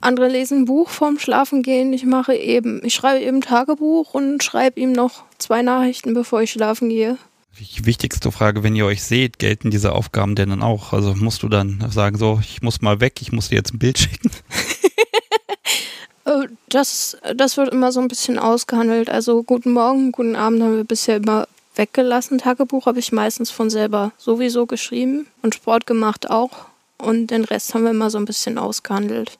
Andere 0.00 0.28
lesen 0.28 0.60
ein 0.60 0.64
Buch 0.66 0.90
vorm 0.90 1.18
Schlafengehen. 1.18 1.92
Ich 1.92 2.04
mache 2.04 2.34
eben, 2.34 2.84
ich 2.84 2.94
schreibe 2.94 3.24
eben 3.24 3.40
Tagebuch 3.40 4.12
und 4.14 4.42
schreibe 4.42 4.78
ihm 4.78 4.92
noch 4.92 5.24
zwei 5.38 5.62
Nachrichten, 5.62 6.12
bevor 6.12 6.42
ich 6.42 6.52
schlafen 6.52 6.90
gehe. 6.90 7.16
Die 7.58 7.86
wichtigste 7.86 8.32
Frage, 8.32 8.62
wenn 8.62 8.74
ihr 8.74 8.84
euch 8.84 9.02
seht, 9.02 9.38
gelten 9.38 9.70
diese 9.70 9.92
Aufgaben 9.92 10.34
denn 10.34 10.50
dann 10.50 10.62
auch? 10.62 10.92
Also 10.92 11.14
musst 11.14 11.42
du 11.42 11.48
dann 11.48 11.88
sagen, 11.90 12.18
so, 12.18 12.40
ich 12.42 12.62
muss 12.62 12.82
mal 12.82 13.00
weg, 13.00 13.22
ich 13.22 13.32
muss 13.32 13.48
dir 13.48 13.56
jetzt 13.56 13.72
ein 13.72 13.78
Bild 13.78 13.98
schicken? 13.98 14.30
Äh, 16.24 16.48
das, 16.68 17.16
das 17.36 17.56
wird 17.56 17.72
immer 17.72 17.92
so 17.92 18.00
ein 18.00 18.08
bisschen 18.08 18.38
ausgehandelt. 18.38 19.10
Also 19.10 19.42
guten 19.42 19.72
Morgen, 19.72 20.12
guten 20.12 20.36
Abend 20.36 20.62
haben 20.62 20.76
wir 20.76 20.84
bisher 20.84 21.16
immer 21.16 21.48
weggelassen. 21.74 22.38
Tagebuch 22.38 22.86
habe 22.86 22.98
ich 22.98 23.12
meistens 23.12 23.50
von 23.50 23.70
selber 23.70 24.12
sowieso 24.16 24.66
geschrieben 24.66 25.26
und 25.42 25.54
Sport 25.54 25.86
gemacht 25.86 26.30
auch. 26.30 26.66
Und 26.98 27.28
den 27.28 27.44
Rest 27.44 27.74
haben 27.74 27.84
wir 27.84 27.90
immer 27.90 28.10
so 28.10 28.18
ein 28.18 28.24
bisschen 28.24 28.58
ausgehandelt. 28.58 29.38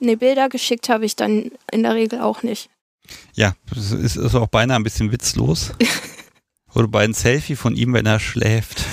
Ne, 0.00 0.16
Bilder 0.16 0.48
geschickt 0.48 0.88
habe 0.88 1.04
ich 1.04 1.16
dann 1.16 1.50
in 1.70 1.82
der 1.82 1.94
Regel 1.94 2.20
auch 2.20 2.42
nicht. 2.42 2.70
Ja, 3.34 3.54
das 3.72 3.92
ist, 3.92 4.16
ist 4.16 4.34
auch 4.34 4.48
beinahe 4.48 4.76
ein 4.76 4.82
bisschen 4.82 5.12
witzlos. 5.12 5.72
Oder 6.74 6.88
bei 6.88 7.04
einem 7.04 7.14
Selfie 7.14 7.54
von 7.54 7.76
ihm, 7.76 7.92
wenn 7.92 8.06
er 8.06 8.18
schläft. 8.18 8.84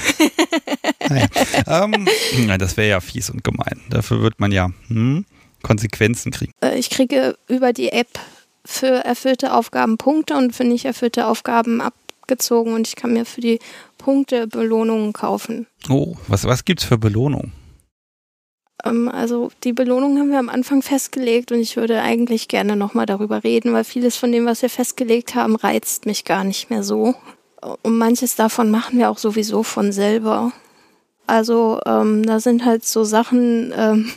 naja. 1.10 1.28
ähm, 1.66 2.08
das 2.60 2.78
wäre 2.78 2.90
ja 2.90 3.00
fies 3.00 3.30
und 3.30 3.44
gemein. 3.44 3.82
Dafür 3.90 4.22
wird 4.22 4.40
man 4.40 4.52
ja 4.52 4.70
hm, 4.88 5.26
Konsequenzen 5.62 6.32
kriegen. 6.32 6.52
Äh, 6.62 6.78
ich 6.78 6.90
kriege 6.90 7.36
über 7.48 7.74
die 7.74 7.90
App 7.90 8.20
für 8.66 8.88
erfüllte 8.88 9.54
Aufgaben 9.54 9.98
Punkte 9.98 10.36
und 10.36 10.56
für 10.56 10.64
nicht 10.64 10.86
erfüllte 10.86 11.28
Aufgaben 11.28 11.82
abgezogen 11.82 12.74
und 12.74 12.88
ich 12.88 12.96
kann 12.96 13.14
mir 13.14 13.26
für 13.26 13.42
die 13.42 13.60
Punkte 13.98 14.48
Belohnungen 14.48 15.14
kaufen. 15.14 15.68
Oh, 15.90 16.16
was, 16.28 16.46
was 16.46 16.64
es 16.68 16.84
für 16.84 16.98
Belohnungen? 16.98 17.52
Ähm, 18.86 19.10
also 19.10 19.52
die 19.64 19.74
Belohnung 19.74 20.18
haben 20.20 20.32
wir 20.32 20.40
am 20.40 20.50
Anfang 20.50 20.82
festgelegt 20.82 21.52
und 21.52 21.60
ich 21.60 21.78
würde 21.78 22.02
eigentlich 22.02 22.48
gerne 22.48 22.76
nochmal 22.76 23.06
darüber 23.06 23.44
reden, 23.44 23.74
weil 23.74 23.84
vieles 23.84 24.18
von 24.18 24.32
dem, 24.32 24.46
was 24.46 24.62
wir 24.62 24.70
festgelegt 24.70 25.36
haben, 25.36 25.56
reizt 25.56 26.06
mich 26.06 26.26
gar 26.26 26.44
nicht 26.44 26.70
mehr 26.70 26.84
so. 26.84 27.16
Und 27.62 27.98
manches 27.98 28.36
davon 28.36 28.72
machen 28.72 28.98
wir 28.98 29.10
auch 29.10 29.20
sowieso 29.20 29.64
von 29.64 29.92
selber. 29.92 30.52
Also 31.28 31.80
ähm, 31.86 32.26
da 32.26 32.40
sind 32.40 32.66
halt 32.66 32.84
so 32.84 33.04
Sachen 33.04 33.72
ähm, 33.76 34.12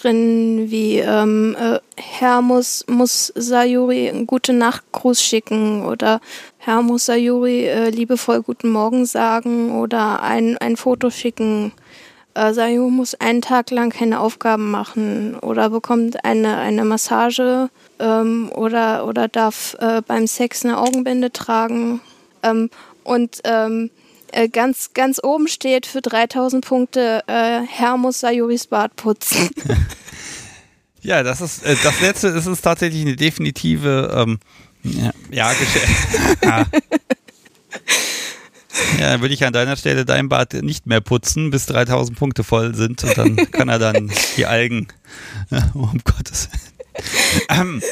drin 0.00 0.70
wie 0.70 0.98
ähm, 0.98 1.56
äh, 1.58 1.78
Herr 1.96 2.42
muss, 2.42 2.84
muss 2.88 3.32
Sayuri 3.34 4.08
einen 4.08 4.26
gute 4.26 4.52
Nachtgruß 4.52 5.22
schicken 5.22 5.84
oder 5.84 6.20
Herr 6.58 6.82
muss 6.82 7.06
Sayuri 7.06 7.66
äh, 7.66 7.90
liebevoll 7.90 8.42
guten 8.42 8.70
Morgen 8.70 9.06
sagen 9.06 9.78
oder 9.78 10.22
ein, 10.22 10.56
ein 10.58 10.76
Foto 10.76 11.10
schicken 11.10 11.72
äh, 12.38 12.52
Sayu 12.52 12.88
muss 12.88 13.14
einen 13.16 13.42
Tag 13.42 13.70
lang 13.70 13.90
keine 13.90 14.20
Aufgaben 14.20 14.70
machen 14.70 15.36
oder 15.40 15.70
bekommt 15.70 16.24
eine, 16.24 16.56
eine 16.58 16.84
Massage 16.84 17.68
ähm, 17.98 18.50
oder, 18.54 19.06
oder 19.06 19.26
darf 19.26 19.76
äh, 19.80 20.02
beim 20.06 20.26
Sex 20.26 20.64
eine 20.64 20.78
Augenbinde 20.78 21.32
tragen. 21.32 22.00
Ähm, 22.44 22.70
und 23.02 23.40
ähm, 23.44 23.90
äh, 24.32 24.48
ganz, 24.48 24.92
ganz 24.94 25.20
oben 25.22 25.48
steht 25.48 25.86
für 25.86 26.00
3000 26.00 26.64
Punkte, 26.64 27.22
äh, 27.26 27.60
Herr 27.66 27.96
muss 27.96 28.20
Sayuris 28.20 28.66
Bad 28.66 28.96
putzen. 28.96 29.50
ja, 31.02 31.22
das 31.22 31.40
ist 31.40 31.64
äh, 31.64 31.76
das 31.82 32.00
letzte 32.00 32.28
ist, 32.28 32.46
ist 32.46 32.62
tatsächlich 32.62 33.02
eine 33.02 33.16
definitive 33.16 34.14
ähm, 34.16 34.38
ja, 34.82 35.12
ja, 35.30 35.52
ja. 36.42 36.66
Ja, 38.98 39.10
dann 39.10 39.20
würde 39.20 39.34
ich 39.34 39.44
an 39.44 39.52
deiner 39.52 39.76
Stelle 39.76 40.04
dein 40.04 40.28
Bad 40.28 40.54
nicht 40.54 40.86
mehr 40.86 41.00
putzen, 41.00 41.50
bis 41.50 41.66
3000 41.66 42.18
Punkte 42.18 42.44
voll 42.44 42.74
sind 42.74 43.02
und 43.04 43.18
dann 43.18 43.36
kann 43.50 43.68
er 43.68 43.78
dann 43.78 44.10
die 44.36 44.46
Algen, 44.46 44.88
ja, 45.50 45.70
um 45.74 46.00
Gottes 46.04 46.48
Willen. 46.50 46.68
Ähm, 47.48 47.82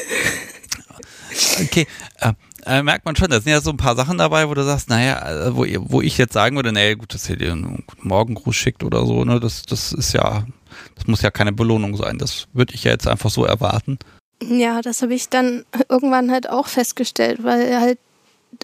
okay, 1.61 1.87
äh, 2.21 2.33
äh, 2.67 2.83
merkt 2.83 3.05
man 3.05 3.15
schon, 3.15 3.29
da 3.29 3.39
sind 3.39 3.51
ja 3.51 3.61
so 3.61 3.71
ein 3.71 3.77
paar 3.77 3.95
Sachen 3.95 4.17
dabei, 4.17 4.49
wo 4.49 4.53
du 4.53 4.63
sagst, 4.63 4.89
naja, 4.89 5.47
äh, 5.47 5.55
wo, 5.55 5.65
wo 5.91 6.01
ich 6.01 6.17
jetzt 6.17 6.33
sagen 6.33 6.55
würde, 6.55 6.71
naja, 6.71 6.95
gut, 6.95 7.13
dass 7.13 7.29
ihr 7.29 7.37
dir 7.37 7.51
einen 7.51 7.83
Morgengruß 8.01 8.55
schickt 8.55 8.83
oder 8.83 9.05
so, 9.05 9.23
ne, 9.23 9.39
das, 9.39 9.63
das 9.63 9.93
ist 9.93 10.13
ja, 10.13 10.45
das 10.95 11.07
muss 11.07 11.21
ja 11.21 11.31
keine 11.31 11.51
Belohnung 11.51 11.95
sein. 11.95 12.17
Das 12.17 12.47
würde 12.53 12.73
ich 12.73 12.83
ja 12.83 12.91
jetzt 12.91 13.07
einfach 13.07 13.29
so 13.29 13.45
erwarten. 13.45 13.97
Ja, 14.43 14.81
das 14.81 15.01
habe 15.01 15.13
ich 15.13 15.29
dann 15.29 15.65
irgendwann 15.89 16.31
halt 16.31 16.49
auch 16.49 16.67
festgestellt, 16.67 17.43
weil 17.43 17.79
halt 17.79 17.99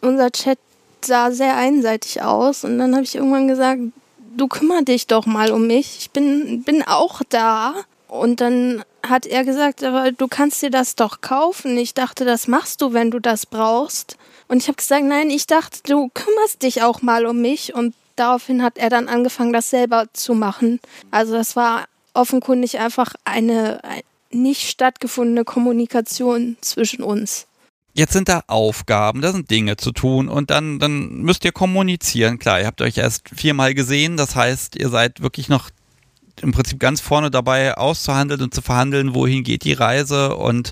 unser 0.02 0.32
Chat 0.32 0.60
sah 1.04 1.32
sehr 1.32 1.58
einseitig 1.58 2.22
aus. 2.22 2.64
Und 2.64 2.78
dann 2.78 2.94
habe 2.94 3.04
ich 3.04 3.16
irgendwann 3.16 3.48
gesagt, 3.48 3.82
du 4.38 4.48
kümmer 4.48 4.84
dich 4.84 5.08
doch 5.08 5.26
mal 5.26 5.52
um 5.52 5.68
mich. 5.68 5.98
Ich 6.00 6.12
bin, 6.12 6.64
bin 6.64 6.84
auch 6.84 7.22
da. 7.30 7.74
Und 8.14 8.42
dann 8.42 8.84
hat 9.02 9.26
er 9.26 9.44
gesagt, 9.44 9.84
aber 9.84 10.12
du 10.12 10.28
kannst 10.28 10.62
dir 10.62 10.70
das 10.70 10.94
doch 10.94 11.22
kaufen. 11.22 11.76
Ich 11.80 11.96
dachte, 11.96 12.26
das 12.26 12.48
machst 12.48 12.84
du, 12.84 12.94
wenn 12.94 13.10
du 13.10 13.18
das 13.18 13.48
brauchst. 13.48 14.18
Und 14.48 14.62
ich 14.62 14.68
habe 14.68 14.76
gesagt, 14.76 15.04
nein, 15.04 15.32
ich 15.32 15.48
dachte, 15.48 15.80
du 15.84 16.12
kümmerst 16.14 16.62
dich 16.62 16.84
auch 16.84 17.02
mal 17.02 17.26
um 17.26 17.42
mich. 17.42 17.74
Und 17.74 17.96
daraufhin 18.16 18.62
hat 18.62 18.78
er 18.78 18.92
dann 18.92 19.08
angefangen, 19.08 19.52
das 19.52 19.72
selber 19.72 20.06
zu 20.14 20.36
machen. 20.36 20.80
Also 21.10 21.34
das 21.34 21.56
war 21.56 21.86
offenkundig 22.14 22.78
einfach 22.78 23.16
eine 23.26 23.80
nicht 24.30 24.70
stattgefundene 24.70 25.44
Kommunikation 25.44 26.58
zwischen 26.62 27.02
uns. 27.02 27.48
Jetzt 27.96 28.14
sind 28.14 28.30
da 28.30 28.44
Aufgaben, 28.46 29.22
da 29.22 29.32
sind 29.32 29.50
Dinge 29.50 29.76
zu 29.76 29.92
tun 29.92 30.30
und 30.30 30.52
dann, 30.52 30.78
dann 30.78 31.22
müsst 31.22 31.46
ihr 31.46 31.52
kommunizieren. 31.52 32.38
Klar, 32.38 32.60
ihr 32.60 32.68
habt 32.68 32.82
euch 32.82 32.98
erst 32.98 33.30
viermal 33.30 33.74
gesehen, 33.74 34.18
das 34.18 34.36
heißt, 34.36 34.76
ihr 34.76 34.90
seid 34.90 35.22
wirklich 35.22 35.50
noch 35.50 35.72
im 36.42 36.52
Prinzip 36.52 36.80
ganz 36.80 37.00
vorne 37.02 37.32
dabei 37.32 37.78
auszuhandeln 37.78 38.42
und 38.42 38.54
zu 38.54 38.62
verhandeln, 38.62 39.14
wohin 39.14 39.44
geht 39.44 39.64
die 39.64 39.74
Reise 39.74 40.36
und 40.36 40.72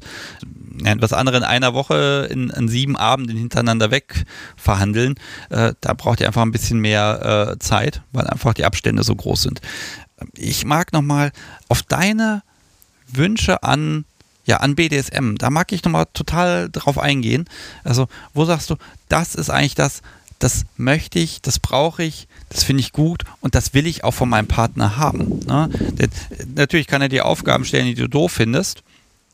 was 0.99 1.13
andere 1.13 1.37
in 1.37 1.43
einer 1.43 1.73
Woche 1.73 2.27
in, 2.31 2.49
in, 2.49 2.67
sieben 2.67 2.97
Abenden 2.97 3.37
hintereinander 3.37 3.91
weg 3.91 4.23
verhandeln. 4.55 5.15
Äh, 5.49 5.73
da 5.81 5.93
braucht 5.93 6.21
ihr 6.21 6.27
einfach 6.27 6.41
ein 6.41 6.51
bisschen 6.51 6.79
mehr 6.79 7.53
äh, 7.53 7.59
Zeit, 7.59 8.01
weil 8.11 8.25
einfach 8.25 8.53
die 8.53 8.65
Abstände 8.65 9.03
so 9.03 9.15
groß 9.15 9.43
sind. 9.43 9.61
Ich 10.35 10.65
mag 10.65 10.93
nochmal 10.93 11.31
auf 11.67 11.83
deine 11.83 12.41
Wünsche 13.07 13.63
an 13.63 14.05
ja, 14.45 14.57
an 14.57 14.75
BDSM. 14.75 15.35
Da 15.35 15.49
mag 15.51 15.71
ich 15.71 15.83
nochmal 15.83 16.07
total 16.13 16.69
drauf 16.71 16.97
eingehen. 16.97 17.45
Also, 17.83 18.07
wo 18.33 18.43
sagst 18.45 18.69
du, 18.71 18.75
das 19.07 19.35
ist 19.35 19.51
eigentlich 19.51 19.75
das, 19.75 20.01
das 20.39 20.63
möchte 20.77 21.19
ich, 21.19 21.41
das 21.43 21.59
brauche 21.59 22.03
ich, 22.03 22.27
das 22.51 22.63
finde 22.63 22.81
ich 22.81 22.91
gut 22.91 23.23
und 23.39 23.55
das 23.55 23.73
will 23.73 23.87
ich 23.87 24.03
auch 24.03 24.11
von 24.11 24.27
meinem 24.27 24.47
Partner 24.47 24.97
haben. 24.97 25.39
Ne? 25.47 25.69
Natürlich 26.53 26.85
kann 26.85 27.01
er 27.01 27.07
dir 27.07 27.25
Aufgaben 27.25 27.63
stellen, 27.63 27.85
die 27.85 27.95
du 27.95 28.09
doof 28.09 28.33
findest. 28.33 28.83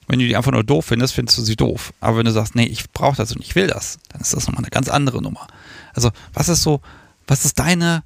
Wenn 0.07 0.19
du 0.19 0.27
die 0.27 0.38
einfach 0.38 0.52
nur 0.52 0.64
doof 0.64 0.85
findest, 0.85 1.15
findest 1.15 1.38
du 1.39 1.41
sie 1.41 1.56
doof. 1.56 1.94
Aber 1.99 2.18
wenn 2.18 2.26
du 2.26 2.31
sagst, 2.31 2.56
nee, 2.56 2.65
ich 2.65 2.89
brauche 2.91 3.18
das 3.18 3.34
und 3.34 3.41
ich 3.41 3.56
will 3.56 3.68
das, 3.68 3.98
dann 4.10 4.22
ist 4.22 4.34
das 4.34 4.45
nochmal 4.48 4.64
eine 4.64 4.69
ganz 4.69 4.88
andere 4.88 5.22
Nummer. 5.22 5.48
Also, 5.94 6.11
was 6.34 6.48
ist 6.48 6.61
so, 6.61 6.80
was 7.26 7.44
ist 7.44 7.60
deine 7.60 8.03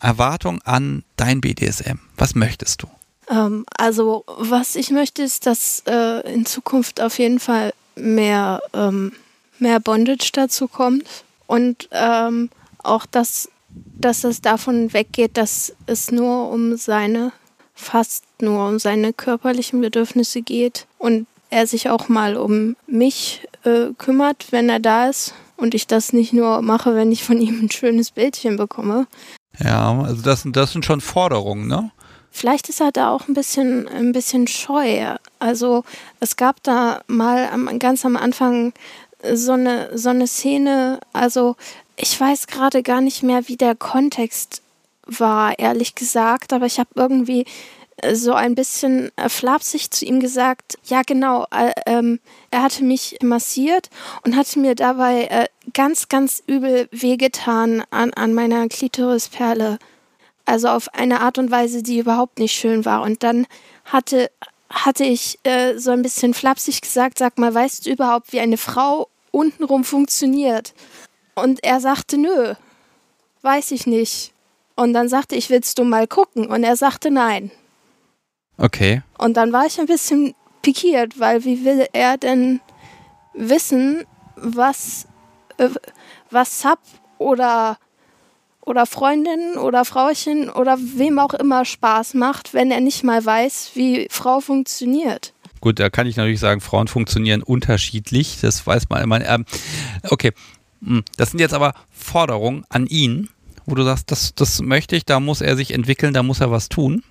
Erwartung 0.00 0.60
an 0.62 1.04
dein 1.16 1.40
BDSM? 1.40 2.00
Was 2.16 2.34
möchtest 2.34 2.82
du? 2.82 2.88
Ähm, 3.30 3.64
also 3.76 4.24
was 4.26 4.74
ich 4.74 4.90
möchte, 4.90 5.22
ist, 5.22 5.46
dass 5.46 5.84
äh, 5.86 6.32
in 6.32 6.46
Zukunft 6.46 7.00
auf 7.00 7.18
jeden 7.18 7.38
Fall 7.38 7.72
mehr, 7.94 8.60
ähm, 8.74 9.12
mehr 9.58 9.80
Bondage 9.80 10.30
dazu 10.32 10.68
kommt 10.68 11.04
und 11.46 11.88
ähm, 11.92 12.50
auch, 12.82 13.06
dass, 13.06 13.48
dass 13.68 14.24
es 14.24 14.40
davon 14.40 14.92
weggeht, 14.92 15.36
dass 15.36 15.74
es 15.86 16.10
nur 16.10 16.50
um 16.50 16.76
seine, 16.76 17.32
fast 17.74 18.24
nur 18.40 18.68
um 18.68 18.78
seine 18.78 19.12
körperlichen 19.12 19.80
Bedürfnisse 19.80 20.42
geht 20.42 20.86
und 20.98 21.26
er 21.50 21.66
sich 21.66 21.88
auch 21.90 22.08
mal 22.08 22.36
um 22.36 22.76
mich 22.86 23.46
äh, 23.64 23.92
kümmert, 23.96 24.46
wenn 24.50 24.68
er 24.68 24.80
da 24.80 25.08
ist 25.08 25.34
und 25.56 25.74
ich 25.74 25.86
das 25.86 26.12
nicht 26.12 26.32
nur 26.32 26.62
mache, 26.62 26.94
wenn 26.94 27.12
ich 27.12 27.24
von 27.24 27.40
ihm 27.40 27.60
ein 27.60 27.70
schönes 27.70 28.10
Bildchen 28.10 28.56
bekomme. 28.56 29.06
Ja, 29.58 29.98
also 30.02 30.22
das, 30.22 30.44
das 30.46 30.72
sind 30.72 30.84
schon 30.84 31.00
Forderungen, 31.00 31.66
ne? 31.66 31.90
Vielleicht 32.30 32.68
ist 32.68 32.80
er 32.80 32.92
da 32.92 33.10
auch 33.10 33.26
ein 33.26 33.34
bisschen, 33.34 33.88
ein 33.88 34.12
bisschen 34.12 34.46
scheu. 34.46 35.16
Also 35.38 35.84
es 36.20 36.36
gab 36.36 36.62
da 36.62 37.00
mal 37.06 37.48
am, 37.52 37.78
ganz 37.78 38.04
am 38.04 38.16
Anfang 38.16 38.74
so 39.32 39.52
eine, 39.52 39.96
so 39.98 40.10
eine 40.10 40.26
Szene, 40.26 41.00
also 41.12 41.56
ich 42.00 42.18
weiß 42.18 42.46
gerade 42.46 42.82
gar 42.82 43.00
nicht 43.00 43.22
mehr, 43.22 43.48
wie 43.48 43.56
der 43.56 43.74
Kontext 43.74 44.62
war, 45.04 45.58
ehrlich 45.58 45.94
gesagt, 45.94 46.52
aber 46.52 46.66
ich 46.66 46.78
habe 46.78 46.90
irgendwie 46.94 47.44
so 48.12 48.32
ein 48.32 48.54
bisschen 48.54 49.10
äh, 49.16 49.28
flapsig 49.28 49.90
zu 49.90 50.04
ihm 50.04 50.20
gesagt, 50.20 50.78
ja 50.84 51.02
genau, 51.02 51.46
äh, 51.50 51.72
ähm, 51.86 52.20
er 52.50 52.62
hatte 52.62 52.84
mich 52.84 53.18
massiert 53.22 53.90
und 54.24 54.36
hatte 54.36 54.60
mir 54.60 54.74
dabei 54.74 55.24
äh, 55.24 55.46
ganz, 55.74 56.08
ganz 56.08 56.42
übel 56.46 56.88
wehgetan 56.92 57.82
an, 57.90 58.12
an 58.14 58.34
meiner 58.34 58.68
Klitorisperle. 58.68 59.78
Also 60.44 60.68
auf 60.68 60.94
eine 60.94 61.20
Art 61.20 61.38
und 61.38 61.50
Weise, 61.50 61.82
die 61.82 61.98
überhaupt 61.98 62.38
nicht 62.38 62.52
schön 62.52 62.84
war. 62.84 63.02
Und 63.02 63.22
dann 63.22 63.46
hatte, 63.84 64.30
hatte 64.70 65.04
ich 65.04 65.38
äh, 65.42 65.76
so 65.76 65.90
ein 65.90 66.02
bisschen 66.02 66.34
flapsig 66.34 66.80
gesagt, 66.80 67.18
sag 67.18 67.36
mal, 67.36 67.52
weißt 67.52 67.84
du 67.84 67.90
überhaupt, 67.90 68.32
wie 68.32 68.40
eine 68.40 68.56
Frau 68.56 69.08
untenrum 69.30 69.84
funktioniert? 69.84 70.72
Und 71.42 71.62
er 71.64 71.80
sagte, 71.80 72.18
nö, 72.18 72.54
weiß 73.42 73.70
ich 73.72 73.86
nicht. 73.86 74.32
Und 74.76 74.92
dann 74.92 75.08
sagte 75.08 75.34
ich, 75.34 75.50
willst 75.50 75.78
du 75.78 75.84
mal 75.84 76.06
gucken? 76.06 76.46
Und 76.46 76.62
er 76.62 76.76
sagte 76.76 77.10
nein. 77.10 77.50
Okay. 78.56 79.02
Und 79.16 79.36
dann 79.36 79.52
war 79.52 79.66
ich 79.66 79.80
ein 79.80 79.86
bisschen 79.86 80.34
pikiert, 80.62 81.18
weil 81.18 81.44
wie 81.44 81.64
will 81.64 81.86
er 81.92 82.16
denn 82.16 82.60
wissen, 83.34 84.04
was, 84.36 85.06
äh, 85.56 85.68
was 86.30 86.60
Sub 86.60 86.78
oder, 87.18 87.78
oder 88.60 88.86
Freundin 88.86 89.56
oder 89.56 89.84
Frauchen 89.84 90.50
oder 90.50 90.76
wem 90.78 91.18
auch 91.18 91.34
immer 91.34 91.64
Spaß 91.64 92.14
macht, 92.14 92.54
wenn 92.54 92.70
er 92.70 92.80
nicht 92.80 93.04
mal 93.04 93.24
weiß, 93.24 93.72
wie 93.74 94.08
Frau 94.10 94.40
funktioniert. 94.40 95.32
Gut, 95.60 95.80
da 95.80 95.90
kann 95.90 96.06
ich 96.06 96.16
natürlich 96.16 96.40
sagen, 96.40 96.60
Frauen 96.60 96.86
funktionieren 96.86 97.42
unterschiedlich, 97.42 98.38
das 98.40 98.64
weiß 98.64 98.88
man 98.90 99.02
immer. 99.02 99.24
Ähm, 99.26 99.44
okay, 100.08 100.32
das 101.16 101.30
sind 101.30 101.40
jetzt 101.40 101.54
aber 101.54 101.74
Forderungen 101.90 102.64
an 102.68 102.86
ihn, 102.86 103.28
wo 103.66 103.74
du 103.74 103.82
sagst, 103.84 104.10
das, 104.10 104.34
das 104.34 104.60
möchte 104.60 104.96
ich, 104.96 105.04
da 105.04 105.20
muss 105.20 105.40
er 105.40 105.56
sich 105.56 105.72
entwickeln, 105.72 106.14
da 106.14 106.22
muss 106.22 106.40
er 106.40 106.50
was 106.50 106.68
tun 106.68 107.02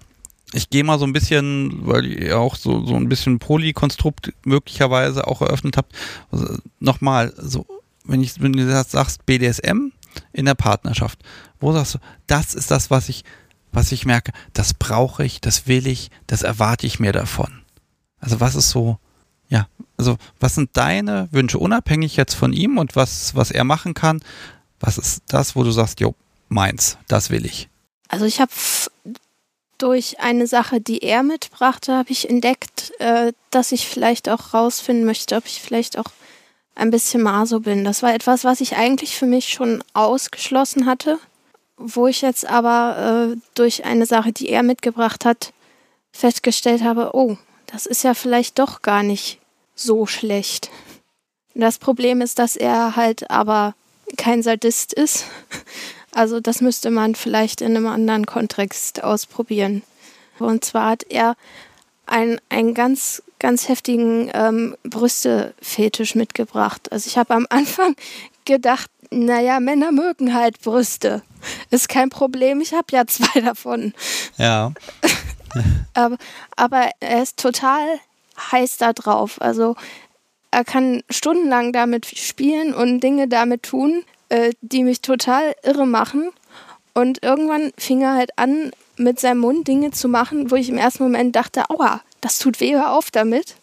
ich 0.54 0.70
gehe 0.70 0.84
mal 0.84 1.00
so 1.00 1.06
ein 1.06 1.14
bisschen, 1.14 1.86
weil 1.86 2.06
ihr 2.06 2.40
auch 2.40 2.56
so, 2.56 2.86
so 2.86 2.96
ein 2.96 3.10
bisschen 3.10 3.40
Polykonstrukt 3.40 4.34
möglicherweise 4.46 5.28
auch 5.28 5.42
eröffnet 5.42 5.78
habt, 5.78 5.94
also 6.32 6.58
nochmal, 6.80 7.34
so, 7.38 7.66
wenn, 8.06 8.22
ich, 8.22 8.42
wenn 8.42 8.54
du 8.54 8.84
sagst 8.84 9.26
BDSM 9.26 9.92
in 10.32 10.46
der 10.46 10.56
Partnerschaft, 10.56 11.20
wo 11.60 11.74
sagst 11.74 11.96
du, 11.96 12.00
das 12.28 12.54
ist 12.54 12.72
das, 12.72 12.90
was 12.90 13.10
ich, 13.10 13.24
was 13.74 13.92
ich 13.92 14.06
merke, 14.06 14.32
das 14.54 14.74
brauche 14.74 15.26
ich, 15.26 15.42
das 15.42 15.68
will 15.68 15.86
ich, 15.88 16.12
das 16.28 16.44
erwarte 16.44 16.88
ich 16.88 17.00
mir 17.00 17.12
davon. 17.12 17.62
Also 18.20 18.40
was 18.40 18.56
ist 18.56 18.70
so, 18.70 19.00
ja, 19.50 19.68
also 19.98 20.18
was 20.40 20.56
sind 20.56 20.72
deine 20.74 21.28
Wünsche, 21.32 21.60
unabhängig 21.60 22.16
jetzt 22.16 22.34
von 22.34 22.54
ihm 22.54 22.78
und 22.78 22.96
was, 22.96 23.36
was 23.36 23.52
er 23.52 23.64
machen 23.64 23.94
kann? 23.94 24.22
Was 24.80 24.98
ist 24.98 25.24
das, 25.28 25.56
wo 25.56 25.64
du 25.64 25.72
sagst, 25.72 26.00
jo, 26.00 26.16
meins, 26.50 26.98
das 27.08 27.30
will 27.30 27.46
ich? 27.46 27.70
Also 28.10 28.26
ich 28.26 28.40
habe 28.40 28.52
durch 29.78 30.20
eine 30.20 30.48
Sache, 30.48 30.82
die 30.82 31.00
er 31.00 31.24
mitbrachte, 31.24 31.94
habe 31.94 32.12
ich 32.12 32.30
entdeckt, 32.30 32.92
äh, 33.00 33.34
dass 33.52 33.72
ich 33.72 33.88
vielleicht 33.88 34.30
auch 34.30 34.54
rausfinden 34.54 35.06
möchte, 35.06 35.36
ob 35.36 35.46
ich 35.46 35.62
vielleicht 35.62 35.98
auch 35.98 36.12
ein 36.76 36.92
bisschen 36.92 37.22
Maso 37.22 37.60
bin. 37.60 37.84
Das 37.84 38.04
war 38.04 38.14
etwas, 38.14 38.44
was 38.44 38.62
ich 38.62 38.76
eigentlich 38.76 39.16
für 39.16 39.26
mich 39.26 39.50
schon 39.50 39.84
ausgeschlossen 39.94 40.86
hatte, 40.86 41.20
wo 41.76 42.08
ich 42.08 42.22
jetzt 42.22 42.48
aber 42.48 43.34
äh, 43.34 43.38
durch 43.56 43.86
eine 43.86 44.06
Sache, 44.06 44.32
die 44.32 44.50
er 44.50 44.64
mitgebracht 44.64 45.26
hat, 45.26 45.54
festgestellt 46.12 46.84
habe, 46.84 47.12
oh, 47.14 47.38
das 47.68 47.86
ist 47.86 48.04
ja 48.04 48.14
vielleicht 48.14 48.60
doch 48.60 48.82
gar 48.82 49.04
nicht 49.04 49.40
so 49.76 50.06
schlecht. 50.06 50.70
Das 51.54 51.78
Problem 51.78 52.22
ist, 52.22 52.40
dass 52.40 52.56
er 52.56 52.96
halt 52.96 53.30
aber 53.30 53.76
kein 54.18 54.44
Sadist 54.44 54.94
ist, 54.94 55.26
also 56.12 56.40
das 56.40 56.62
müsste 56.62 56.90
man 56.90 57.16
vielleicht 57.16 57.62
in 57.62 57.76
einem 57.76 57.88
anderen 57.88 58.26
Kontext 58.26 59.04
ausprobieren. 59.04 59.84
Und 60.40 60.66
zwar 60.66 60.92
hat 60.92 61.04
er 61.10 61.36
einen, 62.06 62.40
einen 62.50 62.74
ganz, 62.74 63.22
ganz 63.40 63.70
heftigen 63.70 64.32
ähm, 64.34 64.76
Brüste-Fetisch 64.84 66.16
mitgebracht. 66.16 66.92
Also 66.92 67.08
ich 67.08 67.18
habe 67.18 67.34
am 67.34 67.46
Anfang 67.50 67.96
gedacht, 68.46 68.90
naja, 69.12 69.60
Männer 69.60 69.92
mögen 69.92 70.34
halt 70.34 70.62
Brüste. 70.62 71.22
Ist 71.70 71.90
kein 71.90 72.10
Problem, 72.10 72.62
ich 72.62 72.74
habe 72.74 72.88
ja 72.92 73.06
zwei 73.06 73.42
davon. 73.42 73.94
Ja. 74.38 74.74
aber, 75.94 76.18
aber 76.56 76.90
er 77.00 77.24
ist 77.24 77.38
total 77.38 78.00
heiß 78.52 78.78
da 78.78 78.94
drauf. 78.94 79.42
Also 79.42 79.76
er 80.52 80.64
kann 80.64 81.04
stundenlang 81.10 81.74
damit 81.74 82.06
spielen 82.06 82.74
und 82.74 83.02
Dinge 83.02 83.28
damit 83.28 83.64
tun, 83.64 84.04
äh, 84.30 84.52
die 84.62 84.84
mich 84.84 85.02
total 85.02 85.56
irre 85.64 85.86
machen. 85.86 86.30
Und 86.94 87.24
irgendwann 87.24 87.72
fing 87.78 88.02
er 88.02 88.16
halt 88.16 88.32
an, 88.38 88.72
mit 88.98 89.20
seinem 89.20 89.40
Mund 89.40 89.68
Dinge 89.68 89.92
zu 89.92 90.08
machen, 90.08 90.50
wo 90.50 90.56
ich 90.56 90.70
im 90.70 90.78
ersten 90.78 91.04
Moment 91.04 91.36
dachte, 91.36 91.70
aua, 91.70 92.02
das 92.22 92.40
tut 92.40 92.60
weh, 92.60 92.74
hör 92.74 92.94
auf 92.94 93.12
damit. 93.12 93.57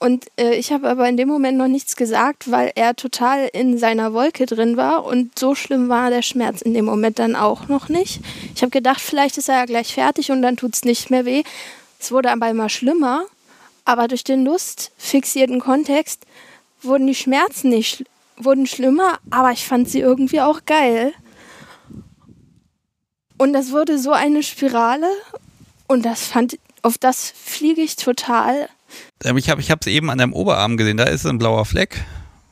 Und 0.00 0.26
äh, 0.38 0.54
ich 0.54 0.72
habe 0.72 0.88
aber 0.88 1.08
in 1.08 1.18
dem 1.18 1.28
Moment 1.28 1.58
noch 1.58 1.68
nichts 1.68 1.94
gesagt, 1.94 2.50
weil 2.50 2.72
er 2.74 2.96
total 2.96 3.48
in 3.52 3.76
seiner 3.76 4.14
Wolke 4.14 4.46
drin 4.46 4.78
war 4.78 5.04
und 5.04 5.38
so 5.38 5.54
schlimm 5.54 5.90
war 5.90 6.08
der 6.08 6.22
Schmerz 6.22 6.62
in 6.62 6.72
dem 6.72 6.86
Moment 6.86 7.18
dann 7.18 7.36
auch 7.36 7.68
noch 7.68 7.90
nicht. 7.90 8.20
Ich 8.54 8.62
habe 8.62 8.70
gedacht, 8.70 9.00
vielleicht 9.00 9.36
ist 9.36 9.50
er 9.50 9.56
ja 9.56 9.64
gleich 9.66 9.92
fertig 9.92 10.30
und 10.32 10.40
dann 10.40 10.56
tut 10.56 10.74
es 10.74 10.84
nicht 10.84 11.10
mehr 11.10 11.26
weh. 11.26 11.42
Es 12.00 12.10
wurde 12.10 12.32
aber 12.32 12.48
immer 12.48 12.70
schlimmer, 12.70 13.24
aber 13.84 14.08
durch 14.08 14.24
den 14.24 14.44
lustfixierten 14.44 15.60
Kontext 15.60 16.24
wurden 16.80 17.06
die 17.06 17.14
Schmerzen 17.14 17.68
nicht 17.68 18.04
wurden 18.44 18.66
schlimmer, 18.66 19.18
aber 19.30 19.52
ich 19.52 19.66
fand 19.66 19.88
sie 19.88 20.00
irgendwie 20.00 20.40
auch 20.40 20.64
geil. 20.66 21.12
Und 23.38 23.52
das 23.52 23.70
wurde 23.70 23.98
so 23.98 24.12
eine 24.12 24.42
Spirale 24.42 25.10
und 25.86 26.04
das 26.04 26.26
fand, 26.26 26.58
auf 26.82 26.98
das 26.98 27.32
fliege 27.36 27.82
ich 27.82 27.96
total. 27.96 28.68
Ähm, 29.24 29.36
ich 29.36 29.50
habe 29.50 29.60
es 29.60 29.86
eben 29.86 30.10
an 30.10 30.18
deinem 30.18 30.32
Oberarm 30.32 30.76
gesehen, 30.76 30.96
da 30.96 31.04
ist 31.04 31.26
ein 31.26 31.38
blauer 31.38 31.64
Fleck. 31.64 32.04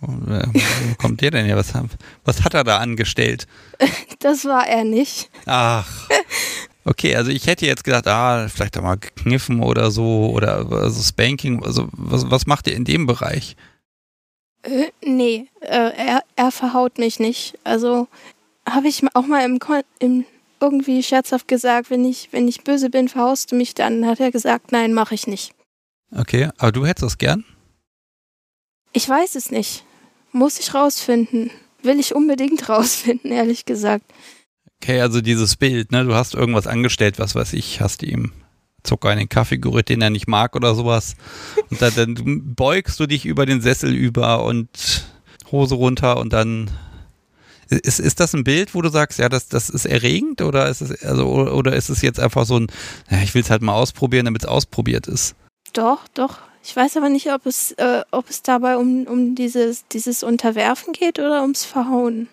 Äh, 0.02 0.06
wo 0.06 0.94
kommt 0.98 1.20
der 1.20 1.30
denn 1.30 1.46
her? 1.46 1.56
Was, 1.56 1.72
was 2.24 2.44
hat 2.44 2.54
er 2.54 2.64
da 2.64 2.78
angestellt? 2.78 3.46
Das 4.20 4.44
war 4.46 4.66
er 4.66 4.82
nicht. 4.82 5.30
Ach. 5.46 6.08
Okay, 6.84 7.14
also 7.14 7.30
ich 7.30 7.46
hätte 7.46 7.66
jetzt 7.66 7.84
gedacht, 7.84 8.08
ah, 8.08 8.48
vielleicht 8.48 8.76
auch 8.76 8.82
mal 8.82 8.96
gekniffen 8.96 9.62
oder 9.62 9.92
so 9.92 10.30
oder 10.34 10.66
also 10.72 11.00
Spanking. 11.00 11.62
Also 11.62 11.88
was, 11.92 12.28
was 12.28 12.46
macht 12.46 12.66
ihr 12.66 12.74
in 12.74 12.84
dem 12.84 13.06
Bereich? 13.06 13.54
Äh, 14.64 14.86
nee, 15.04 15.46
äh, 15.60 15.92
er, 15.96 16.24
er 16.34 16.50
verhaut 16.50 16.98
mich 16.98 17.20
nicht. 17.20 17.56
Also 17.62 18.08
habe 18.68 18.88
ich 18.88 19.04
auch 19.14 19.26
mal 19.26 19.44
im, 19.44 19.60
im 20.00 20.24
irgendwie 20.60 21.02
scherzhaft 21.02 21.46
gesagt, 21.46 21.90
wenn 21.90 22.04
ich, 22.04 22.28
wenn 22.32 22.48
ich 22.48 22.64
böse 22.64 22.90
bin, 22.90 23.08
verhaust 23.08 23.52
du 23.52 23.56
mich 23.56 23.74
dann. 23.74 24.04
Hat 24.06 24.18
er 24.18 24.32
gesagt, 24.32 24.72
nein, 24.72 24.92
mache 24.92 25.14
ich 25.14 25.28
nicht. 25.28 25.54
Okay, 26.14 26.48
aber 26.59 26.72
du 26.72 26.86
hättest 26.86 27.06
es 27.06 27.18
gern? 27.18 27.44
Ich 28.93 29.09
weiß 29.09 29.35
es 29.35 29.51
nicht. 29.51 29.85
Muss 30.32 30.59
ich 30.59 30.74
rausfinden. 30.74 31.51
Will 31.82 32.01
ich 32.01 32.14
unbedingt 32.14 32.68
rausfinden, 32.68 33.30
ehrlich 33.30 33.64
gesagt. 33.64 34.05
Okay, 34.80 35.01
also 35.01 35.20
dieses 35.20 35.56
Bild, 35.56 35.93
ne? 35.93 36.05
Du 36.05 36.14
hast 36.14 36.35
irgendwas 36.35 36.66
angestellt, 36.66 37.18
was 37.18 37.35
weiß 37.35 37.52
ich, 37.52 37.80
hast 37.80 38.02
ihm 38.02 38.32
Zucker 38.85 39.12
in 39.12 39.18
den 39.18 39.28
Kaffee 39.28 39.59
gerührt, 39.59 39.89
den 39.89 40.02
er 40.02 40.10
nicht 40.10 40.28
mag 40.28 40.55
oder 40.55 40.74
sowas. 40.74 41.16
Und 41.70 41.82
dann, 41.82 41.94
dann 41.94 42.55
beugst 42.55 42.98
du 43.01 43.06
dich 43.06 43.26
über 43.26 43.44
den 43.44 43.60
Sessel 43.60 43.94
über 43.94 44.44
und 44.44 45.05
Hose 45.51 45.74
runter 45.74 46.18
und 46.18 46.32
dann 46.32 46.70
ist, 47.70 48.01
ist 48.01 48.20
das 48.20 48.35
ein 48.35 48.44
Bild, 48.44 48.74
wo 48.74 48.82
du 48.82 48.89
sagst, 48.89 49.18
ja, 49.18 49.28
das, 49.28 49.48
das 49.48 49.70
ist 49.70 49.86
erregend 49.86 50.40
oder 50.43 50.68
ist 50.68 50.80
es, 50.80 51.02
also, 51.02 51.26
oder 51.26 51.74
ist 51.74 51.89
es 51.89 52.02
jetzt 52.02 52.20
einfach 52.20 52.47
so 52.47 52.59
ein, 52.59 52.66
ja, 53.10 53.22
ich 53.22 53.35
will 53.35 53.43
es 53.43 53.51
halt 53.51 53.62
mal 53.62 53.74
ausprobieren, 53.74 54.24
damit 54.24 54.43
es 54.43 54.48
ausprobiert 54.48 55.06
ist? 55.06 55.35
Doch, 55.72 56.06
doch. 56.14 56.38
Ich 56.62 56.74
weiß 56.74 56.96
aber 56.96 57.08
nicht, 57.08 57.32
ob 57.32 57.46
es, 57.46 57.72
äh, 57.72 58.02
ob 58.10 58.28
es 58.28 58.42
dabei 58.42 58.76
um, 58.76 59.04
um 59.04 59.34
dieses, 59.34 59.86
dieses 59.88 60.22
Unterwerfen 60.22 60.92
geht 60.92 61.18
oder 61.18 61.42
ums 61.42 61.64
Verhauen. 61.64 62.28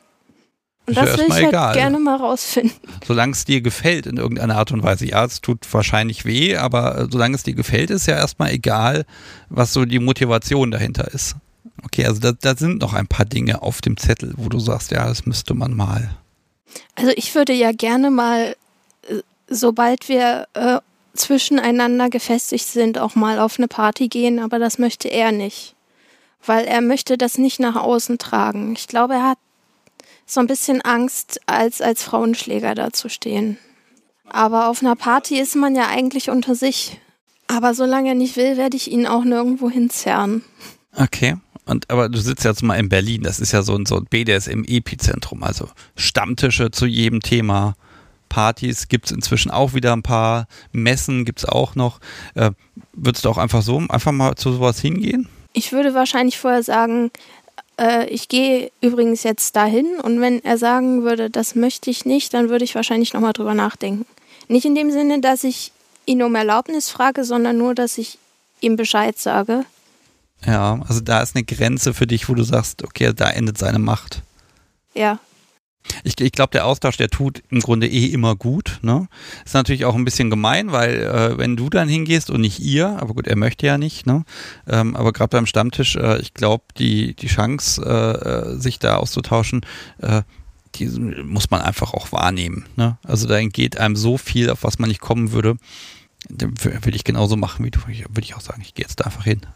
Und 0.88 0.98
das 0.98 1.18
will 1.18 1.26
ich 1.28 1.34
halt 1.34 1.48
egal. 1.48 1.74
gerne 1.74 2.00
mal 2.00 2.16
rausfinden. 2.18 2.78
Solange 3.08 3.32
es 3.32 3.46
dir 3.46 3.62
gefällt 3.62 4.06
in 4.06 4.18
irgendeiner 4.18 4.58
Art 4.58 4.72
und 4.72 4.84
Weise. 4.84 5.08
Ja, 5.08 5.26
es 5.26 5.42
tut 5.42 5.66
wahrscheinlich 5.74 6.26
weh, 6.26 6.58
aber 6.58 6.98
äh, 6.98 7.08
solange 7.10 7.36
es 7.36 7.44
dir 7.44 7.56
gefällt, 7.56 7.90
ist 7.90 8.06
ja 8.06 8.16
erstmal 8.16 8.52
egal, 8.52 9.06
was 9.50 9.74
so 9.74 9.86
die 9.86 10.00
Motivation 10.00 10.70
dahinter 10.70 11.12
ist. 11.14 11.36
Okay, 11.84 12.06
also 12.06 12.20
da, 12.20 12.34
da 12.34 12.56
sind 12.56 12.82
noch 12.82 12.94
ein 12.94 13.08
paar 13.08 13.26
Dinge 13.26 13.62
auf 13.62 13.82
dem 13.82 13.98
Zettel, 13.98 14.34
wo 14.38 14.50
du 14.50 14.60
sagst, 14.60 14.92
ja, 14.92 15.08
das 15.08 15.26
müsste 15.26 15.54
man 15.54 15.74
mal. 15.74 16.10
Also 16.96 17.12
ich 17.16 17.34
würde 17.34 17.54
ja 17.54 17.72
gerne 17.72 18.12
mal, 18.12 18.56
äh, 19.10 19.22
sobald 19.48 20.08
wir 20.08 20.48
äh, 20.54 20.80
zwischeneinander 21.16 22.10
gefestigt 22.10 22.68
sind, 22.68 22.98
auch 22.98 23.16
mal 23.16 23.40
auf 23.40 23.58
eine 23.58 23.68
Party 23.68 24.08
gehen, 24.08 24.40
aber 24.40 24.60
das 24.60 24.78
möchte 24.78 25.08
er 25.08 25.32
nicht. 25.32 25.76
Weil 26.46 26.66
er 26.66 26.82
möchte 26.82 27.18
das 27.18 27.38
nicht 27.38 27.60
nach 27.60 27.76
außen 27.76 28.18
tragen. 28.18 28.74
Ich 28.78 28.88
glaube, 28.88 29.16
er 29.16 29.30
hat 29.30 29.38
so 30.26 30.40
ein 30.40 30.48
bisschen 30.48 30.82
Angst, 30.82 31.40
als, 31.46 31.82
als 31.82 32.04
Frauenschläger 32.04 32.76
dazustehen. 32.76 33.58
Aber 34.28 34.70
auf 34.70 34.82
einer 34.82 34.96
Party 34.96 35.40
ist 35.40 35.56
man 35.56 35.76
ja 35.76 35.88
eigentlich 35.88 36.30
unter 36.30 36.56
sich. 36.56 37.00
Aber 37.48 37.74
solange 37.74 38.10
er 38.10 38.16
nicht 38.16 38.38
will, 38.38 38.58
werde 38.58 38.76
ich 38.76 38.92
ihn 38.92 39.06
auch 39.06 39.24
nirgendwo 39.24 39.70
hinzerren. 39.70 40.44
Okay. 40.96 41.36
Und 41.66 41.90
aber 41.90 42.10
du 42.10 42.20
sitzt 42.20 42.46
jetzt 42.46 42.64
mal 42.64 42.76
in 42.76 42.90
Berlin, 42.90 43.24
das 43.24 43.40
ist 43.40 43.52
ja 43.52 43.64
so 43.64 43.76
ein, 43.76 43.86
so 43.86 43.98
ein 43.98 44.06
BDSM-Epizentrum, 44.06 45.42
also 45.44 45.68
Stammtische 45.96 46.70
zu 46.70 46.86
jedem 46.86 47.22
Thema. 47.22 47.76
Partys 48.30 48.88
gibt 48.88 49.06
es 49.06 49.12
inzwischen 49.12 49.52
auch 49.52 49.74
wieder 49.74 49.94
ein 49.94 50.04
paar, 50.04 50.48
Messen 50.72 51.26
gibt 51.26 51.40
es 51.40 51.46
auch 51.46 51.76
noch. 51.76 52.00
Äh, 52.36 52.52
Würdest 52.94 53.26
du 53.26 53.30
auch 53.30 53.38
einfach 53.38 53.62
so, 53.62 53.78
einfach 53.90 54.12
mal 54.12 54.36
zu 54.36 54.52
sowas 54.52 54.80
hingehen? 54.80 55.28
Ich 55.54 55.72
würde 55.72 55.94
wahrscheinlich 55.94 56.38
vorher 56.38 56.64
sagen, 56.64 57.12
äh, 57.80 58.08
ich 58.08 58.28
gehe 58.28 58.72
übrigens 58.82 59.24
jetzt 59.24 59.56
dahin 59.56 60.00
und 60.02 60.20
wenn 60.22 60.44
er 60.44 60.58
sagen 60.58 61.04
würde, 61.04 61.30
das 61.30 61.56
möchte 61.56 61.90
ich 61.90 62.06
nicht, 62.06 62.34
dann 62.34 62.50
würde 62.50 62.66
ich 62.66 62.76
wahrscheinlich 62.76 63.14
nochmal 63.14 63.34
drüber 63.34 63.54
nachdenken. 63.54 64.06
Nicht 64.48 64.66
in 64.66 64.76
dem 64.76 64.92
Sinne, 64.92 65.22
dass 65.22 65.44
ich 65.44 65.72
ihn 66.06 66.22
um 66.22 66.36
Erlaubnis 66.36 66.90
frage, 66.90 67.24
sondern 67.24 67.58
nur, 67.58 67.74
dass 67.74 67.98
ich 67.98 68.20
ihm 68.62 68.76
Bescheid 68.76 69.18
sage. 69.18 69.66
Ja, 70.46 70.80
also 70.88 71.02
da 71.02 71.22
ist 71.22 71.36
eine 71.36 71.44
Grenze 71.44 71.94
für 71.94 72.08
dich, 72.08 72.30
wo 72.30 72.36
du 72.36 72.44
sagst, 72.44 72.84
okay, 72.84 73.14
da 73.16 73.30
endet 73.30 73.58
seine 73.58 73.80
Macht. 73.80 74.22
Ja. 74.94 75.20
Ich, 76.04 76.20
ich 76.20 76.32
glaube, 76.32 76.52
der 76.52 76.66
Austausch, 76.66 76.98
der 76.98 77.10
tut 77.10 77.44
im 77.50 77.60
Grunde 77.60 77.88
eh 77.88 78.08
immer 78.08 78.36
gut. 78.36 78.80
Ne? 78.82 79.08
Ist 79.46 79.54
natürlich 79.54 79.86
auch 79.86 79.96
ein 79.96 80.06
bisschen 80.06 80.30
gemein, 80.30 80.72
weil 80.72 80.96
äh, 80.96 81.38
wenn 81.38 81.56
du 81.56 81.70
dann 81.70 81.88
hingehst 81.88 82.30
und 82.30 82.42
nicht 82.42 82.60
ihr, 82.60 82.88
aber 82.88 83.14
gut, 83.14 83.28
er 83.28 83.36
möchte 83.36 83.66
ja 83.66 83.78
nicht, 83.78 84.06
ne? 84.06 84.24
Ähm, 84.68 84.96
aber 84.96 85.14
gerade 85.14 85.30
beim 85.30 85.46
Stammtisch, 85.46 85.96
äh, 85.96 86.20
ich 86.20 86.34
glaube, 86.34 86.64
die, 86.78 87.16
die 87.16 87.28
Chance, 87.28 87.82
äh, 87.84 88.54
äh, 88.56 88.60
sich 88.60 88.80
da 88.80 88.98
auszutauschen, 88.98 89.62
äh, 90.00 90.24
die 90.76 90.88
muss 90.88 91.50
man 91.50 91.62
einfach 91.62 91.94
auch 91.94 92.12
wahrnehmen. 92.12 92.66
Ne? 92.76 92.98
Also 93.04 93.28
da 93.28 93.38
entgeht 93.38 93.78
einem 93.78 93.96
so 93.96 94.18
viel, 94.18 94.50
auf 94.50 94.64
was 94.64 94.80
man 94.80 94.90
nicht 94.90 95.02
kommen 95.02 95.32
würde. 95.32 95.58
Würde 96.28 96.96
ich 96.96 97.04
genauso 97.04 97.38
machen 97.38 97.64
wie 97.66 97.72
du. 97.72 97.80
Würde 97.88 98.22
ich 98.22 98.36
auch 98.36 98.42
sagen, 98.42 98.62
ich 98.62 98.74
gehe 98.74 98.84
jetzt 98.84 99.00
da 99.00 99.06
einfach 99.06 99.24
hin. 99.24 99.42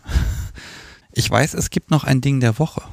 Ich 1.12 1.30
weiß, 1.30 1.56
es 1.56 1.72
gibt 1.72 1.90
noch 1.90 2.04
ein 2.04 2.22
Ding 2.22 2.40
der 2.40 2.60
Woche. 2.60 2.84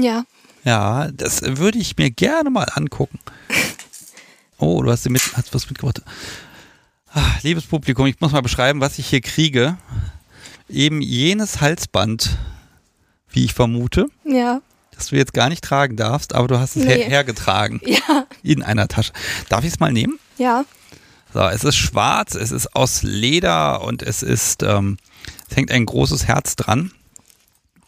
Ja. 0.00 0.24
Ja, 0.64 1.10
das 1.12 1.42
würde 1.42 1.78
ich 1.78 1.96
mir 1.96 2.10
gerne 2.10 2.50
mal 2.50 2.68
angucken. 2.74 3.18
Oh, 4.58 4.80
du 4.80 4.92
hast, 4.92 5.10
mit, 5.10 5.20
hast 5.34 5.52
was 5.52 5.68
mitgebracht. 5.68 6.02
Ach, 7.12 7.42
liebes 7.42 7.64
Publikum, 7.64 8.06
ich 8.06 8.20
muss 8.20 8.30
mal 8.30 8.42
beschreiben, 8.42 8.80
was 8.80 8.96
ich 8.96 9.08
hier 9.08 9.20
kriege. 9.20 9.76
Eben 10.68 11.02
jenes 11.02 11.60
Halsband, 11.60 12.38
wie 13.28 13.44
ich 13.44 13.54
vermute. 13.54 14.06
Ja. 14.24 14.62
Das 14.92 15.08
du 15.08 15.16
jetzt 15.16 15.34
gar 15.34 15.48
nicht 15.48 15.64
tragen 15.64 15.96
darfst, 15.96 16.32
aber 16.32 16.46
du 16.46 16.60
hast 16.60 16.76
es 16.76 16.84
nee. 16.84 16.94
her 16.94 17.08
hergetragen. 17.08 17.80
Ja. 17.86 18.26
In 18.44 18.62
einer 18.62 18.86
Tasche. 18.86 19.12
Darf 19.48 19.64
ich 19.64 19.72
es 19.72 19.80
mal 19.80 19.92
nehmen? 19.92 20.20
Ja. 20.38 20.64
So, 21.34 21.40
es 21.40 21.64
ist 21.64 21.76
schwarz, 21.76 22.36
es 22.36 22.52
ist 22.52 22.76
aus 22.76 23.02
Leder 23.02 23.82
und 23.82 24.02
es 24.02 24.22
ist, 24.22 24.62
ähm, 24.62 24.96
es 25.50 25.56
hängt 25.56 25.72
ein 25.72 25.86
großes 25.86 26.28
Herz 26.28 26.54
dran. 26.54 26.92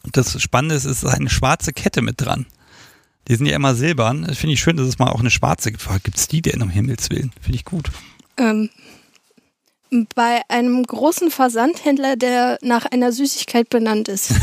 Und 0.02 0.16
das 0.16 0.42
Spannende 0.42 0.74
ist, 0.74 0.86
es 0.86 1.04
ist 1.04 1.08
eine 1.08 1.30
schwarze 1.30 1.72
Kette 1.72 2.02
mit 2.02 2.20
dran. 2.20 2.46
Die 3.28 3.36
sind 3.36 3.46
ja 3.46 3.56
immer 3.56 3.74
silbern. 3.74 4.24
Das 4.26 4.38
finde 4.38 4.54
ich 4.54 4.60
schön, 4.60 4.76
dass 4.76 4.86
es 4.86 4.98
mal 4.98 5.10
auch 5.10 5.20
eine 5.20 5.30
schwarze 5.30 5.72
gibt. 5.72 5.86
Gibt 6.02 6.18
es 6.18 6.28
die 6.28 6.42
denn 6.42 6.62
um 6.62 6.70
Himmels 6.70 7.10
Willen? 7.10 7.32
Finde 7.40 7.56
ich 7.56 7.64
gut. 7.64 7.90
Ähm, 8.36 8.68
bei 10.14 10.42
einem 10.48 10.82
großen 10.82 11.30
Versandhändler, 11.30 12.16
der 12.16 12.58
nach 12.62 12.84
einer 12.86 13.12
Süßigkeit 13.12 13.70
benannt 13.70 14.08
ist. 14.08 14.32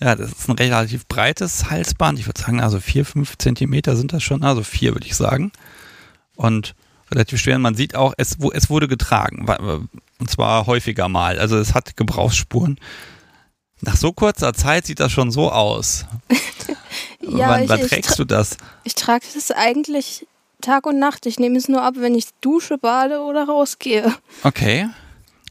ja, 0.00 0.16
das 0.16 0.32
ist 0.32 0.48
ein 0.48 0.56
relativ 0.56 1.06
breites 1.06 1.70
Halsband. 1.70 2.18
Ich 2.18 2.26
würde 2.26 2.40
sagen, 2.40 2.60
also 2.60 2.80
vier, 2.80 3.04
fünf 3.04 3.38
Zentimeter 3.38 3.96
sind 3.96 4.12
das 4.12 4.22
schon. 4.22 4.42
Also 4.42 4.62
vier, 4.62 4.94
würde 4.94 5.06
ich 5.06 5.14
sagen. 5.14 5.52
Und 6.34 6.74
relativ 7.12 7.40
schwer. 7.40 7.58
Man 7.58 7.74
sieht 7.74 7.94
auch, 7.94 8.14
es, 8.16 8.38
es 8.52 8.70
wurde 8.70 8.88
getragen. 8.88 9.46
Und 10.18 10.30
zwar 10.30 10.66
häufiger 10.66 11.08
mal. 11.08 11.38
Also 11.38 11.58
es 11.58 11.74
hat 11.74 11.96
Gebrauchsspuren. 11.96 12.78
Nach 13.82 13.96
so 13.96 14.12
kurzer 14.12 14.54
Zeit 14.54 14.86
sieht 14.86 15.00
das 15.00 15.10
schon 15.10 15.32
so 15.32 15.50
aus. 15.50 16.06
ja, 17.20 17.48
wann, 17.48 17.64
ich, 17.64 17.68
wann 17.68 17.80
trägst 17.80 18.16
du 18.18 18.24
das? 18.24 18.56
Ich 18.84 18.94
trage 18.94 19.26
das 19.34 19.50
eigentlich 19.50 20.26
Tag 20.60 20.86
und 20.86 21.00
Nacht. 21.00 21.26
Ich 21.26 21.40
nehme 21.40 21.58
es 21.58 21.68
nur 21.68 21.82
ab, 21.82 21.94
wenn 21.98 22.14
ich 22.14 22.26
dusche, 22.40 22.78
bade 22.78 23.20
oder 23.20 23.44
rausgehe. 23.46 24.14
Okay. 24.44 24.88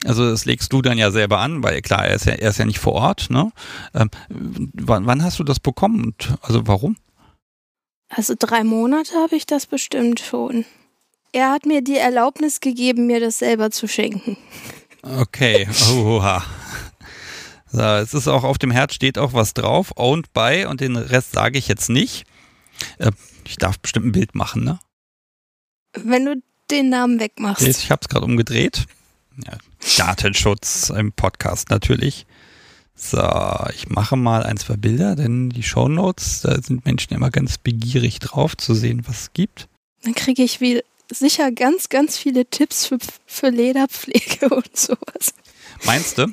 Also 0.04 0.28
das 0.28 0.46
legst 0.46 0.72
du 0.72 0.82
dann 0.82 0.98
ja 0.98 1.10
selber 1.10 1.38
an, 1.38 1.62
weil 1.62 1.80
klar, 1.82 2.06
er 2.06 2.16
ist 2.16 2.24
ja, 2.24 2.32
er 2.32 2.50
ist 2.50 2.58
ja 2.58 2.64
nicht 2.64 2.80
vor 2.80 2.94
Ort. 2.94 3.28
Ne? 3.28 3.52
Ähm, 3.94 4.10
wann, 4.28 5.06
wann 5.06 5.22
hast 5.22 5.38
du 5.38 5.44
das 5.44 5.60
bekommen 5.60 6.02
und 6.02 6.34
also 6.40 6.66
warum? 6.66 6.96
Also 8.08 8.34
drei 8.36 8.64
Monate 8.64 9.14
habe 9.14 9.36
ich 9.36 9.46
das 9.46 9.66
bestimmt 9.66 10.20
schon. 10.20 10.64
Er 11.32 11.50
hat 11.50 11.66
mir 11.66 11.82
die 11.82 11.98
Erlaubnis 11.98 12.60
gegeben, 12.60 13.06
mir 13.06 13.20
das 13.20 13.38
selber 13.38 13.70
zu 13.70 13.86
schenken. 13.86 14.36
Okay, 15.02 15.68
oha. 15.94 16.42
So, 17.72 17.80
es 17.80 18.12
ist 18.12 18.28
auch 18.28 18.44
auf 18.44 18.58
dem 18.58 18.70
Herz 18.70 18.94
steht 18.94 19.16
auch 19.16 19.32
was 19.32 19.54
drauf, 19.54 19.92
owned 19.96 20.32
by 20.34 20.66
und 20.68 20.82
den 20.82 20.96
Rest 20.96 21.32
sage 21.32 21.58
ich 21.58 21.68
jetzt 21.68 21.88
nicht. 21.88 22.24
Äh, 22.98 23.12
ich 23.46 23.56
darf 23.56 23.78
bestimmt 23.78 24.06
ein 24.06 24.12
Bild 24.12 24.34
machen, 24.34 24.62
ne? 24.64 24.78
Wenn 25.94 26.26
du 26.26 26.42
den 26.70 26.90
Namen 26.90 27.18
wegmachst. 27.18 27.66
Ich 27.66 27.90
habe 27.90 28.00
es 28.02 28.08
gerade 28.08 28.24
umgedreht. 28.26 28.86
Ja, 29.46 29.56
Datenschutz 29.96 30.90
im 30.90 31.12
Podcast 31.12 31.70
natürlich. 31.70 32.26
So, 32.94 33.18
ich 33.74 33.88
mache 33.88 34.16
mal 34.16 34.42
ein, 34.42 34.58
zwei 34.58 34.76
Bilder, 34.76 35.16
denn 35.16 35.48
die 35.50 35.62
Shownotes, 35.62 36.42
da 36.42 36.60
sind 36.60 36.84
Menschen 36.84 37.14
immer 37.14 37.30
ganz 37.30 37.56
begierig 37.56 38.18
drauf 38.18 38.56
zu 38.56 38.74
sehen, 38.74 39.02
was 39.06 39.22
es 39.22 39.32
gibt. 39.32 39.68
Dann 40.02 40.14
kriege 40.14 40.42
ich 40.42 40.60
wie 40.60 40.82
sicher 41.10 41.50
ganz, 41.52 41.88
ganz 41.88 42.18
viele 42.18 42.46
Tipps 42.46 42.86
für, 42.86 42.98
für 43.26 43.48
Lederpflege 43.48 44.48
und 44.54 44.76
sowas. 44.76 45.34
Meinst 45.84 46.18
du? 46.18 46.32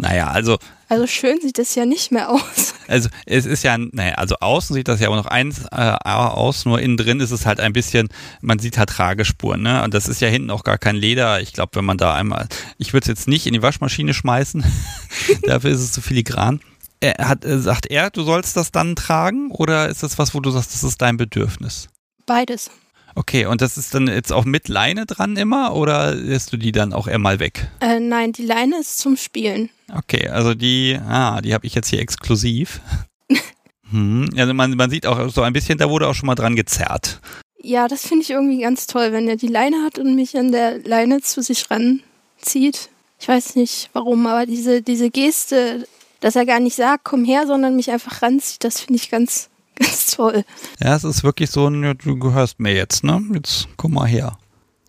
Naja, 0.00 0.28
also. 0.28 0.58
Also 0.88 1.06
schön 1.06 1.40
sieht 1.40 1.58
das 1.58 1.74
ja 1.74 1.86
nicht 1.86 2.10
mehr 2.10 2.30
aus. 2.30 2.74
Also 2.88 3.08
es 3.26 3.46
ist 3.46 3.62
ja, 3.62 3.78
naja, 3.78 4.14
also 4.14 4.36
außen 4.40 4.74
sieht 4.74 4.88
das 4.88 4.98
ja 4.98 5.08
auch 5.08 5.14
noch 5.14 5.26
eins 5.26 5.66
äh, 5.70 5.92
aus, 6.02 6.64
nur 6.64 6.80
innen 6.80 6.96
drin 6.96 7.20
ist 7.20 7.30
es 7.30 7.46
halt 7.46 7.60
ein 7.60 7.72
bisschen, 7.72 8.08
man 8.40 8.58
sieht 8.58 8.78
halt 8.78 8.88
Tragespuren, 8.88 9.62
ne? 9.62 9.84
Und 9.84 9.94
das 9.94 10.08
ist 10.08 10.20
ja 10.20 10.28
hinten 10.28 10.50
auch 10.50 10.64
gar 10.64 10.78
kein 10.78 10.96
Leder. 10.96 11.40
Ich 11.40 11.52
glaube, 11.52 11.76
wenn 11.76 11.84
man 11.84 11.98
da 11.98 12.14
einmal, 12.14 12.48
ich 12.78 12.92
würde 12.92 13.04
es 13.04 13.08
jetzt 13.08 13.28
nicht 13.28 13.46
in 13.46 13.52
die 13.52 13.62
Waschmaschine 13.62 14.14
schmeißen, 14.14 14.64
dafür 15.42 15.70
ist 15.70 15.80
es 15.80 15.92
zu 15.92 16.00
filigran. 16.00 16.60
Er 16.98 17.28
hat, 17.28 17.44
äh, 17.44 17.60
sagt 17.60 17.86
er, 17.86 18.10
du 18.10 18.22
sollst 18.22 18.56
das 18.56 18.72
dann 18.72 18.96
tragen 18.96 19.50
oder 19.52 19.88
ist 19.88 20.02
das 20.02 20.18
was, 20.18 20.34
wo 20.34 20.40
du 20.40 20.50
sagst, 20.50 20.74
das 20.74 20.82
ist 20.82 21.00
dein 21.00 21.16
Bedürfnis? 21.16 21.88
Beides. 22.26 22.70
Okay, 23.14 23.46
und 23.46 23.60
das 23.60 23.76
ist 23.76 23.94
dann 23.94 24.06
jetzt 24.06 24.32
auch 24.32 24.44
mit 24.44 24.68
Leine 24.68 25.06
dran 25.06 25.36
immer 25.36 25.74
oder 25.74 26.14
lässt 26.14 26.52
du 26.52 26.56
die 26.56 26.72
dann 26.72 26.92
auch 26.92 27.08
eher 27.08 27.18
mal 27.18 27.40
weg? 27.40 27.68
Äh, 27.80 28.00
nein, 28.00 28.32
die 28.32 28.44
Leine 28.44 28.80
ist 28.80 28.98
zum 28.98 29.16
Spielen. 29.16 29.70
Okay, 29.96 30.28
also 30.28 30.54
die, 30.54 30.98
ah, 31.08 31.40
die 31.40 31.54
habe 31.54 31.66
ich 31.66 31.74
jetzt 31.74 31.88
hier 31.88 32.00
exklusiv. 32.00 32.80
hm, 33.90 34.30
also 34.36 34.54
man, 34.54 34.76
man 34.76 34.90
sieht 34.90 35.06
auch 35.06 35.30
so 35.30 35.42
ein 35.42 35.52
bisschen, 35.52 35.78
da 35.78 35.88
wurde 35.90 36.08
auch 36.08 36.14
schon 36.14 36.26
mal 36.26 36.34
dran 36.34 36.56
gezerrt. 36.56 37.20
Ja, 37.62 37.88
das 37.88 38.06
finde 38.06 38.22
ich 38.22 38.30
irgendwie 38.30 38.62
ganz 38.62 38.86
toll, 38.86 39.12
wenn 39.12 39.28
er 39.28 39.36
die 39.36 39.48
Leine 39.48 39.82
hat 39.84 39.98
und 39.98 40.14
mich 40.14 40.36
an 40.36 40.52
der 40.52 40.78
Leine 40.78 41.20
zu 41.20 41.42
sich 41.42 41.66
ranzieht. 41.70 42.88
Ich 43.18 43.28
weiß 43.28 43.56
nicht 43.56 43.90
warum, 43.92 44.26
aber 44.26 44.46
diese, 44.46 44.80
diese 44.80 45.10
Geste, 45.10 45.86
dass 46.20 46.36
er 46.36 46.46
gar 46.46 46.60
nicht 46.60 46.76
sagt, 46.76 47.04
komm 47.04 47.24
her, 47.24 47.46
sondern 47.46 47.76
mich 47.76 47.90
einfach 47.90 48.22
ranzieht, 48.22 48.64
das 48.64 48.80
finde 48.80 48.96
ich 48.96 49.10
ganz, 49.10 49.50
Ganz 49.80 50.10
toll. 50.10 50.44
Ja, 50.78 50.94
es 50.94 51.04
ist 51.04 51.24
wirklich 51.24 51.50
so 51.50 51.66
ein, 51.66 51.96
du 51.96 52.18
gehörst 52.18 52.60
mir 52.60 52.74
jetzt, 52.74 53.02
ne? 53.02 53.22
Jetzt 53.32 53.66
komm 53.76 53.94
mal 53.94 54.06
her. 54.06 54.36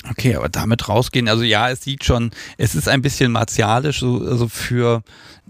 Okay, 0.09 0.35
aber 0.35 0.49
damit 0.49 0.89
rausgehen, 0.89 1.29
also 1.29 1.43
ja, 1.43 1.69
es 1.69 1.83
sieht 1.83 2.03
schon, 2.03 2.31
es 2.57 2.73
ist 2.73 2.89
ein 2.89 3.03
bisschen 3.03 3.31
martialisch, 3.31 3.99
so, 3.99 4.19
also 4.25 4.47
für 4.47 5.03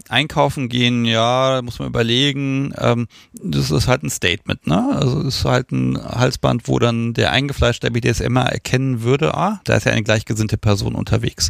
Einkaufen 0.09 0.67
gehen, 0.67 1.05
ja, 1.05 1.61
muss 1.63 1.79
man 1.79 1.87
überlegen, 1.87 2.73
ähm, 2.77 3.07
das 3.33 3.71
ist 3.71 3.87
halt 3.87 4.03
ein 4.03 4.09
Statement, 4.09 4.67
ne? 4.67 4.89
Also 4.93 5.21
es 5.21 5.37
ist 5.37 5.45
halt 5.45 5.71
ein 5.71 5.97
Halsband, 5.97 6.67
wo 6.67 6.79
dann 6.79 7.13
der 7.13 7.31
eingefleischte 7.31 7.91
BDSMer 7.91 8.45
erkennen 8.45 9.03
würde, 9.03 9.35
ah, 9.35 9.61
da 9.63 9.75
ist 9.75 9.85
ja 9.85 9.93
eine 9.93 10.03
gleichgesinnte 10.03 10.57
Person 10.57 10.95
unterwegs. 10.95 11.49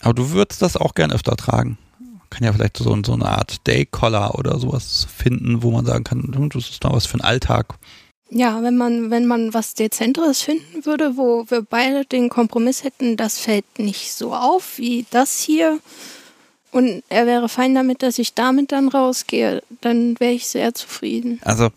Aber 0.00 0.14
du 0.14 0.30
würdest 0.30 0.62
das 0.62 0.76
auch 0.76 0.94
gern 0.94 1.12
öfter 1.12 1.36
tragen 1.36 1.76
kann 2.30 2.44
ja 2.44 2.52
vielleicht 2.54 2.78
so, 2.78 2.98
so 3.04 3.12
eine 3.12 3.26
Art 3.26 3.66
Day-Collar 3.66 4.36
oder 4.36 4.58
sowas 4.58 5.06
finden, 5.14 5.62
wo 5.62 5.70
man 5.70 5.84
sagen 5.84 6.02
kann, 6.02 6.50
das 6.50 6.70
ist 6.70 6.82
da 6.82 6.90
was 6.90 7.04
für 7.04 7.14
einen 7.14 7.20
Alltag. 7.20 7.74
Ja, 8.34 8.62
wenn 8.62 8.78
man, 8.78 9.10
wenn 9.10 9.26
man 9.26 9.52
was 9.52 9.74
Dezenteres 9.74 10.40
finden 10.40 10.86
würde, 10.86 11.18
wo 11.18 11.44
wir 11.48 11.60
beide 11.60 12.06
den 12.06 12.30
Kompromiss 12.30 12.82
hätten, 12.82 13.18
das 13.18 13.38
fällt 13.38 13.78
nicht 13.78 14.14
so 14.14 14.34
auf 14.34 14.78
wie 14.78 15.04
das 15.10 15.40
hier. 15.40 15.80
Und 16.70 17.02
er 17.10 17.26
wäre 17.26 17.50
fein 17.50 17.74
damit, 17.74 18.02
dass 18.02 18.18
ich 18.18 18.32
damit 18.32 18.72
dann 18.72 18.88
rausgehe, 18.88 19.62
dann 19.82 20.18
wäre 20.18 20.32
ich 20.32 20.46
sehr 20.48 20.72
zufrieden. 20.72 21.40
Also 21.44 21.68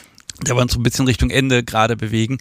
der 0.41 0.55
wir 0.55 0.61
uns 0.61 0.73
so 0.73 0.79
ein 0.79 0.83
bisschen 0.83 1.05
Richtung 1.05 1.29
Ende 1.29 1.63
gerade 1.63 1.95
bewegen. 1.95 2.37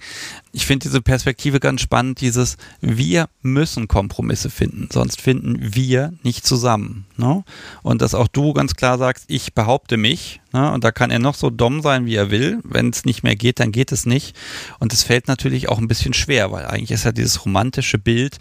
Ich 0.52 0.66
finde 0.66 0.84
diese 0.84 1.00
Perspektive 1.00 1.60
ganz 1.60 1.80
spannend, 1.80 2.20
dieses 2.20 2.56
wir 2.80 3.28
müssen 3.42 3.86
Kompromisse 3.86 4.50
finden, 4.50 4.88
sonst 4.92 5.20
finden 5.20 5.74
wir 5.74 6.12
nicht 6.22 6.46
zusammen. 6.46 7.06
Ne? 7.16 7.44
Und 7.82 8.02
dass 8.02 8.14
auch 8.14 8.28
du 8.28 8.52
ganz 8.52 8.74
klar 8.74 8.98
sagst, 8.98 9.24
ich 9.28 9.54
behaupte 9.54 9.96
mich, 9.96 10.40
ne? 10.52 10.72
und 10.72 10.82
da 10.82 10.90
kann 10.90 11.10
er 11.10 11.20
noch 11.20 11.36
so 11.36 11.50
dumm 11.50 11.82
sein, 11.82 12.06
wie 12.06 12.16
er 12.16 12.30
will. 12.30 12.60
Wenn 12.64 12.90
es 12.90 13.04
nicht 13.04 13.22
mehr 13.22 13.36
geht, 13.36 13.60
dann 13.60 13.70
geht 13.70 13.92
es 13.92 14.06
nicht. 14.06 14.36
Und 14.80 14.92
es 14.92 15.04
fällt 15.04 15.28
natürlich 15.28 15.68
auch 15.68 15.78
ein 15.78 15.88
bisschen 15.88 16.14
schwer, 16.14 16.50
weil 16.50 16.66
eigentlich 16.66 16.90
ist 16.90 17.04
ja 17.04 17.12
dieses 17.12 17.44
romantische 17.44 17.98
Bild, 17.98 18.38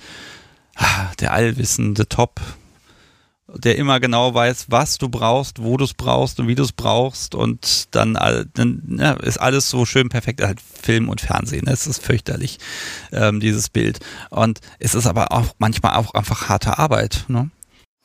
ah, 0.75 1.11
der 1.19 1.33
allwissende 1.33 2.09
Top, 2.09 2.41
der 3.55 3.77
immer 3.77 3.99
genau 3.99 4.33
weiß, 4.33 4.65
was 4.69 4.97
du 4.97 5.09
brauchst, 5.09 5.61
wo 5.61 5.77
du 5.77 5.85
es 5.85 5.93
brauchst 5.93 6.39
und 6.39 6.47
wie 6.47 6.55
du 6.55 6.63
es 6.63 6.71
brauchst 6.71 7.35
und 7.35 7.93
dann, 7.95 8.13
dann 8.53 8.97
ja, 8.99 9.13
ist 9.13 9.37
alles 9.37 9.69
so 9.69 9.85
schön 9.85 10.09
perfekt, 10.09 10.41
halt 10.41 10.59
Film 10.61 11.09
und 11.09 11.21
Fernsehen, 11.21 11.67
es 11.67 11.87
ist 11.87 12.03
fürchterlich, 12.03 12.59
ähm, 13.11 13.39
dieses 13.39 13.69
Bild. 13.69 13.99
Und 14.29 14.59
es 14.79 14.95
ist 14.95 15.07
aber 15.07 15.31
auch 15.31 15.53
manchmal 15.59 15.95
auch 15.95 16.13
einfach 16.13 16.49
harte 16.49 16.79
Arbeit, 16.79 17.25
ne? 17.27 17.49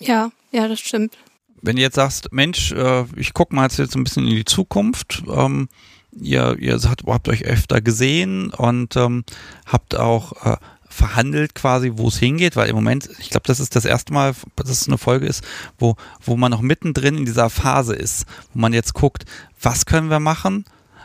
Ja, 0.00 0.30
ja, 0.52 0.68
das 0.68 0.80
stimmt. 0.80 1.16
wenn 1.62 1.76
du 1.76 1.82
jetzt 1.82 1.96
sagst, 1.96 2.32
Mensch, 2.32 2.72
äh, 2.72 3.04
ich 3.16 3.34
gucke 3.34 3.54
mal 3.54 3.68
jetzt 3.70 3.96
ein 3.96 4.04
bisschen 4.04 4.28
in 4.28 4.36
die 4.36 4.44
Zukunft, 4.44 5.22
ähm, 5.28 5.68
ihr, 6.12 6.56
ihr 6.58 6.78
habt, 6.82 7.04
habt 7.06 7.28
euch 7.28 7.44
öfter 7.44 7.80
gesehen 7.80 8.50
und 8.50 8.96
ähm, 8.96 9.24
habt 9.66 9.96
auch 9.96 10.44
äh, 10.44 10.56
verhandelt 10.98 11.54
quasi, 11.54 11.92
wo 11.94 12.08
es 12.08 12.18
hingeht, 12.18 12.56
weil 12.56 12.68
im 12.68 12.74
Moment, 12.74 13.08
ich 13.20 13.30
glaube, 13.30 13.46
das 13.46 13.60
ist 13.60 13.76
das 13.76 13.84
erste 13.84 14.12
Mal, 14.12 14.34
dass 14.56 14.68
es 14.68 14.88
eine 14.88 14.98
Folge 14.98 15.26
ist, 15.26 15.44
wo, 15.78 15.94
wo 16.20 16.36
man 16.36 16.50
noch 16.50 16.60
mittendrin 16.60 17.16
in 17.16 17.24
dieser 17.24 17.50
Phase 17.50 17.94
ist, 17.94 18.26
wo 18.52 18.58
man 18.58 18.72
jetzt 18.72 18.94
guckt, 18.94 19.24
was 19.62 19.86
können 19.86 20.10
wir 20.10 20.18
machen, 20.18 20.64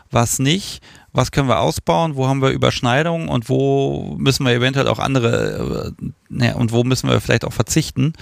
was 0.09 0.39
nicht, 0.39 0.81
was 1.11 1.31
können 1.31 1.47
wir 1.47 1.59
ausbauen, 1.59 2.15
wo 2.15 2.27
haben 2.27 2.41
wir 2.41 2.49
Überschneidungen 2.49 3.29
und 3.29 3.49
wo 3.49 4.15
müssen 4.17 4.45
wir 4.47 4.53
eventuell 4.53 4.87
auch 4.87 4.99
andere, 4.99 5.93
äh, 5.99 6.05
ne, 6.29 6.57
und 6.57 6.71
wo 6.71 6.83
müssen 6.83 7.07
wir 7.07 7.21
vielleicht 7.21 7.45
auch 7.45 7.53
verzichten. 7.53 8.13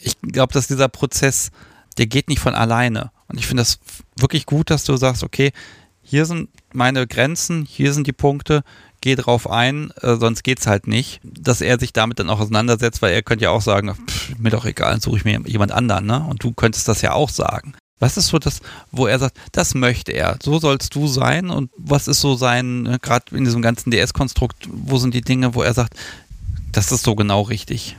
Ich 0.00 0.20
glaube, 0.20 0.52
dass 0.52 0.66
dieser 0.66 0.88
Prozess, 0.88 1.52
der 1.96 2.06
geht 2.06 2.28
nicht 2.28 2.40
von 2.40 2.56
alleine. 2.56 3.12
Und 3.28 3.38
ich 3.38 3.46
finde 3.46 3.60
das 3.60 3.78
wirklich 4.18 4.46
gut, 4.46 4.68
dass 4.68 4.82
du 4.82 4.96
sagst, 4.96 5.22
okay, 5.22 5.52
hier 6.02 6.26
sind 6.26 6.48
meine 6.72 7.06
Grenzen, 7.06 7.64
hier 7.64 7.92
sind 7.92 8.08
die 8.08 8.12
Punkte, 8.12 8.64
geh 9.04 9.16
drauf 9.16 9.50
ein, 9.50 9.90
äh, 10.00 10.16
sonst 10.16 10.44
geht's 10.44 10.66
halt 10.66 10.86
nicht. 10.86 11.20
Dass 11.22 11.60
er 11.60 11.78
sich 11.78 11.92
damit 11.92 12.18
dann 12.18 12.30
auch 12.30 12.40
auseinandersetzt, 12.40 13.02
weil 13.02 13.12
er 13.12 13.22
könnte 13.22 13.44
ja 13.44 13.50
auch 13.50 13.60
sagen, 13.60 13.94
pff, 13.94 14.38
mir 14.38 14.48
doch 14.48 14.64
egal, 14.64 14.98
suche 14.98 15.18
ich 15.18 15.24
mir 15.26 15.42
jemand 15.44 15.72
anderen, 15.72 16.06
ne? 16.06 16.24
Und 16.26 16.42
du 16.42 16.52
könntest 16.52 16.88
das 16.88 17.02
ja 17.02 17.12
auch 17.12 17.28
sagen. 17.28 17.74
Was 18.00 18.16
ist 18.16 18.28
so 18.28 18.38
das, 18.38 18.60
wo 18.90 19.06
er 19.06 19.18
sagt, 19.18 19.36
das 19.52 19.74
möchte 19.74 20.12
er, 20.12 20.38
so 20.42 20.58
sollst 20.58 20.94
du 20.94 21.06
sein 21.06 21.50
und 21.50 21.70
was 21.76 22.08
ist 22.08 22.22
so 22.22 22.34
sein, 22.34 22.82
ne, 22.82 22.98
gerade 22.98 23.36
in 23.36 23.44
diesem 23.44 23.60
ganzen 23.60 23.90
DS-Konstrukt, 23.90 24.68
wo 24.70 24.96
sind 24.96 25.12
die 25.12 25.20
Dinge, 25.20 25.54
wo 25.54 25.62
er 25.62 25.74
sagt, 25.74 25.94
das 26.72 26.90
ist 26.90 27.04
so 27.04 27.14
genau 27.14 27.42
richtig. 27.42 27.96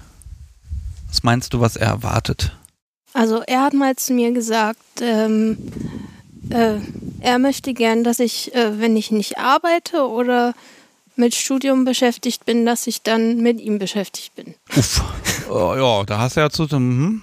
Was 1.07 1.22
meinst 1.22 1.53
du, 1.53 1.60
was 1.60 1.76
er 1.76 1.88
erwartet? 1.88 2.57
Also 3.14 3.44
er 3.45 3.61
hat 3.61 3.73
mal 3.73 3.95
zu 3.95 4.14
mir 4.14 4.32
gesagt, 4.32 4.80
ähm, 5.02 5.57
äh, 6.49 6.80
er 7.19 7.38
möchte 7.38 7.76
gern, 7.76 8.03
dass 8.03 8.19
ich, 8.19 8.56
äh, 8.56 8.80
wenn 8.80 8.98
ich 8.98 9.11
nicht 9.11 9.38
arbeite 9.38 10.07
oder 10.07 10.56
mit 11.17 11.35
Studium 11.35 11.85
beschäftigt 11.85 12.45
bin, 12.45 12.65
dass 12.65 12.87
ich 12.87 13.01
dann 13.01 13.37
mit 13.37 13.59
ihm 13.59 13.79
beschäftigt 13.79 14.35
bin. 14.35 14.55
Uff. 14.75 15.01
Oh, 15.47 15.75
ja, 15.75 16.03
da 16.05 16.17
hast 16.17 16.37
du 16.37 16.39
ja 16.39 16.49
zu. 16.49 16.67
Hm. 16.67 17.21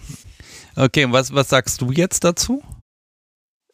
Okay, 0.77 1.07
was, 1.11 1.35
was 1.35 1.49
sagst 1.49 1.81
du 1.81 1.91
jetzt 1.91 2.23
dazu? 2.23 2.63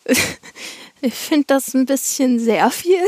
ich 1.02 1.14
finde 1.14 1.44
das 1.48 1.74
ein 1.74 1.84
bisschen 1.84 2.40
sehr 2.40 2.70
viel. 2.70 3.02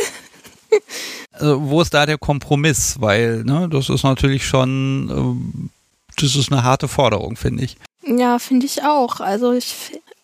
also, 1.33 1.63
wo 1.63 1.81
ist 1.81 1.95
da 1.95 2.05
der 2.05 2.19
Kompromiss? 2.19 2.97
Weil, 3.01 3.43
ne, 3.45 3.71
das 3.71 3.89
ist 3.89 4.05
natürlich 4.05 4.47
schon, 4.47 5.09
ähm, 5.11 5.71
das 6.17 6.37
ist 6.37 6.53
eine 6.53 6.63
harte 6.63 6.89
Forderung, 6.89 7.37
finde 7.37 7.65
ich. 7.65 7.79
Ja, 8.05 8.39
finde 8.39 8.67
ich 8.67 8.83
auch. 8.83 9.21
Also 9.21 9.53
ich, 9.53 9.75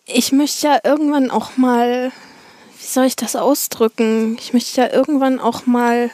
ich 0.07 0.33
möchte 0.33 0.67
ja 0.67 0.79
irgendwann 0.85 1.31
auch 1.31 1.57
mal, 1.57 2.13
wie 2.79 2.87
soll 2.87 3.07
ich 3.07 3.17
das 3.17 3.37
ausdrücken? 3.37 4.37
Ich 4.39 4.53
möchte 4.53 4.81
ja 4.81 4.93
irgendwann 4.93 5.41
auch 5.41 5.67
mal 5.67 6.11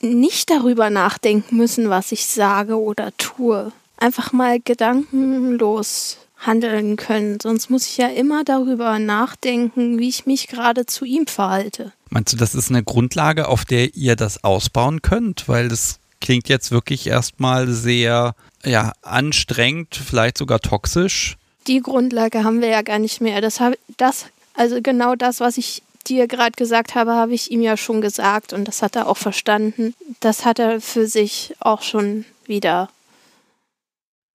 nicht 0.00 0.50
darüber 0.50 0.90
nachdenken 0.90 1.56
müssen, 1.56 1.88
was 1.88 2.12
ich 2.12 2.26
sage 2.26 2.80
oder 2.80 3.16
tue. 3.16 3.72
Einfach 3.98 4.32
mal 4.32 4.60
gedankenlos 4.60 6.18
handeln 6.38 6.96
können. 6.96 7.40
Sonst 7.40 7.70
muss 7.70 7.86
ich 7.86 7.96
ja 7.96 8.08
immer 8.08 8.44
darüber 8.44 8.98
nachdenken, 8.98 9.98
wie 9.98 10.08
ich 10.08 10.26
mich 10.26 10.48
gerade 10.48 10.86
zu 10.86 11.04
ihm 11.04 11.26
verhalte. 11.26 11.92
Meinst 12.10 12.32
du, 12.32 12.36
das 12.36 12.54
ist 12.54 12.70
eine 12.70 12.84
Grundlage, 12.84 13.48
auf 13.48 13.64
der 13.64 13.94
ihr 13.94 14.16
das 14.16 14.44
ausbauen 14.44 15.02
könnt? 15.02 15.48
Weil 15.48 15.68
das 15.68 15.98
klingt 16.20 16.48
jetzt 16.48 16.70
wirklich 16.70 17.06
erstmal 17.06 17.68
sehr 17.68 18.34
ja, 18.64 18.92
anstrengend, 19.02 19.94
vielleicht 19.96 20.38
sogar 20.38 20.60
toxisch. 20.60 21.36
Die 21.66 21.80
Grundlage 21.80 22.44
haben 22.44 22.60
wir 22.60 22.68
ja 22.68 22.82
gar 22.82 22.98
nicht 22.98 23.20
mehr. 23.20 23.40
Das, 23.40 23.60
das 23.96 24.26
also 24.54 24.80
genau 24.80 25.14
das, 25.14 25.40
was 25.40 25.58
ich 25.58 25.82
dir 26.08 26.26
gerade 26.28 26.52
gesagt 26.52 26.94
habe, 26.94 27.12
habe 27.12 27.34
ich 27.34 27.50
ihm 27.50 27.60
ja 27.60 27.76
schon 27.76 28.00
gesagt 28.00 28.52
und 28.52 28.66
das 28.66 28.82
hat 28.82 28.96
er 28.96 29.08
auch 29.08 29.16
verstanden. 29.16 29.94
Das 30.20 30.44
hat 30.44 30.58
er 30.58 30.80
für 30.80 31.06
sich 31.06 31.54
auch 31.60 31.82
schon 31.82 32.24
wieder. 32.46 32.88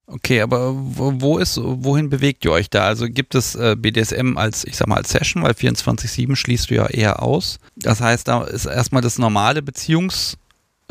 Okay, 0.07 0.41
aber 0.41 0.73
wo 0.75 1.37
ist, 1.37 1.57
wohin 1.61 2.09
bewegt 2.09 2.43
ihr 2.43 2.51
euch 2.51 2.69
da? 2.69 2.83
Also 2.83 3.07
gibt 3.07 3.33
es 3.33 3.55
äh, 3.55 3.77
BDSM 3.77 4.35
als, 4.35 4.65
ich 4.65 4.75
sag 4.75 4.87
mal, 4.87 4.97
als 4.97 5.11
Session, 5.11 5.41
weil 5.41 5.53
24-7 5.53 6.35
schließt 6.35 6.69
du 6.69 6.75
ja 6.75 6.87
eher 6.87 7.23
aus. 7.23 7.59
Das 7.77 8.01
heißt, 8.01 8.27
da 8.27 8.43
ist 8.43 8.65
erstmal 8.65 9.01
das 9.01 9.17
normale 9.17 9.61
Beziehungskonzept 9.61 10.41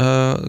äh, 0.01 0.49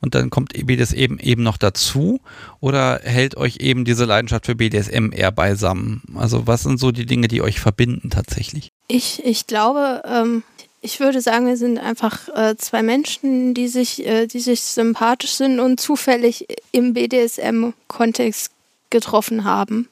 und 0.00 0.14
dann 0.14 0.30
kommt 0.30 0.52
BDSM 0.52 1.18
eben 1.20 1.42
noch 1.42 1.56
dazu 1.56 2.20
oder 2.60 3.00
hält 3.02 3.36
euch 3.36 3.58
eben 3.60 3.84
diese 3.84 4.04
Leidenschaft 4.04 4.46
für 4.46 4.54
BDSM 4.54 5.12
eher 5.12 5.32
beisammen? 5.32 6.02
Also 6.14 6.46
was 6.46 6.62
sind 6.62 6.78
so 6.78 6.90
die 6.90 7.06
Dinge, 7.06 7.28
die 7.28 7.42
euch 7.42 7.60
verbinden 7.60 8.10
tatsächlich? 8.10 8.70
Ich, 8.88 9.24
ich 9.24 9.46
glaube, 9.46 10.02
ähm, 10.04 10.42
ich 10.80 11.00
würde 11.00 11.20
sagen, 11.20 11.46
wir 11.46 11.56
sind 11.56 11.78
einfach 11.78 12.28
äh, 12.34 12.56
zwei 12.56 12.82
Menschen, 12.82 13.54
die 13.54 13.68
sich, 13.68 14.06
äh, 14.06 14.26
die 14.26 14.40
sich 14.40 14.62
sympathisch 14.62 15.32
sind 15.32 15.60
und 15.60 15.80
zufällig 15.80 16.46
im 16.72 16.94
BDSM-Kontext 16.94 18.52
getroffen 18.90 19.44
haben 19.44 19.88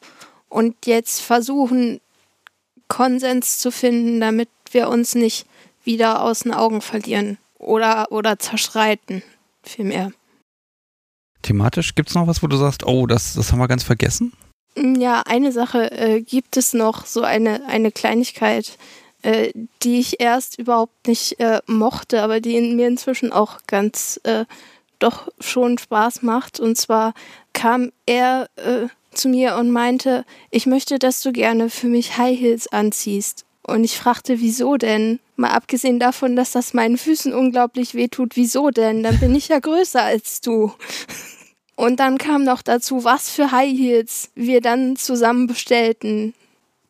und 0.48 0.74
jetzt 0.86 1.20
versuchen, 1.20 2.00
Konsens 2.88 3.58
zu 3.58 3.72
finden, 3.72 4.20
damit 4.20 4.48
wir 4.70 4.88
uns 4.88 5.14
nicht 5.16 5.46
wieder 5.84 6.22
aus 6.22 6.40
den 6.40 6.54
Augen 6.54 6.80
verlieren 6.80 7.38
oder, 7.58 8.10
oder 8.10 8.38
zerschreiten, 8.38 9.22
vielmehr. 9.62 10.12
Thematisch 11.42 11.94
gibt 11.94 12.08
es 12.08 12.14
noch 12.14 12.26
was, 12.26 12.42
wo 12.42 12.46
du 12.46 12.56
sagst, 12.56 12.84
oh, 12.86 13.06
das, 13.06 13.34
das 13.34 13.52
haben 13.52 13.58
wir 13.58 13.68
ganz 13.68 13.84
vergessen? 13.84 14.32
Ja, 14.76 15.22
eine 15.22 15.52
Sache 15.52 15.90
äh, 15.92 16.20
gibt 16.20 16.56
es 16.56 16.74
noch, 16.74 17.06
so 17.06 17.22
eine, 17.22 17.66
eine 17.66 17.92
Kleinigkeit, 17.92 18.76
äh, 19.22 19.52
die 19.82 20.00
ich 20.00 20.20
erst 20.20 20.58
überhaupt 20.58 21.06
nicht 21.06 21.40
äh, 21.40 21.60
mochte, 21.66 22.22
aber 22.22 22.40
die 22.40 22.56
in 22.56 22.76
mir 22.76 22.88
inzwischen 22.88 23.32
auch 23.32 23.60
ganz 23.66 24.20
äh, 24.24 24.44
doch 24.98 25.28
schon 25.40 25.78
Spaß 25.78 26.22
macht. 26.22 26.60
Und 26.60 26.76
zwar 26.76 27.14
kam 27.52 27.92
er 28.06 28.48
äh, 28.56 28.88
zu 29.12 29.28
mir 29.28 29.56
und 29.56 29.70
meinte, 29.70 30.24
ich 30.50 30.66
möchte, 30.66 30.98
dass 30.98 31.22
du 31.22 31.32
gerne 31.32 31.70
für 31.70 31.86
mich 31.86 32.18
High 32.18 32.38
Heels 32.38 32.68
anziehst. 32.68 33.44
Und 33.62 33.84
ich 33.84 33.98
fragte, 33.98 34.40
wieso 34.40 34.76
denn? 34.76 35.20
Mal 35.36 35.50
abgesehen 35.50 35.98
davon, 35.98 36.34
dass 36.34 36.52
das 36.52 36.74
meinen 36.74 36.96
Füßen 36.96 37.34
unglaublich 37.34 37.94
wehtut, 37.94 38.36
wieso 38.36 38.70
denn? 38.70 39.02
Dann 39.02 39.20
bin 39.20 39.34
ich 39.34 39.48
ja 39.48 39.58
größer 39.58 40.02
als 40.02 40.40
du. 40.40 40.72
Und 41.76 42.00
dann 42.00 42.16
kam 42.16 42.42
noch 42.42 42.62
dazu, 42.62 43.04
was 43.04 43.28
für 43.28 43.52
High 43.52 43.76
Heels 43.76 44.30
wir 44.34 44.62
dann 44.62 44.96
zusammen 44.96 45.46
bestellten. 45.46 46.32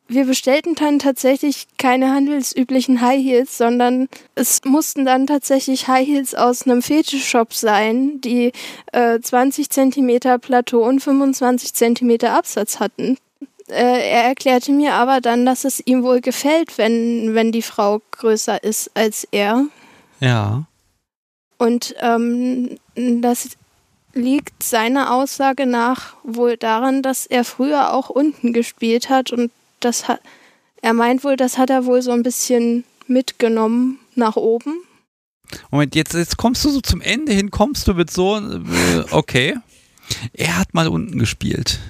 Wir 0.08 0.24
bestellten 0.24 0.76
dann 0.76 1.00
tatsächlich 1.00 1.66
keine 1.78 2.12
handelsüblichen 2.12 3.00
High 3.00 3.20
Heels, 3.20 3.58
sondern 3.58 4.08
es 4.36 4.60
mussten 4.64 5.04
dann 5.04 5.26
tatsächlich 5.26 5.88
High 5.88 6.06
Heels 6.06 6.36
aus 6.36 6.62
einem 6.62 6.80
Fetischshop 6.80 7.52
sein, 7.52 8.20
die 8.20 8.52
äh, 8.92 9.18
20 9.18 9.68
Zentimeter 9.68 10.38
Plateau 10.38 10.86
und 10.86 11.00
25 11.00 11.74
Zentimeter 11.74 12.34
Absatz 12.34 12.78
hatten. 12.78 13.18
Äh, 13.68 14.10
er 14.10 14.24
erklärte 14.24 14.72
mir 14.72 14.94
aber 14.94 15.20
dann, 15.20 15.44
dass 15.44 15.64
es 15.64 15.82
ihm 15.84 16.02
wohl 16.02 16.20
gefällt, 16.20 16.78
wenn, 16.78 17.34
wenn 17.34 17.52
die 17.52 17.62
Frau 17.62 18.00
größer 18.12 18.62
ist 18.62 18.90
als 18.94 19.26
er. 19.30 19.66
Ja. 20.20 20.64
Und 21.58 21.94
ähm, 22.00 22.78
das 22.94 23.50
liegt 24.14 24.62
seiner 24.62 25.12
Aussage 25.12 25.66
nach 25.66 26.14
wohl 26.22 26.56
daran, 26.56 27.02
dass 27.02 27.26
er 27.26 27.44
früher 27.44 27.92
auch 27.92 28.08
unten 28.08 28.52
gespielt 28.52 29.10
hat 29.10 29.32
und 29.32 29.50
das 29.80 30.08
hat, 30.08 30.20
er 30.80 30.94
meint 30.94 31.22
wohl, 31.24 31.36
das 31.36 31.58
hat 31.58 31.70
er 31.70 31.84
wohl 31.84 32.02
so 32.02 32.12
ein 32.12 32.22
bisschen 32.22 32.84
mitgenommen 33.06 33.98
nach 34.14 34.36
oben. 34.36 34.80
Moment, 35.70 35.94
jetzt, 35.94 36.14
jetzt 36.14 36.36
kommst 36.36 36.64
du 36.64 36.70
so 36.70 36.80
zum 36.80 37.00
Ende 37.00 37.32
hin, 37.32 37.50
kommst 37.50 37.86
du 37.88 37.94
mit 37.94 38.10
so, 38.10 38.36
äh, 38.36 39.04
okay. 39.10 39.56
Er 40.32 40.58
hat 40.58 40.74
mal 40.74 40.88
unten 40.88 41.18
gespielt. 41.18 41.80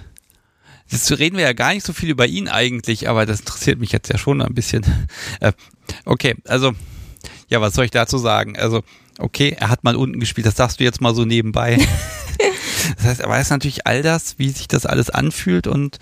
Jetzt 0.89 1.11
reden 1.19 1.37
wir 1.37 1.45
ja 1.45 1.53
gar 1.53 1.75
nicht 1.75 1.85
so 1.85 1.93
viel 1.93 2.11
über 2.11 2.27
ihn 2.27 2.49
eigentlich, 2.49 3.09
aber 3.09 3.27
das 3.27 3.41
interessiert 3.41 3.79
mich 3.79 3.93
jetzt 3.93 4.11
ja 4.11 4.19
schon 4.19 4.41
ein 4.43 4.55
bisschen. 4.55 4.85
Äh, 5.41 5.53
okay, 6.05 6.35
also, 6.47 6.73
ja, 7.49 7.61
was 7.61 7.75
soll 7.75 7.85
ich 7.85 7.91
dazu 7.91 8.17
sagen? 8.19 8.57
Also, 8.57 8.83
okay, 9.19 9.55
er 9.59 9.69
hat 9.69 9.85
mal 9.85 9.95
unten 9.95 10.19
gespielt, 10.19 10.47
das 10.47 10.57
sagst 10.57 10.81
du 10.81 10.85
jetzt 10.85 11.01
mal 11.01 11.15
so 11.15 11.25
nebenbei. 11.25 11.77
das 12.97 13.05
heißt, 13.05 13.21
er 13.21 13.29
weiß 13.29 13.51
natürlich 13.51 13.87
all 13.87 14.03
das, 14.03 14.39
wie 14.39 14.49
sich 14.49 14.67
das 14.67 14.87
alles 14.87 15.11
anfühlt 15.11 15.67
und 15.67 15.99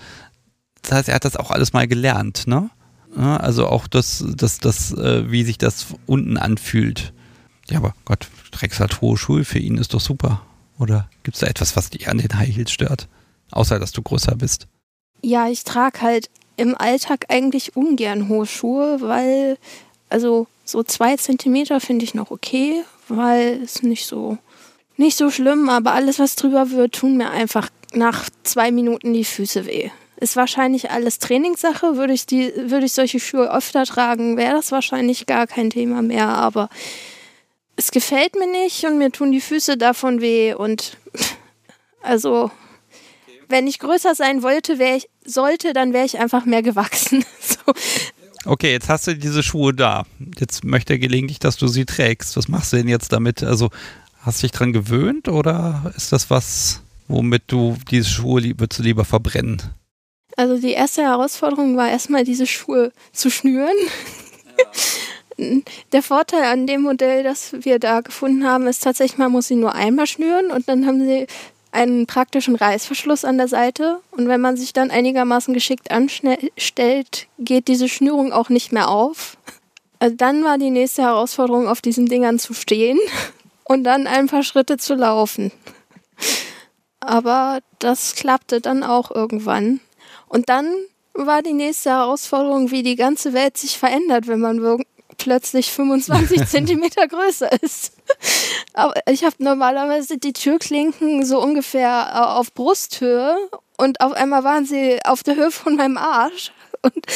das 0.83 0.93
heißt, 0.93 1.09
er 1.09 1.17
hat 1.17 1.25
das 1.25 1.37
auch 1.37 1.51
alles 1.51 1.73
mal 1.73 1.89
gelernt, 1.89 2.47
ne? 2.47 2.71
Also 3.17 3.69
auch 3.69 3.87
das, 3.87 4.25
das, 4.37 4.59
das, 4.59 4.93
äh, 4.93 5.31
wie 5.31 5.45
sich 5.45 5.57
das 5.57 5.87
unten 6.07 6.37
anfühlt. 6.37 7.13
Ja, 7.71 7.79
aber 7.79 7.95
Gott, 8.05 8.29
trägst 8.51 8.81
halt 8.81 9.01
hohe 9.01 9.17
Schuhe, 9.17 9.45
für 9.45 9.61
ihn 9.61 9.79
ist 9.79 9.95
doch 9.95 10.01
super. 10.01 10.43
Oder 10.79 11.09
gibt 11.23 11.37
es 11.37 11.41
da 11.41 11.47
etwas, 11.47 11.77
was 11.77 11.91
dich 11.91 12.09
an 12.09 12.19
den 12.19 12.37
High 12.37 12.55
Heels 12.55 12.73
stört? 12.73 13.09
Außer, 13.53 13.79
dass 13.79 13.93
du 13.93 14.03
größer 14.03 14.35
bist. 14.35 14.67
Ja, 15.25 15.49
ich 15.49 15.65
trage 15.65 16.03
halt 16.03 16.29
im 16.59 16.75
Alltag 16.75 17.25
eigentlich 17.31 17.77
ungern 17.77 18.29
hohe 18.29 18.45
Schuhe, 18.45 19.01
weil, 19.01 19.57
also 20.11 20.47
so 20.67 20.83
zwei 20.83 21.17
Zentimeter 21.17 21.81
finde 21.81 22.05
ich 22.05 22.13
noch 22.13 22.31
okay, 22.31 22.83
weil 23.09 23.63
es 23.63 23.83
nicht 23.83 24.05
so, 24.05 24.37
nicht 24.99 25.17
so 25.17 25.31
schlimm, 25.31 25.71
aber 25.71 25.93
alles, 25.93 26.19
was 26.19 26.37
drüber 26.37 26.71
wird, 26.73 26.97
tun 26.97 27.17
mir 27.17 27.31
einfach 27.31 27.71
nach 27.95 28.29
zwei 28.43 28.71
Minuten 28.71 29.15
die 29.15 29.25
Füße 29.25 29.65
weh. 29.65 29.89
ist 30.21 30.37
wahrscheinlich 30.37 30.91
alles 30.91 31.21
Trainingssache. 31.21 31.97
Würde 31.97 32.13
ich, 32.13 32.27
die, 32.27 32.53
würde 32.57 32.85
ich 32.85 32.93
solche 32.93 33.19
Schuhe 33.19 33.51
öfter 33.51 33.85
tragen, 33.87 34.37
wäre 34.37 34.57
das 34.57 34.73
wahrscheinlich 34.73 35.25
gar 35.25 35.47
kein 35.47 35.71
Thema 35.71 36.03
mehr. 36.03 36.29
Aber 36.29 36.69
es 37.77 37.93
gefällt 37.93 38.37
mir 38.37 38.47
nicht 38.47 38.85
und 38.85 38.99
mir 38.99 39.11
tun 39.11 39.33
die 39.33 39.41
Füße 39.41 39.79
davon 39.79 40.21
weh. 40.21 40.53
Und 40.53 40.99
also, 42.03 42.51
wenn 43.49 43.67
ich 43.67 43.79
größer 43.79 44.15
sein 44.15 44.43
wollte, 44.43 44.79
wäre 44.79 44.97
ich, 44.97 45.09
sollte, 45.25 45.73
dann 45.73 45.93
wäre 45.93 46.05
ich 46.05 46.19
einfach 46.19 46.45
mehr 46.45 46.63
gewachsen. 46.63 47.25
so. 47.41 47.73
Okay, 48.47 48.73
jetzt 48.73 48.89
hast 48.89 49.07
du 49.07 49.17
diese 49.17 49.43
Schuhe 49.43 49.73
da. 49.73 50.05
Jetzt 50.39 50.65
möchte 50.65 50.95
er 50.95 50.99
gelegentlich, 50.99 51.39
dass 51.39 51.57
du 51.57 51.67
sie 51.67 51.87
trägst. 51.87 52.37
Was 52.37 52.49
machst 52.49 52.73
du 52.73 52.77
denn 52.77 52.89
jetzt 52.89 53.13
damit? 53.13 53.43
Also, 53.43 53.71
hast 54.21 54.43
du 54.43 54.47
dich 54.47 54.53
dran 54.53 54.73
gewöhnt 54.73 55.29
oder 55.29 55.93
ist 55.97 56.13
das 56.13 56.31
was, 56.31 56.83
womit 57.09 57.45
du 57.47 57.77
diese 57.91 58.09
Schuhe 58.09 58.43
würdest 58.59 58.79
du 58.79 58.83
lieber 58.83 59.05
verbrennen? 59.05 59.63
Also 60.37 60.59
die 60.59 60.73
erste 60.73 61.03
Herausforderung 61.03 61.77
war 61.77 61.89
erstmal 61.89 62.25
diese 62.25 62.47
Schuhe 62.47 62.93
zu 63.13 63.31
schnüren. 63.31 63.77
Ja. 64.59 64.65
Der 65.93 66.03
Vorteil 66.03 66.45
an 66.45 66.69
dem 66.69 66.83
Modell, 66.83 67.25
das 67.25 67.55
wir 67.59 67.81
da 67.81 68.03
gefunden 68.03 68.47
haben, 68.47 68.69
ist 68.69 68.85
tatsächlich, 68.85 69.19
man 69.19 69.33
muss 69.33 69.49
sie 69.49 69.57
nur 69.57 69.75
einmal 69.75 70.07
schnüren 70.07 70.53
und 70.53 70.69
dann 70.69 70.87
haben 70.87 71.05
sie 71.05 71.27
einen 71.75 72.07
praktischen 72.07 72.55
Reißverschluss 72.55 73.25
an 73.25 73.37
der 73.37 73.49
Seite. 73.49 74.01
Und 74.13 74.29
wenn 74.29 74.41
man 74.41 74.57
sich 74.57 74.73
dann 74.73 74.91
einigermaßen 74.91 75.53
geschickt 75.53 75.91
anstellt, 75.91 77.27
geht 77.39 77.69
diese 77.69 77.89
Schnürung 77.89 78.33
auch 78.33 78.49
nicht 78.49 78.73
mehr 78.73 78.89
auf. 78.89 79.37
Also 79.99 80.15
dann 80.17 80.45
war 80.45 80.57
die 80.57 80.71
nächste 80.71 81.03
Herausforderung, 81.03 81.69
auf 81.69 81.81
diesen 81.81 82.07
Dingern 82.07 82.39
zu 82.39 82.55
stehen 82.55 82.99
und 83.65 83.85
dann 83.85 84.07
ein 84.07 84.29
paar 84.29 84.45
Schritte 84.45 84.79
zu 84.79 84.95
laufen. 84.95 85.51
Aber 87.01 87.59
das 87.81 88.15
klappte 88.15 88.61
dann 88.61 88.83
auch 88.83 89.11
irgendwann. 89.11 89.81
Und 90.29 90.49
dann 90.49 90.73
war 91.13 91.43
die 91.43 91.53
nächste 91.53 91.91
Herausforderung, 91.91 92.71
wie 92.71 92.83
die 92.83 92.97
ganze 92.97 93.33
Welt 93.33 93.57
sich 93.57 93.79
verändert, 93.79 94.27
wenn 94.27 94.41
man 94.41 94.85
plötzlich 95.17 95.71
25 95.73 96.47
Zentimeter 96.49 97.07
größer 97.07 97.51
ist. 97.63 97.93
Aber 98.73 98.95
ich 99.09 99.25
habe 99.25 99.37
normalerweise 99.39 100.19
die 100.19 100.33
Türklinken 100.33 101.25
so 101.25 101.41
ungefähr 101.41 102.11
äh, 102.15 102.19
auf 102.19 102.53
Brusthöhe 102.53 103.37
und 103.77 104.01
auf 104.01 104.13
einmal 104.13 104.45
waren 104.45 104.67
sie 104.67 104.99
auf 105.05 105.23
der 105.23 105.37
Höhe 105.37 105.51
von 105.51 105.77
meinem 105.77 105.97
Arsch. 105.97 106.53
Und 106.83 107.07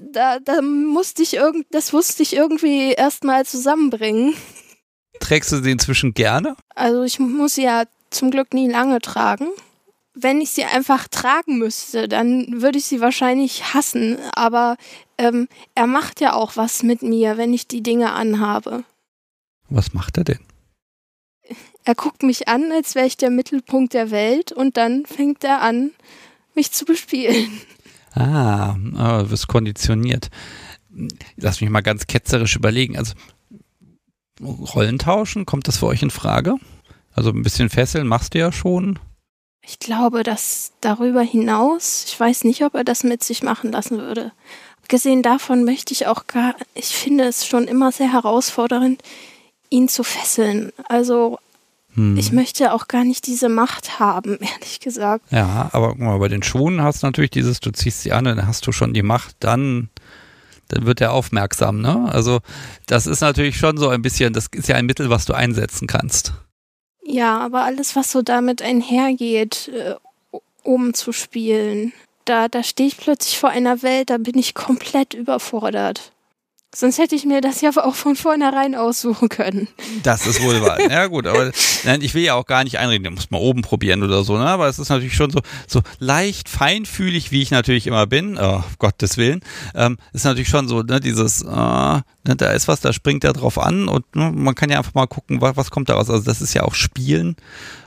da, 0.00 0.38
da 0.38 0.60
musste 0.62 1.22
ich 1.22 1.34
irgend, 1.34 1.66
das 1.70 1.92
wusste 1.92 2.22
ich 2.22 2.34
irgendwie 2.36 2.92
erstmal 2.92 3.46
zusammenbringen. 3.46 4.34
Trägst 5.20 5.50
du 5.52 5.62
sie 5.62 5.70
inzwischen 5.70 6.14
gerne? 6.14 6.56
Also 6.74 7.02
ich 7.02 7.18
muss 7.18 7.54
sie 7.54 7.64
ja 7.64 7.84
zum 8.10 8.30
Glück 8.30 8.54
nie 8.54 8.68
lange 8.68 9.00
tragen. 9.00 9.48
Wenn 10.14 10.40
ich 10.40 10.50
sie 10.50 10.64
einfach 10.64 11.08
tragen 11.08 11.58
müsste, 11.58 12.08
dann 12.08 12.60
würde 12.60 12.78
ich 12.78 12.86
sie 12.86 13.00
wahrscheinlich 13.00 13.74
hassen. 13.74 14.18
Aber 14.32 14.76
ähm, 15.18 15.48
er 15.74 15.86
macht 15.86 16.20
ja 16.20 16.32
auch 16.32 16.56
was 16.56 16.82
mit 16.82 17.02
mir, 17.02 17.36
wenn 17.36 17.52
ich 17.52 17.68
die 17.68 17.82
Dinge 17.82 18.12
anhabe. 18.12 18.84
Was 19.68 19.92
macht 19.92 20.16
er 20.16 20.24
denn? 20.24 20.40
Er 21.84 21.94
guckt 21.94 22.22
mich 22.22 22.48
an, 22.48 22.70
als 22.72 22.94
wäre 22.94 23.06
ich 23.06 23.16
der 23.16 23.30
Mittelpunkt 23.30 23.94
der 23.94 24.10
Welt 24.10 24.52
und 24.52 24.76
dann 24.76 25.06
fängt 25.06 25.44
er 25.44 25.62
an, 25.62 25.90
mich 26.54 26.72
zu 26.72 26.84
bespielen. 26.84 27.60
Ah, 28.14 28.74
du 28.74 29.30
wirst 29.30 29.48
konditioniert. 29.48 30.28
Lass 31.36 31.60
mich 31.60 31.70
mal 31.70 31.82
ganz 31.82 32.06
ketzerisch 32.06 32.56
überlegen. 32.56 32.96
Also 32.96 33.14
Rollen 34.40 34.98
tauschen, 34.98 35.46
kommt 35.46 35.68
das 35.68 35.78
für 35.78 35.86
euch 35.86 36.02
in 36.02 36.10
Frage? 36.10 36.56
Also 37.12 37.30
ein 37.30 37.42
bisschen 37.42 37.70
fesseln 37.70 38.06
machst 38.06 38.34
du 38.34 38.38
ja 38.38 38.52
schon. 38.52 38.98
Ich 39.62 39.78
glaube, 39.78 40.22
dass 40.22 40.72
darüber 40.80 41.22
hinaus, 41.22 42.04
ich 42.06 42.18
weiß 42.18 42.44
nicht, 42.44 42.62
ob 42.64 42.74
er 42.74 42.84
das 42.84 43.04
mit 43.04 43.22
sich 43.22 43.42
machen 43.42 43.72
lassen 43.72 43.98
würde. 43.98 44.32
Abgesehen 44.88 45.22
davon 45.22 45.64
möchte 45.64 45.92
ich 45.92 46.06
auch 46.06 46.26
gar, 46.28 46.54
ich 46.72 46.86
finde 46.86 47.24
es 47.24 47.46
schon 47.46 47.68
immer 47.68 47.92
sehr 47.92 48.10
herausfordernd, 48.10 49.02
ihn 49.68 49.86
zu 49.86 50.02
fesseln. 50.02 50.72
Also 50.88 51.38
hm. 51.92 52.16
ich 52.16 52.32
möchte 52.32 52.72
auch 52.72 52.88
gar 52.88 53.04
nicht 53.04 53.26
diese 53.26 53.50
Macht 53.50 54.00
haben, 54.00 54.38
ehrlich 54.40 54.80
gesagt. 54.80 55.30
Ja, 55.30 55.68
aber 55.72 55.90
guck 55.90 55.98
mal, 55.98 56.18
bei 56.18 56.28
den 56.28 56.42
Schuhen 56.42 56.80
hast 56.80 57.02
du 57.02 57.06
natürlich 57.06 57.32
dieses, 57.32 57.60
du 57.60 57.70
ziehst 57.70 58.00
sie 58.00 58.12
an, 58.12 58.24
dann 58.24 58.46
hast 58.46 58.66
du 58.66 58.72
schon 58.72 58.94
die 58.94 59.02
Macht, 59.02 59.36
dann 59.40 59.90
dann 60.68 60.86
wird 60.86 61.02
er 61.02 61.12
aufmerksam, 61.12 61.82
ne? 61.82 62.08
Also 62.10 62.40
das 62.86 63.06
ist 63.06 63.20
natürlich 63.20 63.58
schon 63.58 63.76
so 63.76 63.90
ein 63.90 64.00
bisschen, 64.00 64.32
das 64.32 64.46
ist 64.52 64.68
ja 64.68 64.76
ein 64.76 64.86
Mittel, 64.86 65.10
was 65.10 65.26
du 65.26 65.34
einsetzen 65.34 65.86
kannst. 65.86 66.32
Ja, 67.02 67.38
aber 67.40 67.64
alles, 67.64 67.94
was 67.94 68.10
so 68.10 68.22
damit 68.22 68.62
einhergeht, 68.62 69.68
äh, 69.68 69.96
um 70.62 70.94
zu 70.94 71.12
spielen, 71.12 71.92
da, 72.28 72.48
da 72.48 72.62
stehe 72.62 72.88
ich 72.88 72.96
plötzlich 72.96 73.38
vor 73.38 73.50
einer 73.50 73.82
Welt, 73.82 74.10
da 74.10 74.18
bin 74.18 74.38
ich 74.38 74.54
komplett 74.54 75.14
überfordert. 75.14 76.12
Sonst 76.74 76.98
hätte 76.98 77.14
ich 77.14 77.24
mir 77.24 77.40
das 77.40 77.62
ja 77.62 77.70
auch 77.70 77.94
von 77.94 78.14
vornherein 78.14 78.74
aussuchen 78.74 79.30
können. 79.30 79.68
Das 80.02 80.26
ist 80.26 80.42
wohl 80.42 80.60
wahr. 80.60 80.78
Ja 80.90 81.06
gut, 81.06 81.26
aber 81.26 81.50
nein, 81.84 82.02
ich 82.02 82.12
will 82.12 82.22
ja 82.22 82.34
auch 82.34 82.44
gar 82.44 82.62
nicht 82.62 82.78
einreden, 82.78 83.04
den 83.04 83.14
muss 83.14 83.30
man 83.30 83.40
oben 83.40 83.62
probieren 83.62 84.02
oder 84.02 84.22
so, 84.22 84.36
ne? 84.36 84.44
Aber 84.44 84.68
es 84.68 84.78
ist 84.78 84.90
natürlich 84.90 85.14
schon 85.14 85.30
so, 85.30 85.40
so 85.66 85.80
leicht 85.98 86.48
feinfühlig, 86.48 87.30
wie 87.30 87.40
ich 87.40 87.50
natürlich 87.50 87.86
immer 87.86 88.06
bin, 88.06 88.38
oh, 88.38 88.62
Gottes 88.78 89.16
Willen, 89.16 89.40
ähm, 89.74 89.96
ist 90.12 90.24
natürlich 90.24 90.48
schon 90.48 90.68
so, 90.68 90.82
ne, 90.82 91.00
dieses, 91.00 91.42
äh, 91.42 91.46
ne, 91.46 92.02
da 92.36 92.50
ist 92.52 92.68
was, 92.68 92.80
da 92.80 92.92
springt 92.92 93.24
er 93.24 93.32
drauf 93.32 93.58
an 93.58 93.88
und 93.88 94.04
ne, 94.14 94.30
man 94.30 94.54
kann 94.54 94.70
ja 94.70 94.76
einfach 94.78 94.94
mal 94.94 95.06
gucken, 95.06 95.40
was, 95.40 95.56
was 95.56 95.70
kommt 95.70 95.88
daraus. 95.88 96.10
Also 96.10 96.24
das 96.24 96.42
ist 96.42 96.52
ja 96.52 96.64
auch 96.64 96.74
Spielen 96.74 97.36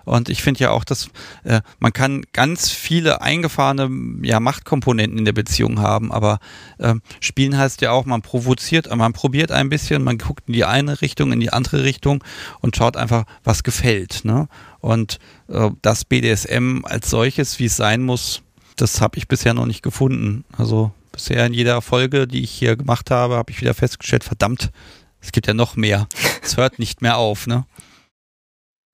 und 0.06 0.30
ich 0.30 0.42
finde 0.42 0.62
ja 0.62 0.72
auch, 0.72 0.84
dass 0.84 1.10
äh, 1.44 1.62
man 1.80 1.94
kann 1.94 2.24
ganz 2.34 2.70
viele 2.70 3.22
eingefahrene 3.22 3.90
ja, 4.24 4.40
Machtkomponenten 4.40 5.20
in 5.20 5.26
der 5.26 5.34
Beziehung 5.34 5.80
haben, 5.80 6.12
aber 6.12 6.40
äh, 6.78 6.96
Spielen 7.20 7.58
heißt 7.58 7.82
ja 7.82 7.92
auch, 7.92 8.06
man 8.06 8.22
provoziert, 8.22 8.94
man 8.96 9.14
probiert 9.14 9.52
ein 9.52 9.70
bisschen, 9.70 10.04
man 10.04 10.18
guckt 10.18 10.44
in 10.48 10.54
die 10.54 10.66
eine 10.66 11.02
Richtung, 11.02 11.32
in 11.32 11.40
die 11.40 11.54
andere 11.54 11.84
Richtung 11.84 12.24
und 12.60 12.76
schaut 12.76 12.98
einfach, 12.98 13.26
was 13.44 13.64
gefällt. 13.64 14.26
Ne? 14.26 14.48
Und 14.80 15.20
äh, 15.48 15.70
das 15.82 16.06
BDSM 16.06 16.82
als 16.84 17.10
solches, 17.10 17.60
wie 17.60 17.66
es 17.66 17.76
sein 17.76 18.02
muss, 18.02 18.42
das 18.76 19.02
habe 19.02 19.18
ich 19.18 19.28
bisher 19.28 19.54
noch 19.54 19.66
nicht 19.66 19.84
gefunden. 19.84 20.44
Also 20.58 20.92
bisher 21.12 21.46
in 21.46 21.54
jeder 21.54 21.82
Folge, 21.82 22.28
die 22.28 22.42
ich 22.42 22.52
hier 22.52 22.76
gemacht 22.76 23.12
habe, 23.12 23.36
habe 23.36 23.52
ich 23.52 23.62
wieder 23.62 23.74
festgestellt, 23.74 24.24
verdammt, 24.24 24.72
es 25.22 25.32
gibt 25.32 25.48
ja 25.48 25.54
noch 25.54 25.76
mehr. 25.76 26.08
Es 26.42 26.58
hört 26.58 26.80
nicht 26.80 27.02
mehr 27.02 27.18
auf, 27.18 27.46
ne? 27.46 27.66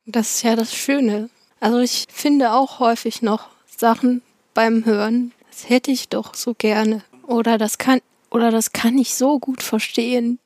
Das 0.09 0.35
ist 0.35 0.43
ja 0.43 0.55
das 0.55 0.73
Schöne. 0.73 1.29
Also 1.59 1.79
ich 1.79 2.05
finde 2.09 2.53
auch 2.53 2.79
häufig 2.79 3.21
noch 3.21 3.49
Sachen 3.65 4.21
beim 4.53 4.85
Hören, 4.85 5.33
das 5.51 5.69
hätte 5.69 5.91
ich 5.91 6.07
doch 6.07 6.33
so 6.33 6.53
gerne. 6.53 7.03
Oder 7.27 7.57
das 7.57 7.77
kann, 7.77 7.99
oder 8.31 8.49
das 8.49 8.71
kann 8.71 8.97
ich 8.97 9.15
so 9.15 9.37
gut 9.37 9.61
verstehen. 9.61 10.39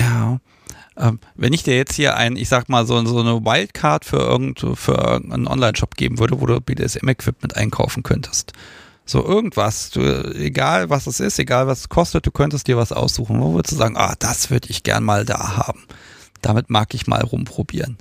Ja. 0.00 0.40
Ähm, 0.96 1.18
wenn 1.34 1.52
ich 1.52 1.64
dir 1.64 1.76
jetzt 1.76 1.94
hier 1.94 2.16
ein, 2.16 2.36
ich 2.36 2.48
sag 2.48 2.70
mal, 2.70 2.86
so, 2.86 3.04
so 3.04 3.20
eine 3.20 3.44
Wildcard 3.44 4.06
für, 4.06 4.18
irgend, 4.18 4.60
für 4.74 4.94
irgendeinen 4.94 5.48
Online-Shop 5.48 5.96
geben 5.96 6.18
würde, 6.18 6.40
wo 6.40 6.46
du 6.46 6.60
BDSM-Equipment 6.60 7.56
einkaufen 7.56 8.02
könntest. 8.02 8.52
So 9.04 9.22
irgendwas, 9.22 9.90
du, 9.90 10.00
egal 10.34 10.88
was 10.88 11.06
es 11.06 11.20
ist, 11.20 11.38
egal 11.38 11.66
was 11.66 11.80
es 11.80 11.88
kostet, 11.90 12.24
du 12.24 12.30
könntest 12.30 12.68
dir 12.68 12.78
was 12.78 12.92
aussuchen. 12.92 13.40
Wo 13.40 13.52
würdest 13.52 13.72
du 13.72 13.76
sagen, 13.76 13.98
ah, 13.98 14.14
das 14.18 14.50
würde 14.50 14.70
ich 14.70 14.82
gern 14.82 15.04
mal 15.04 15.26
da 15.26 15.58
haben. 15.58 15.82
Damit 16.40 16.70
mag 16.70 16.94
ich 16.94 17.06
mal 17.06 17.22
rumprobieren. 17.22 17.98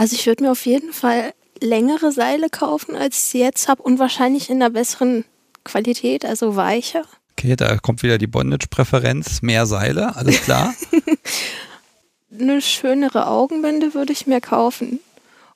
Also 0.00 0.16
ich 0.16 0.24
würde 0.24 0.44
mir 0.44 0.50
auf 0.50 0.64
jeden 0.64 0.94
Fall 0.94 1.34
längere 1.60 2.10
Seile 2.10 2.48
kaufen, 2.48 2.96
als 2.96 3.18
ich 3.18 3.22
sie 3.24 3.40
jetzt 3.40 3.68
habe 3.68 3.82
und 3.82 3.98
wahrscheinlich 3.98 4.48
in 4.48 4.56
einer 4.56 4.70
besseren 4.70 5.26
Qualität, 5.62 6.24
also 6.24 6.56
weicher. 6.56 7.02
Okay, 7.32 7.54
da 7.54 7.76
kommt 7.76 8.02
wieder 8.02 8.16
die 8.16 8.26
Bondage-Präferenz, 8.26 9.42
mehr 9.42 9.66
Seile, 9.66 10.16
alles 10.16 10.40
klar. 10.40 10.72
Eine 12.32 12.62
schönere 12.62 13.26
Augenbinde 13.26 13.92
würde 13.92 14.14
ich 14.14 14.26
mir 14.26 14.40
kaufen. 14.40 15.00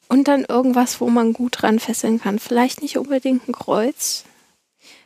Und 0.09 0.29
dann 0.29 0.45
irgendwas, 0.45 1.01
wo 1.01 1.09
man 1.09 1.33
gut 1.33 1.63
dran 1.63 1.79
fesseln 1.79 2.21
kann. 2.21 2.39
Vielleicht 2.39 2.83
nicht 2.83 2.99
unbedingt 2.99 3.49
ein 3.49 3.53
Kreuz. 3.53 4.25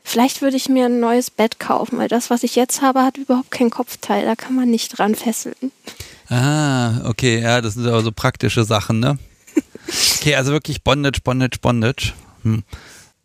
Vielleicht 0.02 0.42
würde 0.42 0.56
ich 0.56 0.68
mir 0.68 0.86
ein 0.86 0.98
neues 0.98 1.30
Bett 1.30 1.60
kaufen, 1.60 1.98
weil 1.98 2.08
das, 2.08 2.28
was 2.28 2.42
ich 2.42 2.56
jetzt 2.56 2.82
habe, 2.82 3.04
hat 3.04 3.18
überhaupt 3.18 3.52
kein 3.52 3.70
Kopfteil. 3.70 4.24
Da 4.24 4.34
kann 4.34 4.56
man 4.56 4.68
nicht 4.68 4.98
dran 4.98 5.14
fesseln. 5.14 5.70
Ah, 6.28 7.08
okay, 7.08 7.40
ja, 7.40 7.60
das 7.60 7.74
sind 7.74 7.86
aber 7.86 8.02
so 8.02 8.10
praktische 8.10 8.64
Sachen, 8.64 8.98
ne? 8.98 9.16
Okay, 9.88 10.34
also 10.34 10.52
wirklich 10.52 10.82
Bondage, 10.82 11.20
Bondage, 11.22 11.58
Bondage. 11.60 12.12
Hm. 12.42 12.64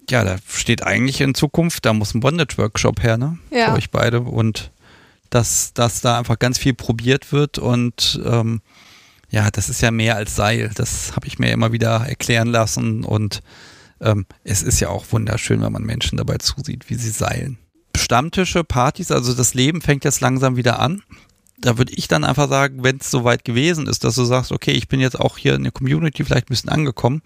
Ja, 0.09 0.23
da 0.23 0.37
steht 0.47 0.83
eigentlich 0.83 1.21
in 1.21 1.33
Zukunft, 1.33 1.85
da 1.85 1.93
muss 1.93 2.13
ein 2.13 2.19
Bondage-Workshop 2.19 3.01
her, 3.03 3.17
ne? 3.17 3.37
Ja. 3.51 3.67
Für 3.67 3.77
euch 3.77 3.89
beide. 3.89 4.21
Und 4.21 4.71
dass, 5.29 5.73
dass 5.73 6.01
da 6.01 6.19
einfach 6.19 6.37
ganz 6.37 6.57
viel 6.57 6.73
probiert 6.73 7.31
wird 7.31 7.57
und 7.57 8.21
ähm, 8.23 8.61
ja, 9.29 9.49
das 9.49 9.67
ist 9.67 9.81
ja 9.81 9.89
mehr 9.89 10.15
als 10.15 10.35
Seil. 10.35 10.69
Das 10.75 11.15
habe 11.15 11.25
ich 11.25 11.39
mir 11.39 11.51
immer 11.51 11.71
wieder 11.71 12.05
erklären 12.07 12.49
lassen 12.49 13.03
und 13.03 13.41
ähm, 13.99 14.27
es 14.43 14.61
ist 14.61 14.79
ja 14.79 14.89
auch 14.89 15.05
wunderschön, 15.11 15.61
wenn 15.61 15.71
man 15.71 15.83
Menschen 15.83 16.17
dabei 16.17 16.37
zusieht, 16.37 16.89
wie 16.89 16.95
sie 16.95 17.09
seilen. 17.09 17.57
Stammtische, 17.97 18.63
Partys, 18.63 19.09
also 19.09 19.33
das 19.33 19.55
Leben 19.55 19.81
fängt 19.81 20.03
jetzt 20.03 20.21
langsam 20.21 20.55
wieder 20.55 20.79
an 20.79 21.01
da 21.63 21.77
würde 21.77 21.93
ich 21.93 22.09
dann 22.09 22.25
einfach 22.25 22.49
sagen, 22.49 22.83
wenn 22.83 22.97
es 22.97 23.09
soweit 23.09 23.45
gewesen 23.45 23.87
ist, 23.87 24.03
dass 24.03 24.15
du 24.15 24.25
sagst, 24.25 24.51
okay, 24.51 24.71
ich 24.71 24.89
bin 24.89 24.99
jetzt 24.99 25.19
auch 25.19 25.37
hier 25.37 25.55
in 25.55 25.63
der 25.63 25.71
Community 25.71 26.23
vielleicht 26.23 26.47
ein 26.47 26.53
bisschen 26.53 26.69
angekommen, 26.69 27.21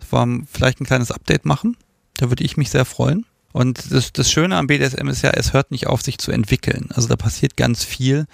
vielleicht 0.00 0.80
ein 0.80 0.86
kleines 0.86 1.12
Update 1.12 1.44
machen. 1.44 1.76
Da 2.16 2.28
würde 2.28 2.44
ich 2.44 2.56
mich 2.56 2.70
sehr 2.70 2.84
freuen. 2.84 3.26
Und 3.52 3.92
das, 3.92 4.12
das 4.12 4.30
Schöne 4.30 4.56
am 4.56 4.66
BDSM 4.66 5.08
ist 5.08 5.22
ja, 5.22 5.30
es 5.30 5.52
hört 5.52 5.70
nicht 5.70 5.86
auf, 5.86 6.02
sich 6.02 6.18
zu 6.18 6.32
entwickeln. 6.32 6.88
Also 6.94 7.06
da 7.06 7.16
passiert 7.16 7.56
ganz 7.56 7.84
viel. 7.84 8.26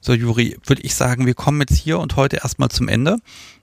So, 0.00 0.14
Juri, 0.14 0.56
würde 0.64 0.82
ich 0.82 0.94
sagen, 0.94 1.26
wir 1.26 1.34
kommen 1.34 1.60
jetzt 1.60 1.76
hier 1.76 1.98
und 1.98 2.16
heute 2.16 2.36
erstmal 2.36 2.70
zum 2.70 2.88
Ende. 2.88 3.18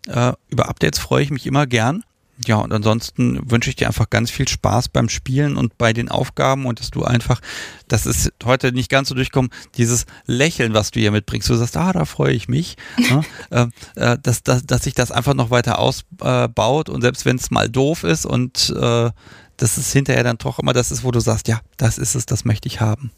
Äh, 0.08 0.34
über 0.50 0.70
Updates 0.70 1.00
freue 1.00 1.24
ich 1.24 1.32
mich 1.32 1.48
immer 1.48 1.66
gern. 1.66 2.04
Ja, 2.46 2.58
und 2.58 2.74
ansonsten 2.74 3.50
wünsche 3.50 3.70
ich 3.70 3.78
dir 3.78 3.88
einfach 3.88 4.10
ganz 4.10 4.30
viel 4.30 4.48
Spaß 4.48 4.90
beim 4.90 5.08
Spielen 5.08 5.56
und 5.56 5.78
bei 5.78 5.94
den 5.94 6.10
Aufgaben 6.10 6.66
und 6.66 6.80
dass 6.80 6.92
du 6.92 7.04
einfach, 7.04 7.40
das 7.88 8.06
ist 8.06 8.34
heute 8.44 8.74
nicht 8.74 8.90
ganz 8.90 9.08
so 9.08 9.16
durchkommen, 9.16 9.52
dieses 9.76 10.06
Lächeln, 10.26 10.74
was 10.74 10.92
du 10.92 11.00
hier 11.00 11.12
mitbringst. 11.12 11.50
Du 11.50 11.56
sagst, 11.56 11.78
ah, 11.78 11.94
da 11.94 12.04
freue 12.04 12.34
ich 12.34 12.50
mich, 12.50 12.76
ne? 12.98 13.22
äh, 13.52 13.68
äh, 13.96 14.18
dass, 14.22 14.44
dass, 14.44 14.66
dass 14.66 14.84
sich 14.84 14.94
das 14.94 15.12
einfach 15.12 15.34
noch 15.34 15.50
weiter 15.50 15.80
ausbaut 15.80 16.90
und 16.90 17.02
selbst 17.02 17.26
wenn 17.26 17.38
es 17.38 17.52
mal 17.52 17.70
doof 17.70 18.04
ist 18.04 18.26
und 18.26 18.74
äh, 18.78 19.12
das 19.58 19.78
ist 19.78 19.94
hinterher 19.94 20.24
dann 20.24 20.38
doch 20.38 20.60
immer 20.60 20.74
das 20.74 20.92
ist, 20.92 21.06
wo 21.06 21.12
du 21.12 21.22
sagst, 21.22 21.48
ja, 21.48 21.62
das 21.78 21.98
ist 21.98 22.16
es, 22.16 22.26
das 22.26 22.44
möchte 22.44 22.68
ich 22.68 22.82
haben. 22.82 23.12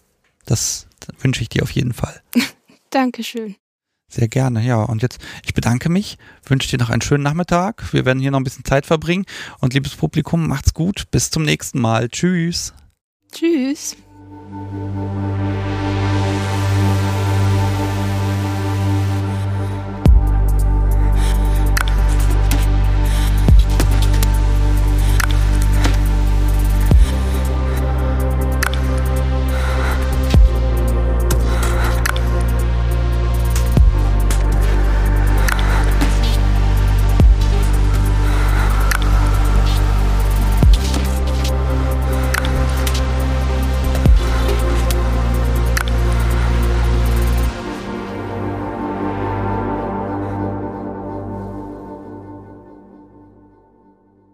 Das 0.45 0.87
wünsche 1.19 1.41
ich 1.41 1.49
dir 1.49 1.63
auf 1.63 1.71
jeden 1.71 1.93
Fall. 1.93 2.21
Dankeschön. 2.91 3.55
Sehr 4.09 4.27
gerne, 4.29 4.65
ja. 4.65 4.81
Und 4.83 5.01
jetzt, 5.01 5.19
ich 5.45 5.53
bedanke 5.53 5.89
mich, 5.89 6.17
wünsche 6.45 6.69
dir 6.69 6.77
noch 6.77 6.89
einen 6.89 7.01
schönen 7.01 7.23
Nachmittag. 7.23 7.91
Wir 7.93 8.05
werden 8.05 8.19
hier 8.19 8.31
noch 8.31 8.39
ein 8.39 8.45
bisschen 8.45 8.65
Zeit 8.65 8.85
verbringen. 8.85 9.25
Und 9.59 9.73
liebes 9.73 9.95
Publikum, 9.95 10.47
macht's 10.47 10.73
gut. 10.73 11.11
Bis 11.11 11.29
zum 11.29 11.43
nächsten 11.43 11.79
Mal. 11.79 12.07
Tschüss. 12.09 12.73
Tschüss. 13.31 13.97